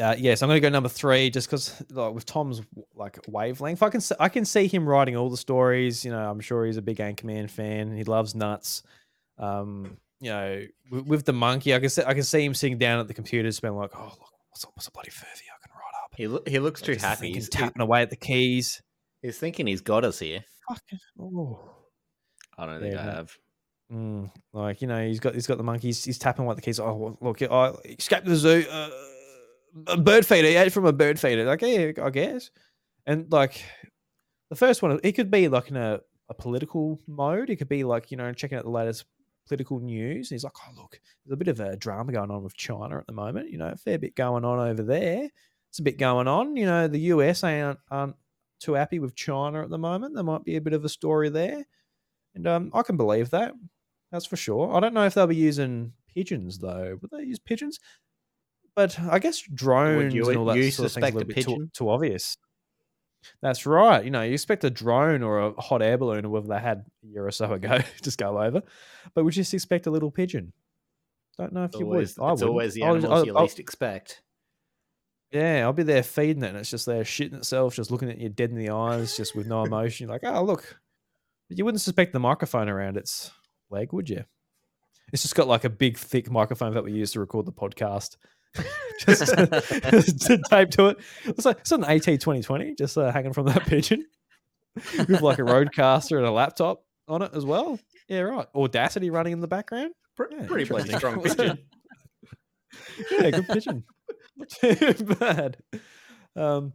Uh, 0.00 0.14
yes, 0.18 0.42
I'm 0.42 0.48
going 0.48 0.56
to 0.56 0.60
go 0.60 0.68
number 0.70 0.88
three, 0.88 1.30
just 1.30 1.46
because 1.48 1.80
like 1.90 2.12
with 2.14 2.26
Tom's 2.26 2.60
like 2.96 3.18
wavelength, 3.28 3.80
I 3.82 3.90
can 3.90 3.98
s- 3.98 4.12
I 4.18 4.28
can 4.28 4.44
see 4.44 4.66
him 4.66 4.88
writing 4.88 5.16
all 5.16 5.30
the 5.30 5.36
stories. 5.36 6.04
You 6.04 6.10
know, 6.10 6.28
I'm 6.30 6.40
sure 6.40 6.66
he's 6.66 6.76
a 6.76 6.82
big 6.82 6.96
Anchorman 6.98 7.48
fan. 7.48 7.96
He 7.96 8.02
loves 8.02 8.34
nuts. 8.34 8.82
Um, 9.38 9.96
you 10.20 10.30
know, 10.30 10.62
with, 10.90 11.06
with 11.06 11.24
the 11.24 11.32
monkey, 11.32 11.74
I 11.74 11.78
can 11.78 11.90
see 11.90 12.02
I 12.04 12.12
can 12.14 12.24
see 12.24 12.44
him 12.44 12.54
sitting 12.54 12.76
down 12.78 12.98
at 12.98 13.06
the 13.06 13.14
computer, 13.14 13.48
just 13.48 13.62
being 13.62 13.76
like, 13.76 13.90
"Oh, 13.94 14.04
look, 14.04 14.30
what's 14.50 14.64
a, 14.64 14.66
what's 14.74 14.88
a 14.88 14.90
bloody 14.90 15.10
furphy 15.10 15.46
I 15.46 15.58
can 15.64 15.70
write 15.72 16.02
up." 16.02 16.12
He 16.16 16.26
lo- 16.26 16.42
he 16.44 16.58
looks 16.58 16.80
too 16.80 16.94
Just 16.94 17.04
happy. 17.04 17.20
thinking, 17.20 17.34
He's, 17.36 17.48
tapping 17.48 17.82
away 17.82 18.02
at 18.02 18.10
the 18.10 18.16
keys. 18.16 18.82
He's 19.24 19.38
thinking 19.38 19.66
he's 19.66 19.80
got 19.80 20.04
us 20.04 20.18
here. 20.18 20.44
Fucking, 20.68 20.98
oh. 21.20 21.60
I 22.56 22.66
don't 22.66 22.80
think 22.80 22.94
Yeah, 22.94 23.00
I 23.00 23.04
have. 23.04 23.36
Mm, 23.92 24.30
like 24.52 24.80
you 24.80 24.88
know, 24.88 25.06
he's 25.06 25.20
got 25.20 25.34
he's 25.34 25.46
got 25.46 25.58
the 25.58 25.64
monkeys. 25.64 26.04
He's 26.04 26.18
tapping 26.18 26.46
like 26.46 26.56
the 26.56 26.62
keys. 26.62 26.80
Oh 26.80 27.18
look, 27.20 27.42
I 27.42 27.72
escaped 27.98 28.26
the 28.26 28.36
zoo. 28.36 28.64
Uh, 28.70 28.90
a 29.88 29.96
bird 29.96 30.24
feeder. 30.24 30.48
He 30.48 30.56
ate 30.56 30.72
from 30.72 30.86
a 30.86 30.92
bird 30.92 31.18
feeder. 31.18 31.44
Like 31.44 31.62
yeah, 31.62 31.92
I 32.02 32.10
guess. 32.10 32.50
And 33.06 33.30
like 33.30 33.62
the 34.50 34.56
first 34.56 34.82
one, 34.82 34.98
it 35.02 35.12
could 35.12 35.30
be 35.30 35.48
like 35.48 35.68
in 35.68 35.76
a, 35.76 36.00
a 36.28 36.34
political 36.34 37.00
mode. 37.06 37.50
It 37.50 37.56
could 37.56 37.68
be 37.68 37.84
like 37.84 38.10
you 38.10 38.16
know 38.16 38.32
checking 38.32 38.56
out 38.56 38.64
the 38.64 38.70
latest 38.70 39.04
political 39.46 39.80
news. 39.80 40.30
And 40.30 40.36
he's 40.36 40.44
like, 40.44 40.54
oh 40.66 40.80
look, 40.80 40.98
there's 41.24 41.34
a 41.34 41.36
bit 41.36 41.48
of 41.48 41.60
a 41.60 41.76
drama 41.76 42.12
going 42.12 42.30
on 42.30 42.42
with 42.42 42.56
China 42.56 42.98
at 42.98 43.06
the 43.06 43.12
moment. 43.12 43.50
You 43.50 43.58
know, 43.58 43.68
a 43.68 43.76
fair 43.76 43.98
bit 43.98 44.14
going 44.14 44.44
on 44.44 44.58
over 44.58 44.82
there. 44.82 45.28
It's 45.70 45.78
a 45.78 45.82
bit 45.82 45.98
going 45.98 46.28
on. 46.28 46.56
You 46.56 46.66
know, 46.66 46.88
the 46.88 47.00
US 47.00 47.44
aren't 47.44 47.80
aren't 47.90 48.16
too 48.64 48.74
happy 48.74 48.98
with 48.98 49.14
China 49.14 49.62
at 49.62 49.70
the 49.70 49.78
moment. 49.78 50.14
There 50.14 50.24
might 50.24 50.44
be 50.44 50.56
a 50.56 50.60
bit 50.60 50.72
of 50.72 50.84
a 50.84 50.88
story 50.88 51.28
there. 51.28 51.64
And 52.34 52.46
um, 52.46 52.70
I 52.74 52.82
can 52.82 52.96
believe 52.96 53.30
that. 53.30 53.52
That's 54.10 54.26
for 54.26 54.36
sure. 54.36 54.74
I 54.74 54.80
don't 54.80 54.94
know 54.94 55.04
if 55.06 55.14
they'll 55.14 55.26
be 55.26 55.36
using 55.36 55.92
pigeons 56.14 56.58
though. 56.58 56.98
Would 57.00 57.10
they 57.10 57.24
use 57.24 57.38
pigeons? 57.38 57.78
But 58.76 58.98
I 58.98 59.18
guess 59.20 59.40
drones 59.42 60.14
you- 60.14 60.28
and 60.28 60.36
all 60.38 60.44
that 60.46 60.56
you 60.56 60.70
sort 60.70 60.86
of 60.86 60.92
things 60.92 61.14
are 61.14 61.18
a 61.18 61.22
a 61.22 61.24
bit 61.24 61.44
too, 61.44 61.68
too 61.72 61.88
obvious. 61.90 62.36
That's 63.40 63.64
right. 63.66 64.04
You 64.04 64.10
know, 64.10 64.22
you 64.22 64.32
expect 64.34 64.64
a 64.64 64.70
drone 64.70 65.22
or 65.22 65.38
a 65.40 65.60
hot 65.60 65.80
air 65.80 65.96
balloon 65.96 66.26
or 66.26 66.28
whatever 66.30 66.48
they 66.48 66.60
had 66.60 66.84
a 67.04 67.06
year 67.06 67.26
or 67.26 67.30
so 67.30 67.52
ago 67.52 67.78
just 68.02 68.18
go 68.18 68.38
over, 68.42 68.62
but 69.14 69.24
we 69.24 69.30
just 69.32 69.54
expect 69.54 69.86
a 69.86 69.90
little 69.90 70.10
pigeon. 70.10 70.52
Don't 71.38 71.52
know 71.52 71.64
if 71.64 71.70
It's 71.70 71.80
you 71.80 71.86
always, 71.86 72.18
would. 72.18 72.24
I 72.24 72.32
it's 72.32 72.40
wouldn't. 72.42 72.50
always 72.50 72.74
the 72.74 72.82
animals 72.82 73.22
I- 73.22 73.24
you 73.26 73.36
I- 73.36 73.42
least 73.42 73.58
expect. 73.60 74.22
Yeah, 75.34 75.62
I'll 75.64 75.72
be 75.72 75.82
there 75.82 76.04
feeding 76.04 76.44
it, 76.44 76.48
and 76.50 76.56
it's 76.58 76.70
just 76.70 76.86
there 76.86 77.02
shitting 77.02 77.34
itself, 77.34 77.74
just 77.74 77.90
looking 77.90 78.08
at 78.08 78.18
you 78.18 78.28
dead 78.28 78.50
in 78.50 78.56
the 78.56 78.70
eyes, 78.70 79.16
just 79.16 79.34
with 79.34 79.48
no 79.48 79.64
emotion. 79.64 80.06
You're 80.06 80.14
like, 80.14 80.22
oh 80.24 80.44
look, 80.44 80.78
But 81.48 81.58
you 81.58 81.64
wouldn't 81.64 81.80
suspect 81.80 82.12
the 82.12 82.20
microphone 82.20 82.68
around 82.68 82.96
its 82.96 83.32
leg, 83.68 83.92
would 83.92 84.08
you? 84.08 84.24
It's 85.12 85.22
just 85.22 85.34
got 85.34 85.48
like 85.48 85.64
a 85.64 85.70
big, 85.70 85.98
thick 85.98 86.30
microphone 86.30 86.72
that 86.74 86.84
we 86.84 86.92
use 86.92 87.10
to 87.12 87.20
record 87.20 87.46
the 87.46 87.52
podcast, 87.52 88.16
just 89.00 89.26
to, 89.26 89.46
to 90.20 90.42
tape 90.48 90.70
to 90.70 90.86
it. 90.86 90.98
It's 91.24 91.44
like 91.44 91.58
it's 91.58 91.72
an 91.72 91.82
AT 91.84 92.20
twenty 92.20 92.40
twenty, 92.42 92.74
just 92.76 92.96
uh, 92.96 93.10
hanging 93.10 93.32
from 93.32 93.46
that 93.46 93.62
pigeon. 93.66 94.06
with 94.96 95.20
like 95.20 95.38
a 95.40 95.42
RODECaster 95.42 96.16
and 96.16 96.26
a 96.26 96.30
laptop 96.30 96.84
on 97.08 97.22
it 97.22 97.32
as 97.34 97.44
well. 97.44 97.78
Yeah, 98.08 98.20
right. 98.20 98.46
Audacity 98.54 99.10
running 99.10 99.32
in 99.32 99.40
the 99.40 99.48
background. 99.48 99.94
Pretty, 100.16 100.36
Yeah, 100.36 100.46
pretty 100.46 100.64
bloody 100.68 100.92
strong 100.94 101.20
pigeon. 101.20 101.58
yeah, 103.10 103.30
good 103.30 103.48
pigeon. 103.48 103.84
Not 104.36 104.48
too 104.60 104.94
bad. 105.18 105.56
Um, 106.36 106.72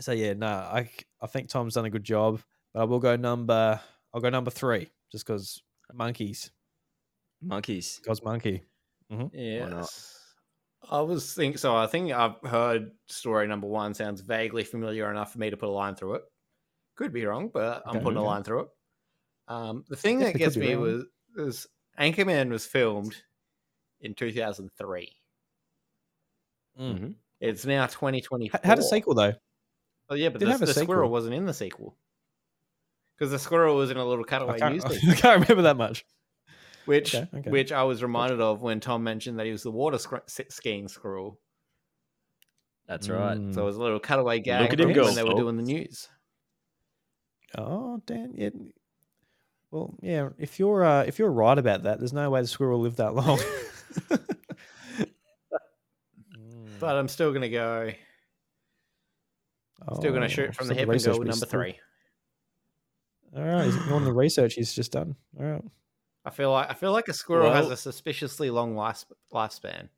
so 0.00 0.12
yeah, 0.12 0.34
no, 0.34 0.46
I 0.46 0.90
I 1.20 1.26
think 1.26 1.48
Tom's 1.48 1.74
done 1.74 1.84
a 1.86 1.90
good 1.90 2.04
job, 2.04 2.40
but 2.74 2.80
I 2.80 2.84
will 2.84 2.98
go 3.00 3.16
number. 3.16 3.80
I'll 4.14 4.20
go 4.20 4.28
number 4.30 4.50
three, 4.50 4.90
just 5.10 5.26
because 5.26 5.62
monkeys, 5.92 6.50
Monkeys. 7.42 7.98
because 8.02 8.22
monkey. 8.22 8.62
Yeah. 9.32 9.68
not? 9.68 9.90
I 10.90 11.00
was 11.00 11.32
think 11.34 11.58
so. 11.58 11.74
I 11.74 11.86
think 11.86 12.12
I've 12.12 12.36
heard 12.42 12.92
story 13.08 13.46
number 13.46 13.66
one 13.66 13.94
sounds 13.94 14.20
vaguely 14.20 14.64
familiar 14.64 15.10
enough 15.10 15.32
for 15.32 15.38
me 15.38 15.50
to 15.50 15.56
put 15.56 15.68
a 15.68 15.72
line 15.72 15.94
through 15.96 16.14
it. 16.16 16.22
Could 16.96 17.12
be 17.12 17.24
wrong, 17.26 17.50
but 17.52 17.82
I'm 17.86 17.96
Okay, 17.96 18.04
putting 18.04 18.18
a 18.18 18.22
line 18.24 18.42
through 18.42 18.60
it. 18.60 18.68
Um, 19.48 19.84
the 19.88 19.96
thing 19.96 20.18
that 20.20 20.34
gets 20.36 20.56
me 20.56 20.74
wrong. 20.74 20.82
was, 20.82 21.04
was 21.36 21.66
Anchorman 21.98 22.50
was 22.50 22.66
filmed 22.66 23.14
in 24.00 24.14
2003. 24.14 25.16
Mm. 26.80 26.98
Mhm. 26.98 27.14
It's 27.40 27.64
now 27.66 27.86
2024. 27.86 28.60
H- 28.60 28.66
Had 28.66 28.78
a 28.78 28.82
sequel 28.82 29.14
though. 29.14 29.34
Oh 30.08 30.14
yeah, 30.14 30.28
but 30.28 30.40
the, 30.40 30.46
the 30.58 30.66
squirrel 30.72 31.10
wasn't 31.10 31.34
in 31.34 31.46
the 31.46 31.54
sequel 31.54 31.96
because 33.16 33.30
the 33.30 33.38
squirrel 33.38 33.76
was 33.76 33.90
in 33.90 33.96
a 33.96 34.04
little 34.04 34.24
I 34.26 34.30
cutaway 34.30 34.58
can't, 34.58 34.74
news 34.74 34.84
I 35.08 35.14
can't 35.14 35.40
remember 35.42 35.62
that 35.62 35.76
much. 35.76 36.04
which 36.84 37.14
Okay, 37.14 37.28
okay. 37.38 37.50
which 37.50 37.72
I 37.72 37.82
was 37.82 38.02
reminded 38.02 38.40
of 38.40 38.62
when 38.62 38.80
Tom 38.80 39.02
mentioned 39.02 39.38
that 39.38 39.46
he 39.46 39.52
was 39.52 39.62
the 39.62 39.70
water 39.72 39.98
scr- 39.98 40.16
skiing 40.26 40.88
squirrel. 40.88 41.40
That's 42.86 43.08
right. 43.08 43.36
Mm. 43.36 43.52
So 43.52 43.62
it 43.62 43.64
was 43.64 43.76
a 43.76 43.82
little 43.82 43.98
cutaway 43.98 44.38
gag 44.38 44.72
at 44.72 44.78
him 44.80 44.92
go, 44.92 45.04
when 45.04 45.16
they 45.16 45.24
were 45.24 45.34
doing 45.34 45.56
the 45.56 45.62
news. 45.64 46.08
Oh, 47.58 48.00
Dan. 48.06 48.32
Yeah. 48.36 48.50
Well, 49.72 49.96
yeah. 50.00 50.28
If 50.38 50.60
you're 50.60 50.84
uh, 50.84 51.02
if 51.02 51.18
you're 51.18 51.30
right 51.32 51.58
about 51.58 51.82
that, 51.82 51.98
there's 51.98 52.12
no 52.12 52.30
way 52.30 52.42
the 52.42 52.46
squirrel 52.46 52.80
lived 52.80 52.98
that 52.98 53.14
long. 53.14 53.40
Mm. 56.76 56.80
But 56.80 56.96
I'm 56.96 57.08
still 57.08 57.32
gonna 57.32 57.48
go. 57.48 57.90
Still 59.94 60.12
gonna 60.12 60.24
Oh, 60.26 60.28
shoot 60.28 60.54
from 60.54 60.68
the 60.68 60.74
hip 60.74 60.82
and 60.84 60.92
research, 60.92 61.12
go 61.14 61.18
with 61.18 61.28
number 61.28 61.46
three. 61.46 61.78
All 63.36 63.42
right, 63.42 63.64
he's 63.66 63.76
ignoring 63.76 64.04
the 64.04 64.12
research 64.24 64.54
he's 64.54 64.72
just 64.74 64.92
done. 64.92 65.16
All 65.38 65.44
right. 65.46 65.64
I 66.24 66.30
feel 66.30 66.50
like 66.50 66.70
I 66.70 66.74
feel 66.74 66.92
like 66.92 67.08
a 67.08 67.12
squirrel 67.12 67.52
has 67.52 67.70
a 67.70 67.76
suspiciously 67.76 68.50
long 68.50 68.74
life 68.74 69.04
lifespan. 69.32 69.88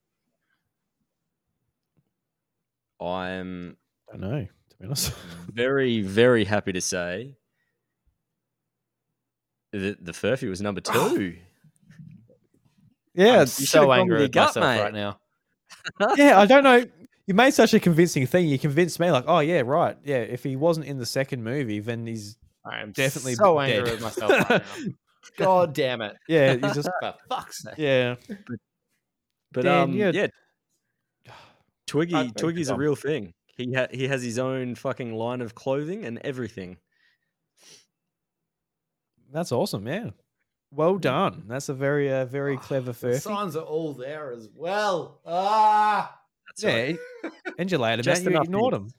I'm 3.00 3.76
I 4.08 4.12
don't 4.16 4.20
know, 4.20 4.46
to 4.70 4.76
be 4.78 4.84
honest. 4.86 5.12
very, 5.52 6.02
very 6.02 6.44
happy 6.44 6.72
to 6.72 6.80
say 6.80 7.36
that 9.72 10.04
the 10.04 10.12
Furphy 10.12 10.48
was 10.48 10.60
number 10.60 10.80
two. 10.82 11.36
yeah, 13.14 13.26
I'm 13.26 13.32
it's- 13.42 13.60
you 13.60 13.66
should've 13.66 13.84
so 13.86 13.92
angry 13.92 14.16
with 14.16 14.22
with 14.24 14.32
gut, 14.32 14.46
myself 14.56 14.64
right 14.84 14.92
now. 14.94 15.18
Yeah, 16.16 16.38
I 16.38 16.46
don't 16.46 16.64
know. 16.64 16.84
You 17.26 17.34
made 17.34 17.52
such 17.52 17.74
a 17.74 17.80
convincing 17.80 18.26
thing. 18.26 18.48
You 18.48 18.58
convinced 18.58 18.98
me, 19.00 19.10
like, 19.10 19.24
oh 19.26 19.40
yeah, 19.40 19.60
right, 19.64 19.96
yeah. 20.04 20.16
If 20.18 20.42
he 20.44 20.56
wasn't 20.56 20.86
in 20.86 20.98
the 20.98 21.06
second 21.06 21.44
movie, 21.44 21.80
then 21.80 22.06
he's 22.06 22.36
I 22.64 22.80
am 22.80 22.92
Definitely 22.92 23.34
so 23.34 23.58
dead. 23.60 23.70
angry 23.78 23.90
with 23.92 24.02
myself 24.02 24.30
right 24.30 24.50
now. 24.50 24.92
God 25.36 25.74
damn 25.74 26.00
it! 26.00 26.16
yeah, 26.28 26.54
he's 26.54 26.74
just 26.74 26.88
For 27.02 27.14
fuck's 27.28 27.62
sake. 27.62 27.74
yeah. 27.76 28.14
But 29.52 29.62
Dan, 29.64 29.80
um, 29.82 29.92
you- 29.92 30.10
yeah, 30.10 30.26
Twiggy, 31.86 32.30
Twiggy's 32.32 32.68
a 32.70 32.76
real 32.76 32.94
thing. 32.96 33.32
He 33.56 33.72
ha- 33.74 33.88
he 33.90 34.08
has 34.08 34.22
his 34.22 34.38
own 34.38 34.74
fucking 34.74 35.12
line 35.14 35.40
of 35.40 35.54
clothing 35.54 36.04
and 36.04 36.18
everything. 36.24 36.76
That's 39.32 39.52
awesome, 39.52 39.86
yeah. 39.86 40.10
Well 40.70 40.98
done. 40.98 41.44
That's 41.48 41.68
a 41.68 41.74
very, 41.74 42.12
uh, 42.12 42.26
very 42.26 42.56
Oh, 42.56 42.58
clever 42.58 42.92
The 42.92 43.06
furphy. 43.08 43.20
signs 43.20 43.56
are 43.56 43.64
all 43.64 43.94
there 43.94 44.32
as 44.32 44.48
well. 44.54 45.20
Ah, 45.26 46.20
That's 46.48 46.64
right. 46.64 46.98
Yeah, 47.24 47.30
and 47.58 47.70
you 47.72 47.78
later, 47.78 48.02
Just 48.02 48.24
man. 48.24 48.34
You 48.34 48.40
ignored 48.42 48.74
heat. 48.74 48.80
him. 48.82 48.90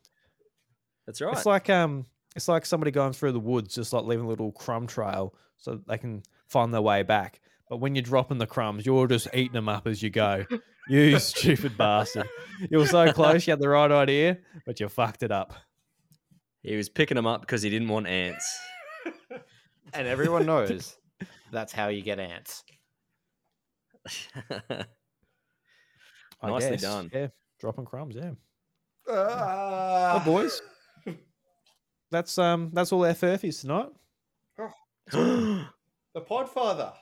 That's 1.06 1.22
right. 1.22 1.34
It's 1.36 1.46
like 1.46 1.70
um, 1.70 2.06
it's 2.36 2.48
like 2.48 2.66
somebody 2.66 2.92
going 2.92 3.14
through 3.14 3.34
the 3.34 3.40
woods, 3.40 3.76
just 3.76 3.94
like 3.94 4.04
leaving 4.06 4.26
a 4.26 4.30
little 4.30 4.52
crumb 4.52 4.88
trail, 4.88 5.36
so 5.58 5.80
they 5.88 5.98
can 5.98 6.24
find 6.48 6.74
their 6.74 6.82
way 6.82 7.04
back. 7.04 7.40
But 7.70 7.78
when 7.78 7.94
you're 7.94 8.02
dropping 8.02 8.40
the 8.40 8.48
crumbs, 8.48 8.86
you're 8.86 9.06
just 9.08 9.28
eating 9.34 9.54
them 9.54 9.70
up 9.70 9.86
as 9.88 10.02
you 10.04 10.10
go. 10.10 10.46
You 10.92 11.20
stupid 11.20 11.78
bastard! 11.78 12.28
You 12.72 12.80
were 12.80 12.88
so 12.88 13.12
close. 13.14 13.46
You 13.46 13.52
had 13.52 13.60
the 13.60 13.70
right 13.70 13.92
idea, 13.92 14.40
but 14.66 14.80
you 14.80 14.90
fucked 14.90 15.22
it 15.22 15.32
up. 15.32 15.54
he 16.64 16.76
was 16.76 16.90
picking 16.90 17.14
them 17.14 17.28
up 17.28 17.42
because 17.42 17.62
he 17.62 17.70
didn't 17.70 17.90
want 17.90 18.08
ants. 18.08 18.60
and 19.94 20.08
everyone 20.08 20.48
knows 20.48 20.98
that's 21.52 21.74
how 21.74 21.88
you 21.90 22.02
get 22.02 22.20
ants. 22.20 22.64
Nicely 26.42 26.72
guess. 26.72 26.82
done. 26.82 27.10
Yeah, 27.14 27.28
dropping 27.60 27.86
crumbs. 27.86 28.16
Yeah. 28.16 28.32
Ah. 29.10 30.22
Oh, 30.22 30.26
boys. 30.26 30.62
That's 32.12 32.38
um, 32.38 32.72
that's 32.74 32.92
all 32.92 33.06
our 33.06 33.14
furphys 33.14 33.62
tonight. 33.62 33.90
The 36.16 36.22
Podfather. 36.22 36.94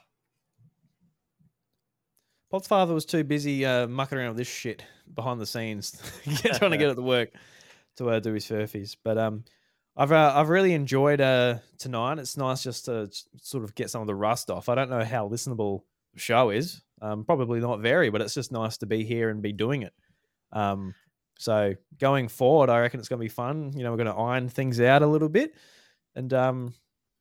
Podfather 2.53 2.93
was 2.93 3.05
too 3.05 3.23
busy 3.23 3.65
uh, 3.65 3.87
mucking 3.87 4.17
around 4.17 4.29
with 4.29 4.37
this 4.37 4.47
shit 4.49 4.83
behind 5.15 5.39
the 5.39 5.45
scenes, 5.45 6.01
trying 6.57 6.71
to 6.71 6.77
get 6.77 6.89
it 6.91 6.95
to 6.95 7.01
work 7.01 7.31
to 7.95 8.09
uh, 8.09 8.19
do 8.19 8.33
his 8.33 8.45
furphys. 8.45 8.97
But 9.01 9.17
um, 9.17 9.45
I've 9.97 10.11
uh, 10.11 10.33
I've 10.35 10.49
really 10.49 10.73
enjoyed 10.73 11.19
uh 11.21 11.55
tonight. 11.79 12.19
It's 12.19 12.37
nice 12.37 12.63
just 12.63 12.85
to 12.85 13.09
sort 13.41 13.63
of 13.63 13.73
get 13.75 13.89
some 13.89 14.01
of 14.01 14.07
the 14.07 14.15
rust 14.15 14.49
off. 14.51 14.69
I 14.69 14.75
don't 14.75 14.89
know 14.89 15.03
how 15.03 15.27
listenable 15.27 15.81
the 16.13 16.19
show 16.19 16.51
is. 16.51 16.81
Um, 17.01 17.25
probably 17.25 17.59
not 17.59 17.79
very, 17.79 18.09
but 18.09 18.21
it's 18.21 18.33
just 18.33 18.51
nice 18.51 18.77
to 18.77 18.85
be 18.85 19.03
here 19.03 19.29
and 19.29 19.41
be 19.41 19.53
doing 19.53 19.81
it. 19.81 19.93
Um, 20.51 20.93
so 21.37 21.75
going 21.99 22.27
forward, 22.27 22.69
I 22.69 22.79
reckon 22.79 22.99
it's 22.99 23.09
going 23.09 23.19
to 23.19 23.25
be 23.25 23.29
fun. 23.29 23.73
You 23.75 23.83
know, 23.83 23.91
we're 23.91 23.97
going 23.97 24.07
to 24.07 24.13
iron 24.13 24.49
things 24.49 24.79
out 24.79 25.03
a 25.03 25.07
little 25.07 25.29
bit 25.29 25.53
and 26.15 26.33
um, 26.33 26.73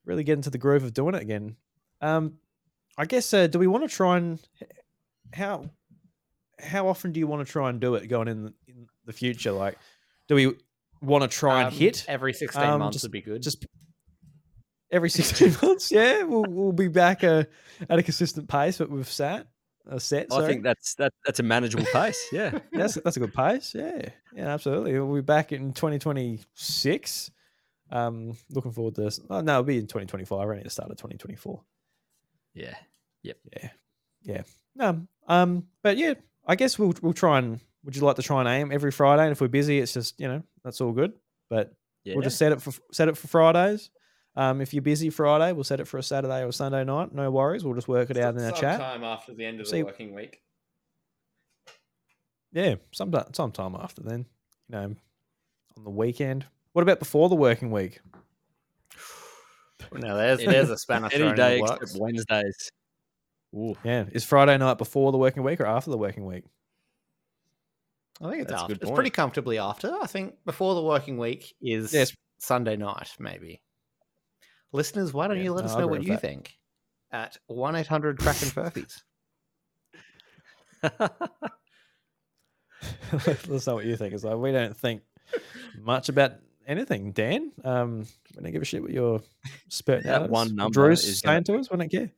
really 0.04 0.24
get 0.24 0.34
into 0.34 0.50
the 0.50 0.58
groove 0.58 0.84
of 0.84 0.94
doing 0.94 1.14
it 1.14 1.22
again. 1.22 1.56
Um, 2.00 2.38
I 2.96 3.04
guess 3.04 3.32
uh, 3.34 3.46
do 3.46 3.58
we 3.58 3.66
want 3.66 3.88
to 3.88 3.94
try 3.94 4.16
and 4.16 4.38
how 5.32 5.70
how 6.58 6.88
often 6.88 7.12
do 7.12 7.20
you 7.20 7.26
want 7.26 7.46
to 7.46 7.52
try 7.52 7.68
and 7.68 7.78
do 7.80 7.94
it 7.96 8.06
going 8.06 8.28
in 8.28 8.44
the, 8.44 8.54
in 8.66 8.86
the 9.04 9.12
future? 9.12 9.52
Like, 9.52 9.78
do 10.28 10.34
we 10.34 10.54
want 11.00 11.22
to 11.22 11.28
try 11.28 11.62
and 11.62 11.72
Um, 11.72 11.78
hit 11.78 12.04
every 12.08 12.32
16 12.32 12.62
um, 12.62 12.78
months 12.80 12.96
just- 12.96 13.04
would 13.04 13.12
be 13.12 13.20
good. 13.22 13.42
just 13.42 13.66
every 14.90 15.10
16 15.10 15.56
months? 15.62 15.90
Yeah, 15.92 16.22
we'll, 16.24 16.44
we'll 16.48 16.72
be 16.72 16.88
back 16.88 17.24
uh, 17.24 17.44
at 17.88 17.98
a 17.98 18.02
consistent 18.02 18.48
pace, 18.48 18.78
but 18.78 18.90
we've 18.90 19.08
sat 19.08 19.46
uh, 19.90 19.98
set. 19.98 20.32
I 20.32 20.46
think 20.46 20.62
that's 20.64 20.94
that 20.96 21.12
that's 21.24 21.38
a 21.40 21.42
manageable 21.42 21.84
pace. 21.92 22.22
Yeah. 22.32 22.58
that's 22.72 22.94
that's 22.94 23.16
a 23.16 23.20
good 23.20 23.34
pace. 23.34 23.72
Yeah, 23.74 24.08
yeah, 24.34 24.48
absolutely. 24.48 24.98
We'll 24.98 25.14
be 25.14 25.20
back 25.22 25.52
in 25.52 25.72
2026. 25.72 27.30
Um, 27.90 28.36
looking 28.50 28.72
forward 28.72 28.96
to 28.96 29.02
this. 29.02 29.20
Oh, 29.30 29.40
no, 29.42 29.52
it'll 29.52 29.62
be 29.62 29.76
in 29.78 29.86
2025. 29.86 30.38
We're 30.38 30.44
only 30.44 30.58
at 30.58 30.64
the 30.64 30.70
start 30.70 30.90
of 30.90 30.96
2024. 30.96 31.60
Yeah. 32.54 32.74
Um, 34.80 35.08
um, 35.28 35.66
but 35.82 35.96
yeah, 35.96 36.14
I 36.46 36.56
guess 36.56 36.78
we'll 36.78 36.94
we'll 37.02 37.12
try 37.12 37.38
and. 37.38 37.60
Would 37.84 37.94
you 37.94 38.02
like 38.02 38.16
to 38.16 38.22
try 38.22 38.40
and 38.40 38.48
aim 38.48 38.72
every 38.72 38.90
Friday? 38.90 39.22
And 39.22 39.30
if 39.30 39.40
we're 39.40 39.46
busy, 39.46 39.78
it's 39.78 39.92
just 39.92 40.18
you 40.18 40.26
know 40.26 40.42
that's 40.66 40.80
all 40.80 40.92
good. 40.92 41.12
But 41.48 41.72
Yeah. 42.04 42.14
we'll 42.14 42.22
just 42.24 42.36
set 42.38 42.52
it 42.52 42.60
for 42.60 42.72
set 42.92 43.08
it 43.08 43.16
for 43.16 43.28
Fridays. 43.28 43.90
Um, 44.34 44.60
if 44.60 44.74
you're 44.74 44.82
busy 44.82 45.08
Friday, 45.08 45.52
we'll 45.52 45.64
set 45.64 45.80
it 45.80 45.86
for 45.88 45.96
a 45.96 46.02
Saturday 46.02 46.44
or 46.44 46.52
Sunday 46.52 46.84
night. 46.84 47.14
No 47.14 47.30
worries. 47.30 47.64
We'll 47.64 47.74
just 47.74 47.88
work 47.88 48.10
it 48.10 48.18
out 48.18 48.34
in 48.36 48.42
our 48.44 48.50
chat. 48.52 48.78
Sometime 48.80 49.04
after 49.04 49.32
the 49.32 49.44
end 49.46 49.60
of 49.60 49.66
See- 49.68 49.78
the 49.78 49.86
working 49.86 50.14
week. 50.14 50.42
Yeah, 52.52 52.74
sometime 52.92 53.32
sometime 53.32 53.74
after 53.76 54.02
then. 54.02 54.26
You 54.68 54.72
know, 54.72 54.94
on 55.76 55.84
the 55.84 55.90
weekend. 55.90 56.44
What 56.72 56.82
about 56.82 56.98
before 56.98 57.28
the 57.28 57.34
working 57.36 57.70
week? 57.70 58.00
Now 59.92 60.16
there's 60.16 60.40
Any- 60.40 60.50
there's 60.52 60.70
a 60.70 60.76
spanner 60.76 61.08
thrown 61.08 61.22
Any 61.22 61.30
in 61.30 61.36
day 61.36 61.60
the 61.60 61.74
except. 61.80 62.00
Wednesdays. 62.00 62.70
Ooh, 63.54 63.76
Yeah, 63.84 64.06
is 64.12 64.24
Friday 64.24 64.58
night 64.58 64.76
before 64.78 65.12
the 65.12 65.18
working 65.18 65.42
week 65.44 65.60
or 65.60 65.66
after 65.66 65.90
the 65.90 65.96
working 65.98 66.26
week? 66.26 66.44
I 68.20 68.30
think 68.30 68.42
it's 68.42 68.50
That's 68.50 68.62
after. 68.62 68.74
It's 68.80 68.90
pretty 68.90 69.10
comfortably 69.10 69.58
after. 69.58 69.94
I 70.00 70.06
think 70.06 70.36
before 70.44 70.74
the 70.74 70.82
working 70.82 71.18
week 71.18 71.54
is 71.60 71.92
Yes. 71.92 72.12
Sunday 72.38 72.76
night, 72.76 73.10
maybe. 73.18 73.60
Listeners, 74.72 75.12
why 75.12 75.28
don't 75.28 75.36
Yeah, 75.38 75.44
you 75.44 75.52
let 75.52 75.64
no, 75.64 75.70
us 75.70 75.76
know 75.78 75.86
what 75.86 76.02
you 76.02 76.12
that. 76.12 76.20
think 76.22 76.56
at 77.12 77.36
one 77.46 77.76
eight 77.76 77.86
hundred 77.86 78.18
Crackin' 78.18 78.48
Furphys. 78.54 79.02
Let 83.12 83.48
us 83.50 83.66
know 83.66 83.74
what 83.74 83.84
you 83.86 83.96
think. 83.96 84.12
It's 84.14 84.24
like 84.24 84.36
we 84.36 84.52
don't 84.52 84.76
think 84.76 85.02
much 85.80 86.08
about 86.08 86.32
anything, 86.66 87.12
Dan. 87.12 87.52
Um, 87.64 88.06
we 88.36 88.42
don't 88.42 88.52
give 88.52 88.62
a 88.62 88.64
shit 88.64 88.82
what 88.82 88.90
you're 88.92 89.22
spurting 89.68 90.06
That 90.06 90.22
out. 90.22 90.30
one 90.30 90.48
us. 90.48 90.52
number 90.52 90.72
Drew's 90.86 91.04
is 91.06 91.20
saying 91.20 91.44
gonna- 91.46 91.58
to 91.58 91.60
us. 91.60 91.70
We 91.70 91.76
don't 91.78 91.90
care. 91.90 92.10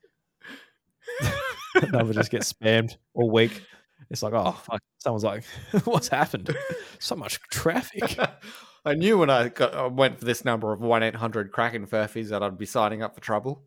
Number 1.93 2.13
just 2.13 2.31
gets 2.31 2.53
spammed 2.53 2.97
all 3.15 3.31
week. 3.31 3.63
It's 4.11 4.23
like, 4.23 4.33
oh 4.33 4.53
fuck. 4.53 4.81
Someone's 4.99 5.25
like, 5.25 5.45
what's 5.85 6.09
happened? 6.09 6.55
So 6.99 7.15
much 7.17 7.39
traffic. 7.51 8.19
I 8.85 8.95
knew 8.95 9.19
when 9.19 9.29
I 9.31 9.49
got 9.49 9.75
I 9.75 9.87
went 9.87 10.19
for 10.19 10.25
this 10.25 10.45
number 10.45 10.73
of 10.73 10.81
one 10.81 11.03
eight 11.03 11.15
hundred 11.15 11.53
Crackin' 11.53 11.87
Furphys 11.87 12.29
that 12.31 12.43
I'd 12.43 12.57
be 12.59 12.65
signing 12.67 13.03
up 13.03 13.15
for 13.15 13.21
trouble. 13.21 13.65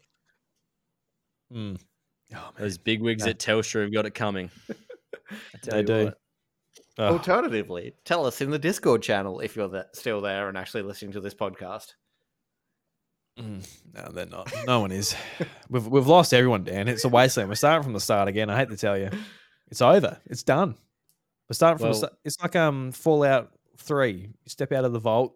Mm. 1.53 1.79
Oh, 2.33 2.35
man. 2.37 2.43
Those 2.57 2.77
big 2.77 3.01
wigs 3.01 3.23
Yeah. 3.25 3.31
at 3.31 3.39
Telstra 3.39 3.83
have 3.83 3.93
got 3.93 4.05
it 4.05 4.13
coming. 4.15 4.49
They 5.63 5.83
do. 5.83 6.05
what. 6.05 6.17
Ugh. 6.97 7.11
Alternatively, 7.13 7.93
tell 8.03 8.25
us 8.25 8.41
in 8.41 8.49
the 8.49 8.59
Discord 8.59 9.01
channel 9.01 9.39
if 9.39 9.55
you're 9.55 9.69
th- 9.69 9.85
still 9.93 10.19
there 10.19 10.49
and 10.49 10.57
actually 10.57 10.83
listening 10.83 11.13
to 11.13 11.21
this 11.21 11.33
podcast. 11.33 11.93
Mm, 13.39 13.65
no, 13.93 14.11
they're 14.11 14.25
not. 14.25 14.51
No 14.67 14.81
one 14.81 14.91
is. 14.91 15.15
We've 15.69 15.87
we've 15.87 16.07
lost 16.07 16.33
everyone, 16.33 16.65
Dan. 16.65 16.89
It's 16.89 17.05
a 17.05 17.09
wasteland. 17.09 17.47
We're 17.49 17.55
starting 17.55 17.83
from 17.83 17.93
the 17.93 18.01
start 18.01 18.27
again. 18.27 18.49
I 18.49 18.57
hate 18.57 18.69
to 18.69 18.77
tell 18.77 18.97
you, 18.97 19.09
it's 19.71 19.81
over. 19.81 20.19
It's 20.27 20.43
done. 20.43 20.75
We're 21.49 21.53
starting 21.55 21.79
from. 21.79 21.87
Well- 21.89 21.97
start. 21.97 22.13
It's 22.23 22.39
like 22.41 22.55
um 22.55 22.91
Fallout 22.91 23.51
Three. 23.77 24.11
You 24.43 24.49
step 24.49 24.71
out 24.71 24.85
of 24.85 24.93
the 24.93 24.99
vault, 24.99 25.35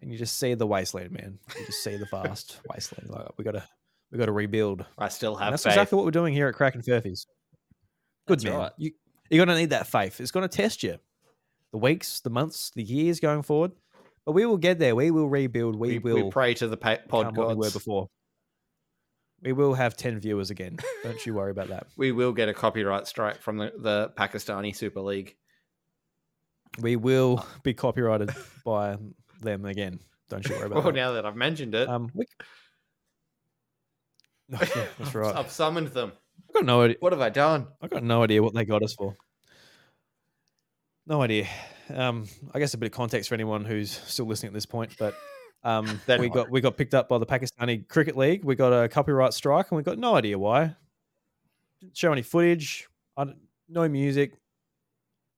and 0.00 0.10
you 0.10 0.18
just 0.18 0.36
see 0.38 0.54
the 0.54 0.66
wasteland, 0.66 1.12
man. 1.12 1.38
You 1.58 1.66
just 1.66 1.84
see 1.84 1.96
the 1.96 2.06
vast 2.10 2.60
wasteland. 2.68 3.08
Like 3.10 3.28
we 3.38 3.44
gotta 3.44 3.62
we 4.10 4.18
gotta 4.18 4.32
rebuild. 4.32 4.84
I 4.98 5.08
still 5.08 5.34
And 5.36 5.44
have 5.44 5.52
that's 5.52 5.62
faith. 5.62 5.72
exactly 5.74 5.96
what 5.96 6.04
we're 6.04 6.10
doing 6.10 6.34
here 6.34 6.48
at 6.48 6.54
Crackin' 6.54 6.82
Furphys. 6.82 7.26
Good 8.26 8.38
That's 8.40 8.44
man. 8.44 8.58
right. 8.58 8.72
You 8.78 8.92
you're 9.30 9.44
gonna 9.44 9.58
need 9.58 9.70
that 9.70 9.86
faith. 9.86 10.20
It's 10.20 10.30
gonna 10.32 10.48
test 10.48 10.82
you. 10.82 10.98
The 11.72 11.78
weeks, 11.78 12.20
the 12.20 12.30
months, 12.30 12.70
the 12.74 12.82
years 12.82 13.18
going 13.20 13.42
forward. 13.42 13.72
But 14.26 14.32
we 14.32 14.44
will 14.46 14.58
get 14.58 14.78
there. 14.78 14.94
We 14.94 15.10
will 15.10 15.28
rebuild. 15.28 15.74
We, 15.74 15.98
we, 15.98 16.12
will 16.12 16.24
we 16.26 16.30
pray 16.30 16.54
to 16.54 16.68
the 16.68 16.76
pa- 16.76 16.98
pod 17.08 17.36
what 17.36 17.48
we 17.48 17.54
were 17.56 17.70
before. 17.70 18.08
We 19.42 19.52
will 19.52 19.74
have 19.74 19.96
10 19.96 20.20
viewers 20.20 20.50
again. 20.50 20.78
Don't 21.02 21.24
you 21.26 21.34
worry 21.34 21.50
about 21.50 21.68
that. 21.68 21.86
We 21.96 22.12
will 22.12 22.32
get 22.32 22.48
a 22.48 22.54
copyright 22.54 23.06
strike 23.08 23.38
from 23.42 23.56
the, 23.58 23.72
the 23.76 24.12
Pakistani 24.16 24.74
Super 24.74 25.00
League. 25.00 25.34
We 26.80 26.96
will 26.96 27.44
be 27.62 27.74
copyrighted 27.74 28.30
by 28.64 28.96
them 29.40 29.64
again. 29.64 29.98
Don't 30.30 30.48
you 30.48 30.54
worry 30.54 30.66
about 30.66 30.74
that. 30.74 30.74
Well, 30.84 30.92
that. 30.92 30.94
now 30.98 31.12
that 31.12 31.26
I've 31.26 31.36
mentioned 31.36 31.74
it, 31.74 31.88
Um, 31.88 32.10
we... 32.14 32.24
Oh, 34.54 34.58
yeah, 34.60 34.84
that's 34.98 35.08
I've- 35.10 35.18
right. 35.18 35.34
I've 35.36 35.50
summoned 35.50 35.88
them. 35.88 36.12
I've 36.48 36.54
got 36.54 36.64
no 36.64 36.82
idea. 36.82 36.96
What 37.00 37.12
have 37.12 37.20
I 37.20 37.28
done? 37.30 37.66
I've 37.80 37.90
got 37.90 38.02
no 38.04 38.22
idea 38.22 38.42
what 38.42 38.54
they 38.54 38.64
got 38.64 38.82
us 38.82 38.94
for. 38.94 39.16
No 41.06 41.20
idea. 41.22 41.48
Um, 41.92 42.26
I 42.54 42.58
guess 42.58 42.74
a 42.74 42.78
bit 42.78 42.86
of 42.86 42.92
context 42.92 43.28
for 43.28 43.34
anyone 43.34 43.64
who's 43.64 43.90
still 43.90 44.26
listening 44.26 44.48
at 44.50 44.54
this 44.54 44.66
point, 44.66 44.94
but 44.98 45.14
um, 45.64 46.00
They're 46.06 46.18
we 46.18 46.28
got 46.28 46.50
we 46.50 46.60
got 46.60 46.76
picked 46.76 46.94
up 46.94 47.08
by 47.08 47.18
the 47.18 47.26
Pakistani 47.26 47.86
Cricket 47.88 48.16
League. 48.16 48.44
We 48.44 48.54
got 48.54 48.72
a 48.72 48.88
copyright 48.88 49.34
strike, 49.34 49.70
and 49.70 49.76
we 49.76 49.82
got 49.82 49.98
no 49.98 50.14
idea 50.14 50.38
why. 50.38 50.74
Didn't 51.80 51.96
show 51.96 52.12
any 52.12 52.22
footage. 52.22 52.88
I 53.16 53.26
no 53.68 53.88
music. 53.88 54.34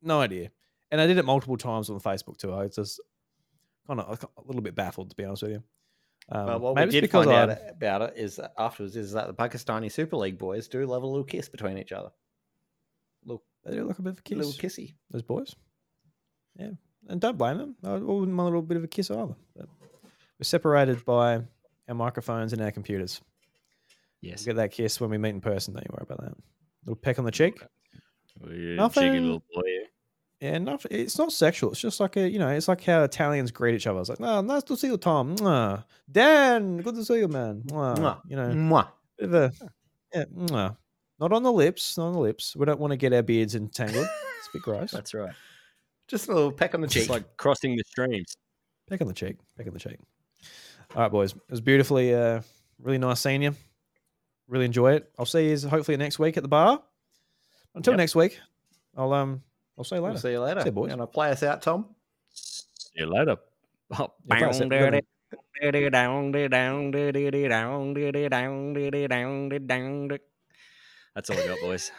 No 0.03 0.21
idea. 0.21 0.51
And 0.91 1.01
I 1.01 1.07
did 1.07 1.19
it 1.19 1.25
multiple 1.25 1.57
times 1.57 1.91
on 1.91 1.99
Facebook 2.01 2.37
too. 2.37 2.53
I 2.53 2.65
was 2.65 2.77
just 2.77 3.01
kind 3.87 4.01
of 4.01 4.25
a 4.37 4.43
little 4.47 4.63
bit 4.63 4.75
baffled, 4.75 5.11
to 5.11 5.17
be 5.17 5.25
honest 5.25 5.43
with 5.43 5.53
you. 5.53 5.63
Um, 6.29 6.47
well, 6.47 6.59
what 6.61 6.77
we 6.77 6.87
did 6.87 7.11
find 7.11 7.31
out 7.31 7.59
about 7.69 8.03
it 8.03 8.15
is 8.17 8.37
that 8.37 8.53
afterwards 8.59 8.97
is 8.97 9.13
that 9.13 9.27
the 9.27 9.35
Pakistani 9.35 9.93
Super 9.93 10.17
League 10.17 10.39
boys 10.39 10.69
do 10.69 10.87
love 10.87 11.03
a 11.03 11.07
little 11.07 11.25
kiss 11.25 11.49
between 11.49 11.77
each 11.77 11.93
other. 11.93 12.11
Look, 13.27 13.43
they 13.65 13.73
do 13.73 13.85
look 13.85 13.99
a 13.99 14.03
bit 14.03 14.15
of 14.15 14.19
a 14.19 14.23
kiss. 14.23 14.39
little 14.39 14.53
kissy. 14.53 14.95
those 15.11 15.23
boys. 15.23 15.55
Yeah, 16.59 16.71
and 17.09 17.21
don't 17.21 17.37
blame 17.37 17.59
them. 17.59 17.77
I 17.85 17.95
wouldn't 17.95 18.33
mind 18.33 18.47
a 18.47 18.51
little 18.51 18.63
bit 18.63 18.79
of 18.79 18.85
a 18.85 18.89
kiss 18.89 19.11
either. 19.11 19.35
But 19.55 19.69
we're 20.39 20.45
separated 20.45 21.05
by 21.05 21.41
our 21.89 21.95
microphones 21.95 22.53
and 22.53 22.63
our 22.63 22.71
computers. 22.71 23.21
Yes. 24.21 24.47
We'll 24.47 24.55
get 24.55 24.63
that 24.63 24.73
kiss 24.73 25.01
when 25.01 25.11
we 25.11 25.19
meet 25.19 25.31
in 25.31 25.41
person. 25.41 25.75
Don't 25.75 25.85
you 25.85 25.91
worry 25.93 26.07
about 26.09 26.21
that. 26.25 26.35
little 26.87 26.97
peck 26.97 27.19
on 27.19 27.25
the 27.25 27.31
cheek. 27.31 27.63
You're 28.49 28.77
Nothing. 28.77 29.13
cheeky 29.13 29.21
little 29.21 29.43
boy. 29.55 29.63
Yeah, 30.41 30.59
not, 30.59 30.85
it's 30.91 31.17
not 31.17 31.33
sexual. 31.33 31.71
It's 31.73 31.81
just 31.81 32.01
like 32.01 32.17
a, 32.17 32.29
you 32.29 32.39
know, 32.39 32.49
it's 32.49 32.69
like 32.69 32.83
how 32.85 33.03
Italians 33.05 33.51
greet 33.51 33.75
each 33.77 33.87
other. 33.87 34.01
It's 34.01 34.09
like, 34.11 34.21
no, 34.21 34.41
nice 34.41 34.63
to 34.65 34.77
see 34.77 34.89
you, 34.89 34.97
Tom. 34.99 35.37
Mwah. 35.37 35.85
Dan, 36.11 36.79
good 36.79 36.95
to 36.97 37.05
see 37.05 37.19
you, 37.19 37.29
man. 37.29 37.63
Mwah. 37.67 37.97
Mwah. 37.97 38.21
You 38.29 38.37
know, 38.37 38.49
Mwah. 38.49 38.89
bit 39.19 39.29
of 39.29 39.35
a, 39.35 39.53
yeah, 40.15 40.25
mwah. 40.37 40.77
not 41.21 41.33
on 41.33 41.43
the 41.43 41.53
lips, 41.53 41.97
not 41.97 42.09
on 42.09 42.13
the 42.15 42.19
lips. 42.19 42.55
We 42.57 42.67
don't 42.67 42.81
want 42.81 42.91
to 42.91 42.97
get 42.97 43.13
our 43.13 43.23
beards 43.23 43.55
entangled. 43.55 44.07
It's 44.39 44.49
a 44.49 44.53
bit 44.55 44.63
gross. 44.63 44.91
That's 44.91 45.15
right. 45.15 45.33
Just 46.09 46.29
a 46.29 46.35
little 46.35 46.53
peck 46.53 46.75
on 46.75 46.81
the 46.83 46.87
It's 46.87 46.95
cheek. 46.95 47.09
like 47.09 47.37
crossing 47.39 47.77
the 47.77 47.85
streams. 47.87 48.37
Peck 48.91 49.01
on 49.01 49.07
the 49.09 49.15
cheek. 49.15 49.37
Peck 49.57 49.67
on 49.67 49.73
the 49.73 49.79
cheek. 49.81 49.97
All 50.95 51.03
right, 51.03 51.11
boys. 51.11 51.33
It 51.33 51.41
was 51.51 51.61
beautifully, 51.61 52.15
uh, 52.15 52.41
really 52.79 52.99
nice 52.99 53.21
seeing 53.21 53.43
you. 53.43 53.55
Really 54.47 54.65
enjoy 54.67 54.93
it. 54.95 55.11
I'll 55.19 55.27
see 55.27 55.51
you 55.51 55.69
hopefully 55.69 55.97
next 55.97 56.19
week 56.19 56.37
at 56.37 56.43
the 56.43 56.49
bar. 56.49 56.83
Until 57.75 57.93
Yep. 57.95 57.99
next 57.99 58.15
week, 58.15 58.39
I'll 58.97 59.13
um, 59.13 59.43
I'll 59.77 59.85
see 59.85 59.97
you 59.97 60.01
later. 60.03 60.13
We'll 60.13 60.21
see 60.23 60.31
you 60.33 60.41
later. 60.41 60.61
See 60.61 60.67
you, 60.67 60.73
boys. 60.73 60.91
You 60.93 60.97
want 60.97 61.11
to 61.11 61.15
play 61.15 61.31
us 61.31 61.43
out, 61.43 61.63
Tom? 61.63 61.87
See 62.33 62.91
you 62.97 63.07
later. 63.07 63.37
Oh, 63.99 64.13
Yeah, 64.27 64.37
play 64.39 64.49
us 64.51 64.61
out. 64.61 64.71
We're 64.71 64.91
gonna- 64.91 65.01
That's 71.15 71.31
all 71.31 71.37
I 71.39 71.47
got, 71.47 71.59
boys. 71.61 71.91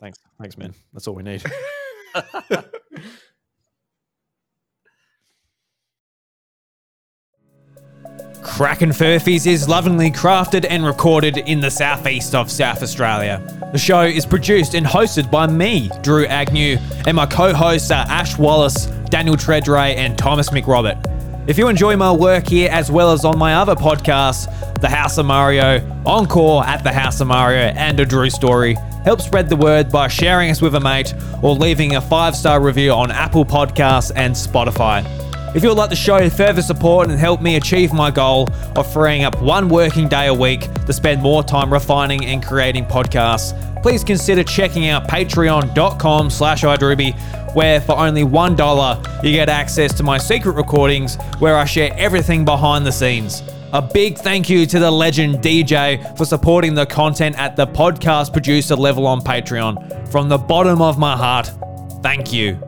Thanks, 0.00 0.18
thanks, 0.40 0.58
man. 0.58 0.74
That's 0.92 1.06
all 1.06 1.14
we 1.14 1.22
need. 1.22 1.42
Crackin' 8.46 8.90
Furphys 8.90 9.46
is 9.46 9.68
lovingly 9.68 10.10
crafted 10.10 10.64
and 10.70 10.86
recorded 10.86 11.36
in 11.36 11.60
the 11.60 11.70
southeast 11.70 12.34
of 12.34 12.50
South 12.50 12.82
Australia. 12.82 13.42
The 13.72 13.78
show 13.78 14.02
is 14.02 14.24
produced 14.24 14.74
and 14.74 14.86
hosted 14.86 15.30
by 15.30 15.46
me, 15.48 15.90
Drew 16.00 16.24
Agnew, 16.26 16.78
and 17.06 17.16
my 17.16 17.26
co 17.26 17.52
hosts 17.52 17.90
are 17.90 18.06
Ash 18.08 18.38
Wallace, 18.38 18.86
Daniel 19.10 19.36
Treadray, 19.36 19.96
and 19.96 20.16
Thomas 20.16 20.48
McRobert. 20.50 20.96
If 21.48 21.58
you 21.58 21.68
enjoy 21.68 21.96
my 21.96 22.12
work 22.12 22.46
here 22.46 22.70
as 22.70 22.90
well 22.90 23.12
as 23.12 23.24
on 23.24 23.36
my 23.36 23.56
other 23.56 23.74
podcasts, 23.74 24.46
The 24.80 24.88
House 24.88 25.18
of 25.18 25.26
Mario, 25.26 25.84
Encore 26.06 26.64
at 26.64 26.82
The 26.82 26.92
House 26.92 27.20
of 27.20 27.26
Mario, 27.26 27.74
and 27.74 27.98
A 28.00 28.06
Drew 28.06 28.30
Story, 28.30 28.74
help 29.04 29.20
spread 29.20 29.48
the 29.50 29.56
word 29.56 29.90
by 29.90 30.08
sharing 30.08 30.50
us 30.50 30.62
with 30.62 30.76
a 30.76 30.80
mate 30.80 31.12
or 31.42 31.54
leaving 31.54 31.96
a 31.96 32.00
five 32.00 32.34
star 32.34 32.62
review 32.62 32.92
on 32.92 33.10
Apple 33.10 33.44
Podcasts 33.44 34.12
and 34.14 34.34
Spotify. 34.34 35.25
If 35.56 35.62
you 35.62 35.70
would 35.70 35.78
like 35.78 35.88
to 35.88 35.96
show 35.96 36.28
further 36.28 36.60
support 36.60 37.08
and 37.08 37.18
help 37.18 37.40
me 37.40 37.56
achieve 37.56 37.90
my 37.90 38.10
goal 38.10 38.46
of 38.76 38.92
freeing 38.92 39.24
up 39.24 39.40
one 39.40 39.70
working 39.70 40.06
day 40.06 40.26
a 40.26 40.34
week 40.34 40.70
to 40.84 40.92
spend 40.92 41.22
more 41.22 41.42
time 41.42 41.72
refining 41.72 42.26
and 42.26 42.44
creating 42.44 42.84
podcasts, 42.84 43.54
please 43.82 44.04
consider 44.04 44.44
checking 44.44 44.88
out 44.88 45.08
patreon.com 45.08 46.28
slash 46.28 46.62
idruby, 46.62 47.18
where 47.54 47.80
for 47.80 47.96
only 47.96 48.22
$1 48.22 49.24
you 49.24 49.32
get 49.32 49.48
access 49.48 49.94
to 49.94 50.02
my 50.02 50.18
secret 50.18 50.56
recordings 50.56 51.16
where 51.38 51.56
I 51.56 51.64
share 51.64 51.90
everything 51.96 52.44
behind 52.44 52.84
the 52.84 52.92
scenes. 52.92 53.42
A 53.72 53.80
big 53.80 54.18
thank 54.18 54.50
you 54.50 54.66
to 54.66 54.78
the 54.78 54.90
legend 54.90 55.36
DJ 55.36 56.18
for 56.18 56.26
supporting 56.26 56.74
the 56.74 56.84
content 56.84 57.34
at 57.38 57.56
the 57.56 57.66
podcast 57.66 58.34
producer 58.34 58.76
level 58.76 59.06
on 59.06 59.22
Patreon. 59.22 60.06
From 60.12 60.28
the 60.28 60.36
bottom 60.36 60.82
of 60.82 60.98
my 60.98 61.16
heart, 61.16 61.50
thank 62.02 62.30
you. 62.30 62.60